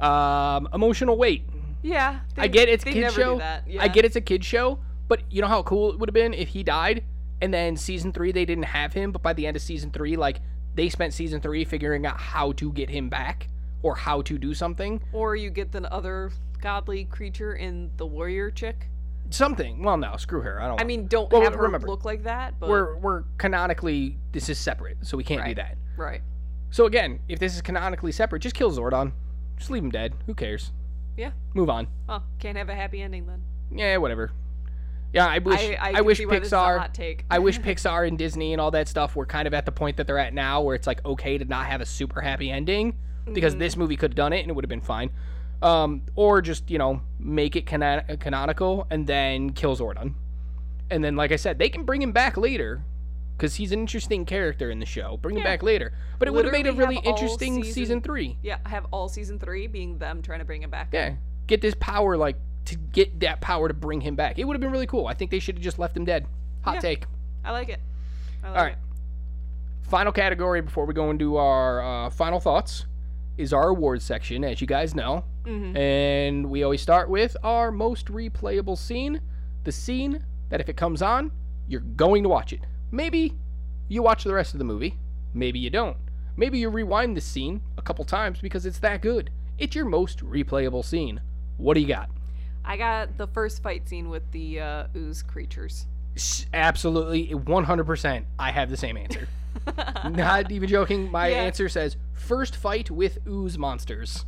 Um, 0.00 0.66
emotional 0.72 1.16
weight. 1.18 1.44
Yeah. 1.82 2.20
I 2.38 2.48
get 2.48 2.68
it's 2.70 2.84
a 2.86 2.90
kid 2.90 3.12
show. 3.12 3.36
Yeah. 3.66 3.82
I 3.82 3.88
get 3.88 4.04
it's 4.06 4.16
a 4.16 4.20
kid 4.20 4.44
show, 4.44 4.78
but 5.12 5.20
you 5.30 5.42
know 5.42 5.46
how 5.48 5.62
cool 5.62 5.92
it 5.92 5.98
would 5.98 6.08
have 6.08 6.14
been 6.14 6.32
if 6.32 6.48
he 6.48 6.62
died 6.62 7.04
and 7.42 7.52
then 7.52 7.76
season 7.76 8.14
three 8.14 8.32
they 8.32 8.46
didn't 8.46 8.64
have 8.64 8.94
him, 8.94 9.12
but 9.12 9.20
by 9.20 9.34
the 9.34 9.46
end 9.46 9.56
of 9.58 9.62
season 9.62 9.90
three, 9.90 10.16
like 10.16 10.40
they 10.74 10.88
spent 10.88 11.12
season 11.12 11.38
three 11.38 11.64
figuring 11.66 12.06
out 12.06 12.18
how 12.18 12.52
to 12.52 12.72
get 12.72 12.88
him 12.88 13.10
back 13.10 13.48
or 13.82 13.94
how 13.94 14.22
to 14.22 14.38
do 14.38 14.54
something. 14.54 15.02
Or 15.12 15.36
you 15.36 15.50
get 15.50 15.70
the 15.70 15.92
other 15.92 16.30
godly 16.62 17.04
creature 17.04 17.56
in 17.56 17.90
the 17.98 18.06
warrior 18.06 18.50
chick. 18.50 18.88
Something. 19.28 19.82
Well, 19.82 19.98
no, 19.98 20.16
screw 20.16 20.40
her. 20.40 20.62
I 20.62 20.66
don't. 20.68 20.80
I 20.80 20.84
mean, 20.84 21.08
don't 21.08 21.30
Well, 21.30 21.42
have 21.42 21.52
her 21.54 21.62
remember, 21.62 21.88
look 21.88 22.06
like 22.06 22.22
that, 22.22 22.58
but 22.58 22.70
we're 22.70 22.96
we're 22.96 23.24
canonically 23.36 24.16
this 24.32 24.48
is 24.48 24.56
separate, 24.58 24.96
so 25.02 25.18
we 25.18 25.24
can't 25.24 25.40
do 25.42 25.46
Right. 25.48 25.56
that. 25.56 25.76
right. 25.98 26.22
So 26.70 26.86
again, 26.86 27.20
if 27.28 27.38
this 27.38 27.54
is 27.54 27.60
canonically 27.60 28.12
separate, 28.12 28.40
just 28.40 28.54
kill 28.54 28.70
Zordon. 28.72 29.12
Just 29.58 29.68
leave 29.70 29.82
him 29.84 29.90
dead. 29.90 30.14
Who 30.24 30.32
cares? 30.34 30.72
Yeah. 31.18 31.32
Move 31.52 31.68
on. 31.68 31.86
Oh, 32.08 32.22
can't 32.38 32.56
have 32.56 32.70
a 32.70 32.74
happy 32.74 33.02
ending 33.02 33.26
then. 33.26 33.42
Yeah, 33.70 33.98
whatever. 33.98 34.30
Yeah, 35.12 35.26
I 35.26 35.38
wish 35.38 35.60
I, 35.60 35.76
I, 35.80 35.92
I, 35.98 36.00
wish 36.00 36.18
see 36.18 36.26
why 36.26 36.38
this 36.38 36.46
is 36.46 36.52
a 36.52 36.56
Pixar. 36.56 37.20
I 37.30 37.38
wish 37.38 37.60
Pixar 37.62 38.08
and 38.08 38.16
Disney 38.16 38.52
and 38.52 38.60
all 38.60 38.70
that 38.70 38.88
stuff 38.88 39.14
were 39.14 39.26
kind 39.26 39.46
of 39.46 39.52
at 39.52 39.66
the 39.66 39.72
point 39.72 39.98
that 39.98 40.06
they're 40.06 40.18
at 40.18 40.32
now 40.32 40.62
where 40.62 40.74
it's 40.74 40.86
like 40.86 41.04
okay 41.04 41.36
to 41.36 41.44
not 41.44 41.66
have 41.66 41.80
a 41.80 41.86
super 41.86 42.20
happy 42.20 42.50
ending 42.50 42.96
because 43.32 43.56
this 43.56 43.76
movie 43.76 43.96
could 43.96 44.12
have 44.12 44.16
done 44.16 44.32
it 44.32 44.40
and 44.40 44.50
it 44.50 44.54
would 44.54 44.64
have 44.64 44.70
been 44.70 44.80
fine. 44.80 45.10
Um, 45.60 46.02
or 46.16 46.42
just, 46.42 46.70
you 46.70 46.78
know, 46.78 47.02
make 47.20 47.54
it 47.54 47.66
canon- 47.66 48.16
canonical 48.18 48.86
and 48.90 49.06
then 49.06 49.50
kill 49.50 49.76
Zordon. 49.76 50.14
And 50.90 51.04
then, 51.04 51.14
like 51.14 51.30
I 51.30 51.36
said, 51.36 51.58
they 51.58 51.68
can 51.68 51.84
bring 51.84 52.02
him 52.02 52.10
back 52.12 52.36
later 52.36 52.82
because 53.36 53.54
he's 53.54 53.70
an 53.70 53.78
interesting 53.78 54.24
character 54.24 54.70
in 54.70 54.80
the 54.80 54.86
show. 54.86 55.18
Bring 55.18 55.36
him 55.36 55.44
back 55.44 55.62
later. 55.62 55.92
But 56.18 56.28
it 56.28 56.34
would 56.34 56.44
have 56.46 56.52
made 56.52 56.66
a 56.66 56.72
really 56.72 56.98
interesting 56.98 57.62
season, 57.62 57.72
season- 57.72 58.00
three. 58.00 58.38
yeah, 58.42 58.58
have 58.66 58.86
all 58.90 59.08
season 59.08 59.38
three 59.38 59.66
being 59.68 59.98
them 59.98 60.20
trying 60.20 60.40
to 60.40 60.44
bring 60.44 60.62
him 60.62 60.70
back. 60.70 60.88
Yeah. 60.92 61.14
Get 61.46 61.60
this 61.60 61.74
power, 61.78 62.16
like, 62.16 62.36
to 62.66 62.76
get 62.76 63.20
that 63.20 63.40
power 63.40 63.68
to 63.68 63.74
bring 63.74 64.00
him 64.00 64.14
back. 64.16 64.38
It 64.38 64.44
would 64.44 64.54
have 64.54 64.60
been 64.60 64.70
really 64.70 64.86
cool. 64.86 65.06
I 65.06 65.14
think 65.14 65.30
they 65.30 65.38
should 65.38 65.56
have 65.56 65.62
just 65.64 65.78
left 65.78 65.96
him 65.96 66.04
dead. 66.04 66.26
Hot 66.62 66.74
Yeah. 66.76 66.80
take. 66.80 67.04
I 67.44 67.50
like 67.50 67.68
it. 67.68 67.80
I 68.44 68.48
like 68.50 68.58
All 68.58 68.64
right. 68.64 68.76
Final 69.82 70.12
category 70.12 70.60
before 70.60 70.86
we 70.86 70.94
go 70.94 71.10
into 71.10 71.36
our 71.36 71.82
uh, 71.82 72.10
final 72.10 72.40
thoughts 72.40 72.86
is 73.36 73.52
our 73.52 73.68
awards 73.70 74.04
section, 74.04 74.44
as 74.44 74.60
you 74.60 74.66
guys 74.66 74.94
know. 74.94 75.24
it. 75.44 75.50
hmm 75.50 75.76
And 75.76 76.46
we 76.50 76.62
always 76.62 76.80
start 76.80 77.08
with 77.10 77.36
our 77.42 77.70
most 77.72 78.06
replayable 78.06 78.78
scene. 78.78 79.20
The 79.64 79.72
scene 79.72 80.24
that 80.50 80.60
if 80.60 80.68
it 80.68 80.76
comes 80.76 81.02
on, 81.02 81.30
you're 81.68 81.80
going 81.80 82.22
to 82.22 82.28
watch 82.28 82.52
it. 82.52 82.60
Maybe 82.90 83.34
you 83.88 84.02
watch 84.02 84.24
the 84.24 84.34
rest 84.34 84.54
of 84.54 84.58
the 84.58 84.64
movie. 84.64 84.98
Maybe 85.34 85.58
you 85.58 85.70
don't. 85.70 85.96
Maybe 86.36 86.58
you 86.58 86.68
rewind 86.70 87.16
this 87.16 87.24
scene 87.24 87.60
a 87.76 87.82
couple 87.82 88.04
times 88.04 88.40
because 88.40 88.64
it's 88.66 88.78
that 88.80 89.02
good. 89.02 89.30
It's 89.58 89.74
your 89.74 89.84
most 89.84 90.20
replayable 90.24 90.84
scene. 90.84 91.20
What 91.56 91.74
do 91.74 91.80
you 91.80 91.88
got? 91.88 92.08
I 92.64 92.76
got 92.76 93.16
the 93.18 93.26
first 93.26 93.62
fight 93.62 93.88
scene 93.88 94.08
with 94.08 94.30
the 94.32 94.60
uh, 94.60 94.86
ooze 94.96 95.22
creatures. 95.22 95.86
Absolutely, 96.52 97.28
100%. 97.28 98.24
I 98.38 98.50
have 98.50 98.70
the 98.70 98.76
same 98.76 98.96
answer. 98.96 99.28
Not 100.10 100.50
even 100.50 100.68
joking. 100.68 101.10
My 101.10 101.28
Yeah. 101.28 101.42
answer 101.42 101.68
says 101.68 101.96
first 102.12 102.56
fight 102.56 102.90
with 102.90 103.18
ooze 103.26 103.58
monsters. 103.58 104.24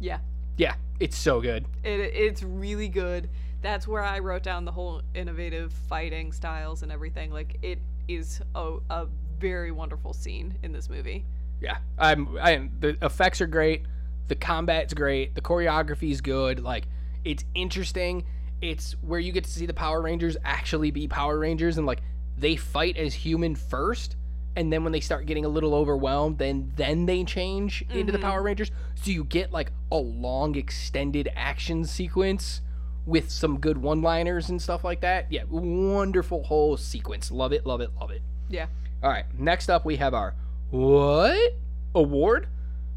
Yeah. 0.00 0.18
Yeah, 0.56 0.74
it's 1.00 1.16
so 1.16 1.40
good. 1.40 1.66
It, 1.82 2.00
it's 2.00 2.42
really 2.42 2.88
good. 2.88 3.28
That's 3.62 3.88
where 3.88 4.02
I 4.02 4.18
wrote 4.20 4.42
down 4.42 4.64
the 4.64 4.72
whole 4.72 5.02
innovative 5.14 5.72
fighting 5.72 6.32
styles 6.32 6.82
and 6.82 6.92
everything. 6.92 7.30
Like 7.30 7.58
it 7.62 7.78
is 8.08 8.40
a, 8.54 8.76
a 8.90 9.06
very 9.38 9.70
wonderful 9.72 10.12
scene 10.12 10.56
in 10.62 10.72
this 10.72 10.88
movie. 10.88 11.24
Yeah, 11.60 11.78
I'm. 11.98 12.36
I 12.38 12.68
the 12.78 12.96
effects 13.02 13.40
are 13.40 13.46
great. 13.46 13.84
The 14.28 14.34
combat's 14.34 14.92
great. 14.94 15.34
The 15.34 15.40
choreography's 15.40 16.20
good. 16.20 16.60
Like 16.60 16.86
it's 17.26 17.44
interesting. 17.54 18.24
It's 18.62 18.92
where 19.02 19.20
you 19.20 19.32
get 19.32 19.44
to 19.44 19.50
see 19.50 19.66
the 19.66 19.74
Power 19.74 20.00
Rangers 20.00 20.36
actually 20.44 20.90
be 20.90 21.08
Power 21.08 21.38
Rangers 21.38 21.76
and 21.76 21.86
like 21.86 22.00
they 22.38 22.56
fight 22.56 22.96
as 22.96 23.12
human 23.12 23.54
first, 23.56 24.16
and 24.54 24.72
then 24.72 24.84
when 24.84 24.92
they 24.92 25.00
start 25.00 25.26
getting 25.26 25.44
a 25.44 25.48
little 25.48 25.74
overwhelmed, 25.74 26.38
then 26.38 26.72
then 26.76 27.04
they 27.06 27.24
change 27.24 27.84
into 27.90 28.12
the 28.12 28.18
mm-hmm. 28.18 28.26
Power 28.26 28.42
Rangers. 28.42 28.70
So 28.94 29.10
you 29.10 29.24
get 29.24 29.52
like 29.52 29.72
a 29.90 29.96
long 29.96 30.54
extended 30.56 31.28
action 31.34 31.84
sequence 31.84 32.62
with 33.04 33.30
some 33.30 33.58
good 33.58 33.78
one-liners 33.78 34.48
and 34.48 34.60
stuff 34.60 34.84
like 34.84 35.00
that. 35.00 35.30
Yeah, 35.30 35.42
wonderful 35.48 36.44
whole 36.44 36.76
sequence. 36.76 37.30
Love 37.30 37.52
it. 37.52 37.66
Love 37.66 37.80
it. 37.80 37.90
Love 38.00 38.10
it. 38.10 38.22
Yeah. 38.48 38.66
All 39.02 39.10
right. 39.10 39.26
Next 39.38 39.68
up, 39.68 39.84
we 39.84 39.96
have 39.96 40.14
our 40.14 40.34
what 40.70 41.54
award 41.94 42.48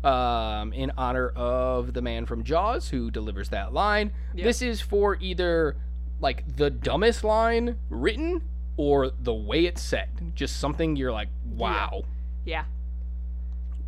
um, 0.04 0.74
in 0.74 0.92
honor 0.98 1.30
of 1.30 1.94
the 1.94 2.02
man 2.02 2.26
from 2.26 2.44
Jaws 2.44 2.90
who 2.90 3.12
delivers 3.12 3.50
that 3.50 3.74
line. 3.74 4.12
Yeah. 4.34 4.46
This 4.46 4.62
is 4.62 4.82
for 4.82 5.18
either 5.20 5.76
like 6.20 6.56
the 6.58 6.70
dumbest 6.70 7.24
line 7.24 7.78
written 7.90 8.42
or 8.78 9.10
the 9.10 9.34
way 9.34 9.66
it's 9.66 9.82
said. 9.82 10.10
Just 10.36 10.58
something 10.58 10.96
you're 10.96 11.12
like, 11.12 11.30
wow. 11.46 12.04
Yeah. 12.46 12.64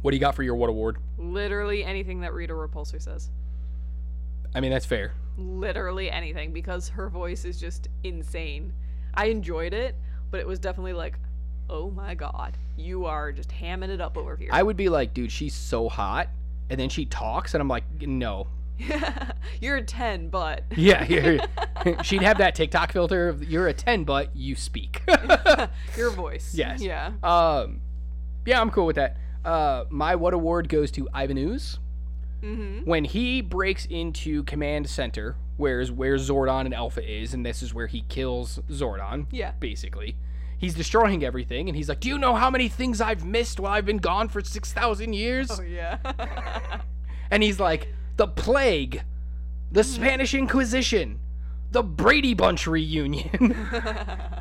What 0.01 0.11
do 0.11 0.17
you 0.17 0.21
got 0.21 0.35
for 0.35 0.43
your 0.43 0.55
what 0.55 0.69
award? 0.69 0.97
Literally 1.17 1.83
anything 1.83 2.21
that 2.21 2.33
Rita 2.33 2.53
Repulsa 2.53 3.01
says. 3.01 3.29
I 4.53 4.59
mean, 4.59 4.71
that's 4.71 4.85
fair. 4.85 5.13
Literally 5.37 6.11
anything 6.11 6.51
because 6.51 6.89
her 6.89 7.09
voice 7.09 7.45
is 7.45 7.59
just 7.59 7.87
insane. 8.03 8.73
I 9.13 9.25
enjoyed 9.25 9.73
it, 9.73 9.95
but 10.29 10.39
it 10.39 10.47
was 10.47 10.59
definitely 10.59 10.93
like, 10.93 11.17
oh 11.69 11.89
my 11.91 12.15
god, 12.15 12.57
you 12.77 13.05
are 13.05 13.31
just 13.31 13.49
hamming 13.49 13.89
it 13.89 14.01
up 14.01 14.17
over 14.17 14.35
here. 14.35 14.49
I 14.51 14.63
would 14.63 14.77
be 14.77 14.89
like, 14.89 15.13
dude, 15.13 15.31
she's 15.31 15.53
so 15.53 15.89
hot. 15.89 16.27
And 16.69 16.79
then 16.79 16.87
she 16.89 17.05
talks, 17.05 17.53
and 17.53 17.61
I'm 17.61 17.67
like, 17.67 17.83
no. 18.01 18.47
You're 19.61 19.75
a 19.77 19.81
10, 19.83 20.29
but 20.29 20.63
Yeah, 20.77 21.03
she'd 22.03 22.21
have 22.21 22.37
that 22.37 22.55
TikTok 22.55 22.91
filter 22.93 23.27
of 23.29 23.43
you're 23.43 23.67
a 23.67 23.73
10, 23.73 24.05
but 24.05 24.35
you 24.35 24.55
speak. 24.55 25.01
your 25.97 26.09
voice. 26.11 26.53
Yes. 26.55 26.81
Yeah. 26.81 27.11
Um, 27.21 27.81
yeah, 28.45 28.59
I'm 28.61 28.71
cool 28.71 28.85
with 28.85 28.95
that. 28.95 29.17
Uh, 29.43 29.83
my 29.89 30.15
what 30.15 30.33
award 30.33 30.69
goes 30.69 30.91
to 30.91 31.07
Ivan 31.13 31.37
Ooze 31.37 31.79
Mm-hmm. 32.41 32.89
when 32.89 33.05
he 33.05 33.41
breaks 33.41 33.85
into 33.85 34.43
command 34.45 34.89
center, 34.89 35.35
where's 35.57 35.91
where 35.91 36.15
Zordon 36.15 36.65
and 36.65 36.73
Alpha 36.73 37.07
is, 37.07 37.35
and 37.35 37.45
this 37.45 37.61
is 37.61 37.71
where 37.71 37.85
he 37.85 38.01
kills 38.09 38.59
Zordon. 38.71 39.27
Yeah. 39.29 39.51
basically. 39.59 40.15
He's 40.61 40.75
destroying 40.75 41.23
everything, 41.23 41.69
and 41.69 41.75
he's 41.75 41.89
like, 41.89 41.99
"Do 42.01 42.07
you 42.07 42.19
know 42.19 42.35
how 42.35 42.51
many 42.51 42.69
things 42.69 43.01
I've 43.01 43.25
missed 43.25 43.59
while 43.59 43.73
I've 43.73 43.85
been 43.85 43.97
gone 43.97 44.29
for 44.29 44.41
six 44.41 44.71
thousand 44.71 45.13
years?" 45.13 45.49
Oh 45.51 45.63
yeah. 45.63 45.97
And 47.31 47.41
he's 47.41 47.59
like, 47.61 47.87
"The 48.17 48.27
plague, 48.27 49.03
the 49.71 49.85
Spanish 49.85 50.33
Inquisition, 50.33 51.19
the 51.71 51.81
Brady 51.81 52.33
Bunch 52.33 52.67
reunion," 52.67 53.55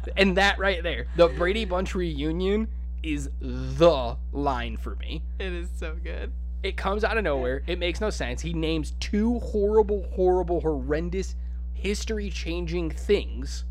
and 0.17 0.37
that 0.37 0.59
right 0.59 0.83
there, 0.83 1.07
the 1.17 1.29
Brady 1.29 1.65
Bunch 1.65 1.95
reunion 1.95 2.69
is 3.03 3.31
the 3.41 4.17
line 4.33 4.77
for 4.77 4.97
me. 4.97 5.23
It 5.39 5.53
is 5.53 5.69
so 5.79 5.97
good. 6.03 6.33
It 6.65 6.77
comes 6.77 7.05
out 7.05 7.17
of 7.17 7.25
nowhere. 7.25 7.63
It 7.67 7.79
makes 7.79 8.01
no 8.01 8.11
sense. 8.11 8.43
He 8.43 8.53
names 8.53 8.93
two 8.99 9.39
horrible, 9.39 10.05
horrible, 10.15 10.61
horrendous, 10.61 11.37
history 11.73 12.29
changing 12.29 12.91
things 12.91 13.65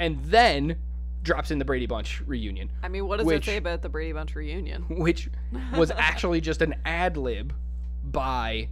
and 0.00 0.18
then 0.24 0.76
drops 1.22 1.50
in 1.50 1.58
the 1.58 1.64
Brady 1.64 1.86
Bunch 1.86 2.22
reunion, 2.26 2.70
I 2.82 2.88
mean, 2.88 3.06
what 3.06 3.18
does 3.18 3.26
Which- 3.26 3.42
it 3.42 3.50
say 3.50 3.56
about 3.58 3.82
the 3.82 3.88
Brady 3.88 4.12
Bunch 4.12 4.34
reunion? 4.34 4.82
which 4.88 5.28
was 5.76 5.90
actually 5.96 6.40
just 6.40 6.62
an 6.62 6.74
ad 6.84 7.16
lib 7.16 7.52
by 8.04 8.68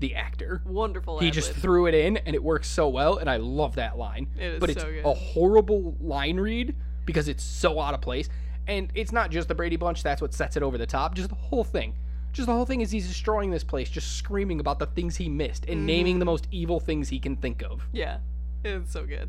the 0.00 0.14
actor. 0.14 0.62
Wonderful. 0.66 1.18
He 1.20 1.30
just 1.30 1.50
ad-lib. 1.50 1.62
threw 1.62 1.86
it 1.86 1.94
in 1.94 2.16
and 2.18 2.34
it 2.34 2.42
works 2.42 2.68
so 2.68 2.88
well, 2.88 3.18
and 3.18 3.28
I 3.30 3.36
love 3.36 3.76
that 3.76 3.96
line. 3.98 4.28
It 4.38 4.54
is 4.54 4.60
but 4.60 4.70
it's 4.70 4.80
so 4.82 4.90
good. 4.90 5.04
a 5.04 5.14
horrible 5.14 5.96
line 6.00 6.38
read 6.38 6.74
because 7.06 7.28
it's 7.28 7.44
so 7.44 7.78
out 7.80 7.94
of 7.94 8.00
place. 8.00 8.28
And 8.66 8.90
it's 8.94 9.12
not 9.12 9.30
just 9.30 9.48
the 9.48 9.54
Brady 9.54 9.76
Bunch, 9.76 10.02
that's 10.02 10.22
what 10.22 10.32
sets 10.32 10.56
it 10.56 10.62
over 10.62 10.78
the 10.78 10.86
top. 10.86 11.14
Just 11.14 11.28
the 11.28 11.34
whole 11.34 11.64
thing. 11.64 11.94
Just 12.32 12.46
the 12.46 12.52
whole 12.54 12.64
thing 12.66 12.80
is 12.80 12.90
he's 12.90 13.06
destroying 13.06 13.50
this 13.50 13.62
place, 13.62 13.88
just 13.90 14.16
screaming 14.16 14.58
about 14.58 14.78
the 14.78 14.86
things 14.86 15.16
he 15.16 15.28
missed 15.28 15.66
and 15.66 15.86
naming 15.86 16.14
Mm-hmm. 16.14 16.18
the 16.20 16.24
most 16.24 16.48
evil 16.50 16.80
things 16.80 17.08
he 17.10 17.18
can 17.20 17.36
think 17.36 17.62
of. 17.62 17.86
yeah, 17.92 18.18
it's 18.64 18.90
so 18.92 19.04
good. 19.06 19.28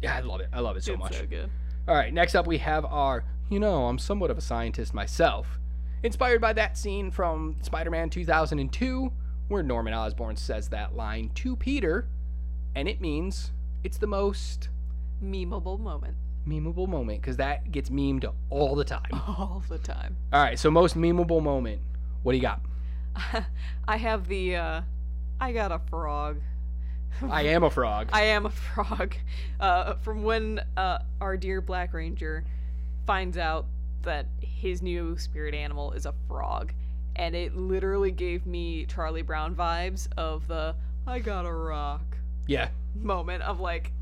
Yeah, 0.00 0.16
I 0.16 0.20
love 0.20 0.40
it. 0.40 0.48
I 0.52 0.60
love 0.60 0.76
it 0.76 0.84
so 0.84 0.92
it's 0.92 1.00
much. 1.00 1.18
so 1.18 1.26
good. 1.26 1.50
All 1.88 1.94
right, 1.94 2.12
next 2.12 2.34
up 2.34 2.46
we 2.46 2.58
have 2.58 2.84
our, 2.84 3.24
you 3.48 3.58
know, 3.58 3.86
I'm 3.86 3.98
somewhat 3.98 4.30
of 4.30 4.38
a 4.38 4.42
scientist 4.42 4.94
myself. 4.94 5.58
Inspired 6.02 6.40
by 6.40 6.52
that 6.54 6.78
scene 6.78 7.10
from 7.10 7.56
Spider 7.62 7.90
Man 7.90 8.08
2002, 8.10 9.12
where 9.48 9.62
Norman 9.62 9.92
Osborn 9.92 10.36
says 10.36 10.68
that 10.68 10.96
line 10.96 11.30
to 11.36 11.56
Peter, 11.56 12.08
and 12.74 12.88
it 12.88 13.00
means 13.00 13.52
it's 13.82 13.98
the 13.98 14.06
most 14.06 14.68
Memeable 15.22 15.78
moment 15.78 16.16
memeable 16.46 16.88
moment 16.88 17.20
because 17.20 17.36
that 17.36 17.70
gets 17.70 17.90
memed 17.90 18.30
all 18.48 18.74
the 18.74 18.84
time. 18.84 19.10
all 19.12 19.62
the 19.68 19.78
time. 19.78 20.16
All 20.32 20.42
right, 20.42 20.58
so 20.58 20.70
most 20.70 20.96
memeable 20.96 21.42
moment. 21.42 21.80
What 22.22 22.32
do 22.32 22.38
you 22.38 22.42
got? 22.42 22.60
I 23.88 23.96
have 23.96 24.28
the. 24.28 24.56
uh 24.56 24.80
I 25.40 25.52
got 25.52 25.72
a 25.72 25.80
frog. 25.90 26.40
I 27.30 27.42
am 27.42 27.62
a 27.64 27.70
frog. 27.70 28.10
I 28.12 28.22
am 28.22 28.46
a 28.46 28.50
frog. 28.50 29.14
Uh, 29.60 29.92
from 29.96 30.22
when 30.22 30.58
uh, 30.78 31.00
our 31.20 31.36
dear 31.36 31.60
Black 31.60 31.92
Ranger 31.92 32.44
finds 33.06 33.36
out 33.36 33.66
that 34.00 34.24
his 34.40 34.80
new 34.80 35.18
spirit 35.18 35.54
animal 35.54 35.92
is 35.92 36.06
a 36.06 36.14
frog. 36.26 36.72
And 37.14 37.36
it 37.36 37.54
literally 37.54 38.10
gave 38.10 38.46
me 38.46 38.86
Charlie 38.86 39.20
Brown 39.20 39.54
vibes 39.54 40.08
of 40.16 40.48
the 40.48 40.74
I 41.06 41.18
got 41.18 41.44
a 41.44 41.52
rock 41.52 42.16
yeah, 42.46 42.68
moment 42.94 43.42
of 43.42 43.60
like 43.60 43.92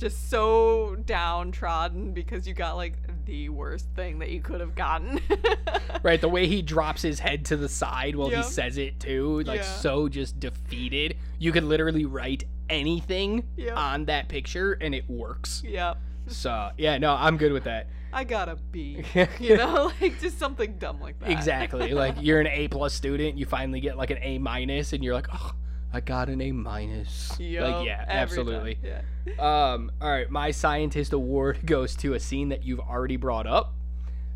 just 0.00 0.30
so 0.30 0.96
downtrodden 1.04 2.12
because 2.12 2.48
you 2.48 2.54
got 2.54 2.76
like 2.76 2.94
the 3.26 3.48
worst 3.50 3.86
thing 3.94 4.18
that 4.18 4.30
you 4.30 4.40
could 4.40 4.60
have 4.60 4.74
gotten. 4.74 5.20
right. 6.02 6.20
The 6.20 6.28
way 6.28 6.46
he 6.46 6.62
drops 6.62 7.02
his 7.02 7.20
head 7.20 7.44
to 7.46 7.56
the 7.56 7.68
side 7.68 8.16
while 8.16 8.30
Yep. 8.30 8.44
he 8.44 8.50
says 8.50 8.78
it 8.78 8.98
too, 8.98 9.42
like 9.42 9.60
Yeah. 9.60 9.76
so 9.76 10.08
just 10.08 10.40
defeated. 10.40 11.16
You 11.38 11.52
could 11.52 11.64
literally 11.64 12.06
write 12.06 12.44
anything 12.68 13.44
Yep. 13.56 13.76
on 13.76 14.04
that 14.06 14.28
picture 14.28 14.72
and 14.80 14.94
it 14.94 15.08
works. 15.08 15.62
yep. 15.64 15.98
So 16.28 16.70
yeah, 16.78 16.96
no, 16.98 17.12
I'm 17.14 17.36
good 17.36 17.52
with 17.52 17.64
that. 17.64 17.88
I 18.12 18.24
got 18.24 18.48
a 18.48 18.56
B. 18.56 19.04
You 19.38 19.56
know, 19.56 19.92
like 20.00 20.18
just 20.20 20.38
something 20.38 20.78
dumb 20.78 21.00
like 21.00 21.18
that. 21.20 21.30
Exactly. 21.30 21.92
like 21.92 22.16
you're 22.20 22.40
an 22.40 22.46
A 22.48 22.68
plus 22.68 22.94
student, 22.94 23.36
you 23.38 23.46
finally 23.46 23.80
get 23.80 23.96
like 23.96 24.10
an 24.10 24.18
A 24.22 24.38
minus, 24.38 24.92
and 24.92 25.04
you're 25.04 25.14
like, 25.14 25.28
oh, 25.32 25.52
I 25.92 26.00
got 26.00 26.28
an 26.28 26.40
A 26.40 26.52
minus. 26.52 27.38
Yup, 27.40 27.64
like 27.78 27.86
yeah, 27.86 27.96
time, 27.98 28.06
absolutely. 28.08 28.78
Yeah. 28.82 29.02
Um, 29.38 29.92
all 30.00 30.08
right, 30.10 30.30
my 30.30 30.50
scientist 30.50 31.12
award 31.12 31.58
goes 31.66 31.94
to 31.96 32.14
a 32.14 32.20
scene 32.20 32.48
that 32.48 32.64
you've 32.64 32.80
already 32.80 33.16
brought 33.16 33.46
up. 33.46 33.74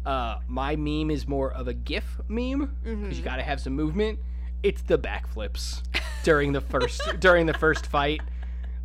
Uh, 0.04 0.38
my 0.46 0.76
meme 0.76 1.10
is 1.10 1.26
more 1.26 1.50
of 1.52 1.66
a 1.68 1.72
GIF 1.74 2.20
meme 2.28 2.76
because 2.82 2.96
Mm-hmm. 2.98 3.10
you 3.12 3.22
got 3.22 3.36
to 3.36 3.42
have 3.42 3.60
some 3.60 3.72
movement. 3.72 4.18
It's 4.62 4.82
the 4.82 4.98
backflips 4.98 5.82
during 6.22 6.52
the 6.52 6.60
first 6.60 7.00
during 7.20 7.46
the 7.46 7.54
first 7.54 7.86
fight. 7.86 8.20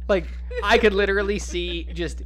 Like 0.08 0.26
I 0.64 0.78
could 0.78 0.94
literally 0.94 1.38
see 1.40 1.84
just 1.94 2.22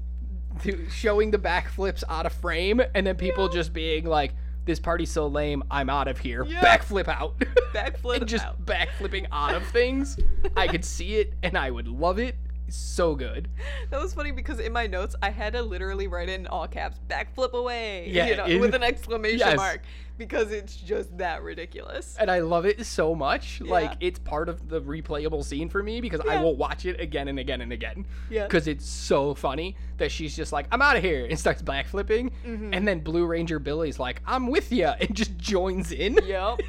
showing 0.91 1.31
the 1.31 1.39
backflips 1.39 2.03
out 2.09 2.25
of 2.25 2.33
frame, 2.33 2.81
and 2.93 3.05
then 3.07 3.15
people 3.15 3.49
just 3.49 3.73
being 3.73 4.05
like, 4.05 4.33
"This 4.65 4.79
party's 4.79 5.11
so 5.11 5.27
lame, 5.27 5.63
I'm 5.69 5.89
out 5.89 6.07
of 6.07 6.17
here." 6.19 6.45
Yeah. 6.45 6.61
Backflip 6.61 7.07
out. 7.07 7.37
Backflip 7.73 8.17
and 8.21 8.27
just 8.27 8.45
out. 8.45 8.65
backflipping 8.65 9.27
out 9.31 9.55
of 9.55 9.65
things. 9.67 10.17
I 10.55 10.67
could 10.67 10.85
see 10.85 11.15
it, 11.15 11.33
and 11.43 11.57
I 11.57 11.71
would 11.71 11.87
love 11.87 12.19
it. 12.19 12.35
So 12.73 13.15
good. 13.15 13.49
That 13.91 14.01
was 14.01 14.13
funny 14.13 14.31
because 14.31 14.59
in 14.59 14.73
my 14.73 14.87
notes 14.87 15.15
I 15.21 15.29
had 15.29 15.53
to 15.53 15.61
literally 15.61 16.07
write 16.07 16.27
in 16.29 16.47
all 16.47 16.67
caps 16.67 16.99
"backflip 17.07 17.51
away," 17.53 18.07
Yeah, 18.09 18.25
you 18.27 18.35
know, 18.37 18.45
it- 18.45 18.59
with 18.59 18.73
an 18.73 18.81
exclamation 18.81 19.39
yes. 19.39 19.57
mark 19.57 19.81
because 20.17 20.51
it's 20.51 20.75
just 20.75 21.15
that 21.17 21.41
ridiculous. 21.43 22.15
and 22.19 22.29
I 22.31 22.39
love 22.39 22.65
it 22.65 22.83
so 22.85 23.13
much. 23.13 23.61
Yeah. 23.63 23.71
Like 23.71 23.93
it's 23.99 24.17
part 24.19 24.49
of 24.49 24.69
the 24.69 24.81
replayable 24.81 25.43
scene 25.43 25.69
for 25.69 25.83
me 25.83 26.01
because 26.01 26.21
I 26.27 26.39
will 26.41 26.55
watch 26.55 26.85
it 26.85 26.99
again 26.99 27.27
and 27.27 27.37
again 27.39 27.61
and 27.61 27.71
again. 27.71 28.05
Yeah. 28.29 28.43
Because 28.43 28.67
it's 28.67 28.87
so 28.87 29.33
funny 29.35 29.75
that 29.97 30.11
she's 30.11 30.35
just 30.35 30.51
like, 30.51 30.65
"I'm 30.71 30.81
out 30.81 30.95
of 30.97 31.03
here," 31.03 31.25
and 31.25 31.37
starts 31.39 31.61
backflipping, 31.61 32.31
Mm-hmm. 32.45 32.73
and 32.73 32.87
then 32.87 32.99
Blue 33.01 33.25
Ranger 33.25 33.59
Billy's 33.59 33.99
like, 33.99 34.21
"I'm 34.25 34.47
with 34.47 34.71
ya," 34.71 34.95
and 34.99 35.13
just 35.15 35.37
joins 35.37 35.91
in, 35.91 36.17
Yep. 36.25 36.61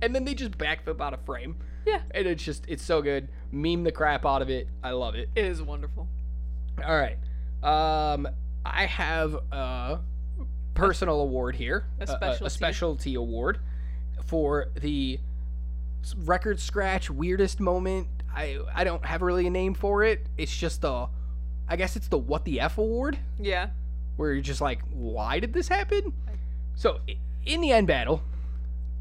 and 0.00 0.14
then 0.14 0.24
they 0.24 0.34
just 0.34 0.56
backflip 0.56 1.00
out 1.00 1.12
of 1.14 1.20
frame, 1.26 1.56
Yeah. 1.86 2.00
and 2.12 2.26
it's 2.26 2.42
just 2.42 2.64
it's 2.68 2.82
so 2.84 3.02
good. 3.02 3.28
Meme 3.50 3.84
the 3.84 3.92
crap 3.92 4.24
out 4.26 4.42
of 4.42 4.50
it. 4.50 4.68
I 4.82 4.90
love 4.92 5.14
it. 5.14 5.28
It 5.34 5.44
is 5.44 5.62
wonderful. 5.62 6.08
All 6.84 6.96
right. 6.98 7.18
Um, 7.62 8.26
I 8.64 8.86
have 8.86 9.34
a 9.52 10.00
personal 10.74 11.20
award 11.20 11.54
here, 11.56 11.86
A 12.00 12.04
a- 12.04 12.06
specialty. 12.06 12.44
a 12.46 12.50
specialty 12.50 13.14
award 13.14 13.58
for 14.24 14.68
the 14.80 15.18
record 16.24 16.58
scratch 16.60 17.10
weirdest 17.10 17.60
moment. 17.60 18.08
I 18.34 18.58
I 18.74 18.84
don't 18.84 19.04
have 19.04 19.22
really 19.22 19.46
a 19.46 19.50
name 19.50 19.74
for 19.74 20.02
it. 20.04 20.26
It's 20.38 20.56
just 20.56 20.80
the, 20.80 21.08
I 21.68 21.76
guess 21.76 21.96
it's 21.96 22.08
the 22.08 22.18
what 22.18 22.44
the 22.44 22.60
f 22.60 22.78
award, 22.78 23.18
Yeah. 23.38 23.68
where 24.16 24.32
you're 24.32 24.42
just 24.42 24.60
like, 24.60 24.80
why 24.92 25.38
did 25.40 25.52
this 25.52 25.68
happen? 25.68 26.12
So 26.74 26.98
in 27.44 27.60
the 27.60 27.72
end 27.72 27.86
battle, 27.86 28.22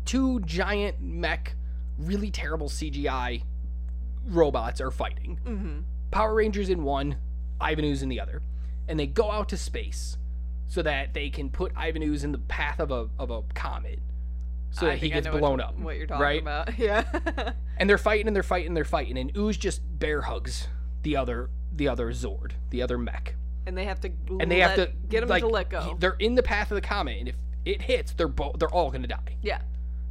two 0.06 0.42
giant 0.42 1.02
mech, 1.02 1.56
really 2.08 2.32
terrible 2.32 2.70
CGI 2.70 3.44
robots 4.28 4.82
are 4.82 4.92
fighting. 4.92 5.40
Mm-hmm. 5.46 5.80
Power 6.12 6.36
Rangers 6.36 6.70
in 6.70 6.84
one, 6.84 7.18
Ivan 7.60 7.86
Ooze 7.86 8.04
in 8.04 8.10
the 8.10 8.20
other, 8.20 8.42
and 8.88 9.00
they 9.00 9.08
go 9.08 9.32
out 9.32 9.50
to 9.50 9.58
space 9.58 10.18
so 10.68 10.82
that 10.82 11.14
they 11.14 11.30
can 11.30 11.50
put 11.50 11.72
Ivan 11.76 12.04
Ooze 12.04 12.24
in 12.24 12.32
the 12.32 12.38
path 12.38 12.80
of 12.80 12.92
a 12.92 13.08
of 13.20 13.30
a 13.30 13.42
comet, 13.54 14.00
so 14.72 14.86
that 14.86 14.98
he 14.98 15.10
gets 15.10 15.28
blown 15.28 15.62
up. 15.62 15.78
What 15.78 15.98
you're 15.98 16.08
talking 16.08 16.22
right? 16.22 16.42
about? 16.42 16.74
Yeah. 16.78 17.54
And 17.78 17.90
they're 17.90 17.98
fighting 17.98 18.28
and 18.28 18.36
they're 18.36 18.44
fighting 18.44 18.68
and 18.68 18.78
they're 18.78 18.86
fighting, 18.86 19.18
and 19.18 19.36
Ooze 19.38 19.58
just 19.58 19.82
bear 20.00 20.22
hugs 20.22 20.68
the 21.04 21.16
other 21.16 21.50
the 21.74 21.88
other 21.88 22.12
Zord, 22.12 22.52
the 22.70 22.82
other 22.82 22.98
mech, 22.98 23.36
and 23.66 23.78
they 23.78 23.86
have 23.86 24.00
to. 24.02 24.12
and 24.40 24.52
they 24.52 24.60
have 24.60 24.76
to 24.76 24.92
get 25.08 25.24
him 25.24 25.30
like, 25.30 25.42
to 25.42 25.48
let 25.48 25.70
go. 25.70 25.96
They're 26.00 26.18
in 26.20 26.36
the 26.36 26.44
path 26.44 26.72
of 26.72 26.76
the 26.76 26.82
comet, 26.82 27.18
and 27.20 27.28
if 27.30 27.36
it 27.64 27.82
hits, 27.82 28.14
they're 28.14 28.28
both 28.28 28.60
they're 28.60 28.70
all 28.70 28.92
gonna 28.92 29.08
die. 29.08 29.38
yeah. 29.42 29.62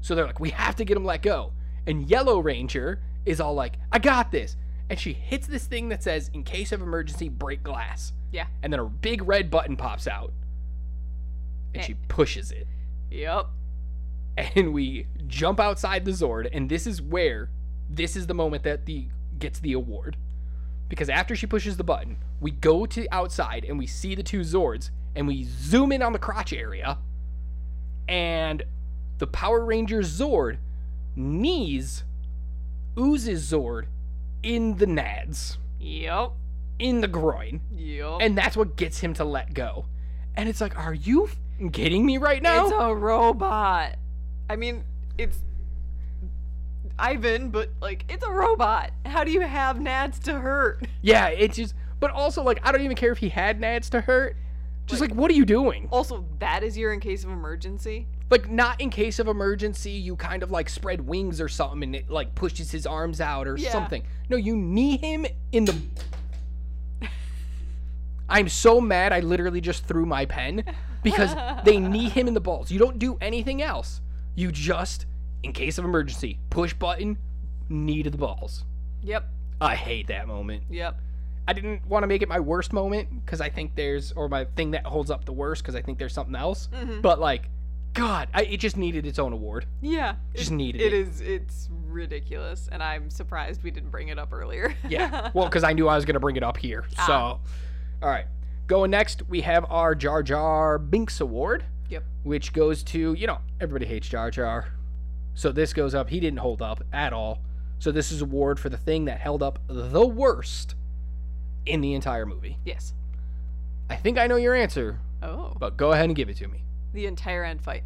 So 0.02 0.14
they're 0.14 0.24
like, 0.24 0.40
we 0.40 0.48
have 0.50 0.76
to 0.76 0.84
get 0.86 0.96
him 0.96 1.04
let 1.04 1.20
go. 1.20 1.52
And 1.90 2.08
Yellow 2.08 2.38
Ranger 2.38 3.00
is 3.26 3.40
all 3.40 3.54
like, 3.54 3.74
I 3.90 3.98
got 3.98 4.30
this. 4.30 4.56
And 4.88 4.96
she 4.96 5.12
hits 5.12 5.48
this 5.48 5.66
thing 5.66 5.88
that 5.88 6.04
says, 6.04 6.30
in 6.32 6.44
case 6.44 6.70
of 6.70 6.82
emergency, 6.82 7.28
break 7.28 7.64
glass. 7.64 8.12
Yeah. 8.30 8.46
And 8.62 8.72
then 8.72 8.78
a 8.78 8.84
big 8.84 9.26
red 9.26 9.50
button 9.50 9.76
pops 9.76 10.06
out. 10.06 10.32
And 11.74 11.82
Eh. 11.82 11.86
she 11.86 11.94
pushes 12.06 12.52
it. 12.52 12.68
Yep. 13.10 13.46
And 14.54 14.72
we 14.72 15.08
jump 15.26 15.58
outside 15.58 16.04
the 16.04 16.12
Zord. 16.12 16.48
And 16.52 16.70
this 16.70 16.86
is 16.86 17.02
where, 17.02 17.50
this 17.90 18.14
is 18.14 18.28
the 18.28 18.34
moment 18.34 18.62
that 18.62 18.86
the 18.86 19.08
gets 19.40 19.58
the 19.58 19.72
award. 19.72 20.16
Because 20.88 21.08
after 21.08 21.34
she 21.34 21.48
pushes 21.48 21.76
the 21.76 21.84
button, 21.84 22.18
we 22.40 22.52
go 22.52 22.86
to 22.86 23.08
outside 23.10 23.64
and 23.64 23.76
we 23.76 23.88
see 23.88 24.14
the 24.14 24.22
two 24.22 24.40
Zords. 24.40 24.90
And 25.16 25.26
we 25.26 25.42
zoom 25.42 25.90
in 25.90 26.02
on 26.02 26.12
the 26.12 26.20
crotch 26.20 26.52
area. 26.52 26.98
And 28.06 28.62
the 29.18 29.26
Power 29.26 29.64
Ranger 29.64 30.02
Zord 30.02 30.58
knees 31.16 32.04
Ooze's 32.98 33.50
Zord 33.52 33.84
in 34.42 34.76
the 34.78 34.86
nads, 34.86 35.58
Yep. 35.78 36.32
in 36.78 37.00
the 37.00 37.08
groin. 37.08 37.60
Yep. 37.74 38.18
And 38.20 38.36
that's 38.36 38.56
what 38.56 38.76
gets 38.76 38.98
him 39.00 39.14
to 39.14 39.24
let 39.24 39.54
go. 39.54 39.86
And 40.34 40.48
it's 40.48 40.60
like, 40.60 40.78
are 40.78 40.94
you 40.94 41.28
kidding 41.72 42.04
me 42.06 42.18
right 42.18 42.42
now? 42.42 42.64
It's 42.66 42.74
a 42.78 42.94
robot. 42.94 43.96
I 44.48 44.56
mean, 44.56 44.84
it's 45.18 45.38
Ivan, 46.98 47.50
but 47.50 47.70
like 47.80 48.04
it's 48.08 48.24
a 48.24 48.30
robot. 48.30 48.90
How 49.06 49.24
do 49.24 49.30
you 49.30 49.40
have 49.40 49.76
nads 49.76 50.18
to 50.24 50.38
hurt? 50.40 50.86
yeah, 51.02 51.28
it's 51.28 51.56
just, 51.56 51.74
but 51.98 52.10
also, 52.10 52.42
like, 52.42 52.60
I 52.62 52.72
don't 52.72 52.82
even 52.82 52.96
care 52.96 53.12
if 53.12 53.18
he 53.18 53.28
had 53.28 53.60
nads 53.60 53.88
to 53.90 54.00
hurt. 54.00 54.36
Just 54.86 55.00
like, 55.00 55.14
what 55.14 55.30
are 55.30 55.34
you 55.34 55.44
doing? 55.44 55.86
Also, 55.92 56.26
that 56.40 56.64
is 56.64 56.76
your 56.76 56.92
in 56.92 56.98
case 57.00 57.22
of 57.22 57.30
emergency. 57.30 58.08
Like, 58.30 58.48
not 58.48 58.80
in 58.80 58.90
case 58.90 59.18
of 59.18 59.26
emergency, 59.26 59.90
you 59.90 60.14
kind 60.16 60.42
of 60.42 60.50
like 60.52 60.68
spread 60.68 61.00
wings 61.00 61.40
or 61.40 61.48
something 61.48 61.82
and 61.82 61.96
it 61.96 62.08
like 62.10 62.34
pushes 62.36 62.70
his 62.70 62.86
arms 62.86 63.20
out 63.20 63.48
or 63.48 63.56
Yeah. 63.56 63.72
something. 63.72 64.04
No, 64.28 64.36
you 64.36 64.56
knee 64.56 64.96
him 64.96 65.26
in 65.52 65.64
the. 65.64 65.76
I'm 68.28 68.48
so 68.48 68.80
mad 68.80 69.12
I 69.12 69.20
literally 69.20 69.60
just 69.60 69.84
threw 69.86 70.06
my 70.06 70.24
pen 70.24 70.64
because 71.02 71.34
they 71.64 71.78
knee 71.78 72.08
him 72.08 72.28
in 72.28 72.34
the 72.34 72.40
balls. 72.40 72.70
You 72.70 72.78
don't 72.78 72.98
do 72.98 73.18
anything 73.20 73.60
else. 73.62 74.00
You 74.36 74.52
just, 74.52 75.06
in 75.42 75.52
case 75.52 75.78
of 75.78 75.84
emergency, 75.84 76.38
push 76.50 76.72
button, 76.72 77.18
knee 77.68 78.02
to 78.04 78.10
the 78.10 78.18
balls. 78.18 78.64
Yep. 79.02 79.24
I 79.60 79.74
hate 79.74 80.06
that 80.06 80.28
moment. 80.28 80.62
Yep. 80.70 80.96
I 81.48 81.52
didn't 81.52 81.84
want 81.86 82.04
to 82.04 82.06
make 82.06 82.22
it 82.22 82.28
my 82.28 82.38
worst 82.38 82.72
moment 82.72 83.08
because 83.24 83.40
I 83.40 83.48
think 83.48 83.74
there's, 83.74 84.12
or 84.12 84.28
my 84.28 84.44
thing 84.56 84.70
that 84.70 84.86
holds 84.86 85.10
up 85.10 85.24
the 85.24 85.32
worst 85.32 85.62
because 85.62 85.74
I 85.74 85.82
think 85.82 85.98
there's 85.98 86.14
something 86.14 86.36
else. 86.36 86.68
Mm-hmm. 86.72 87.00
But 87.00 87.18
like, 87.18 87.48
God, 87.92 88.28
I, 88.32 88.42
it 88.44 88.58
just 88.58 88.76
needed 88.76 89.04
its 89.06 89.18
own 89.18 89.32
award. 89.32 89.66
Yeah. 89.80 90.14
Just 90.34 90.52
it- 90.52 90.54
needed 90.54 90.80
It 90.80 90.92
it. 90.92 91.08
is. 91.08 91.20
It's 91.20 91.68
ridiculous, 91.88 92.68
and 92.70 92.82
I'm 92.82 93.10
surprised 93.10 93.62
we 93.64 93.70
didn't 93.70 93.90
bring 93.90 94.08
it 94.08 94.18
up 94.18 94.32
earlier. 94.32 94.74
Yeah. 94.88 95.30
Well, 95.34 95.46
because 95.46 95.64
I 95.64 95.72
knew 95.72 95.88
I 95.88 95.96
was 95.96 96.04
going 96.04 96.14
to 96.14 96.20
bring 96.20 96.36
it 96.36 96.42
up 96.44 96.56
here. 96.56 96.84
Ah. 96.98 97.06
So, 97.06 97.12
all 98.02 98.08
right. 98.08 98.26
Going 98.68 98.90
next, 98.92 99.28
we 99.28 99.40
have 99.40 99.64
our 99.68 99.94
Jar 99.96 100.22
Jar 100.22 100.78
Binks 100.78 101.20
Award, 101.20 101.64
yep. 101.88 102.04
which 102.22 102.52
goes 102.52 102.82
to, 102.84 103.14
you 103.14 103.26
know, 103.26 103.38
everybody 103.60 103.86
hates 103.86 104.08
Jar 104.08 104.30
Jar. 104.30 104.68
So 105.34 105.50
this 105.50 105.72
goes 105.72 105.94
up. 105.94 106.10
He 106.10 106.20
didn't 106.20 106.38
hold 106.38 106.62
up 106.62 106.84
at 106.92 107.12
all. 107.12 107.40
So 107.80 107.90
this 107.90 108.12
is 108.12 108.20
award 108.22 108.60
for 108.60 108.68
the 108.68 108.76
thing 108.76 109.06
that 109.06 109.18
held 109.20 109.42
up 109.42 109.58
the 109.66 110.06
worst 110.06 110.74
in 111.66 111.80
the 111.80 111.94
entire 111.94 112.26
movie. 112.26 112.58
Yes. 112.64 112.94
I 113.88 113.96
think 113.96 114.18
I 114.18 114.28
know 114.28 114.36
your 114.36 114.54
answer, 114.54 115.00
Oh. 115.22 115.54
but 115.58 115.76
go 115.76 115.90
ahead 115.92 116.04
and 116.04 116.14
give 116.14 116.28
it 116.28 116.36
to 116.36 116.46
me. 116.46 116.62
The 116.92 117.06
entire 117.06 117.44
end 117.44 117.62
fight. 117.62 117.82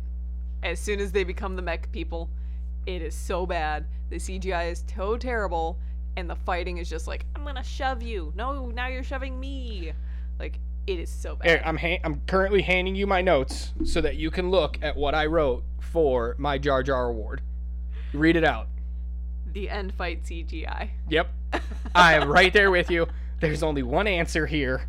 As 0.62 0.80
soon 0.80 1.00
as 1.00 1.12
they 1.12 1.24
become 1.24 1.56
the 1.56 1.62
mech 1.62 1.90
people, 1.92 2.30
it 2.86 3.02
is 3.02 3.14
so 3.14 3.46
bad. 3.46 3.86
The 4.10 4.16
CGI 4.16 4.70
is 4.72 4.84
so 4.94 5.16
terrible, 5.16 5.78
and 6.16 6.28
the 6.28 6.36
fighting 6.36 6.78
is 6.78 6.88
just 6.88 7.06
like, 7.06 7.26
I'm 7.34 7.44
gonna 7.44 7.62
shove 7.62 8.02
you. 8.02 8.32
No, 8.34 8.66
now 8.66 8.88
you're 8.88 9.04
shoving 9.04 9.38
me. 9.38 9.92
Like, 10.38 10.58
it 10.86 10.98
is 10.98 11.10
so 11.10 11.36
bad. 11.36 11.48
Eric, 11.48 11.62
I'm 11.64 11.76
ha- 11.76 12.00
I'm 12.04 12.20
currently 12.26 12.62
handing 12.62 12.94
you 12.94 13.06
my 13.06 13.22
notes 13.22 13.72
so 13.84 14.00
that 14.00 14.16
you 14.16 14.30
can 14.30 14.50
look 14.50 14.78
at 14.82 14.96
what 14.96 15.14
I 15.14 15.26
wrote 15.26 15.64
for 15.80 16.34
my 16.38 16.58
Jar 16.58 16.82
Jar 16.82 17.08
award. 17.08 17.40
Read 18.12 18.36
it 18.36 18.44
out. 18.44 18.68
The 19.52 19.70
end 19.70 19.94
fight 19.94 20.24
CGI. 20.24 20.90
Yep. 21.08 21.28
I 21.94 22.14
am 22.14 22.28
right 22.28 22.52
there 22.52 22.70
with 22.70 22.90
you. 22.90 23.06
There's 23.40 23.62
only 23.62 23.82
one 23.82 24.06
answer 24.06 24.46
here. 24.46 24.88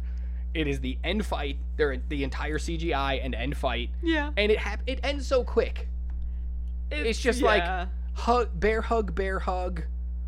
It 0.56 0.68
is 0.68 0.80
the 0.80 0.98
end 1.04 1.26
fight. 1.26 1.58
There, 1.76 1.98
the 2.08 2.24
entire 2.24 2.58
CGI 2.58 3.16
and 3.24 3.36
end 3.36 3.58
fight, 3.58 3.90
Yeah. 4.02 4.32
and 4.38 4.50
it 4.52 4.58
hap- 4.58 4.84
it 4.88 5.02
ends 5.04 5.28
so 5.28 5.44
quick. 5.44 5.90
It's 6.90 7.20
just 7.20 7.42
like- 7.42 7.90
Hug, 8.14 8.58
bear 8.58 8.80
hug, 8.82 9.14
bear 9.14 9.40
hug, 9.40 9.84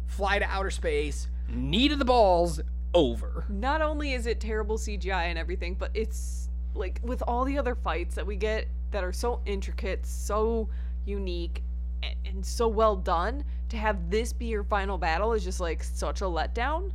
fly 0.08 0.40
to 0.40 0.45
outer 0.45 0.70
space, 0.70 1.30
knee 1.48 1.88
to 1.88 1.95
the 1.95 2.04
balls, 2.04 2.60
over. 2.94 3.45
not 3.48 3.82
only 3.82 4.12
is 4.14 4.26
it 4.26 4.41
terrible 4.41 4.78
CGI 4.78 5.26
and 5.30 5.38
everything, 5.40 5.76
but 5.76 5.91
it's 5.94 6.49
like 6.74 6.99
with 7.04 7.24
all 7.26 7.45
the 7.45 7.58
other 7.58 7.76
fights 7.76 8.16
that 8.16 8.26
we 8.28 8.36
get 8.36 8.68
that 8.91 9.04
are 9.06 9.14
so 9.14 9.40
intricate, 9.45 10.06
so 10.06 10.68
unique, 11.06 11.64
and, 12.04 12.16
and 12.26 12.45
so 12.45 12.68
well 12.68 12.98
done, 12.98 13.45
to 13.70 13.78
have 13.78 14.10
this 14.10 14.34
be 14.34 14.48
your 14.48 14.64
final 14.66 14.98
battle 14.98 15.32
is 15.32 15.44
just 15.45 15.62
like 15.62 15.82
such 15.84 16.20
a 16.22 16.26
letdown. 16.26 16.91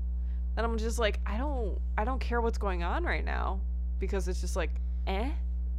And 0.56 0.66
I'm 0.66 0.76
just 0.78 0.98
like, 0.98 1.18
I 1.26 1.36
don't, 1.38 1.78
I 1.96 2.04
don't 2.04 2.20
care 2.20 2.40
what's 2.40 2.58
going 2.58 2.82
on 2.82 3.04
right 3.04 3.24
now 3.24 3.60
because 3.98 4.28
it's 4.28 4.40
just 4.40 4.54
like, 4.56 4.70
eh, 5.06 5.30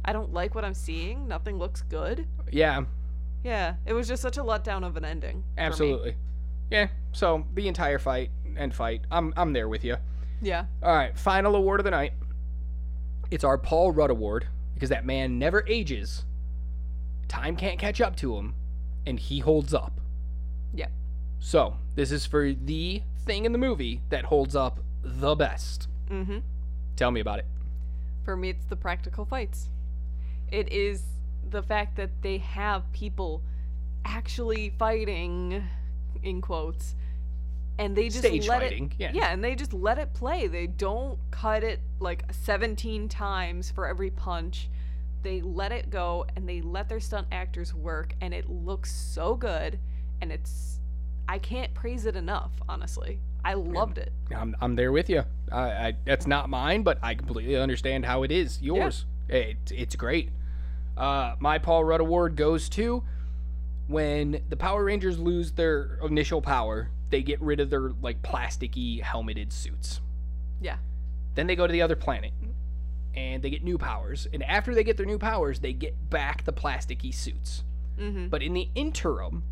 I 0.04 0.12
don't 0.12 0.32
like 0.32 0.54
what 0.54 0.64
I'm 0.64 0.74
seeing. 0.74 1.28
Nothing 1.28 1.58
looks 1.58 1.82
good. 1.82 2.26
Yeah, 2.50 2.84
Yeah, 3.44 3.74
it 3.86 3.92
was 3.92 4.08
just 4.08 4.20
such 4.22 4.36
a 4.36 4.42
letdown 4.42 4.84
of 4.84 4.96
an 4.96 5.04
ending. 5.04 5.44
absolutely. 5.58 6.16
Yeah. 6.70 6.88
So 7.12 7.44
the 7.54 7.68
entire 7.68 7.98
fight 7.98 8.30
and 8.56 8.74
fight, 8.74 9.02
I'm 9.10 9.32
I'm 9.36 9.52
there 9.52 9.68
with 9.68 9.84
you. 9.84 9.96
Yeah. 10.40 10.64
All 10.82 10.94
right, 10.94 11.16
final 11.16 11.54
award 11.54 11.78
of 11.80 11.84
the 11.84 11.90
night. 11.90 12.12
It's 13.30 13.44
our 13.44 13.58
Paul 13.58 13.92
Rudd 13.92 14.10
Award 14.10 14.46
because 14.74 14.88
that 14.88 15.04
man 15.06 15.38
never 15.38 15.64
ages. 15.68 16.24
Time 17.28 17.54
can't 17.56 17.78
catch 17.78 18.00
up 18.00 18.16
to 18.16 18.36
him, 18.36 18.54
and 19.06 19.18
he 19.20 19.38
holds 19.40 19.72
up. 19.74 20.00
Yeah. 20.74 20.88
So, 21.38 21.76
this 21.94 22.10
is 22.10 22.26
for 22.26 22.52
the 22.52 23.02
thing 23.24 23.44
in 23.44 23.52
the 23.52 23.58
movie 23.58 24.02
that 24.10 24.24
holds 24.26 24.54
up 24.56 24.80
the 25.02 25.34
best. 25.34 25.88
Mm-hmm. 26.10 26.38
Tell 26.96 27.10
me 27.10 27.20
about 27.20 27.38
it. 27.38 27.46
For 28.24 28.36
me, 28.36 28.50
it's 28.50 28.64
the 28.66 28.76
practical 28.76 29.24
fights. 29.24 29.68
It 30.50 30.72
is 30.72 31.02
the 31.50 31.62
fact 31.62 31.96
that 31.96 32.10
they 32.22 32.38
have 32.38 32.90
people 32.92 33.42
actually 34.04 34.72
fighting, 34.78 35.64
in 36.22 36.40
quotes, 36.40 36.94
and 37.78 37.96
they 37.96 38.08
just 38.08 38.20
Stage 38.20 38.46
let 38.46 38.60
fighting, 38.60 38.92
it. 38.98 39.14
yeah. 39.14 39.32
and 39.32 39.42
they 39.42 39.54
just 39.54 39.72
let 39.74 39.98
it 39.98 40.14
play. 40.14 40.46
They 40.46 40.66
don't 40.68 41.18
cut 41.30 41.64
it 41.64 41.80
like 41.98 42.24
17 42.30 43.08
times 43.08 43.70
for 43.70 43.86
every 43.88 44.10
punch. 44.10 44.70
They 45.22 45.40
let 45.40 45.72
it 45.72 45.90
go 45.90 46.26
and 46.36 46.48
they 46.48 46.60
let 46.60 46.88
their 46.88 47.00
stunt 47.00 47.26
actors 47.32 47.74
work, 47.74 48.14
and 48.20 48.32
it 48.32 48.48
looks 48.48 48.92
so 48.92 49.34
good. 49.34 49.78
And 50.20 50.30
it's, 50.30 50.78
I 51.28 51.38
can't 51.38 51.72
praise 51.74 52.06
it 52.06 52.16
enough, 52.16 52.52
honestly. 52.68 53.18
I 53.44 53.54
loved 53.54 53.98
it. 53.98 54.12
I'm, 54.34 54.56
I'm 54.60 54.74
there 54.74 54.92
with 54.92 55.10
you. 55.10 55.24
I, 55.52 55.62
I, 55.62 55.96
that's 56.04 56.26
not 56.26 56.48
mine, 56.48 56.82
but 56.82 56.98
I 57.02 57.14
completely 57.14 57.56
understand 57.56 58.06
how 58.06 58.22
it 58.22 58.32
is 58.32 58.60
yours. 58.62 59.04
It, 59.28 59.56
it's 59.70 59.96
great. 59.96 60.30
Uh, 60.96 61.34
my 61.40 61.58
Paul 61.58 61.84
Rudd 61.84 62.00
Award 62.00 62.36
goes 62.36 62.68
to 62.70 63.02
when 63.86 64.42
the 64.48 64.56
Power 64.56 64.84
Rangers 64.84 65.18
lose 65.18 65.52
their 65.52 65.98
initial 66.02 66.40
power, 66.40 66.90
they 67.10 67.22
get 67.22 67.40
rid 67.40 67.60
of 67.60 67.70
their 67.70 67.90
like 68.00 68.22
plasticky 68.22 69.02
helmeted 69.02 69.52
suits. 69.52 70.00
Yeah. 70.60 70.76
Then 71.34 71.46
they 71.46 71.56
go 71.56 71.66
to 71.66 71.72
the 71.72 71.82
other 71.82 71.96
planet 71.96 72.32
and 73.14 73.42
they 73.42 73.50
get 73.50 73.62
new 73.62 73.78
powers. 73.78 74.26
And 74.32 74.42
after 74.42 74.74
they 74.74 74.84
get 74.84 74.96
their 74.96 75.06
new 75.06 75.18
powers, 75.18 75.60
they 75.60 75.72
get 75.72 76.10
back 76.10 76.44
the 76.44 76.52
plasticky 76.52 77.12
suits. 77.12 77.64
Mm-hmm. 77.98 78.28
But 78.28 78.42
in 78.42 78.54
the 78.54 78.68
interim, 78.74 79.44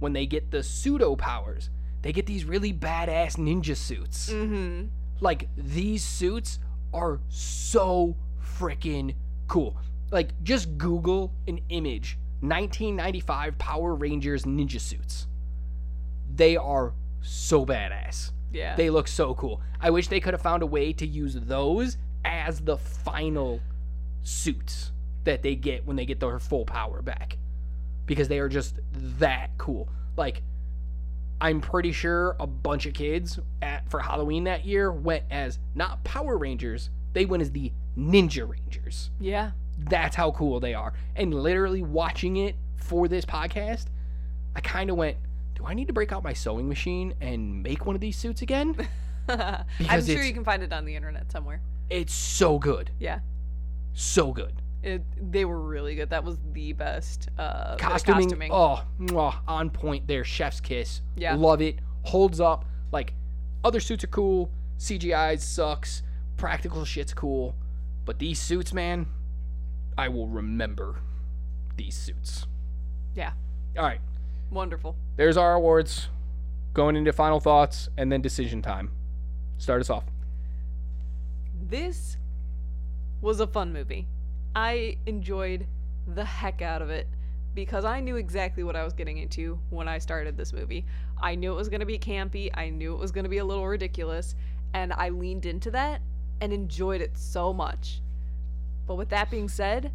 when 0.00 0.12
they 0.12 0.26
get 0.26 0.50
the 0.50 0.62
pseudo 0.62 1.14
powers, 1.14 1.70
they 2.02 2.12
get 2.12 2.26
these 2.26 2.44
really 2.44 2.72
badass 2.72 3.36
ninja 3.36 3.76
suits. 3.76 4.30
Mm-hmm. 4.30 4.86
Like 5.20 5.48
these 5.56 6.02
suits 6.02 6.58
are 6.92 7.20
so 7.28 8.16
freaking 8.58 9.14
cool. 9.46 9.76
Like 10.10 10.30
just 10.42 10.76
Google 10.76 11.32
an 11.46 11.60
image 11.68 12.18
1995 12.40 13.58
Power 13.58 13.94
Rangers 13.94 14.44
ninja 14.44 14.80
suits. 14.80 15.26
They 16.34 16.56
are 16.56 16.94
so 17.20 17.66
badass. 17.66 18.32
Yeah. 18.52 18.74
They 18.76 18.90
look 18.90 19.06
so 19.06 19.34
cool. 19.34 19.60
I 19.80 19.90
wish 19.90 20.08
they 20.08 20.20
could 20.20 20.34
have 20.34 20.42
found 20.42 20.62
a 20.62 20.66
way 20.66 20.92
to 20.94 21.06
use 21.06 21.34
those 21.34 21.98
as 22.24 22.60
the 22.60 22.76
final 22.76 23.60
suits 24.22 24.92
that 25.24 25.42
they 25.42 25.54
get 25.54 25.86
when 25.86 25.96
they 25.96 26.06
get 26.06 26.20
their 26.20 26.38
full 26.38 26.64
power 26.64 27.02
back. 27.02 27.36
Because 28.10 28.26
they 28.26 28.40
are 28.40 28.48
just 28.48 28.80
that 29.20 29.50
cool. 29.56 29.88
Like 30.16 30.42
I'm 31.40 31.60
pretty 31.60 31.92
sure 31.92 32.34
a 32.40 32.46
bunch 32.46 32.86
of 32.86 32.92
kids 32.92 33.38
at 33.62 33.88
for 33.88 34.00
Halloween 34.00 34.42
that 34.44 34.64
year 34.64 34.90
went 34.90 35.22
as 35.30 35.60
not 35.76 36.02
Power 36.02 36.36
Rangers, 36.36 36.90
they 37.12 37.24
went 37.24 37.40
as 37.40 37.52
the 37.52 37.72
Ninja 37.96 38.48
Rangers. 38.48 39.10
yeah. 39.20 39.52
That's 39.78 40.16
how 40.16 40.32
cool 40.32 40.58
they 40.58 40.74
are. 40.74 40.92
And 41.14 41.32
literally 41.32 41.82
watching 41.82 42.36
it 42.36 42.56
for 42.76 43.06
this 43.06 43.24
podcast, 43.24 43.86
I 44.56 44.60
kind 44.60 44.90
of 44.90 44.96
went, 44.96 45.16
do 45.54 45.64
I 45.64 45.72
need 45.72 45.86
to 45.86 45.94
break 45.94 46.12
out 46.12 46.24
my 46.24 46.32
sewing 46.32 46.68
machine 46.68 47.14
and 47.20 47.62
make 47.62 47.86
one 47.86 47.94
of 47.94 48.00
these 48.00 48.16
suits 48.16 48.42
again? 48.42 48.76
I'm 49.28 50.04
sure 50.04 50.22
you 50.22 50.34
can 50.34 50.44
find 50.44 50.62
it 50.64 50.72
on 50.72 50.84
the 50.84 50.96
internet 50.96 51.30
somewhere. 51.30 51.62
It's 51.88 52.12
so 52.12 52.58
good. 52.58 52.90
Yeah. 52.98 53.20
So 53.94 54.32
good. 54.32 54.60
It, 54.82 55.02
they 55.30 55.44
were 55.44 55.60
really 55.60 55.94
good. 55.94 56.10
That 56.10 56.24
was 56.24 56.38
the 56.52 56.72
best 56.72 57.28
uh, 57.38 57.76
Costuming, 57.76 58.24
costuming. 58.24 58.50
oh, 58.52 58.82
mwah, 58.98 59.36
on 59.46 59.68
point 59.70 60.06
there. 60.06 60.24
Chef's 60.24 60.60
kiss. 60.60 61.02
Yeah. 61.16 61.34
Love 61.34 61.60
it. 61.60 61.80
Holds 62.02 62.40
up. 62.40 62.64
Like, 62.90 63.12
other 63.62 63.80
suits 63.80 64.04
are 64.04 64.08
cool. 64.08 64.50
CGI 64.78 65.38
sucks. 65.38 66.02
Practical 66.38 66.84
shit's 66.86 67.12
cool. 67.12 67.54
But 68.06 68.18
these 68.18 68.40
suits, 68.40 68.72
man, 68.72 69.06
I 69.98 70.08
will 70.08 70.26
remember 70.28 71.00
these 71.76 71.94
suits. 71.94 72.46
Yeah. 73.14 73.32
All 73.76 73.84
right. 73.84 74.00
Wonderful. 74.50 74.96
There's 75.16 75.36
our 75.36 75.54
awards. 75.54 76.08
Going 76.72 76.96
into 76.96 77.12
final 77.12 77.40
thoughts 77.40 77.90
and 77.98 78.10
then 78.10 78.22
decision 78.22 78.62
time. 78.62 78.90
Start 79.58 79.82
us 79.82 79.90
off. 79.90 80.04
This 81.62 82.16
was 83.20 83.40
a 83.40 83.46
fun 83.46 83.72
movie. 83.72 84.06
I 84.54 84.98
enjoyed 85.06 85.66
the 86.06 86.24
heck 86.24 86.62
out 86.62 86.82
of 86.82 86.90
it 86.90 87.08
because 87.54 87.84
I 87.84 88.00
knew 88.00 88.16
exactly 88.16 88.62
what 88.62 88.76
I 88.76 88.84
was 88.84 88.92
getting 88.92 89.18
into 89.18 89.58
when 89.70 89.88
I 89.88 89.98
started 89.98 90.36
this 90.36 90.52
movie. 90.52 90.84
I 91.20 91.34
knew 91.34 91.52
it 91.52 91.56
was 91.56 91.68
going 91.68 91.80
to 91.80 91.86
be 91.86 91.98
campy, 91.98 92.50
I 92.54 92.70
knew 92.70 92.94
it 92.94 92.98
was 92.98 93.12
going 93.12 93.24
to 93.24 93.30
be 93.30 93.38
a 93.38 93.44
little 93.44 93.66
ridiculous, 93.66 94.34
and 94.74 94.92
I 94.92 95.08
leaned 95.08 95.46
into 95.46 95.70
that 95.72 96.00
and 96.40 96.52
enjoyed 96.52 97.00
it 97.00 97.16
so 97.16 97.52
much. 97.52 98.00
But 98.86 98.96
with 98.96 99.08
that 99.10 99.30
being 99.30 99.48
said, 99.48 99.92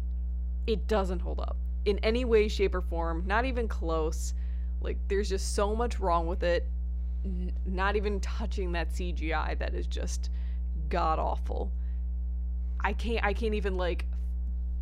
it 0.66 0.86
doesn't 0.86 1.20
hold 1.20 1.40
up 1.40 1.56
in 1.84 1.98
any 2.00 2.24
way, 2.24 2.48
shape, 2.48 2.74
or 2.74 2.80
form, 2.80 3.22
not 3.26 3.44
even 3.44 3.68
close. 3.68 4.34
Like, 4.80 4.98
there's 5.08 5.28
just 5.28 5.54
so 5.54 5.74
much 5.74 5.98
wrong 5.98 6.26
with 6.26 6.42
it, 6.42 6.68
not 7.64 7.96
even 7.96 8.20
touching 8.20 8.72
that 8.72 8.90
CGI 8.90 9.58
that 9.58 9.74
is 9.74 9.86
just 9.86 10.30
god 10.88 11.18
awful. 11.18 11.72
I 12.80 12.92
can't 12.92 13.24
I 13.24 13.32
can't 13.32 13.54
even 13.54 13.76
like 13.76 14.04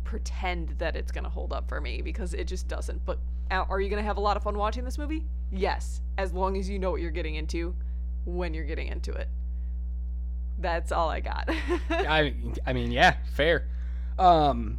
pretend 0.05 0.69
that 0.77 0.95
it's 0.95 1.11
gonna 1.11 1.29
hold 1.29 1.51
up 1.51 1.67
for 1.67 1.81
me 1.81 2.01
because 2.01 2.33
it 2.33 2.45
just 2.45 2.69
doesn't. 2.69 3.03
But 3.05 3.19
uh, 3.51 3.65
are 3.67 3.81
you 3.81 3.89
gonna 3.89 4.03
have 4.03 4.15
a 4.15 4.21
lot 4.21 4.37
of 4.37 4.43
fun 4.43 4.57
watching 4.57 4.85
this 4.85 4.97
movie? 4.97 5.25
Yes, 5.51 5.99
as 6.17 6.31
long 6.31 6.55
as 6.55 6.69
you 6.69 6.79
know 6.79 6.91
what 6.91 7.01
you're 7.01 7.11
getting 7.11 7.35
into 7.35 7.75
when 8.25 8.53
you're 8.53 8.63
getting 8.63 8.87
into 8.87 9.11
it. 9.11 9.27
That's 10.57 10.93
all 10.93 11.09
I 11.09 11.19
got. 11.19 11.49
I 11.89 12.33
I 12.65 12.71
mean, 12.71 12.91
yeah, 12.91 13.17
fair. 13.33 13.67
Um, 14.17 14.77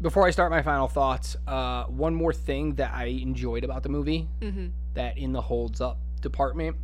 before 0.00 0.26
I 0.26 0.30
start 0.30 0.50
my 0.50 0.62
final 0.62 0.88
thoughts, 0.88 1.36
uh, 1.46 1.84
one 1.84 2.14
more 2.14 2.32
thing 2.32 2.76
that 2.76 2.92
I 2.94 3.06
enjoyed 3.06 3.64
about 3.64 3.82
the 3.82 3.90
movie 3.90 4.28
mm-hmm. 4.40 4.68
that 4.94 5.18
in 5.18 5.32
the 5.32 5.42
holds 5.42 5.80
up 5.80 5.98
department, 6.20 6.76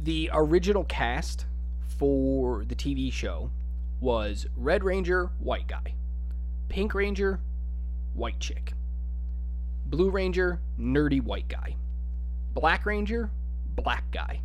the 0.00 0.30
original 0.32 0.84
cast 0.84 1.44
for 1.98 2.64
the 2.64 2.74
TV 2.74 3.12
show 3.12 3.50
was 4.00 4.46
Red 4.56 4.82
Ranger, 4.82 5.30
white 5.38 5.66
guy, 5.66 5.94
Pink 6.68 6.94
Ranger, 6.94 7.40
white 8.14 8.40
chick, 8.40 8.72
Blue 9.86 10.10
Ranger, 10.10 10.60
nerdy 10.78 11.22
white 11.22 11.48
guy, 11.48 11.76
Black 12.54 12.86
Ranger, 12.86 13.30
black 13.76 14.10
guy, 14.10 14.40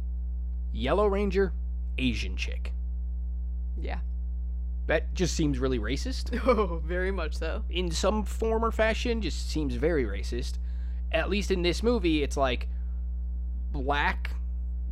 Yellow 0.72 1.07
Ranger, 1.07 1.53
Asian 1.98 2.36
chick. 2.36 2.73
Yeah. 3.80 3.99
That 4.88 5.14
just 5.15 5.36
seems 5.36 5.57
really 5.57 5.80
racist. 5.80 6.40
Oh, 6.48 6.82
very 6.86 7.11
much 7.11 7.36
so. 7.36 7.64
In 7.69 7.90
some 7.91 8.23
form 8.23 8.64
or 8.64 8.72
fashion, 8.72 9.22
just 9.22 9.49
seems 9.49 9.76
very 9.76 10.06
racist. 10.06 10.60
At 11.11 11.30
least 11.30 11.49
in 11.49 11.64
this 11.64 11.82
movie, 11.82 12.22
it's 12.22 12.38
like 12.38 12.68
Black 13.72 14.32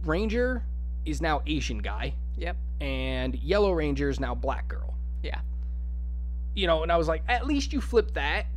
Ranger 0.04 0.64
is 1.06 1.22
now 1.22 1.42
Asian 1.46 1.78
guy, 1.80 2.16
Yep. 2.38 2.58
And 2.82 3.36
Yellow 3.36 3.72
Ranger 3.72 4.10
is 4.10 4.20
now 4.20 4.36
Black 4.36 4.68
girl. 4.68 4.96
Yeah. 5.22 5.40
You 6.56 6.68
know, 6.68 6.84
and 6.84 6.92
I 6.92 6.98
was 6.98 7.08
like, 7.08 7.24
at 7.28 7.48
least 7.48 7.74
you 7.74 7.82
flip 7.82 8.14
that 8.14 8.48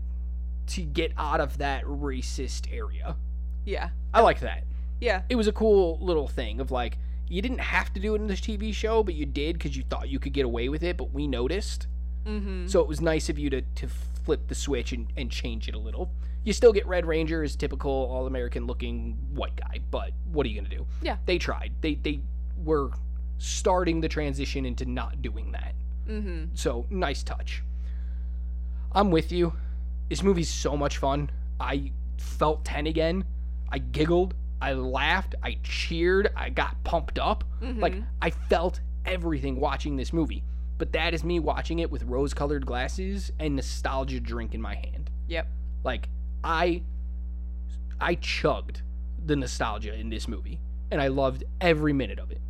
to 0.69 0.83
get 0.83 1.13
out 1.17 1.41
of 1.41 1.59
that 1.59 1.85
racist 1.85 2.73
area. 2.73 3.17
Yeah. 3.65 3.91
I 4.13 4.21
like 4.21 4.41
that. 4.41 4.65
Yeah. 5.01 5.23
It 5.29 5.37
was 5.37 5.47
a 5.47 5.53
cool 5.53 5.99
little 6.01 6.29
thing 6.29 6.61
of 6.61 6.71
like, 6.71 6.99
you 7.29 7.43
didn't 7.43 7.59
have 7.59 7.93
to 7.95 8.01
do 8.01 8.15
it 8.15 8.21
in 8.21 8.27
this 8.27 8.41
TV 8.41 8.73
show, 8.73 9.03
but 9.03 9.15
you 9.15 9.27
did 9.27 9.55
because 9.55 9.77
you 9.77 9.83
thought 9.89 10.09
you 10.09 10.19
could 10.19 10.33
get 10.33 10.45
away 10.45 10.69
with 10.69 10.83
it, 10.83 10.97
but 10.97 11.13
we 11.13 11.27
noticed. 11.27 11.87
Mm-hmm. 12.25 12.67
So 12.67 12.81
it 12.81 12.89
was 12.89 13.01
nice 13.01 13.29
of 13.29 13.39
you 13.39 13.51
to, 13.51 13.63
to 13.63 13.89
flip 14.25 14.49
the 14.49 14.55
switch 14.55 14.93
and, 14.93 15.13
and 15.17 15.31
change 15.31 15.69
it 15.69 15.75
a 15.75 15.79
little. 15.79 16.11
You 16.45 16.53
still 16.53 16.73
get 16.73 16.87
Red 16.87 17.07
Ranger 17.07 17.43
as 17.43 17.57
typical 17.57 17.91
all 17.91 18.27
American 18.27 18.67
looking 18.67 19.17
white 19.35 19.57
guy, 19.57 19.81
but 19.91 20.13
what 20.31 20.47
are 20.47 20.49
you 20.49 20.61
gonna 20.61 20.73
do? 20.73 20.87
Yeah. 21.03 21.17
They 21.27 21.39
tried. 21.39 21.73
They 21.81 21.97
they 21.97 22.21
were 22.65 22.91
starting 23.39 24.01
the 24.01 24.09
transition 24.09 24.65
into 24.65 24.85
not 24.85 25.23
doing 25.23 25.53
that. 25.53 25.75
Mm-hmm. 26.09 26.55
So 26.55 26.87
nice 26.91 27.23
touch. 27.23 27.63
I'm 28.93 29.11
with 29.11 29.33
you. 29.33 29.53
This 30.09 30.23
movie's 30.23 30.49
so 30.49 30.77
much 30.77 30.99
fun. 30.99 31.31
I 31.61 31.93
felt 32.19 32.65
10 32.65 32.87
again. 32.87 33.25
I 33.71 33.79
giggled. 33.79 34.35
I 34.61 34.73
laughed. 34.73 35.35
I 35.43 35.59
cheered. 35.63 36.31
I 36.37 36.49
got 36.51 36.83
pumped 36.85 37.19
up. 37.19 37.45
Like 37.61 37.95
Mhm. 37.95 38.07
I 38.23 38.31
felt 38.31 38.81
everything 39.05 39.61
watching 39.61 39.97
this 39.97 40.13
movie. 40.13 40.45
But 40.79 40.93
that 40.93 41.15
is 41.15 41.25
me 41.25 41.41
watching 41.41 41.79
it 41.81 41.91
with 41.91 42.05
rose-colored 42.05 42.65
glasses 42.67 43.33
and 43.39 43.57
nostalgia 43.57 44.21
drink 44.21 44.55
in 44.55 44.61
my 44.63 44.75
hand. 44.75 45.11
Yep. 45.29 45.49
Like 45.85 46.09
I 46.45 46.83
I 48.01 48.15
chugged 48.17 48.83
the 49.25 49.37
nostalgia 49.37 49.95
in 49.99 50.11
this 50.11 50.29
movie 50.29 50.61
and 50.91 51.01
I 51.01 51.09
loved 51.09 51.45
every 51.61 51.93
minute 51.93 52.19
of 52.19 52.31
it. 52.31 52.41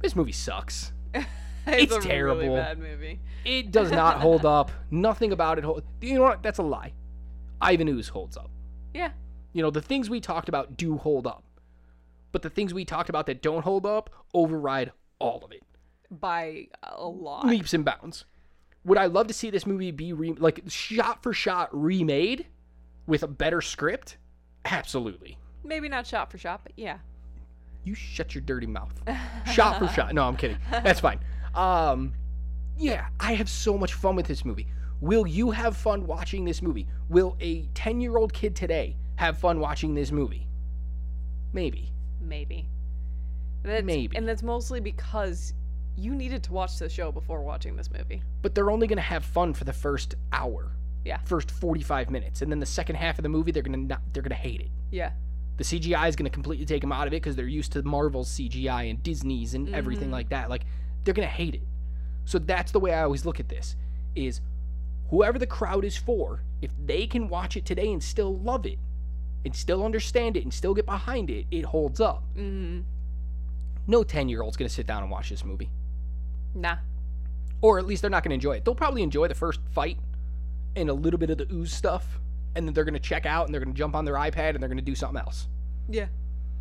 This 0.00 0.16
movie 0.16 0.32
sucks. 0.32 0.92
It's, 1.68 1.92
It's 1.92 2.04
a 2.04 2.08
terrible. 2.08 2.42
really 2.42 2.54
bad 2.54 2.78
movie. 2.78 3.18
It 3.44 3.72
does 3.72 3.90
not 3.90 4.20
hold 4.20 4.46
up. 4.46 4.70
Nothing 4.92 5.32
about 5.32 5.58
it 5.58 5.64
hold. 5.64 5.82
You 6.00 6.14
know 6.14 6.22
what? 6.22 6.40
That's 6.40 6.58
a 6.60 6.62
lie. 6.62 6.92
Ivan 7.60 7.88
Ooze 7.88 8.06
holds 8.06 8.36
up. 8.36 8.50
Yeah. 8.94 9.10
You 9.52 9.62
know, 9.62 9.70
the 9.72 9.80
things 9.82 10.08
we 10.08 10.20
talked 10.20 10.48
about 10.48 10.76
do 10.76 10.96
hold 10.96 11.26
up. 11.26 11.42
But 12.30 12.42
the 12.42 12.50
things 12.50 12.72
we 12.72 12.84
talked 12.84 13.08
about 13.08 13.26
that 13.26 13.42
don't 13.42 13.62
hold 13.64 13.84
up 13.84 14.10
override 14.32 14.92
all 15.18 15.42
of 15.44 15.50
it. 15.50 15.64
By 16.08 16.68
a 16.84 17.04
lot. 17.04 17.44
Leaps 17.46 17.74
and 17.74 17.84
bounds. 17.84 18.26
Would 18.84 18.98
I 18.98 19.06
love 19.06 19.26
to 19.26 19.34
see 19.34 19.50
this 19.50 19.66
movie 19.66 19.90
be 19.90 20.12
re- 20.12 20.34
like 20.38 20.62
shot 20.68 21.20
for 21.24 21.32
shot 21.32 21.68
remade 21.72 22.46
with 23.08 23.24
a 23.24 23.28
better 23.28 23.60
script? 23.60 24.18
Absolutely. 24.64 25.36
Maybe 25.64 25.88
not 25.88 26.06
shot 26.06 26.30
for 26.30 26.38
shot, 26.38 26.60
but 26.62 26.74
yeah. 26.76 26.98
You 27.86 27.94
shut 27.94 28.34
your 28.34 28.42
dirty 28.42 28.66
mouth. 28.66 28.92
Shot 29.52 29.78
for 29.78 29.86
shot. 29.86 30.12
No, 30.12 30.24
I'm 30.24 30.36
kidding. 30.36 30.58
That's 30.72 30.98
fine. 30.98 31.20
Um, 31.54 32.12
yeah, 32.76 33.06
I 33.20 33.34
have 33.34 33.48
so 33.48 33.78
much 33.78 33.94
fun 33.94 34.16
with 34.16 34.26
this 34.26 34.44
movie. 34.44 34.66
Will 35.00 35.24
you 35.24 35.52
have 35.52 35.76
fun 35.76 36.04
watching 36.04 36.44
this 36.44 36.60
movie? 36.60 36.88
Will 37.08 37.36
a 37.40 37.66
10 37.74 38.00
year 38.00 38.16
old 38.16 38.32
kid 38.32 38.56
today 38.56 38.96
have 39.14 39.38
fun 39.38 39.60
watching 39.60 39.94
this 39.94 40.10
movie? 40.10 40.48
Maybe. 41.52 41.92
Maybe. 42.20 42.68
That's, 43.62 43.84
Maybe. 43.84 44.16
And 44.16 44.28
that's 44.28 44.42
mostly 44.42 44.80
because 44.80 45.54
you 45.96 46.12
needed 46.12 46.42
to 46.42 46.52
watch 46.52 46.78
the 46.78 46.88
show 46.88 47.12
before 47.12 47.42
watching 47.42 47.76
this 47.76 47.90
movie. 47.90 48.20
But 48.42 48.54
they're 48.56 48.70
only 48.70 48.88
going 48.88 48.96
to 48.96 49.02
have 49.02 49.24
fun 49.24 49.54
for 49.54 49.62
the 49.62 49.72
first 49.72 50.16
hour. 50.32 50.72
Yeah. 51.04 51.18
First 51.24 51.52
45 51.52 52.10
minutes. 52.10 52.42
And 52.42 52.50
then 52.50 52.58
the 52.58 52.66
second 52.66 52.96
half 52.96 53.16
of 53.18 53.22
the 53.22 53.28
movie, 53.28 53.52
they're 53.52 53.62
going 53.62 53.80
to 53.80 53.86
not, 53.86 54.02
they're 54.12 54.24
going 54.24 54.30
to 54.30 54.34
hate 54.34 54.60
it. 54.60 54.70
Yeah. 54.90 55.12
The 55.56 55.64
CGI 55.64 56.08
is 56.08 56.16
going 56.16 56.24
to 56.28 56.34
completely 56.34 56.66
take 56.66 56.82
them 56.82 56.92
out 56.92 57.06
of 57.06 57.12
it 57.12 57.16
because 57.22 57.34
they're 57.36 57.46
used 57.46 57.72
to 57.72 57.82
Marvel's 57.82 58.28
CGI 58.30 58.90
and 58.90 59.02
Disney's 59.02 59.54
and 59.54 59.74
everything 59.74 60.08
Mhm. 60.08 60.12
like 60.12 60.28
that. 60.28 60.50
Like 60.50 60.66
they're 61.04 61.14
going 61.14 61.26
to 61.28 61.32
hate 61.34 61.54
it. 61.54 61.62
So 62.24 62.38
that's 62.38 62.72
the 62.72 62.80
way 62.80 62.92
I 62.92 63.02
always 63.04 63.24
look 63.24 63.40
at 63.40 63.48
this 63.48 63.76
is 64.14 64.40
whoever 65.10 65.38
the 65.38 65.46
crowd 65.46 65.84
is 65.84 65.96
for, 65.96 66.42
if 66.60 66.72
they 66.84 67.06
can 67.06 67.28
watch 67.28 67.56
it 67.56 67.64
today 67.64 67.92
and 67.92 68.02
still 68.02 68.36
love 68.38 68.66
it 68.66 68.78
and 69.44 69.54
still 69.54 69.84
understand 69.84 70.36
it 70.36 70.42
and 70.42 70.52
still 70.52 70.74
get 70.74 70.84
behind 70.86 71.30
it, 71.30 71.46
it 71.50 71.64
holds 71.64 72.00
up. 72.00 72.22
Mm-hmm. 72.36 72.80
No 73.86 74.02
10-year-old's 74.02 74.56
going 74.56 74.68
to 74.68 74.74
sit 74.74 74.86
down 74.86 75.02
and 75.02 75.10
watch 75.10 75.30
this 75.30 75.44
movie. 75.44 75.70
Nah. 76.54 76.78
Or 77.60 77.78
at 77.78 77.86
least 77.86 78.02
they're 78.02 78.10
not 78.10 78.24
going 78.24 78.30
to 78.30 78.34
enjoy 78.34 78.56
it. 78.56 78.64
They'll 78.64 78.74
probably 78.74 79.02
enjoy 79.02 79.28
the 79.28 79.34
first 79.34 79.60
fight 79.70 79.98
and 80.74 80.90
a 80.90 80.94
little 80.94 81.18
bit 81.18 81.30
of 81.30 81.38
the 81.38 81.46
ooze 81.52 81.72
stuff 81.72 82.18
and 82.56 82.66
then 82.66 82.74
they're 82.74 82.84
going 82.84 82.94
to 82.94 83.00
check 83.00 83.26
out 83.26 83.46
and 83.46 83.54
they're 83.54 83.60
going 83.62 83.72
to 83.74 83.78
jump 83.78 83.94
on 83.94 84.04
their 84.04 84.14
iPad 84.14 84.50
and 84.54 84.60
they're 84.60 84.68
going 84.68 84.78
to 84.78 84.82
do 84.84 84.94
something 84.94 85.18
else. 85.20 85.46
Yeah. 85.88 86.06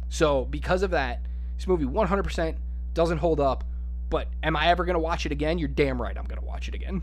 So 0.10 0.46
because 0.46 0.84
of 0.84 0.92
that, 0.92 1.22
this 1.58 1.68
movie 1.68 1.86
100% 1.86 2.56
doesn't 2.94 3.18
hold 3.18 3.40
up. 3.40 3.64
But 4.10 4.28
am 4.44 4.56
I 4.56 4.68
ever 4.68 4.86
gonna 4.86 5.00
watch 5.00 5.26
it 5.26 5.32
again? 5.32 5.58
You're 5.58 5.68
damn 5.68 6.00
right. 6.00 6.16
I'm 6.16 6.26
gonna 6.26 6.46
watch 6.46 6.68
it 6.68 6.76
again. 6.76 7.02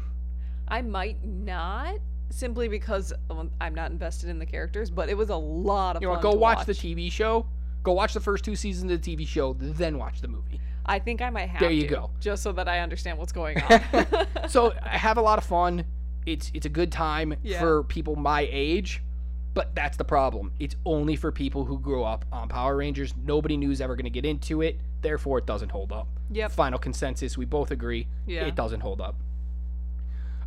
I 0.69 0.83
might 0.83 1.23
not 1.25 1.97
simply 2.31 2.69
because 2.69 3.13
I'm 3.29 3.75
not 3.75 3.91
invested 3.91 4.31
in 4.31 4.39
the 4.39 4.47
characters, 4.47 4.89
but 4.89 5.09
it 5.09 5.17
was 5.17 5.29
a 5.29 5.37
lot 5.37 5.97
of 5.97 6.03
You 6.03 6.09
know, 6.09 6.15
fun 6.15 6.23
go 6.23 6.31
to 6.33 6.39
watch, 6.39 6.65
the 6.65 6.73
TV 6.73 7.11
show. 7.11 7.45
Go 7.83 7.93
watch 7.93 8.15
the 8.15 8.21
first 8.21 8.45
two 8.45 8.55
seasons 8.55 8.93
of 8.93 9.03
the 9.03 9.17
TV 9.17 9.27
show, 9.27 9.55
then 9.59 9.99
watch 9.99 10.21
the 10.21 10.29
movie. 10.29 10.61
I 10.87 11.01
think 11.01 11.21
I 11.21 11.31
might 11.31 11.49
have 11.49 11.61
There 11.61 11.73
you 11.73 11.83
to, 11.83 11.89
go. 11.89 12.11
just 12.21 12.43
so 12.45 12.53
that 12.53 12.69
I 12.69 12.79
understand 12.79 13.19
what's 13.19 13.33
going 13.33 13.61
on. 13.69 14.49
So 14.49 14.73
I 14.81 14.89
have 14.97 15.19
a 15.19 15.23
lot 15.23 15.39
of 15.39 15.45
fun. 15.45 15.85
It's 16.27 16.51
it's 16.55 16.67
a 16.67 16.71
good 16.71 16.93
time 16.93 17.35
Yeah. 17.43 17.61
for 17.61 17.83
people 17.85 18.17
my 18.17 18.49
age. 18.51 19.03
But 19.55 19.75
that's 19.75 19.99
the 19.99 20.05
problem. 20.05 20.53
It's 20.59 20.77
only 20.87 21.15
for 21.15 21.31
people 21.31 21.67
who 21.67 21.79
grew 21.79 22.03
up 22.05 22.25
on 22.33 22.49
Power 22.49 22.75
Rangers. 22.77 23.13
Nobody 23.23 23.59
knew 23.59 23.69
who's 23.69 23.83
ever 23.83 23.95
going 23.97 24.05
to 24.05 24.11
get 24.11 24.25
into 24.25 24.63
it. 24.63 24.81
Therefore, 25.03 25.37
it 25.39 25.47
doesn't 25.47 25.71
hold 25.71 25.93
up. 25.93 26.09
Yep. 26.31 26.53
Final 26.53 26.79
consensus. 26.79 27.37
We 27.37 27.45
both 27.45 27.71
agree. 27.71 28.07
Yeah. 28.27 28.47
It 28.47 28.55
doesn't 28.55 28.81
hold 28.81 29.03
up. 29.03 29.15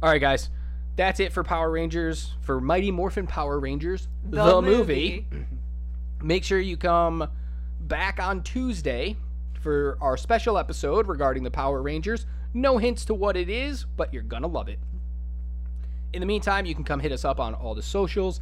All 0.01 0.09
right, 0.09 0.19
guys. 0.21 0.49
That's 0.95 1.19
it 1.19 1.33
for 1.33 1.43
Power 1.43 1.69
Rangers, 1.69 2.33
for 2.41 2.59
Mighty 2.61 2.89
Morphin 2.89 3.27
Power 3.27 3.59
Rangers, 3.59 4.07
the, 4.27 4.61
movie. 4.61 5.27
Make 6.23 6.43
sure 6.43 6.59
you 6.59 6.77
come 6.77 7.27
back 7.81 8.19
on 8.19 8.41
Tuesday 8.43 9.17
for 9.59 9.97
our 10.01 10.15
special 10.17 10.57
episode 10.57 11.07
regarding 11.07 11.43
the 11.43 11.51
Power 11.51 11.81
Rangers. 11.81 12.25
No 12.53 12.77
hints 12.77 13.03
to 13.05 13.13
what 13.13 13.35
it 13.35 13.49
is, 13.49 13.85
but 13.97 14.13
you're 14.13 14.23
going 14.23 14.41
to 14.43 14.47
love 14.47 14.69
it. 14.69 14.79
In 16.15 16.21
the 16.21 16.25
meantime, 16.25 16.65
you 16.65 16.73
can 16.73 16.85
come 16.85 17.01
hit 17.01 17.11
us 17.11 17.25
up 17.25 17.41
on 17.41 17.53
all 17.53 17.75
the 17.75 17.83
socials. 17.83 18.39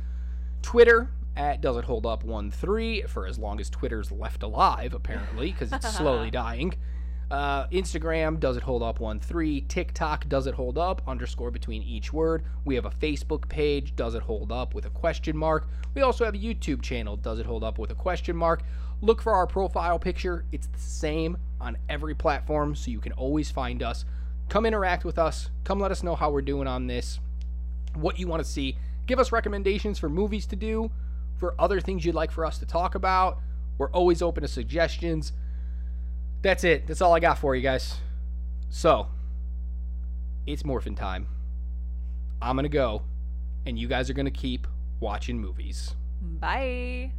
Twitter 0.62 1.10
at 1.36 1.60
Does 1.60 1.76
It 1.76 1.86
Hold 1.86 2.06
Up 2.06 2.24
13 2.24 3.08
for 3.08 3.26
as 3.26 3.40
long 3.40 3.60
as 3.60 3.68
Twitter's 3.68 4.12
left 4.12 4.44
alive, 4.44 4.94
apparently, 4.94 5.52
because 5.52 5.74
it's 5.74 5.92
slowly 5.98 6.30
dying. 6.30 6.76
Uh, 7.32 7.66
Instagram, 7.70 8.40
Does 8.40 8.58
It 8.58 8.62
Hold 8.62 8.84
Up 8.84 9.00
13. 9.00 9.68
TikTok, 9.68 10.30
Does 10.30 10.46
It 10.46 10.54
Hold 10.54 10.78
Up, 10.78 11.02
underscore 11.08 11.50
between 11.50 11.82
each 11.82 12.14
word. 12.14 12.44
We 12.64 12.76
have 12.76 12.86
a 12.86 12.92
Facebook 12.92 13.50
page, 13.50 13.96
Does 13.96 14.14
It 14.14 14.22
Hold 14.22 14.52
Up 14.52 14.76
with 14.76 14.86
a 14.86 14.92
question 14.92 15.36
mark. 15.36 15.68
We 15.96 16.04
also 16.04 16.26
have 16.26 16.36
a 16.36 16.38
YouTube 16.38 16.84
channel, 16.84 17.18
Does 17.18 17.40
It 17.40 17.48
Hold 17.48 17.64
Up 17.64 17.80
with 17.80 17.90
a 17.90 17.96
question 17.96 18.36
mark. 18.36 18.62
Look 19.02 19.20
for 19.20 19.34
our 19.34 19.48
profile 19.48 19.98
picture. 19.98 20.46
It's 20.52 20.68
the 20.68 20.80
same 20.80 21.38
on 21.60 21.80
every 21.90 22.14
platform, 22.14 22.76
so 22.76 22.92
you 22.92 23.00
can 23.00 23.14
always 23.14 23.50
find 23.50 23.82
us. 23.82 24.06
Come 24.48 24.68
interact 24.68 25.06
with 25.06 25.18
us. 25.18 25.50
Come 25.64 25.80
let 25.80 25.90
us 25.90 26.04
know 26.04 26.14
how 26.14 26.30
we're 26.30 26.44
doing 26.44 26.68
on 26.68 26.86
this 26.86 27.20
what 27.96 28.20
you 28.20 28.28
want 28.28 28.44
to 28.44 28.50
see. 28.50 28.78
Give 29.06 29.20
us 29.20 29.32
recommendations 29.32 30.00
for 30.00 30.10
movies 30.10 30.46
to 30.48 30.56
do, 30.56 30.92
for 31.38 31.56
other 31.60 31.82
things 31.82 32.06
you'd 32.06 32.16
like 32.16 32.32
for 32.32 32.46
us 32.46 32.58
to 32.60 32.66
talk 32.66 32.96
about. 32.96 33.40
We're 33.78 33.90
always 33.92 34.22
open 34.22 34.42
to 34.44 34.48
suggestions. 34.48 35.34
That's 36.42 36.64
it. 36.64 36.88
That's 36.88 37.02
all 37.02 37.14
I 37.14 37.20
got 37.20 37.38
for 37.38 37.56
you 37.56 37.62
guys. 37.62 37.96
So, 38.70 39.08
it's 40.46 40.66
morphin 40.66 40.96
time. 40.96 41.28
I'm 42.42 42.56
gonna 42.56 42.70
go, 42.70 43.04
and 43.66 43.78
you 43.78 43.88
guys 43.88 44.10
are 44.10 44.14
gonna 44.14 44.32
keep 44.32 44.68
watching 45.00 45.40
movies. 45.40 45.96
Bye. 46.22 47.12